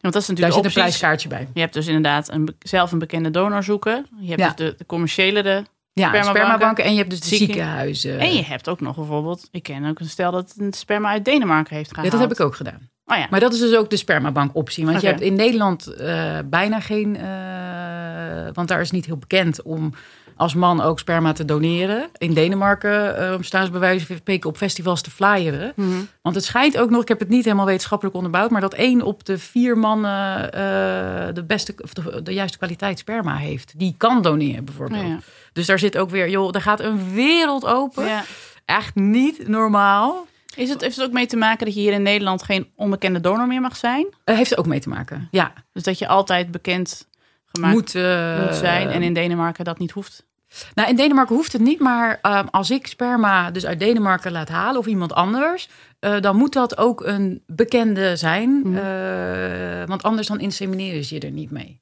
Want 0.00 0.14
dat 0.14 0.16
is 0.16 0.26
daar 0.26 0.36
natuurlijk 0.36 0.54
zit 0.54 0.64
een 0.64 0.72
prijskaartje 0.72 1.28
bij. 1.28 1.48
Je 1.54 1.60
hebt 1.60 1.74
dus 1.74 1.86
inderdaad 1.86 2.30
een, 2.32 2.56
zelf 2.58 2.92
een 2.92 2.98
bekende 2.98 3.30
donor 3.30 3.62
zoeken. 3.62 4.06
Je 4.20 4.28
hebt 4.28 4.40
Ja. 4.40 4.46
dus 4.46 4.56
de, 4.56 4.74
de 4.78 4.86
commerciële. 4.86 5.42
De, 5.42 5.62
Ja, 6.00 6.08
Spermabanken. 6.08 6.40
spermabanken. 6.42 6.84
En 6.84 6.90
je 6.92 6.96
hebt 6.98 7.10
dus 7.10 7.20
de 7.20 7.26
Zieken- 7.26 7.46
ziekenhuizen. 7.46 8.18
En 8.18 8.34
je 8.34 8.44
hebt 8.44 8.68
ook 8.68 8.80
nog 8.80 8.96
bijvoorbeeld... 8.96 9.48
Ik 9.50 9.62
ken 9.62 9.84
ook 9.84 10.00
een 10.00 10.08
stel 10.08 10.30
dat 10.32 10.54
een 10.58 10.72
sperma 10.72 11.08
uit 11.10 11.24
Denemarken 11.24 11.76
heeft 11.76 11.88
ja, 11.88 11.94
gehaald. 11.94 12.12
dat 12.12 12.20
heb 12.20 12.32
ik 12.32 12.40
ook 12.40 12.54
gedaan. 12.54 12.90
Oh 13.06 13.16
ja. 13.16 13.26
Maar 13.30 13.40
dat 13.40 13.52
is 13.52 13.58
dus 13.60 13.76
ook 13.76 13.90
de 13.90 13.96
spermabank 13.96 14.50
optie. 14.54 14.84
Want 14.84 15.00
je 15.00 15.06
hebt 15.06 15.20
in 15.20 15.34
Nederland 15.34 15.86
eh, 15.86 16.38
bijna 16.44 16.80
geen... 16.80 17.16
eh, 17.16 18.48
want 18.52 18.68
daar 18.68 18.80
is 18.80 18.90
niet 18.90 19.06
heel 19.06 19.16
bekend 19.16 19.62
om 19.62 19.92
als 20.36 20.54
man 20.54 20.80
ook 20.80 20.98
sperma 20.98 21.32
te 21.32 21.44
doneren. 21.44 22.08
In 22.18 22.34
Denemarken 22.34 23.14
bij 23.50 23.80
wijze 23.80 24.06
van 24.06 24.16
spreken 24.16 24.48
op 24.50 24.56
festivals 24.56 25.02
te 25.02 25.10
flyeren. 25.10 25.72
Mhm. 25.76 25.88
Want 26.22 26.34
het 26.34 26.44
schijnt 26.44 26.78
ook 26.78 26.90
nog, 26.90 27.02
ik 27.02 27.08
heb 27.08 27.18
het 27.18 27.28
niet 27.28 27.44
helemaal 27.44 27.66
wetenschappelijk 27.66 28.16
onderbouwd... 28.16 28.50
maar 28.50 28.60
dat 28.60 28.74
één 28.74 29.02
op 29.02 29.24
de 29.24 29.38
vier 29.38 29.78
mannen 29.78 30.52
eh, 30.52 31.34
de, 31.34 31.44
beste, 31.46 31.74
of 31.82 31.92
de, 31.92 32.22
de 32.22 32.34
juiste 32.34 32.58
kwaliteit 32.58 32.98
sperma 32.98 33.36
heeft. 33.36 33.72
Die 33.78 33.94
kan 33.96 34.22
doneren 34.22 34.64
bijvoorbeeld. 34.64 35.06
Ja. 35.06 35.18
Dus 35.56 35.66
daar 35.66 35.78
zit 35.78 35.98
ook 35.98 36.10
weer, 36.10 36.28
joh, 36.28 36.50
daar 36.52 36.62
gaat 36.62 36.80
een 36.80 37.12
wereld 37.12 37.66
open. 37.66 38.06
Ja. 38.06 38.24
Echt 38.64 38.94
niet 38.94 39.48
normaal. 39.48 40.26
Is 40.56 40.68
het, 40.68 40.80
heeft 40.80 40.96
het 40.96 41.04
ook 41.04 41.12
mee 41.12 41.26
te 41.26 41.36
maken 41.36 41.64
dat 41.66 41.74
je 41.74 41.80
hier 41.80 41.92
in 41.92 42.02
Nederland 42.02 42.42
geen 42.42 42.70
onbekende 42.74 43.20
donor 43.20 43.46
meer 43.46 43.60
mag 43.60 43.76
zijn? 43.76 44.06
Uh, 44.24 44.36
heeft 44.36 44.50
er 44.52 44.58
ook 44.58 44.66
mee 44.66 44.80
te 44.80 44.88
maken. 44.88 45.28
Ja, 45.30 45.52
Dus 45.72 45.82
dat 45.82 45.98
je 45.98 46.08
altijd 46.08 46.50
bekend 46.50 47.08
gemaakt 47.44 47.74
moet, 47.74 47.94
moet, 47.94 48.02
eh, 48.02 48.52
zijn 48.52 48.88
en 48.88 49.02
in 49.02 49.12
Denemarken 49.14 49.64
dat 49.64 49.78
niet 49.78 49.90
hoeft? 49.90 50.24
Nou, 50.74 50.88
in 50.88 50.96
Denemarken 50.96 51.34
hoeft 51.34 51.52
het 51.52 51.62
niet, 51.62 51.80
maar 51.80 52.18
ehm, 52.22 52.46
als 52.50 52.70
ik 52.70 52.86
sperma 52.86 53.50
dus 53.50 53.66
uit 53.66 53.78
Denemarken 53.78 54.32
laat 54.32 54.48
halen 54.48 54.80
of 54.80 54.86
iemand 54.86 55.12
anders, 55.12 55.68
eh, 55.98 56.20
dan 56.20 56.36
moet 56.36 56.52
dat 56.52 56.78
ook 56.78 57.04
een 57.04 57.42
bekende 57.46 58.16
zijn, 58.16 58.60
Mhm. 58.64 58.76
eh, 58.76 59.86
want 59.86 60.02
anders 60.02 60.26
dan 60.26 60.40
insemineren 60.40 61.04
ze 61.04 61.14
je 61.14 61.20
er 61.20 61.30
niet 61.30 61.50
mee. 61.50 61.80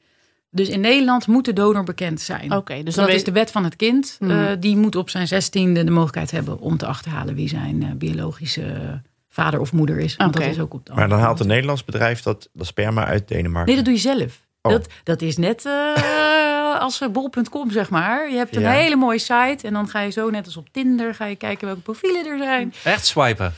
Dus 0.54 0.68
in 0.68 0.80
Nederland 0.80 1.26
moet 1.26 1.44
de 1.44 1.52
donor 1.52 1.84
bekend 1.84 2.20
zijn. 2.20 2.52
Oké, 2.52 2.74
dus 2.74 2.84
Dus 2.84 2.94
dat 2.94 3.06
weet 3.06 3.14
is 3.14 3.24
de 3.24 3.32
wet 3.32 3.50
van 3.50 3.64
het 3.64 3.76
kind. 3.76 4.16
Mhm. 4.20 4.30
Eh, 4.30 4.50
die 4.60 4.76
moet 4.76 4.96
op 4.96 5.10
zijn 5.10 5.26
zestiende 5.28 5.84
de 5.84 5.90
mogelijkheid 5.90 6.30
hebben 6.30 6.58
om 6.60 6.76
te 6.76 6.86
achterhalen 6.86 7.34
wie 7.34 7.48
zijn 7.48 7.82
eh, 7.82 7.88
biologische 7.94 9.00
vader 9.28 9.60
of 9.60 9.72
moeder 9.72 9.98
is. 9.98 10.16
Want 10.16 10.32
dat 10.32 10.42
is 10.42 10.60
ook 10.60 10.74
op 10.74 10.86
de 10.86 10.92
Maar 10.94 11.08
dan 11.08 11.18
haalt 11.18 11.40
een 11.40 11.46
Nederlands 11.46 11.84
bedrijf 11.84 12.22
dat, 12.22 12.48
dat 12.52 12.66
sperma 12.66 13.04
uit 13.06 13.28
Denemarken. 13.28 13.66
Nee, 13.66 13.76
dat 13.76 13.84
doe 13.84 13.94
je 13.94 14.00
zelf. 14.00 14.40
Oh. 14.62 14.72
Dat, 14.72 14.86
dat 15.04 15.22
is 15.22 15.36
net 15.36 15.64
eh, 15.66 16.80
als 16.80 17.02
bol.com, 17.12 17.70
zeg 17.70 17.90
maar. 17.90 18.30
Je 18.30 18.36
hebt 18.36 18.56
een 18.56 18.62
Ja. 18.62 18.70
hele 18.70 18.96
mooie 18.96 19.18
site 19.18 19.58
en 19.62 19.72
dan 19.72 19.88
ga 19.88 20.00
je 20.00 20.10
zo 20.10 20.30
net 20.30 20.44
als 20.46 20.56
op 20.56 20.68
Tinder... 20.72 21.14
ga 21.14 21.24
je 21.26 21.36
kijken 21.36 21.66
welke 21.66 21.80
profielen 21.80 22.26
er 22.26 22.38
zijn. 22.38 22.74
Echt 22.84 23.06
swipen. 23.06 23.54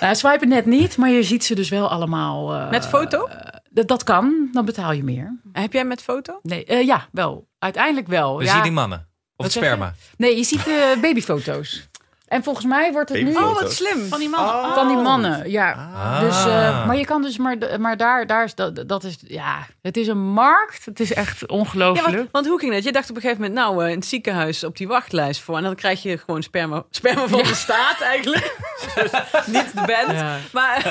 Nou, 0.00 0.14
swipen 0.14 0.48
net 0.48 0.66
niet, 0.66 0.96
maar 0.96 1.10
je 1.10 1.22
ziet 1.22 1.44
ze 1.44 1.54
dus 1.54 1.68
wel 1.68 1.88
allemaal. 1.90 2.54
eh, 2.54 2.70
Met 2.70 2.86
foto? 2.86 3.28
Dat, 3.76 3.88
dat 3.88 4.04
kan, 4.04 4.48
dan 4.52 4.64
betaal 4.64 4.92
je 4.92 5.04
meer. 5.04 5.40
Heb 5.52 5.72
jij 5.72 5.84
met 5.84 6.02
foto? 6.02 6.38
Nee, 6.42 6.64
eh, 6.64 6.86
ja, 6.86 7.08
wel. 7.12 7.48
Uiteindelijk 7.58 8.06
wel. 8.06 8.38
We 8.38 8.44
ja. 8.44 8.52
zien 8.52 8.62
die 8.62 8.72
mannen. 8.72 9.08
Of 9.36 9.44
het 9.44 9.54
sperma. 9.54 9.94
Nee, 10.16 10.36
je 10.36 10.44
ziet 10.44 10.66
eh, 10.66 10.96
babyfoto's. 11.02 11.88
En 12.26 12.42
volgens 12.42 12.66
mij 12.66 12.92
wordt 12.92 13.08
het 13.08 13.22
nu... 13.22 13.34
Oh, 13.36 13.60
wat 13.60 13.72
slim. 13.72 14.08
van 14.08 14.18
die 14.18 14.28
mannen. 14.28 14.54
Oh. 14.54 14.74
Van 14.74 14.88
die 14.88 14.96
mannen, 14.96 15.50
ja. 15.50 15.90
Ah. 15.94 16.20
Dus, 16.20 16.44
eh, 16.44 16.86
maar 16.86 16.96
je 16.96 17.04
kan 17.04 17.22
dus, 17.22 17.36
maar, 17.38 17.56
maar 17.78 17.96
daar, 17.96 18.26
daar 18.26 18.44
is 18.44 18.54
dat, 18.54 18.88
dat 18.88 19.04
is, 19.04 19.16
ja, 19.20 19.66
het 19.82 19.96
is 19.96 20.06
een 20.06 20.18
markt. 20.26 20.84
Het 20.84 21.00
is 21.00 21.12
echt 21.12 21.40
Ja, 21.40 21.46
ongelooflijk. 21.46 22.16
want, 22.16 22.28
want 22.32 22.46
hoe 22.46 22.58
ging 22.58 22.72
dat? 22.72 22.84
Je 22.84 22.92
dacht 22.92 23.10
op 23.10 23.16
een 23.16 23.22
gegeven 23.22 23.42
moment, 23.42 23.58
nou, 23.60 23.84
eh, 23.84 23.90
in 23.90 23.96
het 23.96 24.06
ziekenhuis 24.06 24.64
op 24.64 24.76
die 24.76 24.88
wachtlijst 24.88 25.40
voor. 25.40 25.56
En 25.56 25.62
dan 25.62 25.74
krijg 25.74 26.02
je 26.02 26.18
gewoon 26.18 26.42
sperma, 26.42 26.84
sperma 26.90 27.26
van 27.26 27.38
de 27.38 27.54
staat 27.54 28.00
eigenlijk. 28.00 28.56
Dus 28.94 29.10
niet 29.56 29.72
de 29.74 29.82
band. 29.86 30.18
Ja. 30.18 30.36
Maar, 30.52 30.86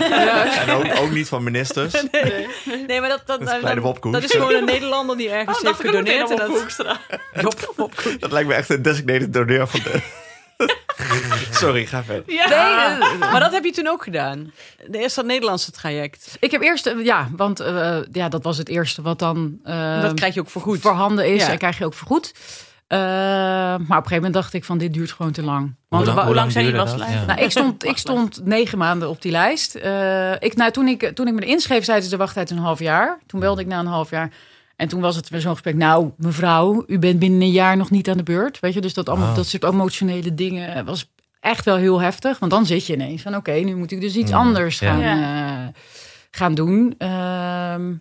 En 0.67 0.69
ook, 0.69 0.85
ook 0.99 1.11
niet 1.11 1.27
van 1.27 1.43
ministers. 1.43 1.93
nee, 2.87 2.99
maar 2.99 3.09
dat, 3.09 3.21
dat, 3.25 3.39
Dat 3.39 3.41
is 3.41 3.45
kleine 3.47 3.73
dat, 3.73 3.83
Wopkoek. 3.83 4.13
dat 4.13 4.23
is 4.23 4.31
gewoon 4.31 4.53
een 4.53 4.65
Nederlander 4.65 5.17
die 5.17 5.29
ergens 5.29 5.61
heeft 5.61 5.79
gedoneerd. 5.79 6.29
en 6.29 6.35
dat. 6.37 6.85
Dat 8.19 8.31
lijkt 8.31 8.47
me 8.47 8.53
echt 8.53 8.69
een 8.69 8.81
designated 8.81 9.33
doneur 9.33 9.67
van 9.67 9.79
de... 9.83 10.23
Sorry, 11.51 11.85
ga 11.85 12.03
verder. 12.03 12.33
Ja. 12.33 12.47
Nee, 12.47 13.09
eh, 13.11 13.31
maar 13.31 13.39
dat 13.39 13.51
heb 13.51 13.63
je 13.63 13.71
toen 13.71 13.87
ook 13.87 14.03
gedaan. 14.03 14.51
De 14.87 14.97
eerste 14.99 15.23
Nederlandse 15.23 15.71
traject. 15.71 16.37
Ik 16.39 16.51
heb 16.51 16.61
eerst, 16.61 16.85
eh, 16.85 17.03
ja, 17.05 17.29
want 17.35 17.59
eh, 17.59 17.97
ja, 18.11 18.29
dat 18.29 18.43
was 18.43 18.57
het 18.57 18.69
eerste 18.69 19.01
wat 19.01 19.19
dan 19.19 19.59
eh, 19.63 20.01
dat 20.01 20.13
krijg 20.13 20.33
je 20.33 20.39
ook 20.39 20.49
vergoed. 20.49 20.79
voorhanden 20.79 21.33
is 21.33 21.45
Ja. 21.45 21.51
en 21.51 21.57
krijg 21.57 21.77
je 21.77 21.85
ook 21.85 21.93
vergoed. 21.93 22.31
Eh, 22.87 22.97
maar 22.99 23.77
op 23.77 23.81
een 23.81 23.87
gegeven 23.95 24.15
moment 24.15 24.33
dacht 24.33 24.53
ik 24.53 24.63
van 24.65 24.77
dit 24.77 24.93
duurt 24.93 25.11
gewoon 25.11 25.31
te 25.31 25.43
lang. 25.43 25.61
Hoe 25.65 25.73
Want 25.87 26.05
lang, 26.05 26.19
hoe 26.21 26.35
lang 26.35 26.51
zijn 26.51 26.65
die? 26.65 26.75
Ja. 26.75 27.25
nou, 27.25 27.39
ik, 27.41 27.51
stond, 27.51 27.83
ik 27.85 27.97
stond 27.97 28.45
negen 28.45 28.77
maanden 28.77 29.09
op 29.09 29.21
die 29.21 29.31
lijst. 29.31 29.75
Eh, 29.75 30.31
ik, 30.39 30.55
nou, 30.55 30.71
toen, 30.71 30.87
ik, 30.87 31.11
toen 31.15 31.27
ik 31.27 31.33
me 31.33 31.45
inschreef, 31.45 31.83
zeiden 31.85 32.05
ze 32.09 32.11
de 32.11 32.17
wachttijd 32.21 32.49
een 32.49 32.57
half 32.57 32.79
jaar. 32.79 33.19
Toen 33.27 33.39
belde 33.39 33.61
ik 33.61 33.67
na 33.67 33.79
een 33.79 33.85
half 33.85 34.09
jaar. 34.09 34.31
En 34.75 34.87
toen 34.87 35.01
was 35.01 35.15
het 35.15 35.29
weer 35.29 35.41
zo'n 35.41 35.51
gesprek. 35.51 35.75
Nou, 35.75 36.11
mevrouw, 36.17 36.83
u 36.87 36.99
bent 36.99 37.19
binnen 37.19 37.41
een 37.41 37.51
jaar 37.51 37.77
nog 37.77 37.89
niet 37.91 38.09
aan 38.09 38.17
de 38.17 38.23
beurt. 38.23 38.59
Weet 38.59 38.73
je, 38.73 38.81
dus 38.81 38.93
dat, 38.93 39.09
allemaal, 39.09 39.29
Oh. 39.29 39.35
dat 39.35 39.47
soort 39.47 39.63
emotionele 39.63 40.33
dingen 40.33 40.85
was 40.85 41.11
echt 41.39 41.65
wel 41.65 41.75
heel 41.75 42.01
heftig. 42.01 42.39
Want 42.39 42.51
dan 42.51 42.65
zit 42.65 42.85
je 42.85 42.93
ineens 42.93 43.21
van, 43.21 43.35
oké, 43.35 43.51
nu 43.51 43.75
moet 43.75 43.91
ik 43.91 44.01
dus 44.01 44.15
iets 44.15 44.31
Mm, 44.31 44.37
anders 44.37 44.79
ja. 44.79 44.91
gaan, 44.91 44.99
Ja. 44.99 45.63
eh, 45.67 45.73
gaan 46.31 46.55
doen. 46.55 46.95
Ehm, 46.97 47.93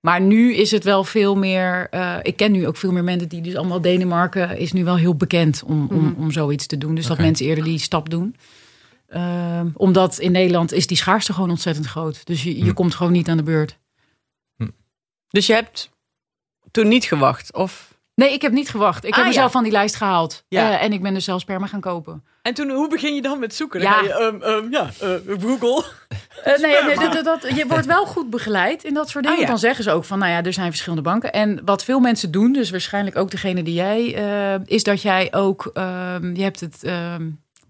maar 0.00 0.20
nu 0.20 0.54
is 0.54 0.70
het 0.70 0.84
wel 0.84 1.04
veel 1.04 1.36
meer. 1.36 1.86
eh, 1.90 2.16
ik 2.22 2.36
ken 2.36 2.52
nu 2.52 2.66
ook 2.66 2.76
veel 2.76 2.92
meer 2.92 3.04
mensen 3.04 3.28
die 3.28 3.40
dus 3.42 3.54
allemaal 3.56 3.80
Denemarken 3.80 4.58
is 4.58 4.72
nu 4.72 4.84
wel 4.84 4.96
heel 4.96 5.14
bekend 5.16 5.62
om, 5.66 5.88
om, 5.90 6.04
Mhm. 6.04 6.20
om 6.22 6.30
zoiets 6.30 6.66
te 6.66 6.78
doen. 6.78 6.94
Dus 6.94 7.06
dat 7.06 7.18
mensen 7.18 7.46
eerder 7.46 7.64
die 7.64 7.78
stap 7.78 8.10
doen. 8.10 8.36
Ehm, 9.06 9.68
omdat 9.74 10.18
in 10.18 10.32
Nederland 10.32 10.72
is 10.72 10.86
die 10.86 10.96
schaarste 10.96 11.32
gewoon 11.32 11.50
ontzettend 11.50 11.86
groot. 11.86 12.26
Dus 12.26 12.42
je, 12.42 12.58
je 12.58 12.64
Hm. 12.64 12.72
komt 12.72 12.94
gewoon 12.94 13.12
niet 13.12 13.28
aan 13.28 13.36
de 13.36 13.42
beurt. 13.42 13.78
Dus 15.28 15.46
je 15.46 15.52
hebt 15.52 15.90
toen 16.70 16.88
niet 16.88 17.04
gewacht? 17.04 17.52
Of... 17.54 17.88
Nee, 18.14 18.32
ik 18.32 18.42
heb 18.42 18.52
niet 18.52 18.68
gewacht. 18.70 19.04
Ik 19.04 19.10
Ah, 19.10 19.16
heb 19.16 19.24
ja. 19.24 19.30
mezelf 19.30 19.52
van 19.52 19.62
die 19.62 19.72
lijst 19.72 19.96
gehaald. 19.96 20.44
Ja. 20.48 20.70
Eh, 20.78 20.84
en 20.84 20.92
ik 20.92 21.02
ben 21.02 21.14
dus 21.14 21.24
zelf 21.24 21.40
sperma 21.40 21.66
gaan 21.66 21.80
kopen. 21.80 22.24
En 22.42 22.54
toen, 22.54 22.70
hoe 22.70 22.88
begin 22.88 23.14
je 23.14 23.22
dan 23.22 23.38
met 23.38 23.54
zoeken? 23.54 23.80
Dan 23.80 23.90
Ja. 23.90 24.02
je, 24.02 24.12
ehm, 24.12 24.42
ehm, 24.42 24.70
ja, 24.72 24.90
eh, 25.00 25.40
Google. 25.42 25.84
Eh, 26.44 26.58
nee, 26.58 26.82
nee 26.84 26.94
dat, 26.98 27.12
dat, 27.12 27.24
dat- 27.24 27.56
je 27.56 27.64
wordt 27.68 27.86
wel 27.86 28.06
goed 28.06 28.30
begeleid 28.30 28.84
in 28.84 28.94
dat 28.94 29.08
soort 29.08 29.24
dingen. 29.24 29.38
Ah, 29.38 29.44
ja. 29.44 29.50
Dan 29.50 29.58
zeggen 29.60 29.84
ze 29.84 29.90
ook 29.90 30.04
van, 30.04 30.18
nou 30.18 30.30
ja, 30.30 30.42
er 30.42 30.52
zijn 30.52 30.68
verschillende 30.70 31.02
banken. 31.02 31.32
En 31.32 31.60
wat 31.64 31.84
veel 31.84 32.00
mensen 32.00 32.30
doen, 32.30 32.52
dus 32.52 32.70
waarschijnlijk 32.70 33.16
ook 33.16 33.30
degene 33.30 33.62
die 33.62 33.74
jij, 33.74 34.14
eh, 34.14 34.60
is 34.64 34.82
dat 34.82 35.02
jij 35.02 35.28
ook, 35.34 35.70
ehm, 35.74 36.34
je 36.34 36.42
hebt 36.42 36.60
het, 36.60 36.84
ehm, 36.84 37.28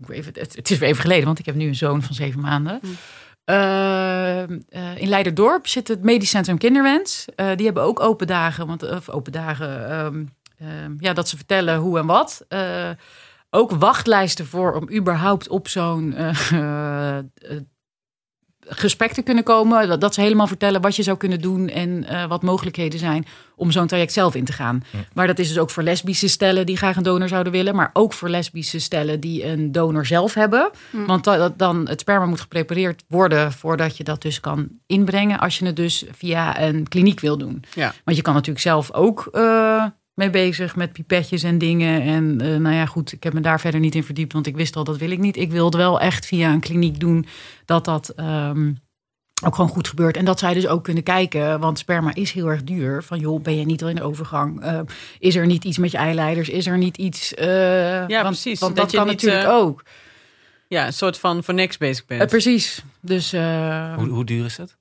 even, 0.09 0.33
het, 0.39 0.57
het 0.57 0.71
is 0.71 0.79
weer 0.79 0.89
even 0.89 1.03
geleden, 1.03 1.25
want 1.25 1.39
ik 1.39 1.47
heb 1.47 1.55
nu 1.55 1.67
een 1.67 1.75
zoon 1.75 2.03
van 2.03 2.15
zeven 2.15 2.41
maanden. 2.41 2.79
Hm. 2.83 2.87
Ehm, 3.51 4.59
eh, 4.69 4.97
in 4.97 5.09
Leiderdorp 5.09 5.67
zit 5.67 5.89
het 5.89 6.03
Medisch 6.03 6.31
Centrum 6.31 6.59
Kinderwens. 6.59 7.27
Eh, 7.35 7.57
die 7.57 7.65
hebben 7.65 7.83
ook 7.83 8.01
open 8.01 8.27
dagen, 8.27 8.67
want, 8.67 8.83
of 8.83 9.09
open 9.09 9.33
dagen, 9.33 9.89
ehm, 9.91 10.25
ehm, 10.59 10.95
ja, 10.99 11.13
dat 11.13 11.29
ze 11.29 11.37
vertellen 11.37 11.79
hoe 11.79 11.99
en 11.99 12.07
wat. 12.07 12.45
Eh, 12.49 12.91
ook 13.51 13.71
wachtlijsten 13.71 14.47
voor 14.47 14.75
om 14.75 14.91
überhaupt 14.93 15.49
op 15.49 15.69
zo'n 15.69 16.15
gesprek 18.73 19.13
te 19.13 19.23
kunnen 19.23 19.45
komen. 19.45 19.89
Dat, 19.89 20.01
dat 20.01 20.15
ze 20.15 20.21
helemaal 20.21 20.47
vertellen 20.47 20.81
wat 20.81 20.97
je 20.97 21.03
zou 21.03 21.17
kunnen 21.17 21.41
doen 21.41 21.69
en 21.69 22.05
eh, 22.05 22.27
wat 22.27 22.43
mogelijkheden 22.43 22.99
zijn 22.99 23.27
om 23.57 23.71
zo'n 23.71 23.87
traject 23.87 24.13
zelf 24.13 24.35
in 24.35 24.45
te 24.45 24.53
gaan. 24.53 24.83
Maar 25.13 25.27
dat 25.27 25.39
is 25.39 25.49
dus 25.49 25.59
ook 25.59 25.71
voor 25.71 25.83
lesbische 25.83 26.29
stellen 26.29 26.67
die 26.67 26.77
graag 26.77 26.97
een 26.97 27.03
donor 27.03 27.29
zouden 27.29 27.53
willen, 27.53 27.75
maar 27.75 27.91
ook 27.93 28.13
voor 28.13 28.29
lesbische 28.29 28.79
stellen 28.79 29.21
die 29.21 29.45
een 29.47 29.73
donor 29.73 30.07
zelf 30.07 30.35
hebben. 30.35 30.71
Want 31.07 31.25
da- 31.25 31.37
dat 31.37 31.59
dan 31.59 31.89
het 31.89 32.01
sperma 32.01 32.27
moet 32.27 32.41
geprepareerd 32.41 33.05
worden 33.09 33.53
voordat 33.53 33.97
je 33.97 34.05
dat 34.05 34.23
dus 34.23 34.41
kan 34.41 34.69
inbrengen 34.87 35.39
als 35.39 35.59
je 35.59 35.67
het 35.67 35.77
dus 35.77 36.05
via 36.13 36.61
een 36.61 36.89
kliniek 36.89 37.21
wil 37.21 37.39
doen. 37.39 37.65
Ja. 37.75 37.93
Want 38.05 38.17
je 38.17 38.23
kan 38.23 38.35
natuurlijk 38.35 38.61
zelf 38.65 38.93
ook 38.93 39.29
eh, 39.33 39.85
mee 40.21 40.31
bezig 40.31 40.77
met 40.77 40.93
pipetjes 40.93 41.43
en 41.43 41.59
dingen. 41.59 42.03
En 42.03 42.41
eh, 42.41 42.57
nou 42.57 42.75
ja, 42.75 42.87
goed, 42.87 43.13
ik 43.13 43.23
heb 43.23 43.33
me 43.33 43.41
daar 43.41 43.61
verder 43.61 43.81
niet 43.81 43.95
in 43.95 44.05
verdiept, 44.05 44.33
want 44.33 44.47
ik 44.47 44.57
wist 44.57 44.77
al 44.77 44.85
dat 44.85 44.97
wil 44.99 45.11
ik 45.11 45.19
niet. 45.19 45.37
Ik 45.37 45.51
wilde 45.51 45.77
wel 45.79 46.01
echt 46.01 46.27
via 46.27 46.53
een 46.53 46.61
kliniek 46.61 47.01
doen 47.01 47.27
dat 47.65 47.85
dat 47.85 48.09
ehm, 48.09 48.73
ook 49.45 49.55
gewoon 49.55 49.71
goed 49.71 49.89
gebeurt. 49.89 50.17
En 50.17 50.25
dat 50.25 50.39
zij 50.39 50.55
dus 50.55 50.67
ook 50.67 50.85
kunnen 50.85 51.03
kijken, 51.03 51.61
want 51.61 51.79
sperma 51.79 52.15
is 52.15 52.33
heel 52.33 52.47
erg 52.47 52.65
duur. 52.65 53.03
Van 53.03 53.19
joh, 53.19 53.43
ben 53.43 53.57
je 53.59 53.65
niet 53.65 53.83
al 53.83 53.89
in 53.89 53.95
de 53.95 54.03
overgang? 54.03 54.63
Eh, 54.63 54.81
is 55.19 55.35
er 55.37 55.47
niet 55.47 55.65
iets 55.65 55.79
met 55.79 55.91
je 55.91 55.97
eileiders? 55.99 56.49
Is 56.49 56.67
er 56.67 56.79
niet 56.79 56.97
iets? 56.97 57.35
eh, 57.35 57.47
Ja, 58.09 58.23
want, 58.23 58.27
precies. 58.27 58.61
Want 58.61 58.77
Dat 58.77 58.85
dat, 58.85 58.91
je 58.91 58.97
kan 58.99 59.07
niet, 59.07 59.23
natuurlijk 59.23 59.49
ook. 59.53 59.83
Ja, 60.69 60.87
een 60.87 60.93
soort 60.93 61.19
van 61.19 61.45
voor 61.45 61.55
niks 61.55 61.77
bezig 61.77 62.07
bent. 62.07 62.31
Precies. 62.31 62.83
Dus 63.01 63.33
eh, 63.33 63.95
Hoe, 63.95 64.09
hoe 64.09 64.25
duur 64.25 64.45
is 64.45 64.57
het? 64.57 64.77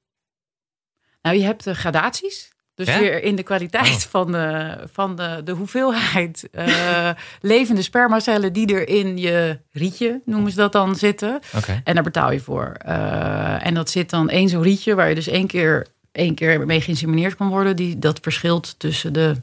nou, 1.22 1.36
je 1.38 1.44
hebt 1.44 1.64
de 1.64 1.76
gradaties. 1.76 2.52
Dus 2.86 2.98
weer 3.00 3.24
in 3.24 3.36
de 3.36 3.44
kwaliteit 3.44 3.88
Oh. 4.06 4.10
van, 4.10 4.32
de, 4.32 4.78
van 4.92 5.16
de, 5.16 5.42
de 5.44 5.52
hoeveelheid 5.52 6.50
eh, 6.52 7.10
levende 7.42 7.82
spermacellen 7.82 8.54
die 8.54 8.74
er 8.74 8.88
in 8.88 9.18
je 9.18 9.60
rietje, 9.72 10.22
noemen 10.26 10.52
ze 10.52 10.58
dat 10.58 10.72
dan, 10.72 10.96
zitten. 10.96 11.40
En 11.84 11.94
daar 11.94 12.04
betaal 12.04 12.32
je 12.32 12.40
voor. 12.40 12.74
Eh, 12.78 13.66
en 13.66 13.74
dat 13.74 13.90
zit 13.90 14.10
dan 14.10 14.30
één 14.30 14.50
zo'n 14.50 14.62
rietje 14.62 14.96
waar 14.96 15.10
je 15.10 15.16
dus 15.16 15.28
één 15.28 15.48
keer, 15.48 15.88
één 16.12 16.36
keer 16.36 16.66
mee 16.66 16.82
geïnsemineerd 16.82 17.36
kan 17.36 17.50
worden. 17.50 17.76
Die, 17.76 18.00
dat 18.00 18.20
verschilt 18.22 18.76
tussen 18.80 19.14
de, 19.14 19.36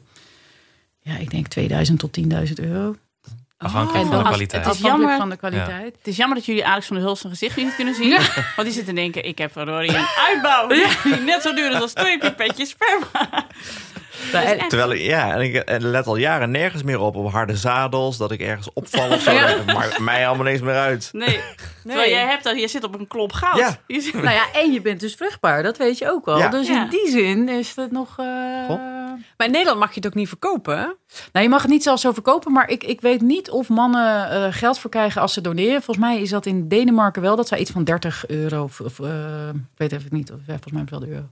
ja, 0.99 1.17
ik 1.17 1.29
denk 1.31 1.47
2000 1.47 1.99
tot 1.99 2.19
10.000 2.21 2.53
euro. 2.55 2.95
Afhankelijk 3.57 4.03
En 4.03 4.09
van 4.11 4.17
de 4.23 4.23
kwaliteit. 4.29 4.65
het 4.65 4.73
is 4.75 4.79
Afhankelijk 4.83 5.17
jammer. 5.17 5.17
van 5.17 5.29
de 5.29 5.37
kwaliteit. 5.59 5.95
Het 5.97 6.07
is 6.07 6.17
jammer 6.17 6.37
dat 6.37 6.45
jullie 6.45 6.65
Alex 6.65 6.85
van 6.87 6.95
der 6.95 7.05
Hulst 7.05 7.21
zijn 7.21 7.33
gezicht 7.33 7.55
niet 7.57 7.75
kunnen 7.75 7.95
zien. 7.95 8.09
Want 8.55 8.67
die 8.67 8.71
zit 8.71 8.85
te 8.85 8.93
denken, 8.93 9.23
ik 9.25 9.37
heb 9.37 9.51
verdorie 9.51 9.95
een 9.95 10.05
uitbouw. 10.27 10.67
Die 10.67 10.85
net 11.25 11.41
zo 11.41 11.53
duur 11.53 11.71
is 11.71 11.81
als 11.81 11.93
twee 11.93 12.17
pipetjes 12.17 12.69
sperma. 12.69 13.45
Ja, 14.31 14.43
en- 14.43 14.67
Terwijl 14.67 14.91
ik, 14.91 14.99
ja, 15.01 15.33
en 15.33 15.41
ik 15.41 15.55
en 15.55 15.89
let 15.89 16.07
al 16.07 16.15
jaren 16.15 16.51
nergens 16.51 16.83
meer 16.83 16.99
op, 16.99 17.15
op 17.15 17.31
harde 17.31 17.55
zadels, 17.55 18.17
dat 18.17 18.31
ik 18.31 18.39
ergens 18.41 18.69
opval 18.73 19.09
of 19.09 19.21
zo. 19.21 19.31
Ja. 19.31 19.47
Dat 19.47 19.65
maakt 19.65 19.99
mij 19.99 20.27
allemaal 20.27 20.45
niks 20.45 20.61
meer 20.61 20.75
uit. 20.75 21.09
Nee. 21.11 21.39
Terwijl 21.85 22.09
jij 22.09 22.25
hebt 22.25 22.43
dat, 22.43 22.59
je 22.59 22.67
zit 22.67 22.83
op 22.83 22.99
een 22.99 23.07
klop 23.07 23.31
goud. 23.33 23.57
Ja. 23.57 23.77
Je 23.87 24.01
zit- 24.01 24.13
nou 24.13 24.29
ja, 24.35 24.43
en 24.53 24.71
je 24.71 24.81
bent 24.81 24.99
dus 24.99 25.13
vruchtbaar, 25.15 25.63
dat 25.63 25.77
weet 25.77 25.97
je 25.97 26.09
ook 26.11 26.25
wel. 26.25 26.37
Ja. 26.37 26.47
Dus 26.49 26.67
Ja. 26.67 26.83
in 26.83 26.89
die 26.89 27.09
zin 27.09 27.49
is 27.49 27.73
het 27.75 27.91
nog... 27.91 28.15
eh. 28.19 28.25
Maar 29.37 29.47
in 29.47 29.53
Nederland 29.53 29.79
mag 29.79 29.89
je 29.89 29.95
het 29.95 30.05
ook 30.05 30.13
niet 30.13 30.27
verkopen? 30.27 30.95
Nou, 31.31 31.45
je 31.45 31.49
mag 31.49 31.61
het 31.61 31.71
niet 31.71 31.83
zelf 31.83 31.99
zo 31.99 32.11
verkopen, 32.11 32.51
maar 32.51 32.69
ik, 32.69 32.83
ik 32.83 33.01
weet 33.01 33.21
niet 33.21 33.49
of 33.49 33.69
mannen 33.69 34.29
eh, 34.29 34.47
geld 34.53 34.79
voor 34.79 34.89
krijgen 34.89 35.21
als 35.21 35.33
ze 35.33 35.41
doneren. 35.41 35.81
Volgens 35.81 36.05
mij 36.05 36.21
is 36.21 36.29
dat 36.29 36.45
in 36.45 36.67
Denemarken 36.67 37.21
wel, 37.21 37.35
dat 37.35 37.47
zij 37.47 37.59
iets 37.59 37.71
van 37.71 37.83
30 37.83 38.27
euro, 38.27 38.63
of, 38.63 38.79
of 38.79 38.99
ik 38.99 39.77
weet 39.77 39.91
even 39.91 40.09
niet, 40.11 40.31
of, 40.31 40.39
volgens 40.45 40.71
mij 40.71 40.83
wel 40.89 40.99
de 40.99 41.07
euro, 41.07 41.25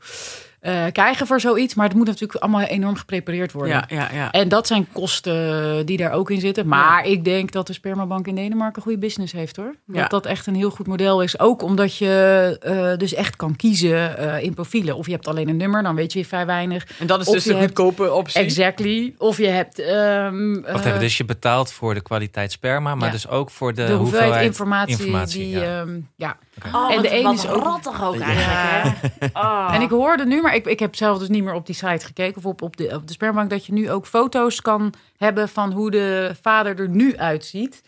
eh, 0.66 0.84
krijgen 0.92 1.28
voor 1.28 1.40
zoiets. 1.40 1.74
Maar 1.74 1.88
het 1.88 1.96
moet 1.96 2.06
natuurlijk 2.08 2.40
allemaal 2.42 2.62
enorm 2.62 2.96
geprepareerd 2.96 3.52
worden. 3.52 3.74
Ja, 3.74 3.84
ja, 3.88 4.10
ja. 4.14 4.32
En 4.32 4.50
dat 4.50 4.68
zijn 4.68 4.88
kosten 4.92 5.86
die 5.86 5.98
daar 5.98 6.12
ook 6.12 6.30
in 6.30 6.40
zitten. 6.40 6.68
Maar 6.68 7.06
ik 7.06 7.24
denk 7.24 7.52
dat 7.52 7.68
de 7.68 7.74
spermabank 7.74 8.28
in 8.28 8.36
Denemarken 8.36 8.76
een 8.78 8.82
goede 8.84 8.98
business 8.98 9.34
heeft 9.34 9.56
hoor. 9.56 9.76
Dat 9.86 9.96
Ja. 9.96 10.08
dat 10.08 10.26
echt 10.26 10.48
een 10.48 10.56
heel 10.56 10.70
goed 10.70 10.88
model 10.88 11.22
is. 11.22 11.40
Ook 11.40 11.62
omdat 11.62 11.98
je 11.98 12.58
eh, 12.62 12.98
dus 12.98 13.14
echt 13.14 13.36
kan 13.36 13.56
kiezen 13.56 14.18
eh, 14.18 14.44
in 14.44 14.54
profielen. 14.54 14.96
Of 14.96 15.06
je 15.06 15.12
hebt 15.12 15.28
alleen 15.28 15.50
een 15.50 15.58
nummer, 15.58 15.84
dan 15.84 15.96
weet 15.96 16.14
je 16.14 16.26
vrij 16.26 16.46
weinig. 16.46 16.86
En 17.00 17.08
dat 17.08 17.22
is 17.22 17.28
Of 17.28 17.34
dus 17.34 17.44
de 17.44 17.50
hebt- 17.54 17.64
goedkope 17.66 18.12
optie. 18.14 18.42
Exactly. 18.42 19.14
Of 19.18 19.38
je 19.38 19.48
hebt... 19.48 19.80
ehm, 19.80 20.62
Wacht 20.62 20.86
even, 20.86 21.00
dus 21.00 21.18
je 21.18 21.26
betaalt 21.26 21.72
voor 21.72 21.94
de 21.94 22.02
kwaliteit 22.02 22.52
sperma, 22.52 22.96
maar 22.96 23.08
Ja. 23.08 23.14
dus 23.14 23.28
ook 23.28 23.50
voor 23.50 23.74
de, 23.74 23.86
de 23.86 23.94
hoeveelheid, 23.94 24.46
informatie. 24.46 24.98
informatie, 24.98 25.40
die. 25.44 25.50
ja. 25.60 25.80
ehm, 25.80 26.00
ja. 26.16 26.38
Oh, 26.74 26.90
En 26.92 26.96
en 26.96 27.02
de 27.02 27.18
een 27.18 27.24
wat 27.24 27.34
is 27.34 27.48
ook- 27.48 27.64
rottig 27.64 28.04
ook 28.04 28.20
eigenlijk. 28.20 28.98
Hè? 29.20 29.28
Oh. 29.42 29.70
En 29.74 29.82
ik 29.82 29.90
hoorde 29.90 30.26
nu, 30.26 30.42
maar 30.42 30.55
ik, 30.56 30.66
ik 30.66 30.80
heb 30.80 30.96
zelf 30.96 31.18
dus 31.20 31.28
niet 31.28 31.44
meer 31.44 31.54
op 31.54 31.66
die 31.66 31.76
site 31.76 32.06
gekeken 32.06 32.38
of 32.38 32.46
op, 32.46 32.62
op, 32.62 32.78
de, 32.78 32.90
op 32.94 33.08
de 33.08 33.14
spermabank, 33.14 33.50
dat 33.50 33.66
je 33.66 33.74
nu 33.74 33.92
ook 33.92 34.06
foto's 34.08 34.62
kan 34.62 34.94
hebben 35.18 35.50
van 35.50 35.72
hoe 35.72 35.92
de 35.92 36.32
vader 36.42 36.80
er 36.80 36.90
nu 36.90 37.18
uitziet. 37.18 37.82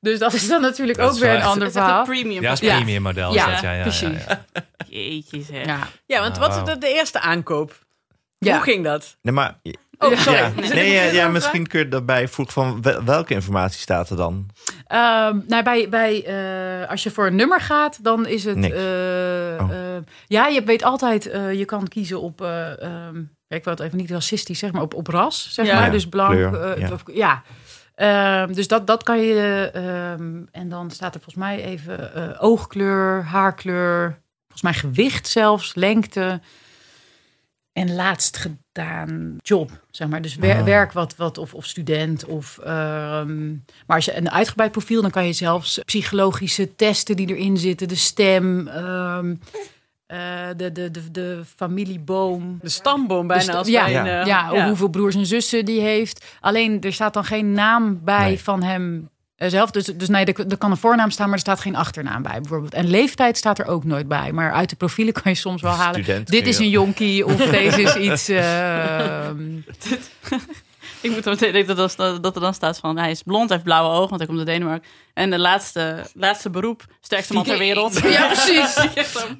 Dus 0.00 0.18
dat 0.18 0.32
is 0.32 0.48
dan 0.48 0.60
natuurlijk 0.60 0.98
Dat 0.98 1.12
ook 1.12 1.18
weer 1.18 1.30
een 1.30 1.36
echt- 1.36 1.46
ander 1.46 1.70
verhaal. 1.72 2.04
premium. 2.04 2.42
Ja, 2.42 2.54
premium 2.54 3.02
model. 3.02 3.32
Ja, 3.34 3.46
is 3.46 3.52
dat, 3.52 3.60
ja, 3.62 3.70
ja, 3.70 3.76
ja, 3.76 3.82
precies. 3.82 5.48
ja. 5.48 5.60
Ja. 5.64 5.78
Ja, 6.06 6.20
want 6.20 6.38
wat 6.38 6.56
is 6.56 6.64
de, 6.72 6.78
de 6.78 6.94
eerste 6.94 7.20
aankoop? 7.20 7.78
Ja. 8.38 8.54
Hoe 8.54 8.62
ging 8.62 8.84
dat? 8.84 9.16
Nee, 9.22 9.34
maar, 9.34 9.58
Oh, 9.98 10.16
sorry. 10.18 10.52
nee, 10.74 11.12
ja, 11.14 11.28
misschien 11.28 11.66
kun 11.66 11.78
je 11.78 11.88
daarbij 11.88 12.28
vroeg 12.28 12.52
van 12.52 12.82
wel- 12.82 13.04
welke 13.04 13.34
informatie 13.34 13.80
staat 13.80 14.10
er 14.10 14.16
dan? 14.16 14.48
Ehm, 14.86 15.38
nou, 15.48 15.62
bij, 15.62 15.88
bij, 15.88 16.24
eh, 16.24 16.90
als 16.90 17.02
je 17.02 17.10
voor 17.10 17.26
een 17.26 17.36
nummer 17.36 17.60
gaat, 17.60 18.04
dan 18.04 18.26
is 18.26 18.44
het. 18.44 18.56
Eh, 18.56 18.70
Oh. 19.60 19.70
eh, 19.70 20.02
ja, 20.26 20.46
je 20.46 20.62
weet 20.64 20.82
altijd, 20.84 21.26
eh, 21.26 21.52
je 21.52 21.64
kan 21.64 21.88
kiezen 21.88 22.20
op. 22.20 22.38
ja, 23.46 23.56
ik 23.56 23.64
wil 23.64 23.72
het 23.72 23.82
even 23.82 23.98
niet 23.98 24.10
racistisch 24.10 24.58
zeg 24.58 24.72
maar 24.72 24.82
op, 24.82 24.94
op 24.94 25.06
ras, 25.06 25.48
zeg 25.54 25.66
Ja. 25.66 25.74
maar. 25.74 25.84
Ja, 25.84 25.90
Dus 25.90 26.08
blank. 26.08 26.30
kleur, 26.30 26.78
ja. 26.80 26.92
of- 26.92 27.02
ja. 27.12 27.42
Ehm, 27.94 28.52
dus 28.52 28.68
dat, 28.68 28.86
dat 28.86 29.02
kan 29.02 29.20
je. 29.20 29.70
ehm, 29.72 30.42
en 30.50 30.68
dan 30.68 30.90
staat 30.90 31.14
er 31.14 31.20
volgens 31.20 31.44
mij 31.44 31.64
even 31.64 32.40
oogkleur, 32.40 33.22
haarkleur, 33.24 34.20
volgens 34.42 34.62
mij 34.62 34.74
gewicht 34.74 35.28
zelfs, 35.28 35.74
lengte. 35.74 36.40
En 37.74 37.94
laatst 37.94 38.36
gedaan 38.36 39.36
job, 39.42 39.70
zeg 39.90 40.08
maar. 40.08 40.22
Dus 40.22 40.36
wer- 40.36 40.58
Ah. 40.58 40.64
werk 40.64 40.92
wat, 40.92 41.16
wat 41.16 41.38
of, 41.38 41.54
of 41.54 41.64
student. 41.66 42.24
Of, 42.24 42.58
ehm, 42.58 43.48
maar 43.86 43.96
als 43.96 44.04
je 44.04 44.16
een 44.16 44.30
uitgebreid 44.30 44.72
profiel, 44.72 45.02
dan 45.02 45.10
kan 45.10 45.26
je 45.26 45.32
zelfs 45.32 45.78
psychologische 45.84 46.74
testen 46.76 47.16
die 47.16 47.28
erin 47.28 47.56
zitten, 47.56 47.88
de 47.88 47.94
stem, 47.96 48.68
ehm, 48.68 49.34
eh, 50.06 50.46
de, 50.56 50.72
de, 50.72 50.90
de, 50.90 51.10
de 51.10 51.40
familieboom. 51.56 52.58
De 52.62 52.68
stamboom 52.68 53.26
bijna 53.26 53.42
De 53.42 53.48
sta- 53.48 53.58
als 53.58 53.68
ja, 53.68 53.86
een, 53.86 53.92
ja. 53.92 54.20
eh, 54.20 54.26
ja, 54.26 54.52
of 54.52 54.62
hoeveel 54.62 54.88
broers 54.88 55.14
en 55.14 55.26
zussen 55.26 55.64
die 55.64 55.80
heeft. 55.80 56.24
Alleen 56.40 56.80
er 56.80 56.92
staat 56.92 57.14
dan 57.14 57.24
geen 57.24 57.52
naam 57.52 58.00
bij 58.04 58.24
Nee. 58.28 58.40
van 58.40 58.62
hem 58.62 59.08
zelf. 59.36 59.70
Dus, 59.70 59.84
dus 59.84 60.08
nee, 60.08 60.24
er, 60.24 60.46
er 60.48 60.56
kan 60.56 60.70
een 60.70 60.76
voornaam 60.76 61.10
staan, 61.10 61.26
maar 61.26 61.34
er 61.34 61.40
staat 61.40 61.60
geen 61.60 61.76
achternaam 61.76 62.22
bij 62.22 62.40
bijvoorbeeld. 62.40 62.74
En 62.74 62.86
leeftijd 62.86 63.36
staat 63.36 63.58
er 63.58 63.66
ook 63.66 63.84
nooit 63.84 64.08
bij. 64.08 64.32
Maar 64.32 64.52
uit 64.52 64.70
de 64.70 64.76
profielen 64.76 65.12
kan 65.12 65.32
je 65.32 65.38
soms 65.38 65.62
wel 65.62 65.72
halen. 65.72 66.02
Student 66.02 66.30
Dit 66.30 66.46
is 66.46 66.58
een 66.58 66.70
jonkie 66.70 67.26
of 67.26 67.36
deze 67.36 67.82
is 67.82 67.96
iets. 67.96 68.28
ehm, 68.28 69.60
Ik 71.04 71.10
moet 71.10 71.24
er 71.24 71.30
meteen 71.30 71.52
denken 71.52 71.76
dat, 71.76 71.98
er- 71.98 72.20
dat 72.20 72.34
er 72.34 72.40
dan 72.40 72.54
staat 72.54 72.78
van... 72.78 72.98
hij 72.98 73.10
is 73.10 73.22
blond, 73.22 73.50
heeft 73.50 73.62
blauwe 73.62 73.90
ogen, 73.90 74.08
want 74.08 74.16
hij 74.16 74.26
komt 74.26 74.38
uit 74.38 74.46
Denemarken. 74.48 74.88
En 75.14 75.30
de 75.30 75.38
laatste, 75.38 75.96
laatste 76.14 76.50
beroep, 76.50 76.84
sterkste 77.00 77.32
man 77.32 77.44
ter 77.44 77.58
wereld. 77.58 78.00
Ja, 78.02 78.26
precies. 78.26 78.76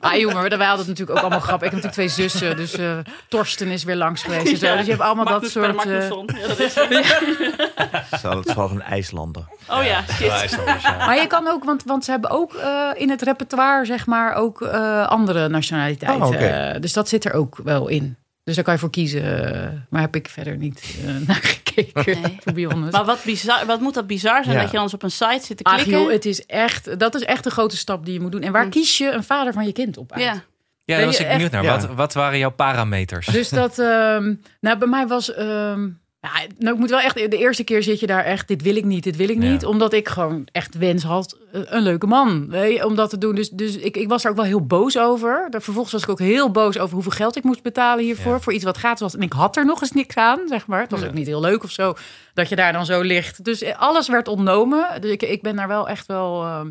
Ah, 0.00 0.14
joh, 0.16 0.33
maar 0.33 0.48
wij 0.48 0.59
hadden 0.66 0.79
het 0.79 0.87
natuurlijk 0.87 1.11
ook 1.11 1.18
allemaal 1.24 1.40
grappig. 1.40 1.66
Ik 1.68 1.72
heb 1.74 1.82
natuurlijk 1.82 1.93
twee 2.14 2.28
zussen, 2.28 2.57
dus 2.57 2.72
eh, 2.76 2.99
Torsten 3.28 3.68
is 3.68 3.84
weer 3.84 3.97
langs 3.97 4.22
geweest. 4.22 4.53
En 4.53 4.57
zo. 4.59 4.66
Ja. 4.66 4.76
Dus 4.76 4.84
je 4.84 4.91
hebt 4.91 5.03
allemaal 5.03 5.24
Magnus 5.24 5.53
dat 5.53 5.62
soort. 5.62 5.66
eh, 5.66 5.74
Magnusson. 5.76 6.28
Ja, 6.41 6.47
dat 6.49 6.59
is 6.59 8.20
Zal 8.20 8.36
het 8.43 8.55
wel 8.55 8.70
een 8.70 8.82
IJslander? 8.82 9.43
Oh 9.70 9.84
ja, 9.84 10.03
shit. 10.12 10.59
maar 10.99 11.16
je 11.16 11.26
kan 11.26 11.49
ook, 11.49 11.64
want, 11.64 11.82
want 11.84 12.05
ze 12.05 12.11
hebben 12.11 12.30
ook 12.30 12.55
eh, 12.55 12.88
in 12.95 13.11
het 13.11 13.22
repertoire, 13.22 13.84
zeg 13.84 14.07
maar, 14.07 14.34
ook 14.34 14.62
eh, 14.62 15.07
andere 15.07 15.49
nationaliteiten. 15.49 16.26
Oh, 16.74 16.80
dus 16.80 16.93
dat 16.93 17.09
zit 17.09 17.24
er 17.24 17.32
ook 17.32 17.59
wel 17.64 17.88
in. 17.88 18.16
Dus 18.45 18.55
daar 18.55 18.64
kan 18.64 18.74
je 18.74 18.80
voor 18.80 18.91
kiezen. 18.91 19.86
Maar 19.91 20.01
heb 20.01 20.14
ik 20.16 20.28
verder 20.28 20.57
niet 20.57 20.97
eh, 21.07 21.11
naar 21.26 21.41
gekeken, 21.75 22.20
Nee. 22.22 22.37
to 22.45 22.53
be 22.53 22.64
honest. 22.64 22.93
Maar 22.93 23.05
wat, 23.05 23.18
bizar, 23.25 23.66
wat 23.66 23.81
moet 23.81 23.95
dat 23.95 24.07
bizar 24.07 24.45
zijn 24.45 24.57
Ja. 24.57 24.62
dat 24.62 24.70
je 24.70 24.77
anders 24.77 24.95
op 24.95 25.03
een 25.03 25.11
site 25.11 25.41
zit 25.47 25.57
te 25.57 25.64
Ach 25.64 25.75
klikken? 25.75 26.03
joh, 26.03 26.11
het 26.12 26.25
is 26.25 26.47
echt, 26.47 26.99
dat 26.99 27.14
is 27.14 27.22
echt 27.22 27.45
een 27.47 27.53
grote 27.53 27.77
stap 27.77 28.05
die 28.05 28.14
je 28.14 28.20
moet 28.20 28.33
doen. 28.33 28.43
En 28.43 28.53
waar 28.53 28.64
Hm. 28.64 28.70
kies 28.70 28.99
je 28.99 29.11
een 29.11 29.25
vader 29.25 29.53
van 29.53 29.66
je 29.66 29.72
kind 29.72 29.97
op 29.97 30.12
uit? 30.12 30.22
ja. 30.22 30.43
Daar 30.87 31.05
was 31.05 31.20
ik 31.20 31.29
benieuwd 31.29 31.51
naar. 31.51 31.64
Wat, 31.64 31.87
wat 31.95 32.14
waren 32.14 32.39
jouw 32.39 32.51
parameters? 32.51 33.27
Dus 33.27 33.49
dat, 33.49 33.79
ehm, 33.79 34.35
nou 34.61 34.79
bij 34.79 34.89
mij 34.89 35.07
was, 35.07 35.35
ehm, 35.35 35.89
ja, 36.25 36.47
nou 36.59 36.75
ik 36.75 36.81
moet 36.81 36.91
wel 36.91 37.01
echt, 37.01 37.14
de 37.14 37.39
eerste 37.39 37.64
keer 37.64 37.83
zit 37.83 38.01
je 38.01 38.07
daar 38.07 38.25
echt, 38.25 38.49
dit 38.49 38.62
wil 38.62 38.77
ik 38.77 38.85
niet, 38.85 39.05
dit 39.05 39.16
wil 39.16 39.29
ik 39.29 39.43
Ja. 39.43 39.51
niet. 39.51 39.64
Omdat 39.64 39.93
ik 39.93 40.09
gewoon 40.09 40.47
echt 40.53 40.75
wens 40.79 41.03
had, 41.03 41.39
eh, 41.53 41.61
een 41.64 41.83
leuke 41.83 42.07
man, 42.07 42.49
weet 42.51 42.85
om 42.85 42.95
dat 42.95 43.11
te 43.11 43.18
doen. 43.18 43.35
Dus, 43.35 43.51
dus 43.51 43.77
ik, 43.77 43.97
ik 43.97 44.09
was 44.09 44.22
daar 44.22 44.31
ook 44.31 44.37
wel 44.39 44.47
heel 44.47 44.66
boos 44.66 44.99
over. 44.99 45.47
Daar, 45.51 45.62
vervolgens 45.62 45.93
was 45.93 46.03
ik 46.03 46.09
ook 46.09 46.18
heel 46.18 46.51
boos 46.51 46.79
over 46.79 46.95
hoeveel 46.95 47.12
geld 47.12 47.37
ik 47.37 47.43
moest 47.45 47.62
betalen 47.62 48.05
hiervoor. 48.05 48.33
Ja. 48.33 48.41
Voor 48.41 48.53
iets 48.53 48.64
wat 48.64 48.77
gratis 48.77 49.01
was. 49.01 49.14
En 49.16 49.22
ik 49.22 49.33
had 49.33 49.57
er 49.57 49.64
nog 49.64 49.81
eens 49.81 49.93
niks 49.93 50.16
aan, 50.16 50.41
zeg 50.49 50.66
maar. 50.66 50.81
Het 50.81 50.91
was 50.91 51.05
ook 51.05 51.12
niet 51.14 51.27
heel 51.27 51.41
leuk 51.41 51.62
of 51.64 51.70
zo, 51.70 51.95
dat 52.35 52.49
je 52.49 52.57
daar 52.57 52.72
dan 52.72 52.87
zo 52.87 53.01
ligt. 53.01 53.45
Dus 53.45 53.62
eh, 53.62 53.79
alles 53.81 54.09
werd 54.09 54.29
ontnomen. 54.29 55.01
Dus 55.01 55.11
ik, 55.11 55.22
ik 55.22 55.43
ben 55.43 55.57
daar 55.57 55.68
wel 55.68 55.89
echt 55.89 56.07
wel... 56.07 56.43
ehm, 56.43 56.70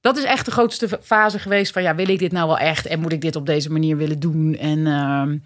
dat 0.00 0.16
is 0.16 0.24
echt 0.24 0.44
de 0.44 0.50
grootste 0.50 0.88
fa- 0.88 0.98
fase 1.02 1.38
geweest 1.38 1.72
van 1.72 1.82
ja, 1.82 1.94
wil 1.94 2.08
ik 2.08 2.18
dit 2.18 2.32
nou 2.32 2.46
wel 2.46 2.58
echt 2.58 2.86
en 2.86 3.00
moet 3.00 3.12
ik 3.12 3.20
dit 3.20 3.36
op 3.36 3.46
deze 3.46 3.70
manier 3.72 3.96
willen 3.96 4.20
doen? 4.20 4.54
En 4.56 4.86
ehm, 4.86 5.38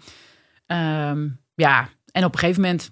ehm, 0.65 1.27
ja, 1.55 1.89
en 2.11 2.23
op 2.25 2.33
een 2.33 2.39
gegeven 2.39 2.61
moment 2.61 2.91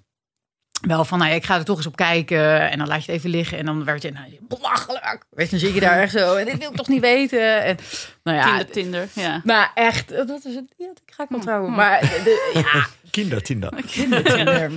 wel 0.86 1.04
van, 1.04 1.18
nou 1.18 1.30
ja, 1.30 1.36
ik 1.36 1.44
ga 1.44 1.56
er 1.58 1.64
toch 1.64 1.76
eens 1.76 1.86
op 1.86 1.96
kijken 1.96 2.70
en 2.70 2.78
dan 2.78 2.86
laat 2.86 3.04
je 3.04 3.10
het 3.12 3.18
even 3.20 3.30
liggen 3.30 3.58
en 3.58 3.64
dan 3.66 3.84
werd 3.84 4.02
je, 4.02 4.10
nou, 4.12 4.38
belachelijk. 4.40 5.24
Weet 5.30 5.44
je, 5.44 5.50
dan 5.50 5.60
zit 5.60 5.74
je 5.74 5.80
daar 5.80 6.00
echt 6.00 6.12
zo 6.12 6.34
en 6.36 6.44
dit 6.44 6.58
wil 6.58 6.70
ik 6.70 6.76
toch 6.76 6.88
niet 6.88 7.00
weten. 7.00 7.62
En 7.64 7.76
nou 8.22 8.36
ja, 8.38 8.44
Tinder, 8.44 8.70
Tinder, 8.70 9.08
ja. 9.12 9.40
nou 9.44 9.66
echt, 9.74 10.08
dat 10.08 10.44
is 10.44 10.54
het. 10.54 10.64
Ja, 10.76 10.86
ik 11.06 11.12
ga 11.14 11.22
ik 11.22 11.28
wel 11.28 11.38
Hm. 11.38 11.44
trouwen. 11.44 11.70
Hm. 11.70 11.76
Maar 11.76 12.00
de, 12.00 12.50
ja, 12.54 12.86
Kinder, 13.10 13.42
Tinder. 13.42 13.70
Tinder. 13.86 14.70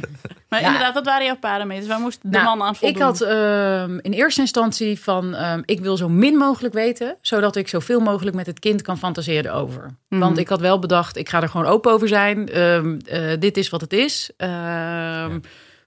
Maar 0.50 0.60
Ja. 0.62 0.66
inderdaad, 0.66 0.94
wat 0.94 1.06
waren 1.06 1.26
jouw 1.26 1.36
parameters? 1.38 1.88
Waar 1.88 2.00
moest 2.00 2.20
de 2.22 2.30
Nou, 2.30 2.44
man 2.58 2.68
aan 2.68 2.76
voldoen? 2.76 2.96
Ik 2.98 3.04
had 3.04 3.22
ehm, 3.22 3.98
in 4.02 4.12
eerste 4.12 4.42
instantie 4.42 5.00
van, 5.00 5.36
ehm, 5.36 5.62
ik 5.66 5.80
wil 5.80 5.98
zo 5.98 6.10
min 6.10 6.36
mogelijk 6.36 6.74
weten, 6.74 7.16
zodat 7.22 7.56
ik 7.56 7.68
zoveel 7.68 8.00
mogelijk 8.00 8.36
met 8.36 8.46
het 8.46 8.60
kind 8.60 8.82
kan 8.82 8.98
fantaseren 8.98 9.54
over. 9.54 9.96
Mhm. 10.10 10.22
Want 10.22 10.38
ik 10.38 10.48
had 10.48 10.60
wel 10.60 10.80
bedacht, 10.80 11.18
ik 11.18 11.30
ga 11.30 11.42
er 11.42 11.50
gewoon 11.50 11.66
open 11.68 11.92
over 11.92 12.08
zijn. 12.08 12.50
Ehm, 12.50 13.00
eh, 13.06 13.22
dit 13.40 13.58
is 13.58 13.70
wat 13.70 13.82
het 13.82 13.94
is. 13.94 14.30
Ehm, 14.38 15.40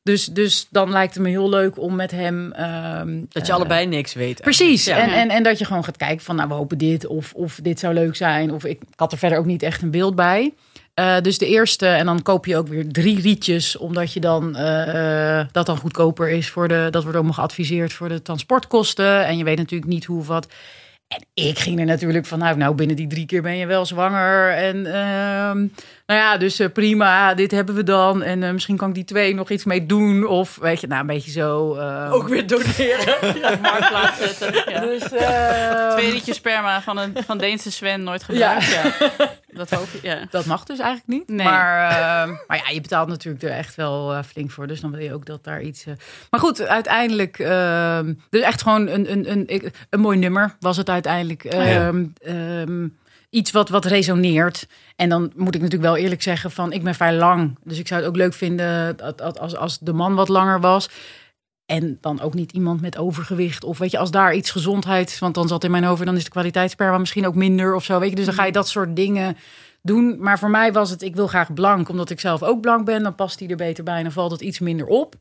dus, 0.02 0.26
dus 0.26 0.66
dan 0.70 0.90
lijkt 0.90 1.14
het 1.14 1.22
me 1.22 1.28
heel 1.28 1.48
leuk 1.48 1.78
om 1.78 1.96
met 1.96 2.10
hem. 2.10 2.52
ehm, 2.52 3.18
Dat 3.28 3.46
je 3.46 3.52
eh, 3.52 3.58
allebei 3.58 3.86
niks 3.86 4.14
weet. 4.14 4.40
Precies. 4.40 4.84
Ja. 4.84 4.98
En, 4.98 5.12
en, 5.12 5.28
en 5.28 5.42
dat 5.42 5.58
je 5.58 5.64
gewoon 5.64 5.84
gaat 5.84 5.96
kijken 5.96 6.24
van, 6.24 6.36
nou, 6.36 6.48
we 6.48 6.54
hopen 6.54 6.78
dit 6.78 7.06
of, 7.06 7.32
of 7.34 7.58
dit 7.62 7.78
zou 7.78 7.94
leuk 7.94 8.16
zijn. 8.16 8.52
Of 8.52 8.64
ik, 8.64 8.80
ik 8.80 8.86
had 8.96 9.12
er 9.12 9.18
verder 9.18 9.38
ook 9.38 9.44
niet 9.46 9.62
echt 9.62 9.82
een 9.82 9.90
beeld 9.90 10.14
bij. 10.14 10.52
Eh, 10.94 11.20
dus 11.20 11.38
de 11.38 11.46
eerste, 11.46 11.86
en 11.86 12.06
dan 12.06 12.22
koop 12.22 12.46
je 12.46 12.56
ook 12.56 12.68
weer 12.68 12.88
drie 12.92 13.20
rietjes, 13.20 13.76
omdat 13.76 14.12
je 14.12 14.20
dan 14.20 14.56
eh, 14.56 15.38
eh, 15.38 15.46
dat 15.52 15.66
dan 15.66 15.76
goedkoper 15.76 16.28
is 16.28 16.50
voor 16.50 16.68
de. 16.68 16.88
Dat 16.90 17.02
wordt 17.02 17.18
ook 17.18 17.24
nog 17.24 17.34
geadviseerd 17.34 17.92
voor 17.92 18.08
de 18.08 18.22
transportkosten. 18.22 19.26
En 19.26 19.38
je 19.38 19.44
weet 19.44 19.56
natuurlijk 19.56 19.90
niet 19.90 20.04
hoe 20.04 20.18
of 20.20 20.26
wat. 20.26 20.46
En 21.10 21.24
ik 21.34 21.58
ging 21.58 21.78
er 21.80 21.84
natuurlijk 21.86 22.26
vanuit, 22.26 22.56
nou, 22.56 22.74
binnen 22.74 22.96
die 22.96 23.06
drie 23.06 23.26
keer 23.26 23.42
ben 23.42 23.56
je 23.56 23.66
wel 23.66 23.86
zwanger. 23.86 24.50
En 24.52 24.86
ehm, 24.86 25.56
nou 26.06 26.20
ja, 26.20 26.36
dus 26.36 26.58
eh, 26.58 26.68
prima, 26.72 27.34
dit 27.34 27.50
hebben 27.50 27.74
we 27.74 27.82
dan. 27.82 28.22
En 28.22 28.42
eh, 28.42 28.52
misschien 28.52 28.76
kan 28.76 28.88
ik 28.88 28.94
die 28.94 29.04
twee 29.04 29.34
nog 29.34 29.50
iets 29.50 29.64
mee 29.64 29.86
doen. 29.86 30.26
Of 30.26 30.56
weet 30.60 30.80
je, 30.80 30.86
nou, 30.86 31.00
een 31.00 31.06
beetje 31.06 31.30
zo. 31.30 31.74
ehm, 31.74 32.10
Ook 32.10 32.28
weer 32.28 32.46
doneren. 32.46 33.60
marktplaats 33.62 34.18
zetten. 34.18 34.72
Ja. 34.72 34.80
Dus, 34.80 35.12
ehm, 35.12 35.90
Twee 35.90 36.10
rietjes 36.10 36.36
sperma 36.36 36.82
van 36.82 36.98
een 36.98 37.16
van 37.26 37.38
Deense 37.38 37.72
Sven 37.72 38.02
nooit 38.02 38.22
gebruikt. 38.24 38.70
Ja. 38.70 38.90
Dat 39.68 39.78
hoop 39.78 39.88
je. 39.92 39.98
Ja. 40.08 40.18
Dat 40.30 40.44
mag 40.44 40.64
dus 40.64 40.78
eigenlijk 40.78 41.08
niet. 41.18 41.36
Nee. 41.36 41.46
Maar, 41.46 41.90
eh, 41.90 42.32
maar 42.46 42.56
ja, 42.56 42.68
je 42.72 42.80
betaalt 42.80 43.08
natuurlijk 43.08 43.44
er 43.44 43.50
echt 43.50 43.74
wel 43.74 44.12
eh, 44.14 44.22
flink 44.22 44.50
voor. 44.50 44.66
Dus 44.66 44.80
dan 44.80 44.90
wil 44.90 45.00
je 45.00 45.14
ook 45.14 45.26
dat 45.26 45.44
daar 45.44 45.62
iets. 45.62 45.86
eh, 45.86 45.94
Maar 46.30 46.40
goed, 46.40 46.60
uiteindelijk. 46.66 47.38
eh, 47.38 47.98
dus 48.30 48.40
echt 48.42 48.62
gewoon 48.62 48.88
een, 48.88 49.12
een, 49.12 49.30
een, 49.30 49.72
een 49.90 50.00
mooi 50.00 50.18
nummer 50.18 50.56
was 50.60 50.76
het 50.76 50.88
uiteindelijk. 50.90 51.44
Ehm, 51.44 52.04
ehm, 52.22 52.86
iets 53.30 53.50
wat, 53.50 53.68
wat 53.68 53.84
resoneert. 53.84 54.66
En 54.96 55.08
dan 55.08 55.32
moet 55.36 55.54
ik 55.54 55.60
natuurlijk 55.60 55.92
wel 55.92 56.02
eerlijk 56.02 56.22
zeggen: 56.22 56.50
van 56.50 56.72
ik 56.72 56.82
ben 56.82 56.94
vrij 56.94 57.14
lang. 57.14 57.58
Dus 57.64 57.78
ik 57.78 57.86
zou 57.88 58.00
het 58.00 58.08
ook 58.08 58.16
leuk 58.16 58.34
vinden 58.34 58.96
dat, 58.96 59.18
dat 59.18 59.38
als, 59.38 59.56
als 59.56 59.78
de 59.78 59.92
man 59.92 60.14
wat 60.14 60.28
langer 60.28 60.60
was. 60.60 60.88
En 61.70 61.98
dan 62.00 62.20
ook 62.20 62.34
niet 62.34 62.52
iemand 62.52 62.80
met 62.80 62.98
overgewicht. 62.98 63.64
Of 63.64 63.78
weet 63.78 63.90
je, 63.90 63.98
als 63.98 64.10
daar 64.10 64.34
iets 64.34 64.50
gezondheid. 64.50 65.18
Want 65.18 65.34
dan 65.34 65.48
zat 65.48 65.64
in 65.64 65.70
mijn 65.70 65.84
hoofd, 65.84 66.04
dan 66.04 66.16
is 66.16 66.24
de 66.24 66.30
kwaliteitssperma 66.30 66.98
misschien 66.98 67.26
ook 67.26 67.34
minder 67.34 67.74
of 67.74 67.84
zo. 67.84 67.98
Weet 67.98 68.10
je, 68.10 68.16
dus 68.16 68.24
dan 68.24 68.34
ga 68.34 68.44
je 68.44 68.52
dat 68.52 68.68
soort 68.68 68.96
dingen 68.96 69.36
doen. 69.82 70.16
Maar 70.20 70.38
voor 70.38 70.50
mij 70.50 70.72
was 70.72 70.90
het, 70.90 71.02
ik 71.02 71.14
wil 71.16 71.26
graag 71.26 71.52
blank. 71.52 71.88
Omdat 71.88 72.10
ik 72.10 72.20
zelf 72.20 72.42
ook 72.42 72.60
blank 72.60 72.84
ben. 72.84 73.02
Dan 73.02 73.14
past 73.14 73.38
die 73.38 73.48
er 73.48 73.56
beter 73.56 73.84
bij. 73.84 73.96
En 73.96 74.02
dan 74.02 74.12
valt 74.12 74.30
het 74.30 74.40
iets 74.40 74.58
minder 74.58 74.86
op. 74.86 75.14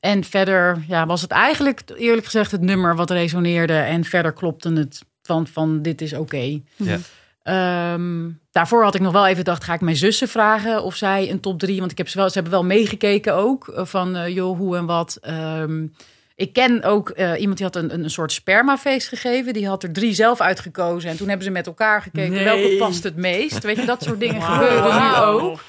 En 0.00 0.24
verder 0.24 0.84
ja, 0.88 1.06
was 1.06 1.22
het 1.22 1.30
eigenlijk, 1.30 1.82
eerlijk 1.96 2.24
gezegd, 2.24 2.50
het 2.50 2.60
nummer 2.60 2.96
wat 2.96 3.10
resoneerde. 3.10 3.76
En 3.76 4.04
verder 4.04 4.32
klopte 4.32 4.72
het 4.72 5.04
van, 5.22 5.46
van 5.46 5.82
dit 5.82 6.00
is 6.00 6.12
oké. 6.12 6.60
Ja. 6.76 6.98
Ehm, 7.42 8.28
daarvoor 8.50 8.82
had 8.82 8.94
ik 8.94 9.00
nog 9.00 9.12
wel 9.12 9.24
even 9.24 9.36
gedacht, 9.36 9.64
ga 9.64 9.74
ik 9.74 9.80
mijn 9.80 9.96
zussen 9.96 10.28
vragen 10.28 10.82
of 10.82 10.94
zij 10.94 11.30
een 11.30 11.40
top 11.40 11.58
drie, 11.58 11.78
want 11.80 11.90
ik 11.90 11.98
heb 11.98 12.08
ze 12.08 12.18
wel, 12.18 12.26
ze 12.28 12.34
hebben 12.34 12.52
wel 12.52 12.64
meegekeken 12.64 13.34
ook 13.34 13.68
eh, 13.68 13.84
van 13.84 14.16
eh, 14.16 14.28
joh 14.34 14.58
hoe 14.58 14.76
en 14.76 14.86
wat. 14.86 15.18
Ehm, 15.20 15.86
ik 16.34 16.52
ken 16.52 16.82
ook 16.82 17.10
eh, 17.10 17.40
iemand 17.40 17.56
die 17.56 17.66
had 17.66 17.76
een, 17.76 17.94
een 17.94 18.10
soort 18.10 18.32
spermafeest 18.32 19.08
gegeven. 19.08 19.52
Die 19.52 19.66
had 19.68 19.82
er 19.82 19.92
drie 19.92 20.14
zelf 20.14 20.40
uitgekozen 20.40 21.10
en 21.10 21.16
toen 21.16 21.28
hebben 21.28 21.46
ze 21.46 21.52
met 21.52 21.66
elkaar 21.66 22.02
gekeken 22.02 22.30
Nee. 22.32 22.44
welke 22.44 22.76
past 22.78 23.02
het 23.04 23.16
meest. 23.16 23.62
Weet 23.62 23.76
je, 23.76 23.84
dat 23.84 24.02
soort 24.02 24.20
dingen 24.20 24.42
gebeuren 24.42 25.02
nu 25.02 25.14
ook. 25.16 25.60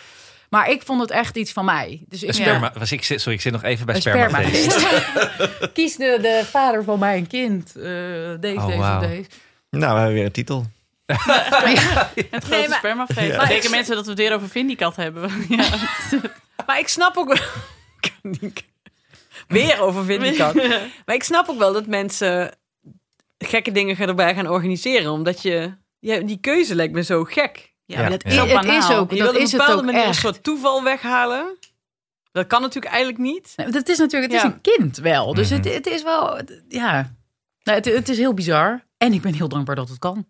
Maar 0.49 0.69
ik 0.69 0.81
vond 0.81 1.01
het 1.01 1.11
echt 1.11 1.37
iets 1.37 1.51
van 1.51 1.65
mij. 1.65 2.01
Dus 2.07 2.23
ik 2.23 2.33
sperma, 2.33 2.73
was 2.77 2.91
ik, 2.91 3.03
zit- 3.03 3.19
sorry, 3.21 3.35
ik 3.35 3.41
zit 3.41 3.51
nog 3.51 3.63
even 3.63 3.85
bij 3.85 3.99
spermafeest. 4.01 4.71
spermafeest. 4.71 5.71
Kies 5.73 5.95
de, 5.95 6.17
de 6.21 6.41
vader 6.45 6.83
van 6.83 6.99
mijn 6.99 7.27
kind. 7.27 7.75
eh, 7.75 7.83
deze, 8.39 8.55
Oh, 8.59 8.67
deze, 8.67 9.07
deze. 9.15 9.29
Nou, 9.69 9.93
we 9.93 9.97
hebben 9.99 10.13
weer 10.13 10.25
een 10.25 10.31
titel. 10.31 10.65
Het 11.15 12.43
grote 12.43 12.49
Nee, 12.49 12.67
maar- 12.67 12.77
spermafeest. 12.77 13.47
Denken 13.47 13.71
mensen 13.71 13.95
dat 13.95 14.03
we 14.03 14.09
het 14.11 14.19
weer 14.19 14.33
over 14.33 14.49
Vindicat 14.49 14.95
hebben. 14.95 15.31
Ja. 15.49 15.65
Maar 16.65 16.79
ik 16.79 16.87
snap 16.87 17.17
ook 17.17 17.27
wel... 17.33 17.37
Weer 19.47 19.79
over 19.81 20.03
Vindicat. 20.05 20.53
Maar 21.05 21.15
ik 21.15 21.23
snap 21.23 21.49
ook 21.49 21.57
wel 21.57 21.73
dat 21.73 21.85
mensen 21.87 22.51
gekke 23.37 23.71
dingen 23.71 23.97
erbij 23.97 24.35
gaan 24.35 24.47
organiseren. 24.49 25.11
Omdat 25.11 25.41
je... 25.41 25.73
Ja, 25.99 26.19
die 26.19 26.37
keuze 26.39 26.75
lijkt 26.75 26.93
me 26.93 27.03
zo 27.03 27.23
gek. 27.23 27.73
Ja, 27.85 28.01
Ja. 28.01 28.09
dat 28.09 28.23
Ja. 28.23 28.29
is 28.29 28.39
ook 28.39 28.47
Het 28.49 28.65
is 28.65 28.89
ook- 28.91 29.11
Je 29.11 29.17
dat 29.17 29.31
wil 29.31 29.35
op 29.35 29.35
is 29.35 29.51
een 29.51 29.57
het 29.59 29.67
bepaalde 29.67 29.73
ook 29.81 29.85
manier 29.91 30.07
een 30.07 30.13
soort 30.13 30.43
toeval 30.43 30.83
weghalen. 30.83 31.57
Dat 32.31 32.47
kan 32.47 32.61
natuurlijk 32.61 32.93
eigenlijk 32.93 33.23
niet. 33.23 33.53
Nee, 33.55 33.67
het 33.67 33.89
is 33.89 33.97
natuurlijk, 33.97 34.31
het 34.31 34.41
is 34.41 34.47
Ja. 34.47 34.53
een 34.53 34.61
kind 34.61 34.97
wel. 34.97 35.33
Dus 35.33 35.49
Mhm. 35.49 35.61
het, 35.61 35.73
het 35.73 35.87
is 35.87 36.03
wel, 36.03 36.39
ja. 36.67 37.13
Nou, 37.63 37.77
het, 37.77 37.85
het 37.85 38.09
is 38.09 38.17
heel 38.17 38.33
bizar. 38.33 38.83
En 38.97 39.13
ik 39.13 39.21
ben 39.21 39.33
heel 39.33 39.47
dankbaar 39.49 39.75
dat 39.75 39.89
het 39.89 39.99
kan. 39.99 40.25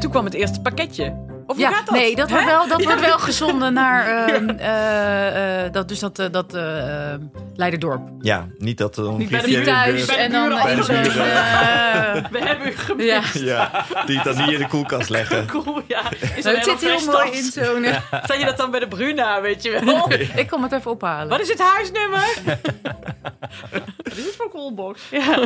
Toen 0.00 0.10
kwam 0.10 0.24
het 0.24 0.34
eerste 0.34 0.60
pakketje. 0.60 1.28
Of 1.46 1.56
hoe 1.56 1.64
ja, 1.64 1.70
gaat 1.70 1.86
dat? 1.86 1.94
nee, 1.94 2.16
dat, 2.16 2.28
Hè? 2.28 2.34
wordt 2.34 2.50
wel, 2.50 2.68
dat 2.68 2.78
Ja. 2.80 2.84
wordt 2.86 3.00
wel 3.14 3.18
gezonden 3.18 3.72
naar 3.72 4.26
ehm, 4.26 4.48
eh, 4.48 5.64
eh, 5.64 5.72
dat, 5.72 5.88
dus 5.88 5.98
dat, 5.98 6.18
eh, 6.18 6.26
dat 6.30 6.54
eh, 6.54 7.14
Leiderdorp. 7.54 8.08
Ja, 8.20 8.46
niet 8.58 8.78
dat 8.78 8.96
er 8.96 9.04
een 9.06 9.16
Niet 9.16 9.28
bij 9.30 9.38
de 9.38 9.44
briefje 9.44 9.60
Niet 9.64 9.68
thuis 9.74 9.96
deur- 9.96 10.06
bij 10.06 10.16
de 10.16 10.22
en 10.22 10.30
dan 10.32 10.48
buren 10.48 10.76
in 10.76 10.84
zo'n... 10.84 10.94
de 11.02 11.08
buren. 11.08 11.26
eh, 11.26 12.30
We 12.32 12.38
hebben 12.38 12.68
u 12.68 12.72
gemist. 12.76 13.34
ja. 13.38 13.70
Ja, 13.94 14.04
die 14.06 14.22
dan 14.22 14.36
niet 14.36 14.50
in 14.50 14.58
de 14.58 14.66
koelkast 14.68 15.08
leggen. 15.18 15.46
Cool, 15.46 15.82
ja. 15.88 16.02
Is 16.36 16.44
Nou, 16.44 16.56
het 16.56 16.64
zit 16.64 16.80
heel 16.80 17.12
mooi 17.12 17.30
in 17.30 17.42
zo'n... 17.44 17.84
Zat 18.26 18.38
je 18.38 18.44
dat 18.44 18.56
dan 18.56 18.70
bij 18.70 18.80
de 18.80 18.88
Bruna, 18.88 19.40
weet 19.40 19.62
je 19.62 19.70
wel? 19.84 20.12
ik 20.36 20.46
kom 20.50 20.62
het 20.62 20.72
even 20.72 20.90
ophalen. 20.90 21.28
Wat 21.28 21.40
is 21.40 21.48
het 21.48 21.58
huisnummer? 21.62 22.34
Dit 24.02 24.16
is 24.18 24.34
voor 24.36 24.50
Coolbox. 24.50 25.00
Ja. 25.10 25.38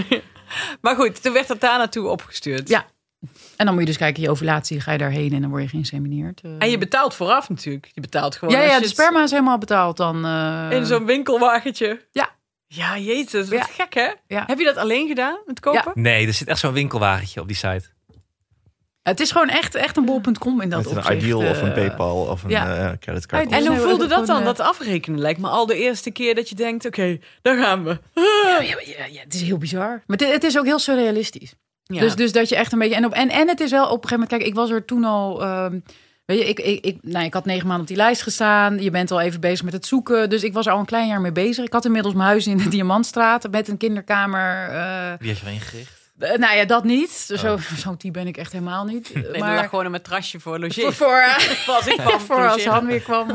Maar 0.81 0.95
goed, 0.95 1.23
toen 1.23 1.33
werd 1.33 1.49
dat 1.49 1.61
daar 1.61 1.79
naartoe 1.79 2.09
opgestuurd. 2.09 2.69
Ja. 2.69 2.85
En 3.57 3.65
dan 3.65 3.75
moet 3.75 3.83
je 3.83 3.89
dus 3.89 3.99
kijken, 3.99 4.23
je 4.23 4.31
ovulatie, 4.31 4.81
ga 4.81 4.93
je 4.93 4.99
daarheen 4.99 5.33
en 5.33 5.41
dan 5.41 5.51
word 5.51 5.63
je 5.63 5.69
geïnsemineerd. 5.69 6.41
eh. 6.43 6.51
En 6.59 6.71
je 6.71 6.79
betaalt 6.79 7.15
vooraf 7.15 7.49
natuurlijk. 7.49 7.91
Je 7.95 8.01
betaalt 8.01 8.37
gewoon 8.37 8.55
ja, 8.55 8.61
als 8.61 8.69
ja, 8.69 8.75
je 8.75 8.81
de 8.81 8.87
het 8.87 8.95
sperma 8.97 9.23
is 9.23 9.31
helemaal 9.31 9.59
betaald 9.59 9.97
dan. 9.97 10.25
eh, 10.25 10.67
in 10.71 10.87
zo'n 10.87 11.05
winkelwagentje. 11.07 12.01
Ja. 12.13 12.29
Ja, 12.67 12.99
jezus, 12.99 13.49
wat 13.49 13.59
Ja. 13.59 13.65
gek 13.65 13.95
hè? 13.95 14.11
Ja. 14.27 14.45
Heb 14.47 14.59
je 14.59 14.65
dat 14.65 14.77
alleen 14.77 15.09
gedaan, 15.09 15.39
het 15.47 15.61
kopen? 15.61 15.93
Nee, 15.95 16.27
er 16.27 16.33
zit 16.33 16.49
echt 16.49 16.59
zo'n 16.59 16.73
winkelwagentje 16.73 17.41
op 17.41 17.47
die 17.47 17.57
site. 17.57 17.93
Het 19.03 19.21
is 19.21 19.31
gewoon 19.31 19.49
echt, 19.49 19.75
echt 19.75 19.97
een 19.97 20.05
bol.com 20.05 20.61
in 20.61 20.69
dat 20.71 20.79
Met 20.83 20.91
een 20.91 20.97
opzicht. 20.99 21.23
Ideal 21.23 21.39
of 21.51 21.63
een 21.63 21.69
eh. 21.69 21.75
PayPal 21.75 22.17
of 22.25 22.43
een 22.43 22.51
ja. 22.51 22.97
creditcard. 23.01 23.51
En 23.53 23.67
hoe 23.67 23.77
voelde 23.77 24.07
dat 24.07 24.27
dan, 24.27 24.45
dat 24.45 24.61
afrekenen? 24.61 25.21
Lijkt 25.21 25.41
me 25.41 25.49
al 25.49 25.67
de 25.67 25.77
eerste 25.77 26.11
keer 26.11 26.35
dat 26.35 26.49
je 26.49 26.55
denkt, 26.55 26.87
oké, 26.87 27.19
daar 27.43 27.57
gaan 27.63 27.85
we. 27.85 27.99
Ja, 28.15 28.61
ja, 28.61 28.77
ja, 28.99 29.05
ja, 29.05 29.21
het 29.21 29.35
is 29.35 29.43
heel 29.43 29.59
bizar. 29.59 30.03
Maar 30.07 30.17
het, 30.19 30.33
het 30.33 30.45
is 30.45 30.59
ook 30.59 30.65
heel 30.65 30.79
surrealistisch. 30.79 31.55
Ja. 31.85 32.01
Dus, 32.01 32.15
dus 32.15 32.33
dat 32.33 32.49
je 32.49 32.57
echt 32.57 32.73
een 32.73 32.79
beetje. 32.79 32.95
En, 32.95 33.05
op, 33.05 33.13
en, 33.13 33.29
en 33.31 33.49
het 33.49 33.61
is 33.61 33.71
wel 33.71 33.85
op 33.85 34.03
een 34.03 34.09
gegeven 34.09 34.19
moment. 34.21 34.31
Kijk, 34.39 34.43
ik 34.43 34.55
was 34.55 34.71
er 34.71 34.85
toen 34.85 35.05
al. 35.05 35.43
ehm, 35.43 35.79
Weet 36.25 36.39
je, 36.39 36.45
ik, 36.49 36.61
ik, 36.61 36.85
ik, 36.85 36.99
nou, 37.03 37.25
ik 37.25 37.35
had 37.35 37.45
negen 37.45 37.63
maanden 37.67 37.81
op 37.83 37.89
die 37.89 37.97
lijst 37.97 38.23
gestaan. 38.23 38.83
Je 38.83 38.91
bent 38.91 39.11
al 39.11 39.21
even 39.21 39.41
bezig 39.41 39.65
met 39.65 39.73
het 39.73 39.87
zoeken. 39.87 40.31
Dus 40.31 40.43
ik 40.43 40.53
was 40.53 40.67
er 40.67 40.73
al 40.73 40.79
een 40.79 40.85
klein 40.85 41.07
jaar 41.09 41.21
mee 41.21 41.33
bezig. 41.33 41.65
Ik 41.65 41.73
had 41.73 41.85
inmiddels 41.85 42.15
mijn 42.15 42.27
huis 42.29 42.47
in 42.47 42.57
de 42.57 42.69
Diamantstraat 42.75 43.51
met 43.51 43.69
een 43.69 43.77
kinderkamer. 43.77 44.69
eh, 44.69 45.13
Wie 45.19 45.29
heeft 45.29 45.41
je 45.41 45.51
ingericht? 45.51 46.11
eh, 46.19 46.37
nou 46.39 46.57
ja, 46.57 46.65
dat 46.65 46.85
niet. 46.85 47.27
Oh. 47.33 47.39
Zo, 47.39 47.59
Zo'n 47.85 47.97
type 47.97 48.19
ben 48.19 48.27
ik 48.27 48.37
echt 48.37 48.53
helemaal 48.53 48.85
niet. 48.85 49.15
Nee, 49.15 49.25
maar 49.41 49.55
maar 49.55 49.69
gewoon 49.69 49.85
een 49.85 49.91
matrasje 49.91 50.41
voor 50.41 50.59
logé. 50.59 50.81
voor, 50.93 50.93
voor, 50.93 51.23
Pas 51.67 51.87
ik 51.87 51.97
kwam 51.97 52.21
voor 52.21 52.37
als 52.37 52.47
logeren. 52.65 52.73
Han 52.73 52.87
weer 52.87 53.01
kwam. 53.01 53.27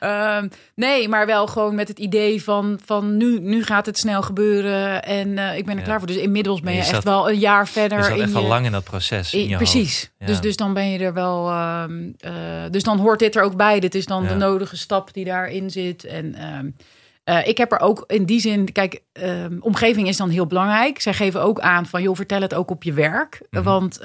Eh, 0.00 0.36
ehm, 0.36 0.48
nee, 0.74 1.08
maar 1.08 1.26
wel 1.26 1.46
gewoon 1.46 1.74
met 1.74 1.88
het 1.88 1.98
idee 1.98 2.42
van, 2.42 2.78
van 2.84 3.16
nu, 3.16 3.40
nu 3.40 3.64
gaat 3.64 3.86
het 3.86 3.98
snel 3.98 4.22
gebeuren 4.22 5.02
en 5.04 5.38
eh, 5.38 5.56
ik 5.56 5.64
ben 5.64 5.72
er 5.74 5.80
Ja. 5.80 5.84
klaar 5.86 5.98
voor. 5.98 6.06
Dus 6.06 6.16
inmiddels 6.16 6.60
ben 6.60 6.72
Je 6.72 6.78
je, 6.78 6.84
zat- 6.84 6.94
echt 6.94 7.04
wel 7.04 7.30
een 7.30 7.38
jaar 7.38 7.68
verder. 7.68 7.98
Je 7.98 8.04
zat 8.04 8.16
in 8.16 8.22
echt 8.22 8.34
al 8.34 8.42
lang 8.46 8.66
in 8.66 8.72
dat 8.72 8.84
proces. 8.84 9.34
In 9.34 9.56
precies. 9.56 10.10
Ja. 10.18 10.26
Dus, 10.26 10.40
dus 10.40 10.56
dan 10.56 10.74
ben 10.74 10.90
je 10.90 10.98
er 10.98 11.12
wel. 11.14 11.48
ehm, 11.50 12.10
eh, 12.18 12.32
dus 12.70 12.82
dan 12.82 12.98
hoort 12.98 13.18
dit 13.18 13.36
er 13.36 13.42
ook 13.42 13.56
bij. 13.56 13.80
Dit 13.80 13.94
is 13.94 14.06
dan 14.06 14.22
Ja. 14.22 14.28
de 14.28 14.34
nodige 14.34 14.76
stap 14.76 15.12
die 15.14 15.24
daarin 15.24 15.70
zit. 15.70 16.04
En 16.04 16.34
ehm, 16.34 16.70
eh, 17.24 17.46
ik 17.48 17.58
heb 17.58 17.72
er 17.72 17.80
ook 17.80 18.04
in 18.06 18.24
die 18.24 18.40
zin. 18.40 18.72
Kijk, 18.72 19.02
omgeving 19.60 20.08
is 20.08 20.16
dan 20.16 20.28
heel 20.28 20.46
belangrijk. 20.46 21.00
Zij 21.00 21.12
geven 21.14 21.42
ook 21.42 21.60
aan 21.60 21.86
van 21.86 22.02
joh, 22.02 22.16
vertel 22.16 22.40
het 22.40 22.54
ook 22.54 22.70
op 22.70 22.82
je 22.82 22.92
werk. 22.92 23.40
Mhm. 23.50 23.62
Want 23.62 24.00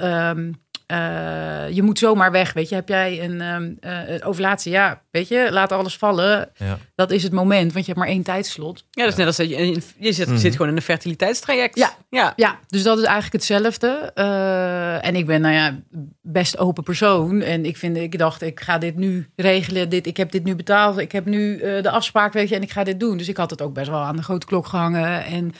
eh, 0.86 1.64
je 1.70 1.82
moet 1.82 1.98
zomaar 1.98 2.30
weg. 2.32 2.52
Weet 2.52 2.68
je, 2.68 2.74
heb 2.74 2.88
jij 2.88 3.22
een 3.24 3.40
ehm 3.40 3.70
eh, 3.80 4.28
ovulatie? 4.28 4.72
Ja, 4.72 5.02
weet 5.10 5.28
je, 5.28 5.48
laat 5.50 5.72
alles 5.72 5.96
vallen. 5.96 6.48
Ja. 6.56 6.78
Dat 6.94 7.10
is 7.10 7.22
het 7.22 7.32
moment, 7.32 7.72
want 7.72 7.86
je 7.86 7.92
hebt 7.92 8.04
maar 8.04 8.14
één 8.14 8.22
tijdslot. 8.22 8.84
Ja, 8.90 9.02
dat 9.02 9.12
is 9.12 9.18
net 9.18 9.26
als 9.26 9.36
dat 9.36 9.48
je, 9.48 9.56
in- 9.56 9.82
je 9.98 10.12
zit, 10.12 10.26
Mhm. 10.28 10.36
zit 10.36 10.52
gewoon 10.52 10.68
in 10.70 10.76
een 10.76 10.82
fertiliteitstraject. 10.82 11.78
Ja. 11.78 11.90
ja. 12.10 12.32
Ja, 12.36 12.58
dus 12.68 12.82
dat 12.82 12.98
is 12.98 13.04
eigenlijk 13.04 13.32
hetzelfde. 13.34 14.10
Eh, 14.14 15.06
en 15.06 15.14
ik 15.16 15.26
ben, 15.26 15.40
nou 15.40 15.54
ja, 15.54 15.78
best 16.22 16.58
open 16.58 16.82
persoon. 16.84 17.40
En 17.42 17.64
ik, 17.64 17.76
vind, 17.76 17.96
ik 17.96 18.18
dacht, 18.18 18.42
ik 18.42 18.60
ga 18.60 18.78
dit 18.78 18.96
nu 18.96 19.28
regelen. 19.36 19.88
Dit, 19.88 20.06
ik 20.06 20.16
heb 20.16 20.30
dit 20.30 20.44
nu 20.44 20.54
betaald. 20.56 20.98
Ik 20.98 21.12
heb 21.12 21.24
nu 21.24 21.58
eh, 21.58 21.82
de 21.82 21.90
afspraak, 21.90 22.32
weet 22.32 22.48
je, 22.48 22.54
en 22.54 22.62
ik 22.62 22.70
ga 22.70 22.84
dit 22.84 23.00
doen. 23.00 23.16
Dus 23.16 23.28
ik 23.28 23.36
had 23.36 23.50
het 23.50 23.62
ook 23.62 23.74
best 23.74 23.88
wel 23.90 24.00
aan 24.00 24.16
de 24.16 24.22
grote 24.22 24.46
klok 24.46 24.66
gehangen. 24.66 25.24
En 25.24 25.52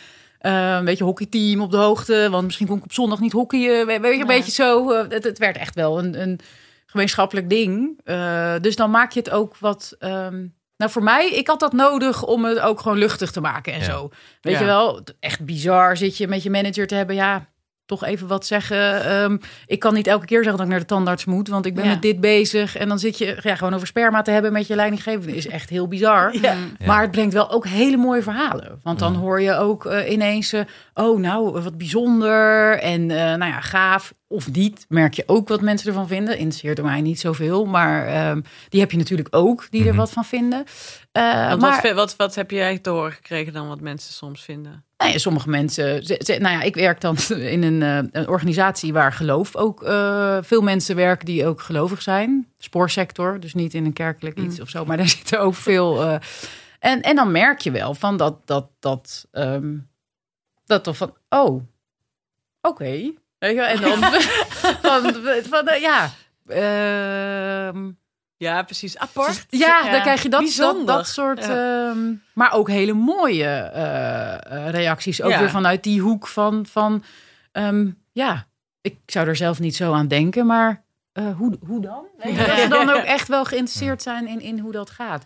een 0.52 0.84
beetje 0.84 1.04
hockeyteam 1.04 1.60
op 1.60 1.70
de 1.70 1.76
hoogte. 1.76 2.28
Want 2.30 2.44
misschien 2.44 2.66
kon 2.66 2.76
ik 2.78 2.84
op 2.84 2.92
zondag 2.92 3.20
niet 3.20 3.32
hockeyen. 3.32 3.86
Weet 3.86 4.00
je, 4.02 4.10
een 4.10 4.10
Nee. 4.18 4.24
beetje 4.36 4.52
zo. 4.52 4.90
Eh, 4.92 5.04
het, 5.08 5.24
het 5.24 5.38
werd 5.38 5.56
echt 5.56 5.74
wel 5.74 5.98
een, 5.98 6.20
een 6.20 6.40
gemeenschappelijk 6.86 7.50
ding. 7.50 8.00
Eh, 8.04 8.54
dus 8.60 8.76
dan 8.76 8.90
maak 8.90 9.12
je 9.12 9.18
het 9.18 9.30
ook 9.30 9.56
wat... 9.58 9.94
ehm, 9.98 10.46
nou, 10.76 10.90
voor 10.90 11.02
mij, 11.02 11.30
ik 11.30 11.46
had 11.46 11.60
dat 11.60 11.72
nodig 11.72 12.22
om 12.24 12.44
het 12.44 12.60
ook 12.60 12.80
gewoon 12.80 12.98
luchtig 12.98 13.30
te 13.30 13.40
maken 13.40 13.72
en 13.72 13.78
Ja. 13.78 13.84
zo. 13.84 14.08
Weet 14.40 14.52
Ja. 14.54 14.58
je 14.60 14.64
wel, 14.66 15.00
echt 15.20 15.44
bizar 15.44 15.96
zit 15.96 16.16
je 16.16 16.28
met 16.28 16.42
je 16.42 16.50
manager 16.50 16.86
te 16.86 16.94
hebben. 16.94 17.14
Ja, 17.16 17.48
toch 17.86 18.04
even 18.04 18.26
wat 18.26 18.46
zeggen. 18.46 19.04
Ehm, 19.04 19.36
ik 19.66 19.78
kan 19.78 19.94
niet 19.94 20.06
elke 20.06 20.26
keer 20.26 20.38
zeggen 20.38 20.56
dat 20.56 20.66
ik 20.66 20.70
naar 20.72 20.80
de 20.80 20.86
tandarts 20.86 21.24
moet, 21.24 21.48
want 21.48 21.66
ik 21.66 21.74
ben 21.74 21.84
Ja. 21.84 21.90
met 21.90 22.02
dit 22.02 22.20
bezig. 22.20 22.76
En 22.76 22.88
dan 22.88 22.98
zit 22.98 23.18
je 23.18 23.38
ja, 23.42 23.54
gewoon 23.54 23.74
over 23.74 23.86
sperma 23.86 24.22
te 24.22 24.30
hebben 24.30 24.52
met 24.52 24.66
je 24.66 24.74
leidinggevende. 24.74 25.36
Is 25.36 25.46
echt 25.48 25.70
heel 25.70 25.88
bizar. 25.88 26.34
Ja. 26.34 26.40
Ja. 26.78 26.86
Maar 26.86 27.00
het 27.02 27.10
brengt 27.10 27.32
wel 27.34 27.50
ook 27.50 27.66
hele 27.66 27.96
mooie 27.96 28.22
verhalen. 28.22 28.80
Want 28.82 28.98
dan 28.98 29.12
Mm. 29.12 29.18
hoor 29.18 29.40
je 29.40 29.54
ook 29.56 29.86
eh, 29.86 30.10
ineens, 30.12 30.52
eh, 30.52 30.60
oh 30.94 31.18
nou, 31.20 31.50
wat 31.62 31.78
bijzonder. 31.78 32.78
En 32.78 33.10
eh, 33.10 33.16
nou 33.16 33.44
ja, 33.52 33.60
gaaf. 33.60 34.14
Of 34.36 34.50
niet, 34.52 34.84
merk 34.88 35.14
je 35.14 35.22
ook 35.26 35.48
wat 35.48 35.60
mensen 35.60 35.88
ervan 35.88 36.08
vinden. 36.08 36.38
Interesseert 36.38 36.82
mij 36.82 37.00
niet 37.00 37.20
zoveel. 37.20 37.64
Maar 37.64 38.06
ehm, 38.06 38.40
die 38.68 38.80
heb 38.80 38.90
je 38.90 38.96
natuurlijk 38.96 39.28
ook, 39.30 39.66
die 39.70 39.80
er 39.82 39.86
Mhm. 39.88 39.96
wat 39.96 40.10
van 40.10 40.24
vinden. 40.24 40.64
Eh, 41.12 41.48
Want 41.48 41.60
maar, 41.60 41.82
wat, 41.82 41.92
wat, 41.94 42.16
wat 42.16 42.34
heb 42.34 42.50
jij 42.50 42.78
te 42.78 42.90
horen 42.90 43.12
gekregen 43.12 43.52
dan 43.52 43.68
wat 43.68 43.80
mensen 43.80 44.14
soms 44.14 44.42
vinden? 44.42 44.84
Nou 44.96 45.12
ja, 45.12 45.18
sommige 45.18 45.48
mensen. 45.48 46.04
ze- 46.04 46.20
ze- 46.24 46.38
nou 46.40 46.54
ja, 46.54 46.62
ik 46.62 46.74
werk 46.74 47.00
dan 47.00 47.16
in 47.56 47.62
een, 47.62 47.82
eh, 47.82 48.20
een 48.20 48.28
organisatie 48.28 48.92
waar 48.92 49.12
geloof 49.12 49.56
ook 49.56 49.82
eh, 49.82 50.38
veel 50.42 50.62
mensen 50.62 50.96
werken 50.96 51.26
die 51.26 51.46
ook 51.46 51.60
gelovig 51.60 52.02
zijn. 52.02 52.48
Spoorsector, 52.58 53.40
dus 53.40 53.54
niet 53.54 53.74
in 53.74 53.84
een 53.84 53.92
kerkelijk 53.92 54.38
iets 54.38 54.56
Mm. 54.56 54.62
of 54.62 54.68
zo, 54.68 54.84
maar 54.84 54.96
daar 55.02 55.08
zitten 55.08 55.40
ook 55.40 55.54
veel. 55.54 56.02
eh, 56.04 56.16
en, 56.78 57.02
en 57.02 57.16
dan 57.16 57.32
merk 57.32 57.60
je 57.60 57.70
wel 57.70 57.94
van 57.94 58.16
dat 58.16 58.46
dat 58.46 58.68
dat 58.78 59.26
ehm, 59.30 59.74
dat 60.66 60.84
toch 60.84 60.96
van 60.96 61.14
oh, 61.28 61.62
oké, 62.60 63.12
weet 63.38 63.50
je, 63.50 63.56
wel, 63.56 63.66
en 63.66 63.80
dan 63.80 63.98
van, 64.82 65.14
van, 65.48 65.66
eh, 65.68 65.80
ja. 65.80 66.10
ehm, 66.46 67.90
Ja, 68.36 68.62
precies. 68.62 68.98
Apart. 68.98 69.44
ja, 69.48 69.66
Ja, 69.84 69.90
dan 69.90 70.00
krijg 70.00 70.22
je 70.22 70.28
dat, 70.28 70.54
dat, 70.56 70.86
dat 70.86 71.06
soort. 71.08 71.38
ehm, 71.48 72.12
maar 72.34 72.52
ook 72.52 72.68
hele 72.68 72.92
mooie 72.92 73.44
eh, 73.48 74.68
reacties. 74.70 75.22
Ook 75.22 75.30
Ja. 75.30 75.38
weer 75.38 75.50
vanuit 75.50 75.82
die 75.82 76.00
hoek 76.00 76.26
van. 76.26 76.66
van 76.66 77.02
ehm, 77.52 77.90
ja, 78.12 78.46
ik 78.80 78.96
zou 79.06 79.28
er 79.28 79.36
zelf 79.36 79.58
niet 79.58 79.76
zo 79.76 79.92
aan 79.92 80.08
denken, 80.08 80.46
maar 80.46 80.84
eh, 81.12 81.36
hoe, 81.36 81.58
hoe 81.66 81.80
dan? 81.80 82.04
Weet 82.18 82.36
je, 82.36 82.44
Dat 82.46 82.58
ze 82.58 82.68
dan 82.68 82.90
ook 82.96 83.02
echt 83.04 83.28
wel 83.28 83.44
geïnteresseerd 83.44 84.02
zijn 84.02 84.26
in, 84.26 84.40
in 84.40 84.58
hoe 84.58 84.72
dat 84.72 84.90
gaat. 84.90 85.24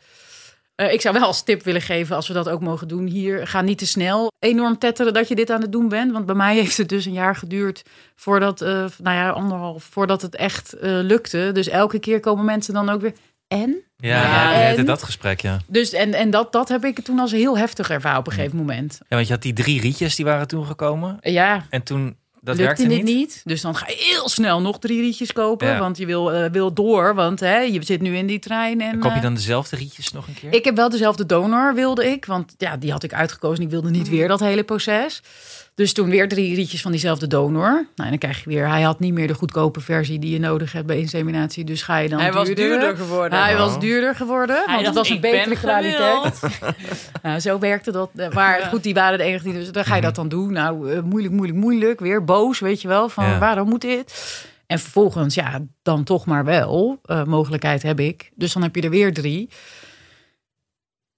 Eh, 0.81 0.93
ik 0.93 1.01
zou 1.01 1.15
wel 1.15 1.27
als 1.27 1.43
tip 1.43 1.63
willen 1.63 1.81
geven, 1.83 2.17
als 2.17 2.29
we 2.29 2.35
dat 2.35 2.49
ook 2.49 2.61
mogen 2.61 2.89
doen 2.89 3.07
hier, 3.07 3.47
ga 3.47 3.61
niet 3.61 3.79
te 3.79 3.87
snel 3.87 4.33
enorm 4.39 4.79
tetteren 4.79 5.13
dat 5.15 5.29
je 5.29 5.35
dit 5.35 5.51
aan 5.51 5.61
het 5.61 5.73
doen 5.73 5.89
bent. 5.89 6.13
Want 6.13 6.27
bij 6.27 6.35
mij 6.35 6.55
heeft 6.61 6.77
het 6.77 6.89
dus 6.89 7.05
een 7.05 7.13
jaar 7.13 7.37
geduurd 7.37 7.83
voordat, 8.17 8.61
eh, 8.61 8.69
nou 9.03 9.17
ja, 9.17 9.31
anderhalf, 9.31 9.85
voordat 9.91 10.23
het 10.23 10.35
echt 10.37 10.73
eh, 10.73 10.91
lukte. 11.03 11.51
Dus 11.53 11.69
elke 11.69 11.99
keer 11.99 12.21
komen 12.21 12.45
mensen 12.45 12.75
dan 12.75 12.89
ook 12.89 13.01
weer. 13.01 13.13
En? 13.49 13.77
Ja, 13.97 14.23
Ja, 14.23 14.53
ja, 14.53 14.77
en- 14.77 14.85
dat 14.85 15.03
gesprek, 15.03 15.41
ja. 15.41 15.59
Dus 15.67 15.93
en, 15.93 16.15
en 16.15 16.31
dat, 16.31 16.53
dat 16.53 16.69
heb 16.69 16.85
ik 16.85 17.01
toen 17.01 17.19
als 17.19 17.33
heel 17.33 17.59
heftig 17.59 17.91
ervaren 17.91 18.19
op 18.19 18.27
een 18.27 18.33
gegeven 18.33 18.57
moment. 18.57 18.97
ja. 19.01 19.07
Want 19.17 19.27
je 19.27 19.33
had 19.33 19.43
die 19.43 19.53
drie 19.53 19.81
rietjes 19.81 20.17
die 20.17 20.25
waren 20.25 20.49
toen 20.49 20.67
gekomen. 20.67 21.17
Ja, 21.21 21.65
En 21.71 21.83
toen, 21.83 22.17
dat 22.41 22.57
lukte 22.57 22.83
werkte 22.83 22.97
niet. 22.97 23.05
niet. 23.05 23.41
Dus 23.45 23.61
dan 23.61 23.77
ga 23.77 23.89
je 23.89 23.97
heel 23.99 24.29
snel 24.29 24.61
nog 24.61 24.79
drie 24.79 25.01
rietjes 25.01 25.33
kopen. 25.33 25.69
Ja. 25.69 25.79
Want 25.79 25.99
je 25.99 26.07
wil, 26.07 26.33
eh, 26.33 26.51
wil 26.51 26.73
door, 26.73 27.15
want 27.15 27.41
hè, 27.41 27.59
je 27.59 27.85
zit 27.85 28.01
nu 28.01 28.17
in 28.17 28.27
die 28.27 28.39
trein. 28.39 28.81
En, 28.81 28.99
koop 28.99 29.11
je 29.11 29.17
eh, 29.17 29.23
dan 29.23 29.35
dezelfde 29.35 29.77
rietjes 29.77 30.13
nog 30.13 30.27
een 30.27 30.35
keer? 30.35 30.53
Ik 30.53 30.65
heb 30.65 30.77
wel 30.77 30.89
dezelfde 30.89 31.27
donor, 31.27 31.75
wilde 31.75 32.11
ik. 32.11 32.25
Want 32.25 32.55
ja, 32.59 32.77
die 32.77 32.93
had 32.93 33.03
ik 33.03 33.15
uitgekozen. 33.15 33.65
Ik 33.65 33.71
wilde 33.71 33.91
niet 33.91 34.09
weer 34.09 34.29
dat 34.29 34.41
hele 34.41 34.65
proces. 34.65 35.23
Dus 35.81 35.93
toen 35.93 36.11
weer 36.11 36.29
drie 36.29 36.55
rietjes 36.55 36.81
van 36.83 36.91
diezelfde 36.91 37.27
donor. 37.27 37.71
Nou, 37.73 37.85
en 37.97 38.09
dan 38.09 38.19
krijg 38.19 38.45
je 38.45 38.51
weer... 38.51 38.69
Hij 38.69 38.83
had 38.83 39.01
niet 39.01 39.13
meer 39.13 39.27
de 39.27 39.35
goedkope 39.35 39.81
versie 39.81 40.19
die 40.19 40.33
je 40.33 40.39
nodig 40.39 40.73
hebt 40.73 40.87
bij 40.87 40.99
inseminatie. 40.99 41.65
Dus 41.65 41.83
ga 41.83 41.97
je 41.99 42.09
dan 42.09 42.21
Hij 42.21 42.33
was 42.33 42.49
duurder. 42.49 42.97
geworden. 42.97 43.39
Hij 43.43 43.53
Oh. 43.53 43.59
was 43.59 43.81
duurder 43.81 44.15
geworden, 44.15 44.63
want 44.67 44.87
het 44.87 44.95
was 44.95 45.09
een 45.09 45.15
"Ik 45.15 45.21
betere 45.21 45.57
kwaliteit. 45.57 46.41
Nou, 47.23 47.41
zo 47.41 47.59
werkte 47.59 47.91
dat. 47.93 48.11
Maar 48.33 48.61
goed, 48.61 48.83
die 48.83 48.95
waren 48.95 49.19
de 49.19 49.25
enige 49.25 49.45
die... 49.45 49.53
Dus 49.53 49.73
dan 49.73 49.85
ga 49.85 49.95
je 49.97 50.01
dat 50.03 50.15
dan 50.15 50.29
doen. 50.29 50.53
Nou, 50.53 50.93
eh, 50.93 51.03
moeilijk, 51.03 51.35
moeilijk, 51.35 51.59
moeilijk. 51.59 52.01
Weer 52.01 52.25
boos, 52.25 52.59
weet 52.61 52.83
je 52.83 52.89
wel. 52.89 53.09
Van 53.09 53.25
Ja. 53.25 53.39
waarom 53.39 53.69
moet 53.69 53.81
dit? 53.81 54.45
En 54.67 54.79
vervolgens, 54.79 55.35
ja, 55.35 55.61
dan 55.83 56.05
toch 56.05 56.27
maar 56.27 56.45
wel. 56.45 56.99
eh, 57.05 57.25
mogelijkheid 57.25 57.83
heb 57.83 58.01
ik. 58.01 58.31
Dus 58.35 58.53
dan 58.53 58.63
heb 58.63 58.75
je 58.75 58.83
er 58.83 58.91
weer 58.91 59.13
drie. 59.15 59.49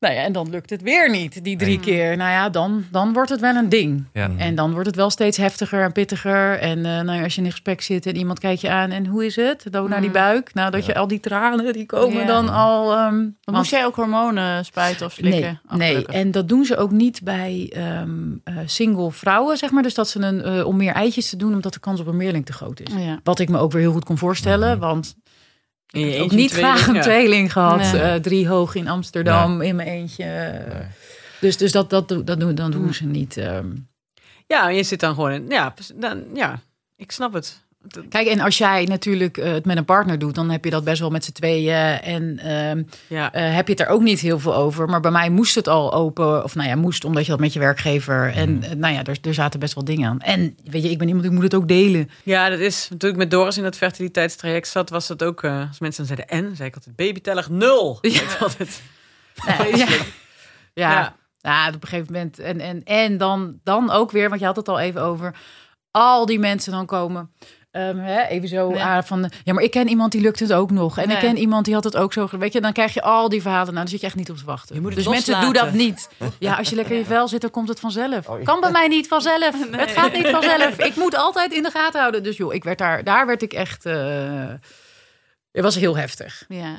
Nou 0.02 0.14
ja, 0.14 0.22
en 0.22 0.32
dan 0.32 0.50
lukt 0.50 0.70
het 0.70 0.82
weer 0.82 1.10
niet, 1.10 1.44
die 1.44 1.56
drie 1.56 1.76
Nee. 1.76 1.84
keer. 1.84 2.16
Nou 2.16 2.30
ja, 2.30 2.48
dan, 2.48 2.84
dan 2.90 3.12
wordt 3.12 3.30
het 3.30 3.40
wel 3.40 3.54
een 3.56 3.68
ding. 3.68 4.04
Ja. 4.12 4.30
En 4.36 4.54
dan 4.54 4.72
wordt 4.72 4.86
het 4.86 4.96
wel 4.96 5.10
steeds 5.10 5.36
heftiger 5.36 5.82
en 5.82 5.92
pittiger. 5.92 6.58
En 6.58 6.78
eh, 6.78 7.00
nou 7.00 7.12
ja, 7.18 7.22
als 7.22 7.34
je 7.34 7.40
in 7.40 7.46
een 7.46 7.52
gesprek 7.52 7.80
zit 7.80 8.06
en 8.06 8.16
iemand 8.16 8.38
kijkt 8.38 8.60
je 8.60 8.70
aan... 8.70 8.90
en 8.90 9.06
hoe 9.06 9.24
is 9.26 9.36
het? 9.36 9.64
Dan 9.70 9.88
naar 9.88 9.98
die 10.00 10.08
Mm. 10.08 10.14
buik. 10.14 10.54
Nou, 10.54 10.70
dat 10.70 10.86
je 10.86 10.94
al 10.94 11.06
die 11.06 11.20
tranen, 11.20 11.72
die 11.72 11.86
komen 11.86 12.18
Ja. 12.20 12.24
dan 12.26 12.48
al... 12.48 12.92
ehm, 12.92 12.98
Dan 13.16 13.34
want- 13.44 13.56
moest 13.56 13.70
jij 13.70 13.84
ook 13.86 13.94
hormonen 13.94 14.64
spuiten 14.64 15.06
of 15.06 15.12
slikken? 15.12 15.60
Nee, 15.68 15.94
nee, 15.94 16.06
en 16.06 16.30
dat 16.30 16.48
doen 16.48 16.64
ze 16.64 16.76
ook 16.76 16.90
niet 16.90 17.20
bij 17.22 17.70
ehm, 17.74 18.10
eh, 18.44 18.54
single 18.66 19.10
vrouwen, 19.12 19.56
zeg 19.56 19.70
maar. 19.70 19.82
Dus 19.82 19.94
dat 19.94 20.08
ze 20.08 20.20
een, 20.20 20.42
eh, 20.42 20.66
om 20.66 20.76
meer 20.76 20.92
eitjes 20.94 21.28
te 21.30 21.36
doen, 21.36 21.52
omdat 21.54 21.72
de 21.72 21.80
kans 21.80 22.00
op 22.00 22.06
een 22.06 22.16
meerling 22.16 22.46
te 22.46 22.52
groot 22.52 22.80
is. 22.80 22.94
Ja. 22.98 23.20
Wat 23.24 23.38
ik 23.38 23.48
me 23.48 23.58
ook 23.58 23.72
weer 23.72 23.82
heel 23.82 23.92
goed 23.92 24.04
kon 24.04 24.18
voorstellen, 24.18 24.70
Mhm. 24.70 24.78
want 24.78 25.06
In 25.06 25.10
je 25.10 25.14
ik 25.14 25.80
heb 25.80 25.81
ook 26.00 26.02
eentje 26.02 26.36
niet 26.36 26.50
tweeling, 26.50 26.74
graag 26.76 26.86
een 26.86 26.94
ja. 26.94 27.00
tweeling 27.02 27.52
gehad. 27.52 27.92
Nee. 27.92 28.00
eh, 28.00 28.14
drie 28.20 28.48
hoog 28.48 28.74
in 28.74 28.88
Amsterdam, 28.88 29.60
in 29.60 29.76
mijn 29.76 29.88
eentje. 29.88 30.24
Nee. 30.24 30.82
Dus, 31.40 31.56
dus 31.56 31.72
dat, 31.72 31.90
dat, 31.90 32.08
doen- 32.08 32.24
dat 32.24 32.40
doen, 32.40 32.54
dan 32.54 32.70
doen 32.70 32.94
ze 32.94 33.04
niet. 33.04 33.36
ehm. 33.36 33.66
Ja, 34.46 34.68
je 34.68 34.82
zit 34.82 35.00
dan 35.00 35.14
gewoon 35.14 35.30
in. 35.32 35.46
Ja, 35.48 35.74
dan, 35.94 36.24
ja 36.34 36.60
ik 36.96 37.10
snap 37.12 37.32
het. 37.32 37.64
Kijk, 38.08 38.26
en 38.28 38.40
als 38.40 38.58
jij 38.58 38.84
natuurlijk 38.84 39.36
eh, 39.38 39.52
het 39.52 39.64
met 39.64 39.76
een 39.76 39.84
partner 39.84 40.18
doet, 40.18 40.34
dan 40.34 40.50
heb 40.50 40.64
je 40.64 40.70
dat 40.70 40.84
best 40.84 41.00
wel 41.00 41.10
met 41.10 41.24
z'n 41.24 41.32
tweeën. 41.32 42.00
En 42.00 42.38
ehm, 42.38 42.82
Ja. 43.08 43.32
eh, 43.32 43.54
heb 43.54 43.66
je 43.66 43.72
het 43.72 43.82
er 43.82 43.88
ook 43.88 44.02
niet 44.02 44.20
heel 44.20 44.38
veel 44.38 44.54
over. 44.54 44.88
Maar 44.88 45.00
bij 45.00 45.10
mij 45.10 45.30
moest 45.30 45.54
het 45.54 45.68
al 45.68 45.92
open. 45.92 46.44
Of 46.44 46.54
nou 46.54 46.68
ja, 46.68 46.74
moest 46.76 47.04
omdat 47.04 47.24
je 47.24 47.30
dat 47.30 47.40
met 47.40 47.52
je 47.52 47.58
werkgever. 47.58 48.32
En 48.34 48.54
Mhm. 48.54 48.62
eh, 48.62 48.70
nou 48.76 48.94
ja, 48.94 49.04
er, 49.04 49.18
er 49.22 49.34
zaten 49.34 49.60
best 49.60 49.74
wel 49.74 49.84
dingen 49.84 50.08
aan. 50.08 50.20
En 50.20 50.56
weet 50.64 50.82
je, 50.82 50.90
ik 50.90 50.98
ben 50.98 51.06
iemand 51.06 51.24
die 51.26 51.34
moet 51.34 51.42
het 51.44 51.54
ook 51.54 51.68
delen. 51.68 52.10
ja, 52.24 52.48
dat 52.48 52.58
is. 52.58 52.88
Ik 52.98 53.16
met 53.16 53.30
Doris 53.30 53.56
in 53.56 53.62
dat 53.62 53.76
fertiliteitstraject 53.76 54.68
zat, 54.68 54.90
was 54.90 55.06
dat 55.06 55.22
ook. 55.22 55.44
als 55.44 55.78
mensen 55.78 56.06
dan 56.06 56.16
zeiden 56.16 56.28
en, 56.28 56.56
zei 56.56 56.68
ik 56.68 56.74
altijd 56.74 56.96
babyteller 56.96 57.46
nul. 57.50 57.98
Ja. 58.00 58.20
Altijd. 58.40 58.82
Nee, 59.58 59.76
ja. 59.76 59.86
Ja. 59.86 60.90
Ja. 60.92 61.14
ja. 61.38 61.68
op 61.68 61.82
een 61.82 61.88
gegeven 61.88 62.12
moment. 62.12 62.38
En, 62.38 62.60
en, 62.60 62.84
en 62.84 63.18
dan, 63.18 63.58
dan 63.64 63.90
ook 63.90 64.10
weer, 64.10 64.28
want 64.28 64.40
je 64.40 64.46
had 64.46 64.56
het 64.56 64.68
al 64.68 64.78
even 64.80 65.02
over. 65.02 65.34
Al 65.90 66.26
die 66.26 66.38
mensen 66.38 66.72
dan 66.72 66.86
komen. 66.86 67.30
Ehm, 67.72 67.96
hè, 67.98 68.22
even 68.22 68.48
zo 68.48 68.70
Nee. 68.70 68.82
aan 68.82 69.04
van. 69.04 69.30
Ja, 69.44 69.52
maar 69.52 69.62
ik 69.62 69.70
ken 69.70 69.88
iemand 69.88 70.12
die 70.12 70.20
lukt 70.20 70.40
het 70.40 70.52
ook 70.52 70.70
nog. 70.70 70.98
En 70.98 71.10
ik 71.10 71.18
ken 71.18 71.36
iemand 71.36 71.64
die 71.64 71.74
had 71.74 71.84
het 71.84 71.96
ook 71.96 72.12
zo. 72.12 72.28
Weet 72.30 72.52
je, 72.52 72.60
dan 72.60 72.72
krijg 72.72 72.94
je 72.94 73.02
al 73.02 73.28
die 73.28 73.42
verhalen. 73.42 73.64
Nou, 73.66 73.76
daar 73.78 73.88
zit 73.88 74.00
je 74.00 74.06
echt 74.06 74.16
niet 74.16 74.30
op 74.30 74.36
te 74.36 74.44
wachten. 74.44 74.74
Je 74.74 74.80
moet 74.80 74.94
het 74.94 75.04
dus 75.04 75.12
mensen, 75.12 75.34
doe 75.34 75.44
loslaten. 75.44 75.70
dat 75.78 75.80
niet. 75.86 76.08
Ja, 76.38 76.54
als 76.56 76.68
je 76.68 76.74
lekker 76.76 76.92
in 76.94 76.98
je 77.00 77.04
vel 77.04 77.28
zit, 77.28 77.40
dan 77.40 77.50
komt 77.50 77.68
het 77.68 77.80
vanzelf. 77.80 78.28
Oh, 78.28 78.38
ja. 78.38 78.44
Kan 78.44 78.60
bij 78.60 78.70
mij 78.70 78.88
niet 78.88 79.08
vanzelf. 79.08 79.70
Nee. 79.70 79.80
Het 79.80 79.90
gaat 79.90 80.12
niet 80.12 80.28
vanzelf. 80.28 80.78
Ik 80.78 80.96
moet 80.96 81.16
altijd 81.16 81.52
in 81.52 81.62
de 81.62 81.70
gaten 81.70 82.00
houden. 82.00 82.22
Dus 82.22 82.36
joh, 82.36 82.54
ik 82.54 82.64
werd 82.64 82.78
daar, 82.78 83.04
daar 83.04 83.26
werd 83.26 83.42
ik 83.42 83.52
echt. 83.52 83.86
eh, 83.86 84.48
Het 85.52 85.62
was 85.62 85.74
heel 85.74 85.96
heftig. 85.96 86.44
Ja. 86.48 86.74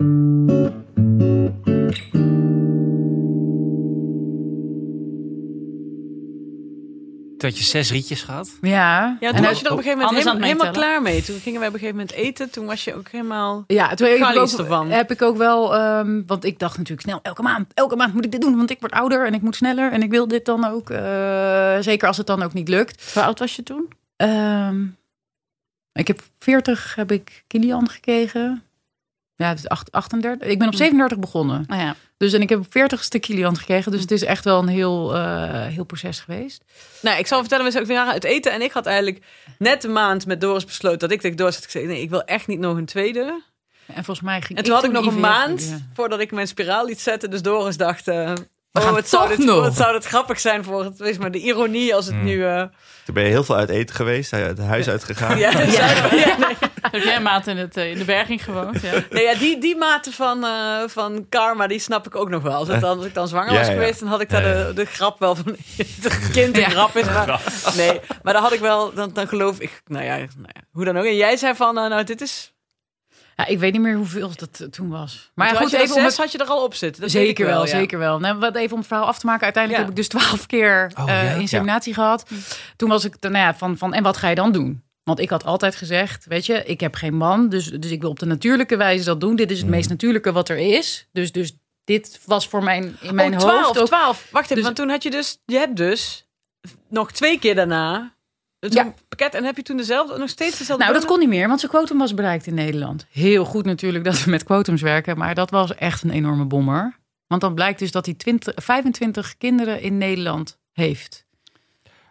Had 7.44 7.58
je 7.58 7.64
zes 7.64 7.91
rietjes 7.91 8.22
gehad. 8.22 8.50
Ja. 8.62 8.72
Ja, 8.72 9.12
En 9.20 9.20
toen 9.20 9.30
hij- 9.30 9.41
was 9.41 9.60
je 9.60 9.66
er 9.66 9.72
op 9.72 9.78
een 9.78 9.84
gegeven 9.84 10.06
moment 10.06 10.44
helemaal, 10.44 10.72
klaar 10.72 11.02
mee. 11.02 11.24
Toen 11.24 11.39
gingen 11.39 11.60
wij 11.60 11.68
op 11.68 11.74
een 11.74 11.80
gegeven 11.80 12.00
moment 12.02 12.18
eten. 12.18 12.50
Toen 12.50 12.66
was 12.66 12.84
je 12.84 12.96
ook 12.96 13.08
helemaal... 13.10 13.64
Ja, 13.68 13.94
toen 13.94 14.08
heb 14.08 14.18
ik, 14.18 14.38
ook, 14.38 14.52
ervan. 14.52 14.89
heb 14.89 15.12
ik 15.12 15.22
ook 15.22 15.38
wel, 15.38 15.76
ehm, 15.76 16.22
want 16.28 16.44
ik 16.44 16.60
dacht 16.60 16.78
natuurlijk 16.78 17.08
snel, 17.08 17.20
elke 17.22 17.41
maand, 17.41 17.74
elke 17.74 17.96
maand 17.96 18.14
moet 18.14 18.26
ik 18.26 18.32
dit 18.32 18.41
doen, 18.41 18.56
want 18.58 18.70
ik 18.70 18.80
word 18.80 18.91
ouder 18.91 19.26
en 19.26 19.34
ik 19.34 19.41
moet 19.41 19.56
sneller 19.56 19.91
en 19.91 20.02
ik 20.04 20.10
wil 20.10 20.28
dit 20.28 20.46
dan 20.46 20.66
ook, 20.66 20.89
eh, 20.89 21.78
zeker 21.80 22.08
als 22.08 22.18
het 22.18 22.28
dan 22.28 22.44
ook 22.44 22.54
niet 22.54 22.68
lukt. 22.70 23.12
Hoe 23.14 23.24
oud 23.24 23.39
was 23.39 23.56
je 23.56 23.64
toen? 23.64 23.88
Ehm, 24.16 24.84
ik 25.94 26.08
heb 26.08 26.22
40, 26.39 26.96
heb 26.96 27.12
ik 27.12 27.44
Kilian 27.48 27.89
gekregen. 27.89 28.64
Ja, 29.36 29.48
het 29.50 29.58
is 29.60 29.68
acht- 29.68 29.92
38. 29.92 30.48
Ik 30.50 30.60
ben 30.60 30.68
op 30.68 30.76
37 30.76 31.20
begonnen. 31.20 31.64
Nou 31.68 31.82
ja. 31.82 31.96
Dus 32.18 32.34
en 32.34 32.42
ik 32.42 32.50
heb 32.50 32.60
op 32.60 32.66
40ste 32.66 33.20
Kilian 33.20 33.58
gekregen. 33.58 33.92
Dus 33.92 34.02
het 34.02 34.12
is 34.12 34.24
echt 34.24 34.44
wel 34.44 34.60
een 34.60 34.68
heel, 34.68 35.16
eh, 35.16 35.66
heel 35.66 35.84
proces 35.84 36.20
geweest. 36.20 36.64
Nou, 37.02 37.18
ik 37.20 37.28
zal 37.28 37.40
vertellen, 37.40 37.66
we 37.66 37.72
zijn 37.72 37.84
ook 37.84 37.90
weer 37.90 38.00
uit 38.00 38.24
eten. 38.24 38.52
En 38.52 38.62
ik 38.62 38.72
had 38.72 38.86
eigenlijk 38.86 39.26
net 39.58 39.84
een 39.84 39.92
maand 39.92 40.26
met 40.26 40.42
Doris 40.42 40.66
besloten 40.66 41.00
dat 41.00 41.12
ik 41.12 41.22
tegen 41.22 41.38
Doris 41.38 41.56
had 41.56 41.66
gezegd... 41.66 41.86
nee, 41.86 42.02
ik 42.02 42.10
wil 42.10 42.24
echt 42.24 42.48
niet 42.48 42.60
nog 42.60 42.78
een 42.78 42.86
tweede. 42.86 43.42
En 43.88 44.04
volgens 44.04 44.22
mij 44.26 44.42
ging 44.42 44.58
En 44.60 44.64
toen 44.66 44.74
had 44.74 44.84
ik 44.84 44.92
nog 44.92 45.06
een 45.06 45.12
IVF 45.12 45.20
maand 45.22 45.64
ja. 45.70 45.78
voordat 45.94 46.20
ik 46.20 46.32
mijn 46.32 46.48
spiraal 46.48 46.86
liet 46.86 47.00
zetten. 47.02 47.30
Dus 47.30 47.42
Doris 47.42 47.78
dacht... 47.78 48.08
eh, 48.08 48.16
gaan 48.74 48.90
oh, 48.90 48.96
het 48.96 49.10
zou, 49.10 49.28
dit, 49.28 49.38
nog. 49.38 49.60
wat 49.62 49.76
zou 49.76 49.94
dit 49.94 50.06
grappig 50.06 50.40
zijn 50.40 50.64
voor 50.64 50.84
het... 50.84 50.98
Wees 50.98 51.18
maar 51.18 51.32
de 51.32 51.40
ironie 51.40 51.96
als 51.96 52.06
het 52.06 52.16
Hmm. 52.16 52.24
nu... 52.24 52.46
eh, 52.46 52.64
Toen 53.06 53.14
ben 53.14 53.24
je 53.24 53.30
heel 53.30 53.44
veel 53.44 53.56
uit 53.56 53.70
eten 53.70 53.96
geweest, 53.96 54.34
uit 54.34 54.58
het 54.58 54.68
huis 54.68 54.90
uitgegaan. 54.90 55.38
ja, 55.44 55.62
ja, 55.62 56.38
nee. 56.38 56.56
Heb 56.92 57.04
jij 57.04 57.16
een 57.16 57.24
maand 57.24 57.48
in, 57.48 57.58
het, 57.58 57.78
eh, 57.78 57.92
in 57.92 57.98
de 57.98 58.06
berging 58.06 58.44
gewoond? 58.44 58.82
Ja. 58.82 58.92
Nee, 59.10 59.24
ja, 59.24 59.36
die, 59.36 59.58
die 59.60 59.76
mate 59.76 60.12
van, 60.12 60.44
eh, 60.46 60.82
van 60.88 61.26
karma, 61.30 61.68
die 61.68 61.80
snap 61.80 62.06
ik 62.06 62.16
ook 62.16 62.30
nog 62.30 62.44
wel. 62.44 62.54
Als, 62.54 62.68
het 62.68 62.82
dan, 62.82 62.98
als 62.98 63.06
ik 63.06 63.14
dan 63.14 63.28
zwanger 63.28 63.52
Ja, 63.52 63.58
was 63.58 63.68
ja. 63.68 63.74
geweest, 63.74 64.00
dan 64.00 64.10
had 64.10 64.22
ik 64.22 64.30
daar 64.30 64.42
Ja, 64.48 64.58
ja. 64.58 64.66
de, 64.68 64.74
de 64.74 64.86
grap 64.86 65.20
wel 65.20 65.36
van... 65.36 65.46
Het 65.78 66.30
kind 66.32 66.58
een 66.58 66.72
grap 66.72 66.96
is. 66.96 67.06
Maar, 67.06 67.42
nee, 67.76 68.00
maar 68.24 68.34
dan 68.34 68.42
had 68.42 68.54
ik 68.54 68.60
wel... 68.60 68.94
Dan, 68.94 69.10
dan 69.14 69.28
geloof 69.28 69.60
ik... 69.60 69.82
Nou 69.86 70.04
ja, 70.06 70.16
nou 70.18 70.28
ja, 70.54 70.62
hoe 70.72 70.86
dan 70.86 70.98
ook. 70.98 71.06
En 71.06 71.16
jij 71.16 71.38
zei 71.38 71.56
van, 71.56 71.78
eh, 71.78 71.90
nou, 71.90 72.04
dit 72.04 72.22
is... 72.22 72.54
Ja, 73.36 73.46
ik 73.46 73.60
weet 73.60 73.72
niet 73.72 73.82
meer 73.82 73.96
hoeveel 73.96 74.32
dat 74.36 74.60
eh, 74.60 74.68
toen 74.68 74.90
was. 74.90 75.32
Maar 75.36 75.48
ja, 75.54 75.60
goed, 75.60 75.74
even 75.74 75.96
om 75.96 76.02
zes 76.02 76.04
het... 76.04 76.18
had 76.18 76.32
je 76.32 76.38
er 76.38 76.46
al 76.48 76.64
op 76.64 76.74
zitten. 76.74 77.02
Dat 77.02 77.12
weet 77.12 77.22
ik 77.22 77.28
Zeker 77.28 77.46
wel, 77.46 77.62
ja. 77.66 77.68
zeker 77.70 78.00
wel. 78.00 78.20
Nou, 78.20 78.38
wat 78.40 78.56
even 78.56 78.72
om 78.72 78.78
het 78.78 78.88
verhaal 78.88 79.06
af 79.06 79.20
te 79.20 79.26
maken. 79.26 79.44
Uiteindelijk 79.44 79.84
Ja. 79.84 79.90
heb 79.90 79.98
ik 80.00 80.10
dus 80.10 80.20
twaalf 80.22 80.46
keer 80.46 80.92
Oh, 81.00 81.10
eh, 81.10 81.24
ja? 81.24 81.40
inseminatie 81.40 81.94
gehad. 81.94 82.26
Toen 82.76 82.90
was 82.90 83.06
ik, 83.06 83.16
nou 83.20 83.36
ja, 83.36 83.56
van, 83.56 83.78
van, 83.78 83.94
en 83.94 84.04
wat 84.04 84.18
ga 84.18 84.30
je 84.30 84.36
dan 84.36 84.52
doen? 84.52 84.84
Want 85.04 85.20
ik 85.20 85.30
had 85.30 85.45
altijd 85.45 85.76
gezegd, 85.76 86.26
weet 86.26 86.45
je, 86.45 86.64
ik 86.64 86.80
heb 86.80 86.95
geen 86.95 87.16
man. 87.16 87.49
Dus, 87.49 87.66
dus 87.66 87.91
ik 87.91 88.01
wil 88.01 88.10
op 88.10 88.20
de 88.20 88.26
natuurlijke 88.26 88.78
wijze 88.78 89.04
dat 89.06 89.22
doen. 89.22 89.36
Dit 89.36 89.51
is 89.51 89.60
het 89.60 89.70
meest 89.70 89.89
natuurlijke 89.89 90.32
wat 90.32 90.49
er 90.49 90.58
is. 90.58 91.08
Dus, 91.12 91.32
dus 91.32 91.58
dit 91.84 92.22
was 92.26 92.47
voor 92.47 92.64
mijn, 92.64 92.97
in 93.01 93.16
mijn 93.16 93.34
oh, 93.34 93.39
12, 93.39 93.66
hoofd 93.66 93.80
ook... 93.80 93.86
12. 93.86 94.28
Wacht 94.32 94.43
even, 94.43 94.56
Dus- 94.56 94.66
want 94.66 94.76
toen 94.76 94.89
had 94.89 95.04
je 95.04 95.12
dus... 95.12 95.41
Je 95.45 95.58
hebt 95.58 95.76
dus 95.76 96.28
nog 96.89 97.12
twee 97.12 97.39
keer 97.39 97.56
daarna... 97.56 98.16
Het 98.60 98.74
Ja. 98.74 98.93
pakket 99.08 99.34
en 99.34 99.43
heb 99.43 99.56
je 99.56 99.64
toen 99.64 99.78
dezelfde, 99.78 100.18
nog 100.18 100.30
steeds 100.30 100.58
dezelfde 100.58 100.84
Nou, 100.84 100.97
dat 100.97 101.06
kon 101.06 101.20
niet 101.20 101.30
meer, 101.30 101.47
want 101.47 101.60
zijn 101.60 101.72
quotum 101.72 101.97
was 101.97 102.14
bereikt 102.14 102.47
in 102.47 102.54
Nederland. 102.54 103.06
Heel 103.12 103.45
goed 103.45 103.66
natuurlijk 103.66 104.04
dat 104.04 104.24
we 104.24 104.30
met 104.30 104.43
quotums 104.43 104.82
werken, 104.82 105.18
maar 105.18 105.36
dat 105.36 105.49
was 105.49 105.76
echt 105.76 106.04
een 106.04 106.10
enorme 106.10 106.45
bommer. 106.45 106.99
Want 107.28 107.41
dan 107.41 107.54
blijkt 107.54 107.80
dus 107.80 107.91
dat 107.91 108.06
hij 108.06 108.16
20, 108.16 108.54
25 108.56 109.38
kinderen 109.38 109.82
in 109.82 109.97
Nederland 109.97 110.60
heeft. 110.72 111.26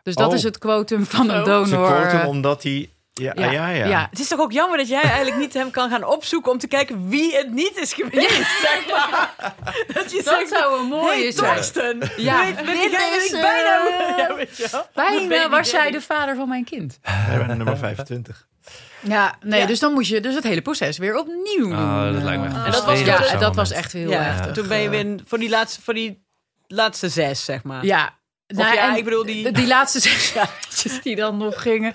Dus 0.03 0.15
dat 0.15 0.29
Oh. 0.29 0.35
is 0.35 0.43
het 0.43 0.59
quotum 0.59 1.07
van 1.07 1.31
een 1.31 1.45
Zo. 1.45 1.51
donor. 1.51 1.67
Ze 1.67 1.75
quoten 1.75 2.19
hem 2.19 2.27
omdat 2.27 2.63
hij... 2.63 2.91
Ja, 3.15 3.33
Ja, 3.35 3.51
ja, 3.51 3.69
ja. 3.69 3.87
ja. 3.87 4.07
Het 4.11 4.19
is 4.19 4.29
toch 4.29 4.41
ook 4.41 4.53
jammer 4.53 4.79
dat 4.79 4.89
jij 4.89 5.03
eigenlijk 5.03 5.37
niet 5.37 5.55
hem 5.55 5.71
kan 5.71 5.91
gaan 5.91 6.05
opzoeken 6.05 6.53
om 6.53 6.59
te 6.59 6.67
kijken 6.67 7.09
wie 7.09 7.37
het 7.37 7.51
niet 7.53 7.77
is 7.77 7.93
geweest. 7.93 8.31
Zeg 8.63 8.85
maar. 8.91 9.35
Dat 9.95 10.11
je 10.13 10.23
Dat 10.23 10.35
zegt, 10.35 10.49
zou 10.49 10.81
een 10.81 10.87
mooie 10.87 11.23
hey, 11.23 11.33
zijn. 11.33 11.55
Torsten, 11.55 11.99
Ja, 12.17 12.45
weet, 12.45 12.65
weet 12.65 12.93
is, 13.17 13.33
ik 13.33 13.41
bijna... 13.41 13.83
Ja, 14.17 14.35
weet 14.35 14.57
je 14.57 14.69
wel. 14.71 14.87
Bijna 15.29 15.49
was 15.49 15.71
jij 15.71 15.91
de 15.91 16.01
vader 16.01 16.37
van 16.37 16.49
mijn 16.49 16.65
kind. 16.65 16.99
Bent 17.37 17.47
nummer 17.57 17.77
25. 17.79 18.47
Ja, 19.01 19.35
nee, 19.41 19.61
Ja. 19.61 19.67
dus 19.67 19.79
dan 19.79 19.93
moest 19.93 20.11
je 20.11 20.21
dus 20.21 20.35
het 20.35 20.45
hele 20.45 20.63
proces 20.63 20.99
weer 20.99 21.19
opnieuw 21.19 21.69
doen. 21.69 21.73
Oh, 21.73 22.13
dat 22.13 22.23
lijkt 22.23 22.41
me 22.41 22.47
echt 22.47 22.65
En 22.65 22.71
dat 22.71 22.85
was- 22.85 23.01
ja, 23.01 23.37
dat 23.39 23.55
was 23.57 23.71
echt 23.71 23.93
heel 23.93 24.11
Ja, 24.11 24.21
heftig. 24.23 24.53
toen 24.55 24.69
ben 24.69 24.79
je 24.79 24.89
weer 24.89 25.21
voor 25.27 25.39
die 25.39 25.49
laatste, 25.51 25.83
voor 25.83 25.95
die 25.95 26.25
laatste 26.67 27.09
zes, 27.09 27.45
zeg 27.45 27.63
maar. 27.63 27.85
Ja. 27.85 28.21
Nou, 28.57 28.75
ja, 28.75 28.97
ik 28.97 29.05
bedoel 29.05 29.25
die- 29.27 29.53
Die 29.53 29.67
laatste 29.67 30.01
zes 30.09 30.33
jaartjes 30.33 31.03
die 31.03 31.17
dan 31.17 31.37
nog 31.37 31.63
gingen. 31.63 31.93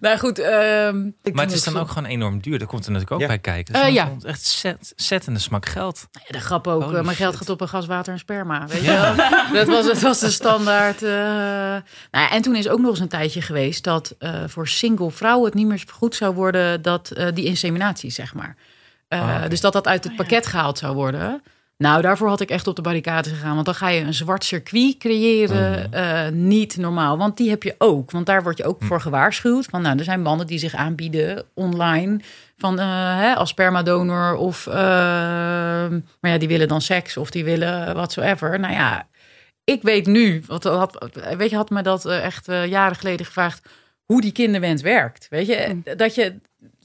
Nou 0.00 0.18
goed. 0.18 0.38
ehm, 0.38 1.06
ik 1.22 1.34
Maar 1.34 1.44
het 1.44 1.54
is 1.54 1.64
dan 1.64 1.76
ook 1.76 1.88
gewoon 1.88 2.04
enorm 2.08 2.40
duur. 2.40 2.58
Dat 2.58 2.68
komt 2.68 2.84
er 2.86 2.92
natuurlijk 2.92 3.14
ook 3.16 3.20
Ja. 3.20 3.26
bij 3.26 3.38
kijken. 3.38 3.74
Dus 3.74 3.82
ja. 3.92 4.02
dan 4.02 4.08
komt 4.08 4.24
echt 4.24 4.42
zet, 4.44 4.92
zettende 4.96 5.38
smak 5.40 5.66
geld. 5.66 6.08
Ja, 6.12 6.20
de 6.32 6.40
grap 6.40 6.66
ook. 6.66 6.82
Holy 6.82 6.96
eh, 6.96 7.04
mijn 7.04 7.16
geld 7.16 7.36
gaat 7.36 7.48
op 7.48 7.60
een 7.60 7.68
gas, 7.68 7.86
water 7.86 8.12
en 8.12 8.18
sperma. 8.18 8.66
Weet 8.66 8.80
je 8.84 8.90
wel? 8.90 9.14
Dat 9.52 9.66
was, 9.66 9.86
dat 9.86 10.00
was 10.00 10.18
de 10.18 10.30
standaard. 10.30 11.02
eh. 11.02 11.10
Nou, 11.10 11.82
ja, 12.10 12.30
en 12.30 12.42
toen 12.42 12.56
is 12.56 12.68
ook 12.68 12.78
nog 12.80 12.90
eens 12.90 13.00
een 13.00 13.08
tijdje 13.08 13.42
geweest 13.42 13.84
dat 13.84 14.14
eh, 14.18 14.34
voor 14.46 14.68
single 14.68 15.10
vrouwen 15.10 15.44
het 15.44 15.54
niet 15.54 15.66
meer 15.66 15.78
vergoed 15.86 16.14
zou 16.14 16.34
worden 16.34 16.82
dat 16.82 17.10
eh, 17.10 17.26
die 17.34 17.44
inseminatie, 17.44 18.10
zeg 18.10 18.34
maar. 18.34 18.56
Eh, 19.08 19.20
Ah. 19.20 19.48
Dus 19.48 19.60
dat 19.60 19.72
dat 19.72 19.86
uit 19.86 20.04
het 20.04 20.16
pakket 20.16 20.46
gehaald 20.46 20.78
zou 20.78 20.94
worden. 20.94 21.42
Nou, 21.80 22.02
daarvoor 22.02 22.28
had 22.28 22.40
ik 22.40 22.50
echt 22.50 22.66
op 22.66 22.76
de 22.76 22.82
barricade 22.82 23.28
gegaan. 23.28 23.54
Want 23.54 23.66
dan 23.66 23.74
ga 23.74 23.88
je 23.88 24.00
een 24.00 24.14
zwart 24.14 24.44
circuit 24.44 24.96
creëren. 24.98 25.92
eh, 25.92 26.28
niet 26.28 26.76
normaal. 26.76 27.18
Want 27.18 27.36
die 27.36 27.50
heb 27.50 27.62
je 27.62 27.74
ook. 27.78 28.10
Want 28.10 28.26
daar 28.26 28.42
word 28.42 28.56
je 28.56 28.64
ook 28.64 28.82
voor 28.82 29.00
gewaarschuwd. 29.00 29.64
Van, 29.64 29.82
nou, 29.82 29.98
er 29.98 30.04
zijn 30.04 30.22
mannen 30.22 30.46
die 30.46 30.58
zich 30.58 30.74
aanbieden 30.74 31.44
online. 31.54 32.20
Van, 32.58 32.78
eh, 32.78 32.86
hè, 33.16 33.34
als 33.34 33.48
spermadonor. 33.48 34.34
Of, 34.34 34.66
eh, 34.66 34.74
maar 36.20 36.30
ja, 36.30 36.38
die 36.38 36.48
willen 36.48 36.68
dan 36.68 36.80
seks. 36.80 37.16
Of 37.16 37.30
die 37.30 37.44
willen 37.44 37.94
whatsoever. 37.94 38.60
Nou 38.60 38.72
ja, 38.72 39.08
ik 39.64 39.82
weet 39.82 40.06
nu. 40.06 40.42
Wat, 40.46 40.64
had, 40.64 41.08
weet 41.36 41.50
je, 41.50 41.56
had 41.56 41.70
me 41.70 41.82
dat 41.82 42.06
echt 42.06 42.48
eh, 42.48 42.66
jaren 42.66 42.96
geleden 42.96 43.26
gevraagd. 43.26 43.68
Hoe 44.04 44.20
die 44.20 44.32
kinderwens 44.32 44.82
werkt. 44.82 45.26
Weet 45.30 45.46
je, 45.46 45.80
dat 45.96 46.14
je... 46.14 46.36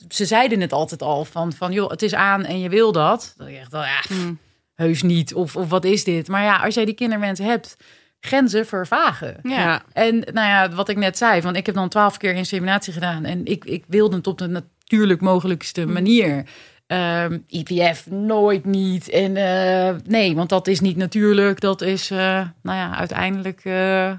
Ze 0.10 0.26
zeiden 0.26 0.62
het 0.62 0.74
altijd 0.74 1.02
al. 1.02 1.26
Van, 1.26 1.54
van 1.54 1.72
joh, 1.72 1.90
het 1.90 2.02
is 2.02 2.14
aan 2.14 2.46
en 2.46 2.60
je 2.60 2.70
wil 2.70 2.92
dat. 2.92 3.34
Dan 3.38 3.46
dacht 3.46 3.58
ik 3.58 3.62
echt 3.62 3.72
wel, 3.72 3.84
ja, 3.84 4.00
pff, 4.00 4.44
heus 4.76 5.02
niet. 5.02 5.34
Of, 5.34 5.56
of 5.56 5.70
wat 5.70 5.86
is 5.86 6.04
dit? 6.04 6.28
Maar 6.28 6.44
ja, 6.44 6.58
als 6.58 6.76
jij 6.76 6.86
die 6.86 6.94
kinderwens 6.94 7.40
hebt, 7.40 7.78
grenzen 8.20 8.66
vervagen. 8.66 9.40
Ja. 9.44 9.84
En 9.94 10.16
nou 10.20 10.48
ja, 10.48 10.70
wat 10.70 10.90
ik 10.90 10.98
net 10.98 11.18
zei, 11.18 11.42
van 11.42 11.56
ik 11.56 11.66
heb 11.66 11.76
dan 11.76 11.90
twaalf 11.90 12.18
keer 12.18 12.34
inseminatie 12.34 12.94
gedaan 12.94 13.26
en 13.26 13.46
ik, 13.46 13.66
ik 13.66 13.84
wilde 13.88 14.16
het 14.16 14.28
op 14.28 14.38
de 14.38 14.48
natuurlijk 14.48 15.22
mogelijkste 15.22 15.86
manier. 15.86 16.46
Ehm, 16.88 17.38
IVF 17.48 18.10
nooit 18.10 18.66
niet. 18.66 19.10
En 19.10 19.36
eh, 19.38 19.96
nee, 20.06 20.36
want 20.36 20.50
dat 20.50 20.68
is 20.68 20.80
niet 20.80 20.98
natuurlijk. 20.98 21.60
Dat 21.60 21.82
is, 21.82 22.12
eh, 22.12 22.18
nou 22.62 22.78
ja, 22.78 22.96
uiteindelijk 22.96 23.62
eh, 23.64 24.12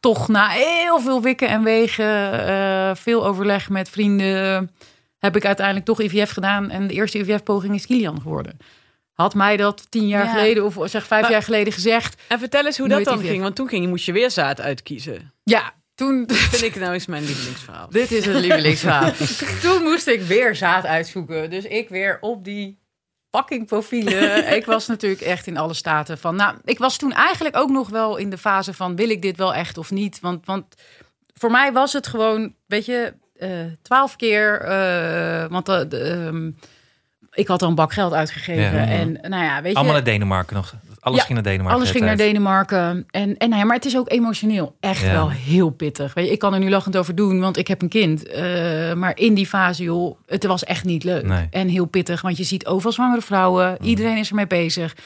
toch 0.00 0.28
na 0.28 0.48
heel 0.48 1.00
veel 1.00 1.22
wikken 1.22 1.48
en 1.48 1.62
wegen, 1.62 2.46
eh, 2.46 2.90
veel 2.94 3.26
overleg 3.26 3.70
met 3.70 3.88
vrienden, 3.88 4.70
heb 5.18 5.36
ik 5.36 5.44
uiteindelijk 5.44 5.86
toch 5.86 6.00
IVF 6.00 6.30
gedaan. 6.30 6.70
En 6.70 6.86
de 6.86 6.94
eerste 6.94 7.18
IVF-poging 7.18 7.74
is 7.74 7.86
Kilian 7.86 8.20
geworden. 8.20 8.58
Had 9.20 9.34
mij 9.34 9.56
dat 9.56 9.90
tien 9.90 10.08
jaar 10.08 10.24
Ja. 10.24 10.30
geleden, 10.32 10.64
of 10.64 10.76
zeg 10.90 11.06
vijf 11.06 11.22
Maar- 11.22 11.30
jaar 11.30 11.42
geleden 11.42 11.72
gezegd. 11.72 12.22
En 12.28 12.38
vertel 12.38 12.66
eens 12.66 12.78
hoe 12.78 12.88
dat 12.88 13.04
dan 13.04 13.20
ging. 13.20 13.42
Want 13.42 13.54
toen 13.56 13.68
ging, 13.68 13.86
moest 13.86 14.04
je 14.04 14.12
weer 14.12 14.30
zaad 14.30 14.60
uitkiezen. 14.60 15.32
Ja, 15.44 15.72
toen 15.94 16.24
Vind 16.32 16.62
ik 16.62 16.80
nou 16.80 16.92
eens 16.92 17.06
mijn 17.06 17.24
lievelingsverhaal. 17.24 17.88
Dit 18.00 18.12
is 18.12 18.26
een 18.26 18.36
lievelingsverhaal. 18.40 19.12
Toen 19.62 19.82
moest 19.82 20.06
ik 20.06 20.20
weer 20.22 20.56
zaad 20.56 20.86
uitzoeken. 20.86 21.50
Dus 21.50 21.64
ik 21.64 21.88
weer 21.88 22.18
op 22.20 22.44
die 22.44 22.78
fucking 23.30 23.66
profielen. 23.66 24.46
ik 24.56 24.64
was 24.66 24.86
natuurlijk 24.86 25.22
echt 25.22 25.46
in 25.46 25.56
alle 25.56 25.74
staten 25.74 26.18
van... 26.18 26.36
Nou, 26.36 26.56
ik 26.64 26.78
was 26.78 26.96
toen 26.96 27.12
eigenlijk 27.12 27.56
ook 27.56 27.70
nog 27.70 27.88
wel 27.88 28.16
in 28.16 28.30
de 28.30 28.38
fase 28.38 28.72
van... 28.74 28.96
wil 28.96 29.08
ik 29.10 29.22
dit 29.22 29.36
wel 29.36 29.54
echt 29.54 29.78
of 29.78 29.90
niet? 29.90 30.20
Want, 30.20 30.46
want 30.46 30.64
voor 31.34 31.50
mij 31.50 31.72
was 31.72 31.92
het 31.92 32.06
gewoon, 32.06 32.54
weet 32.66 32.84
je... 32.86 33.14
eh, 33.36 33.50
twaalf 33.82 34.16
keer, 34.16 34.60
eh, 34.60 35.46
want 35.50 35.68
eh, 35.68 35.80
de, 35.88 35.98
ehm, 36.00 36.50
ik 37.38 37.46
had 37.46 37.62
al 37.62 37.68
een 37.68 37.74
bak 37.74 37.92
geld 37.92 38.12
uitgegeven. 38.12 38.62
Ja. 38.78 38.86
En 38.86 39.12
nou 39.12 39.44
ja, 39.44 39.62
weet 39.62 39.70
je... 39.72 39.76
Allemaal 39.76 39.94
naar 39.94 40.04
Denemarken 40.04 40.56
nog. 40.56 40.74
Alles 41.00 41.18
Ja, 41.18 41.24
ging 41.24 41.34
naar 41.34 41.46
Denemarken. 41.52 41.76
Alles 41.76 41.90
ging 41.90 42.04
naar. 42.04 42.16
Denemarken. 42.16 43.06
En, 43.10 43.36
en 43.36 43.48
nou 43.48 43.60
ja, 43.60 43.66
maar 43.66 43.76
het 43.76 43.84
is 43.84 43.96
ook 43.96 44.10
emotioneel 44.10 44.76
echt 44.80 45.00
Ja. 45.02 45.12
wel 45.12 45.30
heel 45.30 45.70
pittig. 45.70 46.14
Weet 46.14 46.26
je, 46.26 46.32
ik 46.32 46.38
kan 46.38 46.54
er 46.54 46.60
nu 46.60 46.68
lachend 46.70 46.96
over 46.96 47.14
doen, 47.14 47.40
want 47.40 47.56
ik 47.56 47.68
heb 47.68 47.82
een 47.82 47.88
kind. 47.88 48.26
Eh, 48.26 48.92
maar 48.92 49.16
in 49.18 49.34
die 49.34 49.46
fase, 49.46 49.82
joh, 49.82 50.18
het 50.26 50.44
was 50.46 50.64
echt 50.64 50.84
niet 50.84 51.04
leuk. 51.04 51.22
Nee. 51.26 51.46
En 51.50 51.68
heel 51.68 51.86
pittig, 51.86 52.20
want 52.20 52.36
je 52.36 52.44
ziet 52.44 52.66
overal 52.66 52.92
zwangere 52.92 53.22
vrouwen. 53.22 53.78
Iedereen 53.82 54.16
is 54.16 54.28
ermee 54.28 54.46
bezig. 54.46 54.96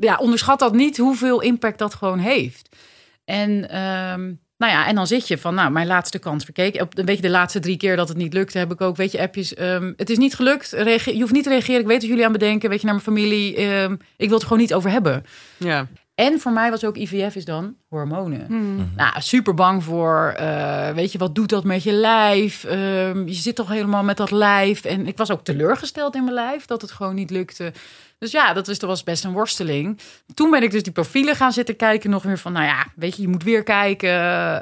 Ja, 0.00 0.16
onderschat 0.16 0.58
dat 0.58 0.74
niet 0.74 0.96
hoeveel 0.96 1.40
impact 1.40 1.78
dat 1.78 1.94
gewoon 1.94 2.18
heeft. 2.18 2.76
En, 3.24 3.70
ehm, 3.70 4.32
nou 4.60 4.72
ja, 4.72 4.86
en 4.86 4.94
dan 4.94 5.06
zit 5.06 5.28
je 5.28 5.38
van, 5.38 5.54
nou, 5.54 5.70
mijn 5.70 5.86
laatste 5.86 6.18
kans 6.18 6.44
verkeken. 6.44 6.80
Op, 6.80 6.92
weet 6.94 7.16
je, 7.16 7.22
de 7.22 7.30
laatste 7.30 7.60
drie 7.60 7.76
keer 7.76 7.96
dat 7.96 8.08
het 8.08 8.16
niet 8.16 8.32
lukte, 8.32 8.58
heb 8.58 8.72
ik 8.72 8.80
ook, 8.80 8.96
weet 8.96 9.12
je, 9.12 9.20
appjes. 9.20 9.54
ehm, 9.54 9.92
het 9.96 10.10
is 10.10 10.18
niet 10.18 10.34
gelukt. 10.34 10.70
Je 11.04 11.16
hoeft 11.20 11.32
niet 11.32 11.44
te 11.44 11.50
reageren. 11.50 11.80
Ik 11.80 11.86
weet 11.86 12.00
wat 12.00 12.08
jullie 12.08 12.26
aan 12.26 12.32
bedenken. 12.32 12.68
Weet 12.70 12.80
je, 12.80 12.86
naar 12.86 12.94
mijn 12.94 13.06
familie. 13.06 13.56
ehm, 13.56 13.92
ik 14.16 14.28
wil 14.28 14.34
het 14.36 14.42
gewoon 14.42 14.58
niet 14.58 14.74
over 14.74 14.90
hebben. 14.90 15.24
Ja. 15.56 15.86
En 16.20 16.40
voor 16.40 16.52
mij 16.52 16.70
was 16.70 16.84
ook 16.84 16.96
IVF 16.96 17.34
is 17.34 17.44
dan 17.44 17.76
hormonen. 17.88 18.46
Hmm. 18.46 18.92
Nou, 18.96 19.12
super 19.18 19.54
bang 19.54 19.84
voor. 19.84 20.34
eh, 20.36 20.90
weet 20.90 21.12
je, 21.12 21.18
wat 21.18 21.34
doet 21.34 21.48
dat 21.48 21.64
met 21.64 21.82
je 21.82 21.92
lijf? 21.92 22.64
Ehm, 22.64 23.26
je 23.26 23.34
zit 23.34 23.54
toch 23.54 23.68
helemaal 23.68 24.02
met 24.02 24.16
dat 24.16 24.30
lijf. 24.30 24.84
En 24.84 25.06
ik 25.06 25.16
was 25.16 25.30
ook 25.30 25.44
teleurgesteld 25.44 26.14
in 26.14 26.22
mijn 26.24 26.34
lijf 26.34 26.64
dat 26.64 26.82
het 26.82 26.90
gewoon 26.90 27.14
niet 27.14 27.30
lukte. 27.30 27.72
Dus 28.18 28.30
ja, 28.30 28.52
dat 28.52 28.66
was, 28.66 28.78
dat 28.78 28.88
was 28.88 29.02
best 29.02 29.24
een 29.24 29.32
worsteling. 29.32 29.98
Toen 30.34 30.50
ben 30.50 30.62
ik 30.62 30.70
dus 30.70 30.82
die 30.82 30.92
profielen 30.92 31.36
gaan 31.36 31.52
zitten 31.52 31.76
kijken. 31.76 32.10
Nog 32.10 32.22
weer 32.22 32.38
van, 32.38 32.52
nou 32.52 32.64
ja, 32.64 32.86
weet 32.96 33.16
je, 33.16 33.22
je 33.22 33.28
moet 33.28 33.42
weer 33.42 33.62
kijken. 33.62 34.10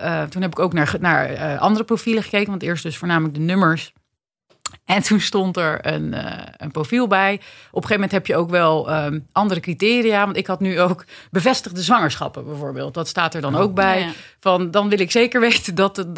Eh, 0.01 0.23
toen 0.23 0.43
heb 0.43 0.51
ik 0.51 0.59
ook 0.59 0.73
naar, 0.73 0.97
naar 1.01 1.31
eh, 1.31 1.61
andere 1.61 1.85
profielen 1.85 2.23
gekeken. 2.23 2.51
Want 2.51 2.63
eerst 2.63 2.83
dus 2.83 2.97
voornamelijk 2.97 3.35
de 3.35 3.41
nummers. 3.41 3.93
En 4.85 5.03
toen 5.03 5.21
stond 5.21 5.57
er 5.57 5.87
een, 5.87 6.15
eh, 6.15 6.47
een 6.57 6.71
profiel 6.71 7.07
bij. 7.07 7.35
Op 7.35 7.41
een 7.41 7.49
gegeven 7.71 7.93
moment 7.95 8.13
heb 8.13 8.27
je 8.27 8.37
ook 8.37 8.51
wel 8.51 8.91
ehm, 8.91 9.19
andere 9.33 9.61
criteria. 9.61 10.25
Want 10.25 10.37
ik 10.37 10.47
had 10.47 10.61
nu 10.61 10.81
ook 10.81 11.05
bevestigde 11.31 11.83
zwangerschappen 11.83 12.45
bijvoorbeeld. 12.45 12.95
Dat 12.95 13.09
staat 13.09 13.35
er 13.35 13.41
dan 13.41 13.57
ook 13.57 13.75
bij. 13.75 13.99
Ja, 14.01 14.07
ja. 14.07 14.13
Van, 14.41 14.71
dan 14.71 14.89
wil 14.89 15.01
ik 15.01 15.11
zeker 15.11 15.41
weten 15.49 15.75
dat, 15.75 15.97
het- 15.97 16.15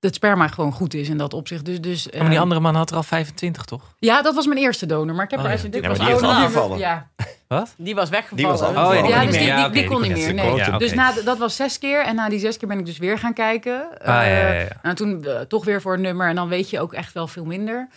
dat 0.00 0.10
het 0.10 0.14
sperma 0.14 0.48
gewoon 0.48 0.72
goed 0.72 0.94
is 0.94 1.08
in 1.08 1.16
dat 1.16 1.34
opzicht. 1.34 1.64
Dus, 1.64 1.80
dus, 1.80 2.08
maar 2.12 2.24
die 2.24 2.34
eh, 2.34 2.40
andere 2.40 2.60
man 2.60 2.74
had 2.74 2.90
er 2.90 2.96
al 2.96 3.02
25, 3.02 3.64
toch? 3.64 3.94
ja, 3.98 4.22
dat 4.22 4.34
was 4.34 4.46
mijn 4.46 4.58
eerste 4.58 4.86
donor. 4.86 5.14
Maar 5.14 5.24
ik 5.24 5.30
heb 5.30 5.40
Oh, 5.40 5.44
er 5.46 5.50
ja. 5.62 5.80
maar 5.80 5.88
was 5.88 5.98
die 5.98 6.28
afgevallen. 6.28 6.78
Ja, 6.78 7.08
Wat? 7.48 7.74
Die 7.76 7.94
was 7.94 8.08
weggevallen. 8.08 8.44
Die 8.44 8.46
was 8.46 8.60
afgevallen. 8.62 9.02
Oh, 9.02 9.08
ja, 9.08 9.08
die 9.08 9.10
ja, 9.10 9.18
kon 9.18 9.26
dus 9.26 9.36
niet 9.36 9.44
die, 9.46 9.54
meer. 9.54 9.56
die, 9.56 9.64
Ja, 9.64 9.68
die 9.68 9.82
oké, 9.82 9.92
kon 9.94 10.02
die 10.02 10.12
niet 10.12 10.26
kon 10.26 10.34
meer. 10.34 10.54
net 10.56 10.68
Nee. 10.70 10.78
Dus 10.78 10.94
na, 10.94 11.12
dat 11.24 11.38
was 11.38 11.56
zes 11.56 11.78
keer. 11.78 12.04
En 12.04 12.14
na 12.14 12.28
die 12.28 12.38
zes 12.38 12.56
keer 12.56 12.68
ben 12.68 12.78
ik 12.78 12.86
dus 12.86 12.98
weer 12.98 13.18
gaan 13.18 13.32
kijken. 13.32 13.84
Ah, 13.98 14.06
ja, 14.06 14.22
ja, 14.22 14.52
ja. 14.52 14.60
Eh, 14.60 14.70
nou, 14.82 14.94
toen 14.94 15.24
eh, 15.24 15.40
toch 15.40 15.64
weer 15.64 15.80
voor 15.80 15.94
een 15.94 16.00
nummer. 16.00 16.28
En 16.28 16.34
dan 16.34 16.48
weet 16.48 16.70
je 16.70 16.80
ook 16.80 16.92
echt 16.92 17.12
wel 17.12 17.26
veel 17.26 17.44
minder. 17.44 17.88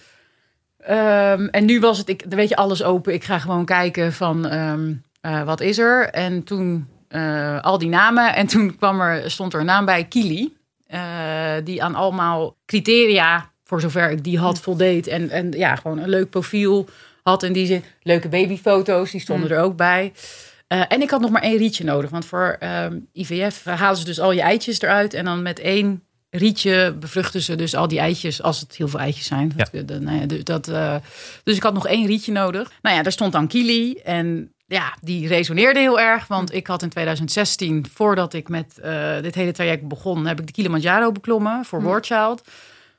Ehm, 0.79 1.45
en 1.47 1.65
nu 1.65 1.79
was 1.79 1.97
het, 1.97 2.09
ik, 2.09 2.29
dan 2.29 2.39
weet 2.39 2.49
je, 2.49 2.55
alles 2.55 2.83
open. 2.83 3.13
Ik 3.13 3.23
ga 3.23 3.39
gewoon 3.39 3.65
kijken 3.65 4.13
van 4.13 4.47
ehm, 4.47 4.93
eh, 5.21 5.43
wat 5.43 5.61
is 5.61 5.77
er. 5.77 6.09
En 6.09 6.43
toen 6.43 6.87
eh, 7.07 7.59
al 7.61 7.77
die 7.77 7.89
namen. 7.89 8.35
En 8.35 8.47
toen 8.47 8.75
kwam 8.77 9.01
er, 9.01 9.31
stond 9.31 9.53
er 9.53 9.59
een 9.59 9.65
naam 9.65 9.85
bij, 9.85 10.03
Kili. 10.03 10.53
Eh, 10.93 11.55
die 11.63 11.83
aan 11.83 11.95
allemaal 11.95 12.57
criteria, 12.65 13.51
voor 13.63 13.81
zover 13.81 14.11
ik 14.11 14.23
die 14.23 14.39
had, 14.39 14.59
voldeed. 14.59 15.07
En, 15.07 15.29
en 15.29 15.51
ja, 15.51 15.75
gewoon 15.75 15.97
een 15.97 16.09
leuk 16.09 16.29
profiel 16.29 16.87
had 17.23 17.43
in 17.43 17.53
die 17.53 17.65
zin. 17.65 17.83
Leuke 18.01 18.29
babyfoto's, 18.29 19.11
die 19.11 19.21
stonden 19.21 19.51
er 19.51 19.59
ook 19.59 19.75
bij. 19.75 20.13
Eh, 20.67 20.81
en 20.87 21.01
ik 21.01 21.09
had 21.09 21.21
nog 21.21 21.31
maar 21.31 21.41
één 21.41 21.57
rietje 21.57 21.83
nodig. 21.83 22.09
Want 22.09 22.25
voor 22.25 22.55
ehm, 22.59 22.99
IVF 23.13 23.63
halen 23.63 23.97
ze 23.97 24.05
dus 24.05 24.19
al 24.19 24.31
je 24.31 24.41
eitjes 24.41 24.81
eruit. 24.81 25.13
En 25.13 25.25
dan 25.25 25.41
met 25.41 25.59
één 25.59 26.03
rietje 26.29 26.95
bevruchten 26.99 27.41
ze 27.41 27.55
dus 27.55 27.75
al 27.75 27.87
die 27.87 27.99
eitjes. 27.99 28.41
Als 28.41 28.59
het 28.59 28.75
heel 28.75 28.87
veel 28.87 28.99
eitjes 28.99 29.25
zijn. 29.25 29.53
Ja. 29.55 29.67
Dat, 29.71 29.89
eh, 29.91 29.97
nou 29.97 30.19
ja, 30.19 30.25
dus, 30.25 30.43
dat, 30.43 30.67
eh, 30.67 30.95
dus 31.43 31.55
ik 31.55 31.63
had 31.63 31.73
nog 31.73 31.87
één 31.87 32.07
rietje 32.07 32.31
nodig. 32.31 32.71
Nou 32.81 32.95
ja, 32.95 33.03
daar 33.03 33.11
stond 33.11 33.31
dan 33.31 33.47
Kili. 33.47 33.95
En 33.95 34.52
ja, 34.73 34.93
die 35.01 35.27
resoneerde 35.27 35.79
heel 35.79 35.99
erg. 35.99 36.27
Want 36.27 36.53
ik 36.53 36.67
had 36.67 36.81
in 36.81 36.89
2016, 36.89 37.85
voordat 37.93 38.33
ik 38.33 38.49
met 38.49 38.79
eh, 38.79 39.21
dit 39.21 39.35
hele 39.35 39.51
traject 39.51 39.87
begon... 39.87 40.25
heb 40.25 40.39
ik 40.39 40.45
de 40.45 40.51
Kilimanjaro 40.51 41.11
beklommen 41.11 41.65
voor 41.65 41.81
Wordchild. 41.81 42.41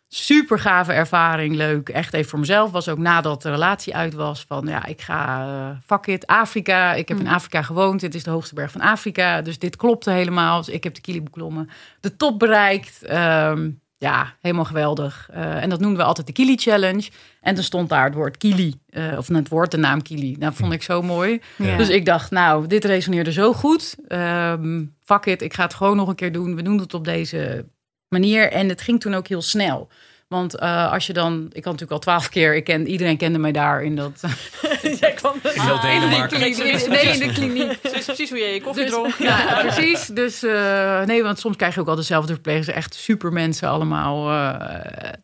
Super 0.09 0.59
gave 0.59 0.93
ervaring, 0.93 1.55
leuk. 1.55 1.89
Echt 1.89 2.13
even 2.13 2.31
voor 2.31 2.39
mezelf. 2.39 2.71
Was 2.71 2.89
ook 2.89 2.99
nadat 2.99 3.43
de 3.43 3.51
relatie 3.51 3.95
uit 3.95 4.15
was 4.15 4.45
van 4.49 4.67
ja, 4.67 4.87
ik 4.87 5.01
ga 5.01 5.47
uh, 5.47 5.77
fuck 5.87 6.07
it, 6.07 6.27
Afrika. 6.27 6.93
Ik 6.93 7.09
heb 7.09 7.19
in 7.19 7.29
Afrika 7.29 7.63
gewoond. 7.63 8.01
Dit 8.01 8.15
is 8.15 8.23
de 8.23 8.31
hoogste 8.31 8.55
berg 8.55 8.71
van 8.71 8.81
Afrika. 8.81 9.43
Dus 9.43 9.59
dit 9.59 9.77
klopte 9.77 10.11
helemaal. 10.11 10.59
Dus 10.59 10.75
ik 10.75 10.85
heb 10.85 10.95
de 10.95 11.01
Kili 11.01 11.23
beklommen. 11.23 11.71
De 12.01 12.17
top 12.17 12.39
bereikt. 12.39 13.03
Ehm, 13.03 13.71
ja, 13.99 14.35
helemaal 14.41 14.65
geweldig. 14.65 15.29
Uh, 15.35 15.63
en 15.63 15.71
dat 15.71 15.81
noemden 15.81 15.99
we 15.99 16.05
altijd 16.05 16.27
de 16.27 16.33
Kili 16.33 16.57
Challenge. 16.57 17.11
En 17.41 17.57
er 17.57 17.65
stond 17.65 17.89
daar 17.89 18.05
het 18.05 18.15
woord 18.15 18.37
Kili. 18.37 18.75
Uh, 18.91 19.19
of 19.19 19.29
het 19.29 19.49
woord, 19.49 19.71
de 19.71 19.77
naam 19.77 20.03
Kili. 20.03 20.39
Dat 20.39 20.55
vond 20.55 20.73
ik 20.73 20.83
zo 20.83 21.03
mooi. 21.03 21.41
Ja. 21.57 21.77
Dus 21.77 21.89
ik 21.89 22.05
dacht, 22.05 22.31
nou, 22.31 22.67
dit 22.67 22.85
resoneerde 22.85 23.33
zo 23.33 23.53
goed. 23.53 23.97
Um, 24.09 24.97
fuck 25.05 25.27
it, 25.27 25.43
ik 25.43 25.55
ga 25.55 25.63
het 25.63 25.75
gewoon 25.75 25.97
nog 25.97 26.09
een 26.09 26.15
keer 26.15 26.33
doen. 26.33 26.57
We 26.57 26.63
doen 26.63 26.79
het 26.79 26.95
op 26.95 27.05
deze 27.05 27.67
manier. 28.09 28.53
En 28.53 28.69
het 28.69 28.81
ging 28.81 29.01
toen 29.01 29.15
ook 29.15 29.29
heel 29.29 29.43
snel. 29.43 29.89
Want 30.35 30.61
uh, 30.61 30.93
als 30.93 31.07
je 31.07 31.13
dan, 31.13 31.35
ik 31.35 31.65
had 31.65 31.73
natuurlijk 31.73 31.91
al 31.91 31.99
twaalf 31.99 32.29
keer, 32.29 32.55
ik 32.55 32.65
ken, 32.65 32.87
iedereen 32.87 33.17
kende 33.17 33.39
mij 33.39 33.53
daar 33.53 33.83
in 33.83 33.97
dat. 33.97 34.21
Jij 35.01 35.13
kwam 35.13 35.35
in 35.43 35.61
heel 35.61 35.81
Denemarken. 35.81 36.41
Nee, 36.41 36.51
in 36.51 37.19
de 37.19 37.33
kliniek. 37.33 37.79
Ze 37.83 37.97
is 37.97 38.05
precies 38.05 38.31
hoe 38.31 38.39
jij 38.39 38.55
je 38.55 38.63
koffie 38.63 38.85
dus, 38.85 38.93
dronk. 38.93 39.15
Ja, 39.19 39.61
precies. 39.63 40.07
Dus 40.07 40.43
uh, 40.43 41.03
nee, 41.03 41.23
want 41.23 41.39
soms 41.39 41.57
krijg 41.57 41.75
je 41.75 41.81
ook 41.81 41.89
al 41.89 41.95
dezelfde 41.95 42.33
verplegers. 42.33 42.67
Echt 42.67 42.95
super 42.95 43.33
mensen 43.33 43.69
allemaal. 43.69 44.31
Uh, 44.31 44.59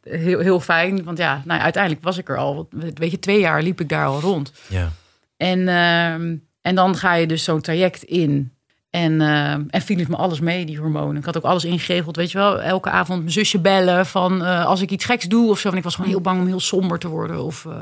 heel, 0.03 0.39
heel 0.39 0.61
fijn. 0.61 1.05
Want 1.05 1.19
ja, 1.19 1.43
nou, 1.45 1.61
uiteindelijk 1.61 2.05
was 2.05 2.19
ik 2.19 2.29
er 2.29 2.37
al. 2.37 2.69
Weet 2.95 3.11
je, 3.11 3.19
twee 3.19 3.41
jaar 3.41 3.63
liep 3.63 3.81
ik 3.81 3.89
daar 3.89 4.07
al 4.07 4.21
rond. 4.21 4.53
Ja. 4.69 4.93
En, 5.37 5.59
uh, 5.59 6.13
en 6.61 6.75
dan 6.75 6.97
ga 6.97 7.15
je 7.15 7.27
dus 7.27 7.45
zo'n 7.45 7.61
traject 7.61 8.03
in. 8.03 8.53
En, 8.91 9.21
uh, 9.21 9.53
en 9.53 9.83
viel 9.83 9.99
het 9.99 10.09
me 10.09 10.17
alles 10.17 10.41
mee, 10.41 10.65
die 10.65 10.79
hormonen. 10.79 11.17
Ik 11.17 11.25
had 11.25 11.37
ook 11.37 11.43
alles 11.43 11.65
ingeregeld, 11.65 12.17
weet 12.17 12.31
je 12.31 12.39
wel. 12.39 12.61
Elke 12.63 12.91
avond 12.91 13.19
mijn 13.19 13.33
zusje 13.33 13.61
bellen 13.61 14.07
van 14.07 14.43
uh, 14.43 14.67
als 14.67 14.81
ik 14.81 14.91
iets 14.91 15.05
geks 15.05 15.25
doe 15.25 15.51
of 15.51 15.59
zo. 15.59 15.71
En 15.71 15.77
ik 15.77 15.83
was 15.83 15.95
gewoon 15.95 16.11
heel 16.11 16.21
bang 16.21 16.41
om 16.41 16.47
heel 16.47 16.61
somber 16.61 16.99
te 16.99 17.09
worden. 17.09 17.45
Of, 17.45 17.65
uh, 17.65 17.73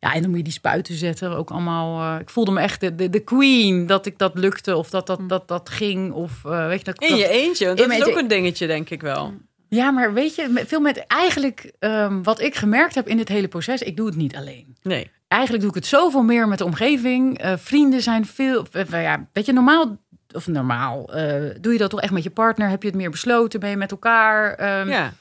ja, 0.00 0.14
en 0.14 0.20
dan 0.20 0.28
moet 0.28 0.38
je 0.38 0.44
die 0.44 0.52
spuiten 0.52 0.94
zetten. 0.94 1.36
Ook 1.36 1.50
allemaal, 1.50 2.18
ik 2.20 2.30
voelde 2.30 2.50
me 2.50 2.60
echt 2.60 2.80
de, 2.80 2.94
de, 2.94 3.10
de, 3.10 3.20
queen 3.20 3.86
dat 3.86 4.06
ik 4.06 4.18
dat 4.18 4.34
lukte. 4.34 4.76
Of 4.76 4.90
dat 4.90 5.06
dat, 5.06 5.20
dat, 5.28 5.48
dat 5.48 5.68
ging. 5.68 6.12
Of, 6.12 6.42
weet 6.42 6.78
je, 6.78 6.84
dat, 6.84 7.02
in 7.02 7.16
je 7.16 7.28
eentje, 7.28 7.74
dat 7.74 7.90
is 7.90 8.04
ook 8.04 8.18
een 8.18 8.28
dingetje, 8.28 8.66
denk 8.66 8.90
ik 8.90 9.00
wel. 9.00 9.34
Ja, 9.68 9.90
maar 9.90 10.12
weet 10.12 10.34
je, 10.34 10.62
veel 10.66 10.80
met 10.80 11.06
eigenlijk 11.06 11.72
um, 11.80 12.22
wat 12.22 12.40
ik 12.40 12.54
gemerkt 12.54 12.94
heb 12.94 13.08
in 13.08 13.16
dit 13.16 13.28
hele 13.28 13.48
proces, 13.48 13.82
ik 13.82 13.96
doe 13.96 14.06
het 14.06 14.16
niet 14.16 14.36
alleen. 14.36 14.76
Nee. 14.82 15.10
Eigenlijk 15.28 15.62
doe 15.62 15.72
ik 15.72 15.76
het 15.76 15.86
zoveel 15.86 16.22
meer 16.22 16.48
met 16.48 16.58
de 16.58 16.64
omgeving. 16.64 17.44
Uh, 17.44 17.52
vrienden 17.56 18.02
zijn 18.02 18.26
veel. 18.26 18.66
Uh, 18.72 19.02
ja, 19.02 19.28
weet 19.32 19.46
je, 19.46 19.52
normaal 19.52 19.96
of 20.32 20.46
normaal, 20.46 21.16
uh, 21.16 21.50
doe 21.60 21.72
je 21.72 21.78
dat 21.78 21.90
toch 21.90 22.00
echt 22.00 22.12
met 22.12 22.22
je 22.22 22.30
partner? 22.30 22.68
Heb 22.68 22.82
je 22.82 22.88
het 22.88 22.96
meer 22.96 23.10
besloten? 23.10 23.60
Ben 23.60 23.70
je 23.70 23.76
met 23.76 23.90
elkaar? 23.90 24.50
Um, 24.80 24.88
ja. 24.88 25.12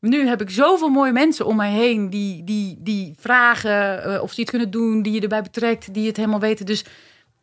Nu 0.00 0.26
heb 0.26 0.40
ik 0.40 0.50
zoveel 0.50 0.88
mooie 0.88 1.12
mensen 1.12 1.46
om 1.46 1.56
mij 1.56 1.70
heen 1.70 2.10
die, 2.10 2.44
die, 2.44 2.76
die 2.78 3.14
vragen 3.18 4.08
uh, 4.10 4.22
of 4.22 4.32
ze 4.32 4.40
iets 4.40 4.50
kunnen 4.50 4.70
doen, 4.70 5.02
die 5.02 5.12
je 5.12 5.20
erbij 5.20 5.42
betrekt, 5.42 5.94
die 5.94 6.06
het 6.06 6.16
helemaal 6.16 6.40
weten. 6.40 6.66
Dus 6.66 6.84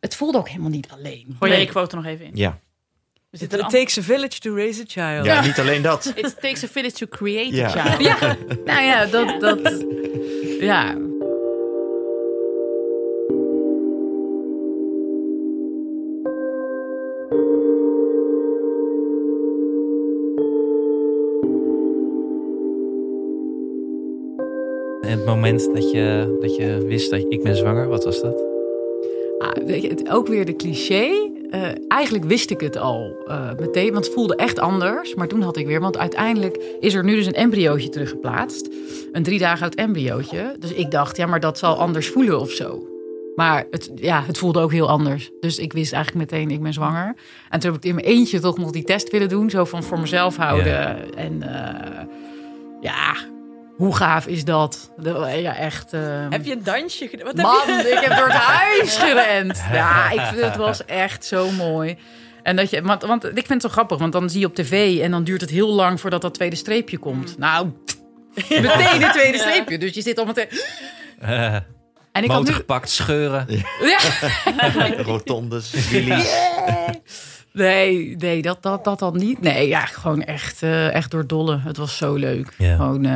het 0.00 0.16
voelde 0.16 0.38
ook 0.38 0.48
helemaal 0.48 0.70
niet 0.70 0.88
alleen. 0.90 1.36
Gooi 1.38 1.50
jij 1.50 1.60
je 1.60 1.66
quote 1.66 1.96
nog 1.96 2.04
even 2.04 2.24
in? 2.24 2.30
Ja. 2.34 2.58
It, 3.30 3.52
it 3.52 3.68
takes 3.68 3.98
a 3.98 4.02
village 4.02 4.40
to 4.40 4.54
raise 4.54 4.80
a 4.80 4.84
child. 4.86 5.24
Ja, 5.24 5.40
niet 5.40 5.58
alleen 5.58 5.82
dat. 5.82 6.12
It 6.14 6.40
takes 6.40 6.64
a 6.64 6.68
village 6.68 6.96
to 6.96 7.06
create 7.06 7.54
ja. 7.54 7.66
a 7.66 7.68
child. 7.68 8.00
Ja, 8.00 8.36
nou 8.64 8.82
ja, 8.82 9.06
dat, 9.06 9.40
dat 9.40 9.60
ja. 10.60 10.96
En 25.08 25.16
het 25.16 25.26
moment 25.26 25.74
dat 25.74 25.90
je, 25.90 26.36
dat 26.40 26.56
je 26.56 26.84
wist 26.86 27.10
dat 27.10 27.24
ik 27.28 27.42
ben 27.42 27.56
zwanger, 27.56 27.88
wat 27.88 28.04
was 28.04 28.20
dat? 28.20 28.44
Ah, 29.38 29.66
weet 29.66 29.82
je, 29.82 29.88
het, 29.88 30.10
ook 30.10 30.26
weer 30.26 30.44
de 30.44 30.56
cliché. 30.56 31.10
Uh, 31.50 31.62
eigenlijk 31.88 32.24
wist 32.24 32.50
ik 32.50 32.60
het 32.60 32.76
al 32.76 33.16
uh, 33.28 33.50
meteen, 33.58 33.92
want 33.92 34.04
het 34.04 34.14
voelde 34.14 34.36
echt 34.36 34.58
anders. 34.58 35.14
Maar 35.14 35.28
toen 35.28 35.42
had 35.42 35.56
ik 35.56 35.66
weer, 35.66 35.80
want 35.80 35.98
uiteindelijk 35.98 36.76
is 36.80 36.94
er 36.94 37.04
nu 37.04 37.14
dus 37.14 37.26
een 37.26 37.32
embryootje 37.32 37.88
teruggeplaatst. 37.88 38.68
Een 39.12 39.22
drie 39.22 39.38
dagen 39.38 39.62
oud 39.62 39.74
embryootje. 39.74 40.56
Dus 40.58 40.72
ik 40.72 40.90
dacht, 40.90 41.16
ja, 41.16 41.26
maar 41.26 41.40
dat 41.40 41.58
zal 41.58 41.78
anders 41.78 42.08
voelen 42.08 42.40
of 42.40 42.50
zo. 42.50 42.86
Maar 43.36 43.66
het, 43.70 43.90
ja, 43.94 44.22
het 44.26 44.38
voelde 44.38 44.60
ook 44.60 44.72
heel 44.72 44.88
anders. 44.88 45.30
Dus 45.40 45.58
ik 45.58 45.72
wist 45.72 45.92
eigenlijk 45.92 46.30
meteen, 46.30 46.50
ik 46.50 46.62
ben 46.62 46.72
zwanger. 46.72 47.14
En 47.48 47.60
toen 47.60 47.70
heb 47.72 47.80
ik 47.82 47.88
in 47.88 47.94
mijn 47.94 48.06
eentje 48.06 48.40
toch 48.40 48.58
nog 48.58 48.70
die 48.70 48.84
test 48.84 49.10
willen 49.10 49.28
doen. 49.28 49.50
Zo 49.50 49.64
van 49.64 49.82
voor 49.82 50.00
mezelf 50.00 50.36
houden. 50.36 51.14
En 51.14 51.32
uh, 51.42 52.02
ja, 52.80 53.14
hoe 53.78 53.96
gaaf 53.96 54.26
is 54.26 54.44
dat? 54.44 54.90
Ja, 55.02 55.56
echt. 55.56 55.94
Uh... 55.94 56.26
Heb 56.30 56.44
je 56.44 56.52
een 56.52 56.62
dansje 56.62 57.08
gedaan? 57.08 57.36
Man, 57.36 57.78
ik 57.78 57.98
heb 58.00 58.16
door 58.16 58.26
het 58.26 58.36
huis 58.36 58.96
gerend. 59.04 59.62
Ja, 59.72 60.10
ik 60.10 60.20
vind 60.20 60.40
het 60.40 60.56
was 60.56 60.84
echt 60.84 61.24
zo 61.24 61.50
mooi. 61.50 61.98
En 62.42 62.56
dat 62.56 62.70
je, 62.70 62.82
want, 62.82 63.02
want 63.02 63.24
ik 63.24 63.32
vind 63.32 63.48
het 63.48 63.62
zo 63.62 63.68
grappig, 63.68 63.98
want 63.98 64.12
dan 64.12 64.30
zie 64.30 64.40
je 64.40 64.46
op 64.46 64.54
tv 64.54 65.00
en 65.00 65.10
dan 65.10 65.24
duurt 65.24 65.40
het 65.40 65.50
heel 65.50 65.68
lang 65.68 66.00
voordat 66.00 66.22
dat 66.22 66.34
tweede 66.34 66.56
streepje 66.56 66.98
komt. 66.98 67.38
Nou, 67.38 67.72
meteen 68.48 69.02
het 69.02 69.12
tweede 69.12 69.38
streepje. 69.38 69.78
Dus 69.78 69.94
je 69.94 70.02
zit 70.02 70.18
al 70.18 70.24
meteen. 70.24 70.48
Uh, 71.22 71.54
en 72.12 72.24
ik 72.24 72.30
had 72.30 72.44
nu... 72.44 72.52
gepakt, 72.52 72.90
scheuren. 72.90 73.46
Ja. 73.80 73.98
Rotondes. 75.02 75.90
Yeah. 75.90 76.20
Nee, 77.58 78.16
nee, 78.16 78.42
dat, 78.42 78.62
dat, 78.62 78.84
dat 78.84 78.98
dan 78.98 79.16
niet. 79.16 79.40
Nee, 79.40 79.68
ja, 79.68 79.86
gewoon 79.86 80.22
echt, 80.22 80.62
uh, 80.62 80.94
echt 80.94 81.10
door 81.10 81.26
dolle. 81.26 81.58
Het 81.58 81.76
was 81.76 81.96
zo 81.96 82.14
leuk. 82.14 82.54
Ja. 82.58 82.76
Gewoon, 82.76 83.04
uh, 83.04 83.12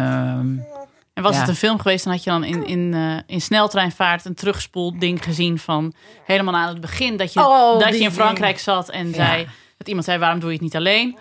en 1.12 1.22
was 1.22 1.34
ja. 1.34 1.40
het 1.40 1.48
een 1.48 1.54
film 1.54 1.78
geweest, 1.78 2.04
dan 2.04 2.12
had 2.12 2.24
je 2.24 2.30
dan 2.30 2.44
in, 2.44 2.66
in, 2.66 2.92
uh, 2.94 3.18
in 3.26 3.40
sneltreinvaart 3.40 4.24
een 4.24 4.34
terugspoel 4.34 4.98
ding 4.98 5.24
gezien 5.24 5.58
van 5.58 5.94
helemaal 6.24 6.54
aan 6.54 6.68
het 6.68 6.80
begin. 6.80 7.16
Dat 7.16 7.32
je, 7.32 7.40
oh, 7.40 7.78
dat 7.78 7.98
je 7.98 8.04
in 8.04 8.12
Frankrijk 8.12 8.58
zat 8.58 8.90
en 8.90 9.08
ja. 9.08 9.14
zei, 9.14 9.46
dat 9.76 9.88
iemand 9.88 10.06
zei, 10.06 10.18
waarom 10.18 10.40
doe 10.40 10.48
je 10.48 10.54
het 10.54 10.64
niet 10.64 10.76
alleen? 10.76 11.18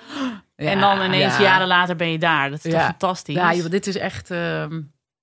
Ja, 0.55 0.69
en 0.69 0.79
dan 0.79 1.01
ineens 1.01 1.37
jaren 1.37 1.67
later 1.67 1.95
ben 1.95 2.11
je 2.11 2.19
daar. 2.19 2.49
Dat 2.49 2.65
is 2.65 2.71
toch 2.71 2.81
fantastisch? 2.81 3.35
Ja, 3.35 3.53
joh, 3.53 3.69
dit 3.69 3.87
is 3.87 3.97
echt... 3.97 4.31
Uh, 4.31 4.65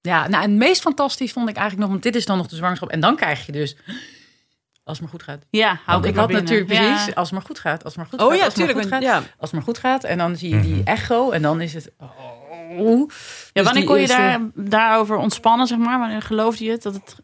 ja, 0.01 0.29
nou, 0.29 0.43
het 0.43 0.51
meest 0.51 0.81
fantastisch 0.81 1.33
vond 1.33 1.49
ik 1.49 1.57
eigenlijk 1.57 1.87
nog, 1.87 1.91
want 1.91 2.03
dit 2.13 2.17
is 2.17 2.27
dan 2.27 2.37
nog 2.37 2.47
de 2.47 2.57
zwangerschap. 2.57 2.89
En 2.89 3.01
dan 3.01 3.17
krijg 3.17 3.47
je 3.47 3.53
dus 3.53 3.77
Als 4.89 4.99
het 4.99 5.01
maar 5.01 5.21
goed 5.21 5.23
gaat. 5.23 5.45
Ja, 5.51 5.69
hou 5.69 5.81
Want 5.87 6.05
ik 6.05 6.15
had 6.17 6.27
binnen. 6.27 6.45
natuurlijk 6.45 6.73
Ja. 6.73 6.79
precies, 6.95 7.15
als 7.15 7.31
het 7.31 7.39
maar 7.39 7.47
goed 7.47 7.59
gaat, 7.59 7.85
als 7.85 7.95
het 7.95 7.97
maar 7.97 8.07
goed 8.11 8.21
Oh 8.21 8.29
gaat, 8.29 8.39
ja, 8.39 8.45
als 8.45 8.55
het 8.55 8.63
maar 8.65 8.75
tuurlijk. 8.75 8.95
goed 8.95 9.05
gaat, 9.05 9.23
Ja. 9.23 9.31
als 9.39 9.51
het 9.51 9.53
maar 9.53 9.63
goed 9.63 9.79
gaat. 9.79 10.05
En 10.05 10.19
dan 10.19 10.37
zie 10.37 10.55
je 10.55 10.61
die 10.61 10.75
Mhm. 10.75 10.87
echo 10.87 11.31
en 11.31 11.43
dan 11.43 11.61
is 11.61 11.75
het... 11.75 11.91
Oh. 11.99 12.09
Ja, 12.79 13.07
Dus 13.53 13.65
wanneer 13.65 13.85
kon 13.85 13.95
je 13.95 14.01
eerste- 14.01 14.17
daar, 14.17 14.41
daarover 14.55 15.17
ontspannen, 15.17 15.67
zeg 15.67 15.79
maar? 15.79 15.99
Wanneer 15.99 16.23
geloofde 16.23 16.65
je 16.65 16.71
het 16.71 16.83
dat 16.83 16.95
het 16.95 17.17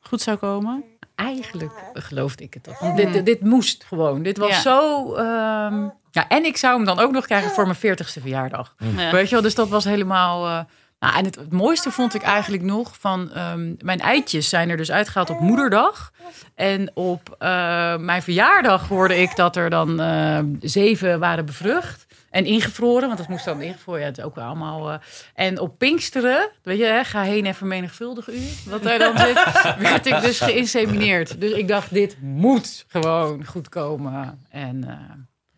goed 0.00 0.20
zou 0.20 0.36
komen? 0.36 0.84
Eigenlijk 1.14 1.72
geloofde 1.92 2.44
ik 2.44 2.54
het 2.54 2.62
toch. 2.62 2.78
Want 2.78 2.96
dit, 2.96 3.12
dit, 3.12 3.26
dit 3.26 3.40
moest 3.40 3.84
gewoon. 3.84 4.22
Dit 4.22 4.38
was 4.38 4.62
zo... 4.62 5.12
ehm, 5.14 5.82
ja, 6.10 6.28
en 6.28 6.44
ik 6.44 6.56
zou 6.56 6.76
hem 6.76 6.84
dan 6.84 6.98
ook 6.98 7.10
nog 7.12 7.26
krijgen 7.26 7.50
voor 7.50 7.64
mijn 7.64 7.76
40ste 7.76 8.20
verjaardag. 8.20 8.74
Ja. 8.96 9.10
Weet 9.10 9.24
je 9.28 9.34
wel, 9.34 9.42
dus 9.44 9.54
dat 9.54 9.68
was 9.68 9.84
helemaal... 9.84 10.46
eh, 10.46 10.60
nou, 11.00 11.16
en 11.16 11.24
het, 11.24 11.34
het 11.36 11.52
mooiste 11.52 11.90
vond 11.90 12.14
ik 12.14 12.22
eigenlijk 12.22 12.62
nog 12.62 12.96
van... 12.98 13.30
ehm, 13.32 13.74
mijn 13.78 14.00
eitjes 14.00 14.48
zijn 14.48 14.70
er 14.70 14.76
dus 14.76 14.90
uitgehaald 14.90 15.30
op 15.30 15.40
moederdag. 15.40 16.12
En 16.54 16.90
op 16.96 17.36
eh, 17.38 17.96
mijn 17.96 18.22
verjaardag 18.22 18.88
hoorde 18.88 19.16
ik 19.16 19.36
dat 19.36 19.56
er 19.56 19.70
dan 19.70 20.00
eh, 20.00 20.38
zeven 20.60 21.18
waren 21.18 21.46
bevrucht. 21.46 22.06
En 22.30 22.44
ingevroren, 22.44 23.06
want 23.06 23.18
dat 23.18 23.28
moest 23.28 23.44
dan 23.44 23.60
ingevroren. 23.60 24.00
Ja, 24.00 24.06
het 24.06 24.18
is 24.18 24.24
ook 24.24 24.38
allemaal... 24.38 24.90
eh, 24.90 24.98
en 25.34 25.60
op 25.60 25.78
Pinksteren, 25.78 26.50
weet 26.62 26.78
je, 26.78 26.84
hè, 26.84 27.04
ga 27.04 27.22
heen 27.22 27.46
en 27.46 27.54
vermenigvuldig 27.54 28.28
u. 28.28 28.38
Wat 28.66 28.82
daar 28.82 28.98
dan 28.98 29.18
zit, 29.18 29.42
werd 29.78 30.06
ik 30.06 30.20
dus 30.20 30.40
geïnsemineerd. 30.40 31.40
Dus 31.40 31.50
ik 31.52 31.68
dacht, 31.68 31.92
dit 31.94 32.16
moet 32.20 32.84
gewoon 32.88 33.44
goed 33.44 33.68
komen. 33.68 34.46
En 34.50 34.80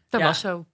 dat 0.08 0.20
Ja. 0.20 0.26
was 0.26 0.40
zo. 0.40 0.64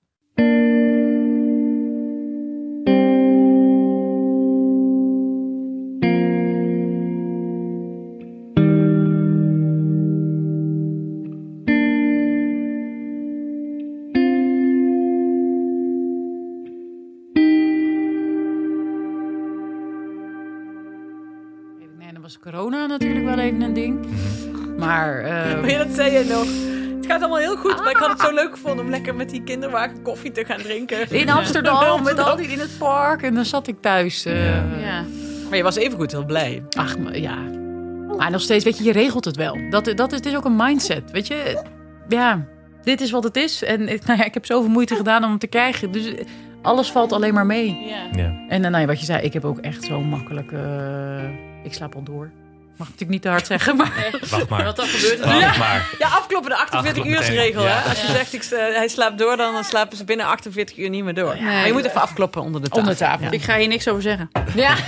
Maar 25.13 25.51
eh, 25.51 25.61
Maar 25.61 25.71
ja, 25.71 25.79
dat 25.85 25.95
zei 25.95 26.13
je 26.13 26.25
nog. 26.25 26.47
Het 26.97 27.07
gaat 27.07 27.21
allemaal 27.21 27.39
heel 27.39 27.57
goed, 27.57 27.77
maar 27.77 27.91
ik 27.91 27.97
had 27.97 28.09
het 28.11 28.21
zo 28.21 28.35
leuk 28.35 28.51
gevonden 28.51 28.85
om 28.85 28.91
lekker 28.91 29.15
met 29.15 29.31
die 29.31 29.43
kinderwagen 29.43 30.03
koffie 30.03 30.33
te 30.33 30.45
gaan 30.45 30.59
drinken. 30.59 31.11
in 31.11 31.31
Amsterdam, 31.31 32.03
met 32.05 32.19
al 32.19 32.37
die 32.37 32.47
in 32.47 32.59
het 32.59 32.79
park. 32.79 33.23
En 33.23 33.35
dan 33.35 33.45
zat 33.45 33.67
ik 33.67 33.77
thuis. 33.81 34.25
eh, 34.25 34.55
Ja. 34.83 35.05
Maar 35.49 35.57
je 35.57 35.63
was 35.63 35.77
evengoed 35.77 36.11
heel 36.13 36.25
blij. 36.25 36.63
Ach, 36.77 36.99
maar 36.99 37.19
ja. 37.19 37.37
Maar 38.17 38.31
nog 38.31 38.41
steeds, 38.41 38.65
weet 38.65 38.79
je, 38.79 38.85
je 38.85 38.93
regelt 38.93 39.25
het 39.25 39.37
wel. 39.37 39.57
Dat, 39.71 39.85
dat 39.95 40.11
is, 40.13 40.17
het 40.17 40.27
is 40.27 40.37
ook 40.37 40.45
een 40.45 40.57
mindset, 40.57 41.11
weet 41.11 41.27
je. 41.27 41.63
Ja, 42.09 42.45
dit 42.83 43.01
is 43.01 43.11
wat 43.11 43.25
het 43.25 43.37
is. 43.37 43.63
En 43.65 43.89
ik- 43.89 44.05
nou 44.07 44.19
ja, 44.19 44.25
ik 44.25 44.35
heb 44.35 44.47
zoveel 44.47 44.71
moeite 44.71 44.95
gedaan 44.95 45.23
om 45.25 45.31
hem 45.31 45.39
te 45.39 45.47
krijgen. 45.47 45.91
Dus 45.93 46.15
eh, 46.15 46.25
alles 46.63 46.91
valt 46.93 47.13
alleen 47.13 47.35
maar 47.35 47.47
mee. 47.47 47.77
Ja. 47.87 48.23
Ja. 48.23 48.35
En 48.49 48.63
dan, 48.63 48.71
nou 48.71 48.83
ja, 48.83 48.87
wat 48.89 48.99
je 49.01 49.05
zei, 49.07 49.23
ik 49.23 49.33
heb 49.33 49.45
ook 49.45 49.59
echt 49.59 49.85
zo 49.85 50.01
makkelijk... 50.01 50.53
eh, 50.53 51.25
ik 51.65 51.75
slaap 51.75 51.95
al 51.95 52.03
door. 52.03 52.31
Mag 52.79 52.89
ik 52.89 52.93
natuurlijk 52.93 53.11
niet 53.11 53.23
te 53.23 53.29
hard 53.29 53.47
zeggen, 53.47 53.77
maar... 53.77 54.19
Wacht 54.31 54.49
maar. 54.49 54.65
Wat 54.65 54.77
dan 54.77 54.87
gebeurt 54.87 55.21
er? 55.21 55.41
Wacht 55.41 55.59
maar. 55.59 55.95
Ja, 55.99 56.09
afkloppen 56.09 56.51
de 56.51 56.57
48 56.57 56.89
Afkloppen 56.89 57.13
uur 57.13 57.41
regel. 57.41 57.63
Hè? 57.63 57.69
ja. 57.69 57.83
Als 57.83 58.01
je 58.01 58.07
zegt 58.07 58.33
ik, 58.33 58.43
eh, 58.43 58.59
hij 58.59 58.89
slaapt 58.89 59.19
door, 59.19 59.37
dan 59.37 59.65
slapen 59.65 59.97
ze 59.97 60.05
binnen 60.05 60.27
48 60.27 60.79
uur 60.79 60.89
niet 60.89 61.05
meer 61.05 61.15
door. 61.15 61.43
maar 61.43 61.67
je 61.67 61.73
moet 61.73 61.85
even 61.85 62.01
afkloppen 62.01 62.43
onder 62.43 62.61
de 62.61 62.69
tafel. 62.69 62.83
Onder 62.83 62.97
tafel. 62.97 63.33
Ik 63.33 63.43
ga 63.43 63.57
hier 63.57 63.69
niks 63.69 63.89
over 63.89 64.03
zeggen. 64.03 64.31
Ja. 64.55 64.77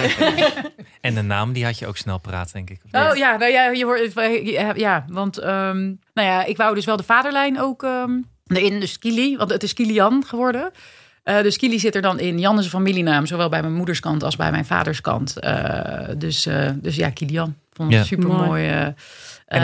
En 1.00 1.14
de 1.14 1.22
naam, 1.22 1.52
die 1.52 1.64
had 1.64 1.78
je 1.78 1.86
ook 1.86 1.96
snel 1.96 2.18
paraat, 2.18 2.52
denk 2.52 2.70
ik. 2.70 2.80
Oh 2.92 3.16
ja, 3.16 3.36
nou 3.36 3.52
ja, 3.52 3.70
je 3.70 3.84
hoort, 3.84 4.12
ja, 4.44 4.72
ja, 4.74 5.04
want 5.08 5.38
ehm, 5.38 5.78
nou 6.14 6.28
ja, 6.28 6.44
ik 6.44 6.56
wou 6.56 6.74
dus 6.74 6.84
wel 6.84 6.96
de 6.96 7.02
vaderlijn 7.02 7.60
ook 7.60 7.82
ehm, 7.82 8.10
erin, 8.46 8.80
dus 8.80 8.98
Kili, 8.98 9.36
want 9.36 9.50
het 9.50 9.62
is 9.62 9.72
Kilian 9.72 10.24
geworden. 10.26 10.72
Eh, 11.22 11.42
dus 11.42 11.56
Kili 11.56 11.78
zit 11.78 11.94
er 11.94 12.02
dan 12.02 12.18
in. 12.18 12.38
Jan 12.38 12.58
is 12.58 12.64
een 12.64 12.70
familienaam, 12.70 13.26
zowel 13.26 13.48
bij 13.48 13.60
mijn 13.60 13.74
moeders 13.74 14.00
kant 14.00 14.22
als 14.22 14.36
bij 14.36 14.50
mijn 14.50 14.64
vaders 14.64 15.00
kant. 15.00 15.38
Eh, 15.38 16.08
dus, 16.16 16.46
eh, 16.46 16.70
dus 16.74 16.96
ja, 16.96 17.10
Kilian. 17.10 17.56
Vond 17.80 17.92
het 17.92 18.00
Ja. 18.00 18.06
super 18.06 18.28
mooi. 18.28 18.68
En 18.68 18.94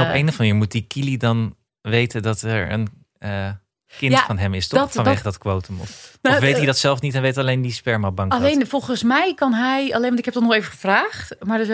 op 0.00 0.06
een 0.06 0.10
of 0.10 0.14
andere 0.14 0.36
manier 0.36 0.54
moet 0.54 0.70
die 0.70 0.86
Kili 0.86 1.16
dan 1.16 1.54
weten 1.80 2.22
dat 2.22 2.42
er 2.42 2.70
een 2.72 2.88
eh, 3.18 3.48
kind 3.98 4.12
Ja, 4.12 4.24
van 4.26 4.38
hem 4.38 4.54
is, 4.54 4.68
toch? 4.68 4.80
dat- 4.80 4.92
Vanwege 4.92 5.14
dat- 5.22 5.24
dat, 5.32 5.38
quotum. 5.38 5.80
Of, 5.80 6.18
Nou, 6.22 6.34
of 6.36 6.40
weet 6.42 6.50
eh, 6.50 6.56
hij 6.56 6.66
dat 6.66 6.78
zelf 6.78 7.00
niet 7.00 7.14
en 7.14 7.22
weet 7.22 7.38
alleen 7.38 7.62
die 7.62 7.72
spermabank 7.72 8.30
dat? 8.30 8.40
Alleen 8.40 8.66
volgens 8.66 9.02
mij 9.02 9.34
kan 9.34 9.52
hij, 9.54 9.94
alleen 9.94 10.06
want 10.06 10.18
ik 10.18 10.24
heb 10.24 10.34
dat 10.34 10.42
nog 10.42 10.52
even 10.54 10.70
gevraagd, 10.70 11.36
maar 11.44 11.60
eh, 11.60 11.66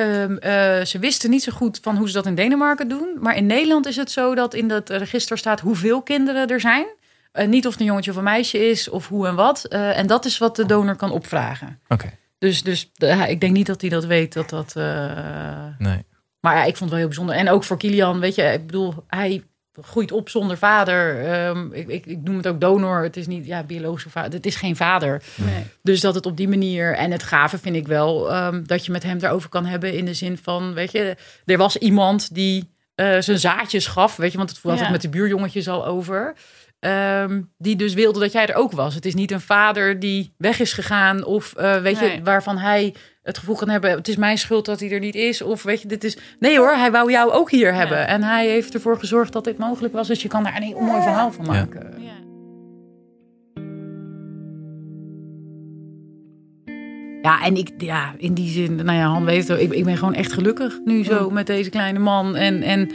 ze 0.84 0.96
wisten 1.00 1.30
niet 1.30 1.42
zo 1.42 1.52
goed 1.52 1.78
van 1.82 1.96
hoe 1.96 2.06
ze 2.08 2.12
dat 2.14 2.26
in 2.26 2.34
Denemarken 2.34 2.88
doen. 2.88 3.16
Maar 3.20 3.36
in 3.36 3.46
Nederland 3.46 3.86
is 3.86 3.96
het 3.96 4.10
zo 4.10 4.34
dat 4.34 4.54
in 4.54 4.68
dat 4.68 4.88
register 4.90 5.38
staat 5.38 5.60
hoeveel 5.60 6.02
kinderen 6.02 6.46
er 6.48 6.60
zijn. 6.60 6.86
Eh, 7.32 7.48
niet 7.48 7.66
of 7.66 7.72
het 7.72 7.80
een 7.80 7.86
jongetje 7.86 8.10
of 8.10 8.16
een 8.16 8.22
meisje 8.24 8.68
is 8.70 8.88
of 8.88 9.08
hoe 9.08 9.26
en 9.26 9.34
wat. 9.34 9.64
Eh, 9.64 9.98
en 9.98 10.06
dat 10.06 10.24
is 10.24 10.38
wat 10.38 10.56
de 10.56 10.66
donor 10.66 10.96
kan 10.96 11.10
opvragen. 11.10 11.80
Oké, 11.88 12.10
Dus, 12.38 12.62
dus 12.62 12.90
eh, 12.96 13.28
ik 13.28 13.40
denk 13.40 13.52
niet 13.52 13.66
dat 13.66 13.80
hij 13.80 13.90
dat 13.90 14.04
weet. 14.04 14.32
Dat 14.32 14.48
dat, 14.50 14.76
eh, 14.76 15.64
nee. 15.78 16.04
Maar 16.42 16.54
ja, 16.56 16.60
ik 16.64 16.76
vond 16.76 16.78
het 16.80 16.88
wel 16.90 16.98
heel 16.98 17.06
bijzonder. 17.06 17.34
En 17.34 17.48
ook 17.50 17.64
voor 17.64 17.76
Kilian, 17.76 18.20
weet 18.20 18.34
je, 18.34 18.42
ik 18.42 18.66
bedoel, 18.66 18.94
hij 19.08 19.42
groeit 19.80 20.12
op 20.12 20.28
zonder 20.28 20.56
vader. 20.58 21.24
Ehm, 21.32 21.72
ik, 21.72 21.88
ik, 21.88 22.06
ik 22.06 22.18
noem 22.22 22.36
het 22.36 22.46
ook 22.46 22.60
donor. 22.60 23.02
Het 23.02 23.16
is 23.16 23.26
niet 23.26 23.46
ja, 23.46 23.62
biologische 23.62 24.10
vader. 24.10 24.32
Het 24.32 24.46
is 24.46 24.56
geen 24.56 24.76
vader. 24.76 25.22
Nee. 25.34 25.64
Dus 25.82 26.00
dat 26.00 26.14
het 26.14 26.26
op 26.26 26.36
die 26.36 26.48
manier. 26.48 26.94
En 26.94 27.10
het 27.10 27.22
gave 27.22 27.58
vind 27.58 27.76
ik 27.76 27.86
wel 27.86 28.30
ehm, 28.32 28.62
dat 28.64 28.86
je 28.86 28.92
met 28.92 29.02
hem 29.02 29.18
daarover 29.18 29.48
kan 29.48 29.64
hebben. 29.66 29.94
In 29.94 30.04
de 30.04 30.14
zin 30.14 30.38
van, 30.38 30.74
weet 30.74 30.92
je, 30.92 31.16
er 31.44 31.56
was 31.58 31.76
iemand 31.76 32.34
die 32.34 32.70
eh, 32.94 33.16
zijn 33.20 33.38
zaadjes 33.38 33.86
gaf. 33.86 34.16
Weet 34.16 34.32
je, 34.32 34.38
want 34.38 34.50
het 34.50 34.58
had 34.62 34.78
Ja. 34.78 34.90
met 34.90 35.02
de 35.02 35.08
buurjongetjes 35.08 35.68
al 35.68 35.86
over. 35.86 36.34
Ehm, 36.78 37.42
die 37.58 37.76
dus 37.76 37.94
wilde 37.94 38.20
dat 38.20 38.32
jij 38.32 38.46
er 38.46 38.54
ook 38.54 38.72
was. 38.72 38.94
Het 38.94 39.06
is 39.06 39.14
niet 39.14 39.30
een 39.30 39.40
vader 39.40 39.98
die 39.98 40.34
weg 40.38 40.60
is 40.60 40.72
gegaan. 40.72 41.24
Of 41.24 41.54
eh, 41.54 41.76
weet 41.80 42.00
Nee. 42.00 42.16
je, 42.16 42.22
waarvan 42.22 42.58
hij 42.58 42.94
het 43.22 43.38
gevoel 43.38 43.56
kan 43.56 43.68
hebben. 43.68 43.90
Het 43.90 44.08
is 44.08 44.16
mijn 44.16 44.38
schuld 44.38 44.64
dat 44.64 44.80
hij 44.80 44.90
er 44.90 45.00
niet 45.00 45.14
is. 45.14 45.42
Of 45.42 45.62
weet 45.62 45.82
je, 45.82 45.88
dit 45.88 46.04
is. 46.04 46.18
Nee 46.38 46.58
hoor, 46.58 46.72
hij 46.74 46.90
wou 46.90 47.10
jou 47.10 47.30
ook 47.32 47.50
hier 47.50 47.74
hebben. 47.74 48.06
En 48.06 48.22
hij 48.22 48.48
heeft 48.48 48.74
ervoor 48.74 48.98
gezorgd 48.98 49.32
dat 49.32 49.44
dit 49.44 49.58
mogelijk 49.58 49.94
was. 49.94 50.08
Dus 50.08 50.22
je 50.22 50.28
kan 50.28 50.42
daar 50.42 50.56
een 50.56 50.62
heel 50.62 50.80
mooi 50.80 51.02
verhaal 51.02 51.32
van 51.32 51.44
Ja. 51.44 51.50
maken. 51.52 51.94
Ja. 51.98 52.10
Ja, 57.22 57.42
en 57.44 57.56
ik, 57.56 57.70
ja, 57.78 58.14
in 58.18 58.34
die 58.34 58.50
zin, 58.50 58.74
nou 58.74 58.98
ja, 58.98 59.06
Han 59.06 59.24
weet 59.24 59.48
het, 59.48 59.52
ook, 59.52 59.58
ik, 59.62 59.72
ik 59.72 59.84
ben 59.84 59.96
gewoon 59.96 60.14
echt 60.14 60.32
gelukkig 60.32 60.78
nu 60.84 61.04
zo 61.04 61.30
met 61.30 61.46
deze 61.46 61.70
kleine 61.70 61.98
man. 61.98 62.36
En, 62.36 62.62
en 62.62 62.90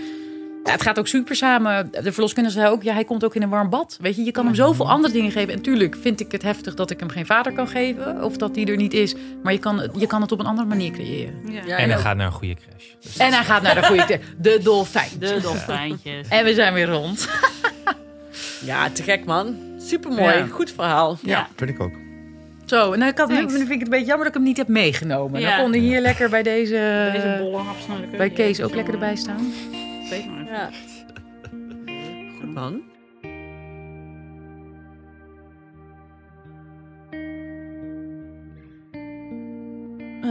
ja, 0.67 0.71
het 0.73 0.81
gaat 0.81 0.99
ook 0.99 1.07
super 1.07 1.35
samen. 1.35 1.89
De 2.03 2.11
verloskundige 2.11 2.55
zei 2.59 2.69
ook, 2.71 2.83
ja, 2.83 2.93
hij 2.93 3.03
komt 3.03 3.23
ook 3.23 3.35
in 3.35 3.41
een 3.41 3.49
warm 3.49 3.69
bad. 3.69 3.97
Weet 4.01 4.15
je, 4.15 4.23
je 4.23 4.31
kan 4.31 4.45
hem 4.45 4.55
zoveel 4.55 4.89
andere 4.89 5.13
dingen 5.13 5.31
geven. 5.31 5.53
En 5.53 5.61
tuurlijk 5.61 5.95
vind 6.01 6.19
ik 6.19 6.31
het 6.31 6.41
heftig 6.41 6.73
dat 6.73 6.89
ik 6.91 6.99
hem 6.99 7.09
geen 7.09 7.25
vader 7.25 7.51
kan 7.53 7.67
geven. 7.67 8.23
Of 8.23 8.37
dat 8.37 8.55
hij 8.55 8.65
er 8.65 8.75
niet 8.75 8.93
is. 8.93 9.15
Maar 9.43 9.53
je 9.53 9.59
kan, 9.59 9.79
het- 9.79 9.91
je 9.99 10.07
kan 10.07 10.21
het 10.21 10.31
op 10.31 10.39
een 10.39 10.45
andere 10.45 10.67
manier 10.67 10.91
creëren. 10.91 11.33
Ja. 11.45 11.61
Ja, 11.65 11.77
En 11.77 11.87
hij 11.87 11.95
ook. 11.97 12.01
gaat 12.03 12.17
naar 12.17 12.25
een 12.25 12.31
goede 12.31 12.53
crash. 12.55 12.85
Dus 13.01 13.17
En 13.17 13.33
hij 13.33 13.43
gaat 13.43 13.61
naar 13.61 13.75
de 13.75 13.83
goede, 13.83 14.19
de 14.37 14.59
dolfijn. 14.63 15.09
De 15.19 15.39
dolfijntjes. 15.41 16.27
En 16.27 16.43
we 16.45 16.53
zijn 16.53 16.73
weer 16.73 16.87
rond. 16.89 17.27
Ja, 18.65 18.89
te 18.89 19.03
gek 19.03 19.25
man. 19.25 19.55
Supermooi. 19.77 20.35
Ja. 20.35 20.45
Goed 20.45 20.71
verhaal. 20.71 21.17
Ja. 21.21 21.47
Vind 21.55 21.69
ik 21.69 21.81
ook. 21.81 21.91
Zo, 22.65 22.91
en 22.91 23.01
ik 23.01 23.17
had, 23.17 23.29
nu 23.29 23.35
vind 23.35 23.51
ik 23.61 23.69
het 23.69 23.81
een 23.81 23.89
beetje 23.89 24.05
jammer 24.05 24.17
dat 24.17 24.27
ik 24.27 24.33
hem 24.33 24.43
niet 24.43 24.57
heb 24.57 24.67
meegenomen. 24.67 25.41
Ja. 25.41 25.49
Dan 25.55 25.59
kon 25.63 25.71
hij 25.71 25.81
hier 25.81 26.01
lekker 26.01 26.29
bij 26.29 26.43
deze, 26.43 27.09
Deze 27.13 27.37
bolle 27.41 27.57
hapsnurker. 27.57 28.17
bij 28.17 28.29
Kees 28.29 28.61
ook 28.61 28.75
lekker 28.75 28.93
erbij 28.93 29.15
staan. 29.15 29.53
Weet. 30.09 30.25
Ja. 30.45 30.69
Goed 32.39 32.53
man. 32.53 32.81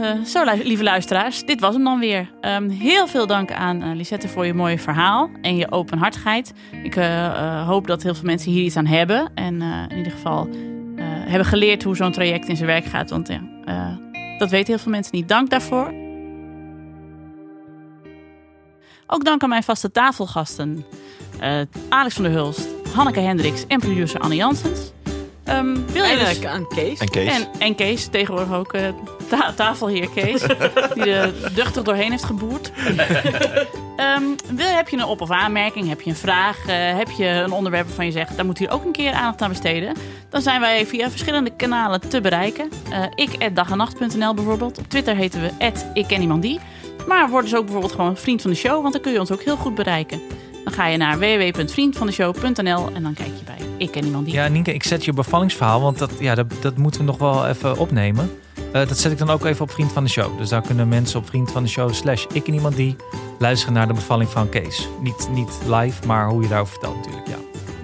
Eh, 0.01 0.23
zo, 0.23 0.43
lieve 0.63 0.83
luisteraars, 0.83 1.45
dit 1.45 1.59
was 1.59 1.73
hem 1.73 1.83
dan 1.83 1.99
weer. 1.99 2.31
Ehm, 2.41 2.69
heel 2.69 3.07
veel 3.07 3.27
dank 3.27 3.51
aan 3.51 3.81
eh, 3.81 3.95
Lisette 3.95 4.27
voor 4.27 4.45
je 4.45 4.53
mooie 4.53 4.79
verhaal 4.79 5.29
en 5.41 5.55
je 5.55 5.71
openhartigheid. 5.71 6.53
Ik 6.83 6.95
eh, 6.95 7.25
eh, 7.25 7.67
hoop 7.67 7.87
dat 7.87 8.03
heel 8.03 8.15
veel 8.15 8.25
mensen 8.25 8.51
hier 8.51 8.63
iets 8.63 8.75
aan 8.77 8.85
hebben. 8.85 9.31
En 9.35 9.61
eh, 9.61 9.83
in 9.87 9.97
ieder 9.97 10.11
geval 10.11 10.47
eh, 10.47 11.05
hebben 11.05 11.45
geleerd 11.45 11.83
hoe 11.83 11.95
zo'n 11.95 12.11
traject 12.11 12.47
in 12.47 12.55
zijn 12.55 12.67
werk 12.67 12.85
gaat. 12.85 13.09
Want 13.09 13.27
ja, 13.27 13.41
eh, 13.65 14.37
dat 14.37 14.49
weten 14.49 14.67
heel 14.73 14.83
veel 14.83 14.91
mensen 14.91 15.15
niet. 15.15 15.27
Dank 15.27 15.49
daarvoor. 15.49 16.06
Ook 19.07 19.25
dank 19.25 19.43
aan 19.43 19.49
mijn 19.49 19.63
vaste 19.63 19.91
tafelgasten. 19.91 20.85
eh, 21.39 21.59
Alex 21.89 22.13
van 22.15 22.23
der 22.23 22.31
Hulst, 22.33 22.67
Hanneke 22.95 23.19
Hendricks 23.19 23.65
en 23.67 23.79
producer 23.79 24.19
Anne 24.19 24.35
Janssens. 24.35 24.79
Ehm, 25.43 25.73
wil 25.91 26.03
je 26.03 26.11
En 26.11 26.19
dus... 26.25 26.39
eh, 26.39 26.51
aan 26.51 26.67
Kees. 26.67 26.99
En 26.99 27.09
Kees? 27.09 27.29
En, 27.35 27.47
en 27.59 27.75
Kees, 27.75 28.07
tegenwoordig 28.07 28.53
ook 28.53 28.73
eh, 28.73 28.81
ta- 29.29 29.53
tafelheer 29.55 30.09
Kees, 30.09 30.41
die 30.93 31.11
er 31.13 31.33
duchtig 31.55 31.83
doorheen 31.83 32.11
heeft 32.11 32.23
geboerd. 32.23 32.71
Ehm, 33.97 34.23
wil, 34.49 34.67
heb 34.75 34.89
je 34.89 34.97
een 34.97 35.05
op- 35.05 35.21
of 35.21 35.31
aanmerking, 35.31 35.87
heb 35.87 36.01
je 36.01 36.09
een 36.09 36.15
vraag, 36.15 36.57
eh, 36.67 36.97
heb 36.97 37.09
je 37.11 37.25
een 37.25 37.51
onderwerp 37.51 37.85
waarvan 37.85 38.05
je 38.05 38.11
zegt, 38.11 38.35
daar 38.35 38.45
moet 38.45 38.57
hier 38.57 38.71
ook 38.71 38.85
een 38.85 38.91
keer 38.91 39.11
aandacht 39.13 39.41
aan 39.41 39.49
besteden, 39.49 39.95
dan 40.29 40.41
zijn 40.41 40.59
wij 40.61 40.85
via 40.85 41.09
verschillende 41.09 41.49
kanalen 41.55 42.09
te 42.09 42.21
bereiken. 42.21 42.69
Eh 42.91 43.03
ik 43.15 43.43
at 43.43 43.55
dagenacht.nl 43.55 44.33
bijvoorbeeld. 44.33 44.77
Op 44.77 44.89
Twitter 44.89 45.15
heten 45.15 45.41
we 45.41 45.51
ik 45.93 46.07
ken 46.07 46.21
iemand 46.21 46.41
die. 46.41 46.59
Maar 47.07 47.29
word 47.29 47.43
dus 47.43 47.55
ook 47.55 47.63
bijvoorbeeld 47.63 47.93
gewoon 47.93 48.17
vriend 48.17 48.41
van 48.41 48.51
de 48.51 48.57
show, 48.57 48.81
want 48.81 48.93
dan 48.93 49.01
kun 49.01 49.11
je 49.11 49.19
ons 49.19 49.31
ook 49.31 49.41
heel 49.41 49.57
goed 49.57 49.75
bereiken. 49.75 50.21
Dan 50.63 50.73
ga 50.73 50.87
je 50.87 50.97
naar 50.97 51.19
www.vriendvandeshow.nl 51.19 52.89
en 52.93 53.03
dan 53.03 53.13
kijk 53.13 53.27
je 53.27 53.43
bij 53.45 53.57
Ik 53.77 53.95
en 53.95 54.05
Iemand 54.05 54.25
Die. 54.25 54.33
Ja, 54.33 54.47
Nienke, 54.47 54.73
ik 54.73 54.83
zet 54.83 55.05
je 55.05 55.13
bevallingsverhaal, 55.13 55.81
want 55.81 55.97
dat, 55.97 56.11
ja, 56.19 56.35
dat, 56.35 56.45
dat 56.59 56.77
moeten 56.77 56.99
we 56.99 57.05
nog 57.05 57.17
wel 57.17 57.47
even 57.47 57.77
opnemen. 57.77 58.31
Eh, 58.71 58.87
dat 58.87 58.97
zet 58.97 59.11
ik 59.11 59.17
dan 59.17 59.29
ook 59.29 59.45
even 59.45 59.61
op 59.61 59.71
Vriend 59.71 59.91
van 59.91 60.03
de 60.03 60.09
Show. 60.09 60.37
Dus 60.37 60.49
daar 60.49 60.61
kunnen 60.61 60.87
mensen 60.87 61.19
op 61.19 61.27
Vriend 61.27 61.51
van 61.51 61.63
de 61.63 61.69
Show 61.69 61.93
slash 61.93 62.25
ik 62.33 62.47
en 62.47 62.53
iemand 62.53 62.75
die 62.75 62.95
luisteren 63.39 63.73
naar 63.73 63.87
de 63.87 63.93
bevalling 63.93 64.29
van 64.29 64.49
Kees. 64.49 64.87
Niet, 65.01 65.27
niet 65.31 65.59
live, 65.67 66.07
maar 66.07 66.29
hoe 66.29 66.41
je 66.41 66.47
daarover 66.47 66.73
vertelt 66.73 66.95
natuurlijk, 66.95 67.27
ja. 67.27 67.35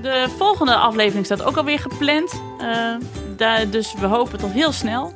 De 0.01 0.29
volgende 0.37 0.75
aflevering 0.75 1.25
staat 1.25 1.43
ook 1.43 1.57
alweer 1.57 1.79
gepland. 1.79 2.41
Eh, 2.59 2.67
daar, 3.37 3.69
dus 3.69 3.93
we 3.99 4.05
hopen 4.05 4.39
tot 4.39 4.51
heel 4.51 4.71
snel. 4.71 5.13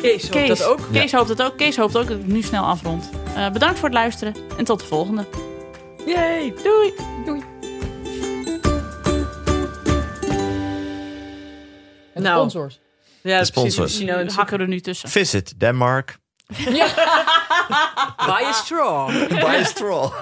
Kees, 0.00 0.22
hoopt 0.22 0.30
Kees, 0.34 0.48
dat 0.58 0.62
ook. 0.66 0.80
Kees 0.92 1.12
hoopt 1.12 1.28
het 1.28 1.42
ook. 1.42 1.56
Kees 1.56 1.76
hoopt 1.76 1.96
ook 1.96 2.08
dat 2.08 2.18
ik 2.18 2.26
nu 2.26 2.42
snel 2.42 2.64
afrond. 2.64 3.10
Eh, 3.34 3.50
bedankt 3.50 3.78
voor 3.78 3.88
het 3.88 3.98
luisteren 3.98 4.34
en 4.56 4.64
tot 4.64 4.80
de 4.80 4.86
volgende. 4.86 5.24
Yay! 6.06 6.54
Doei! 6.62 6.94
En 12.14 12.22
Nou. 12.22 12.36
sponsors. 12.50 12.80
Ja, 13.22 13.38
De 13.38 13.44
sponsors. 13.44 13.76
precies. 13.76 14.00
Nou, 14.06 14.24
We 14.26 14.32
hakken 14.32 14.60
er 14.60 14.68
nu 14.68 14.80
tussen. 14.80 15.08
Visit 15.08 15.60
Denmark. 15.60 16.18
Buy 18.26 18.44
a 18.44 18.52
straw. 18.52 19.28
Buy 19.28 19.44
a 19.44 19.64
straw. 19.64 20.12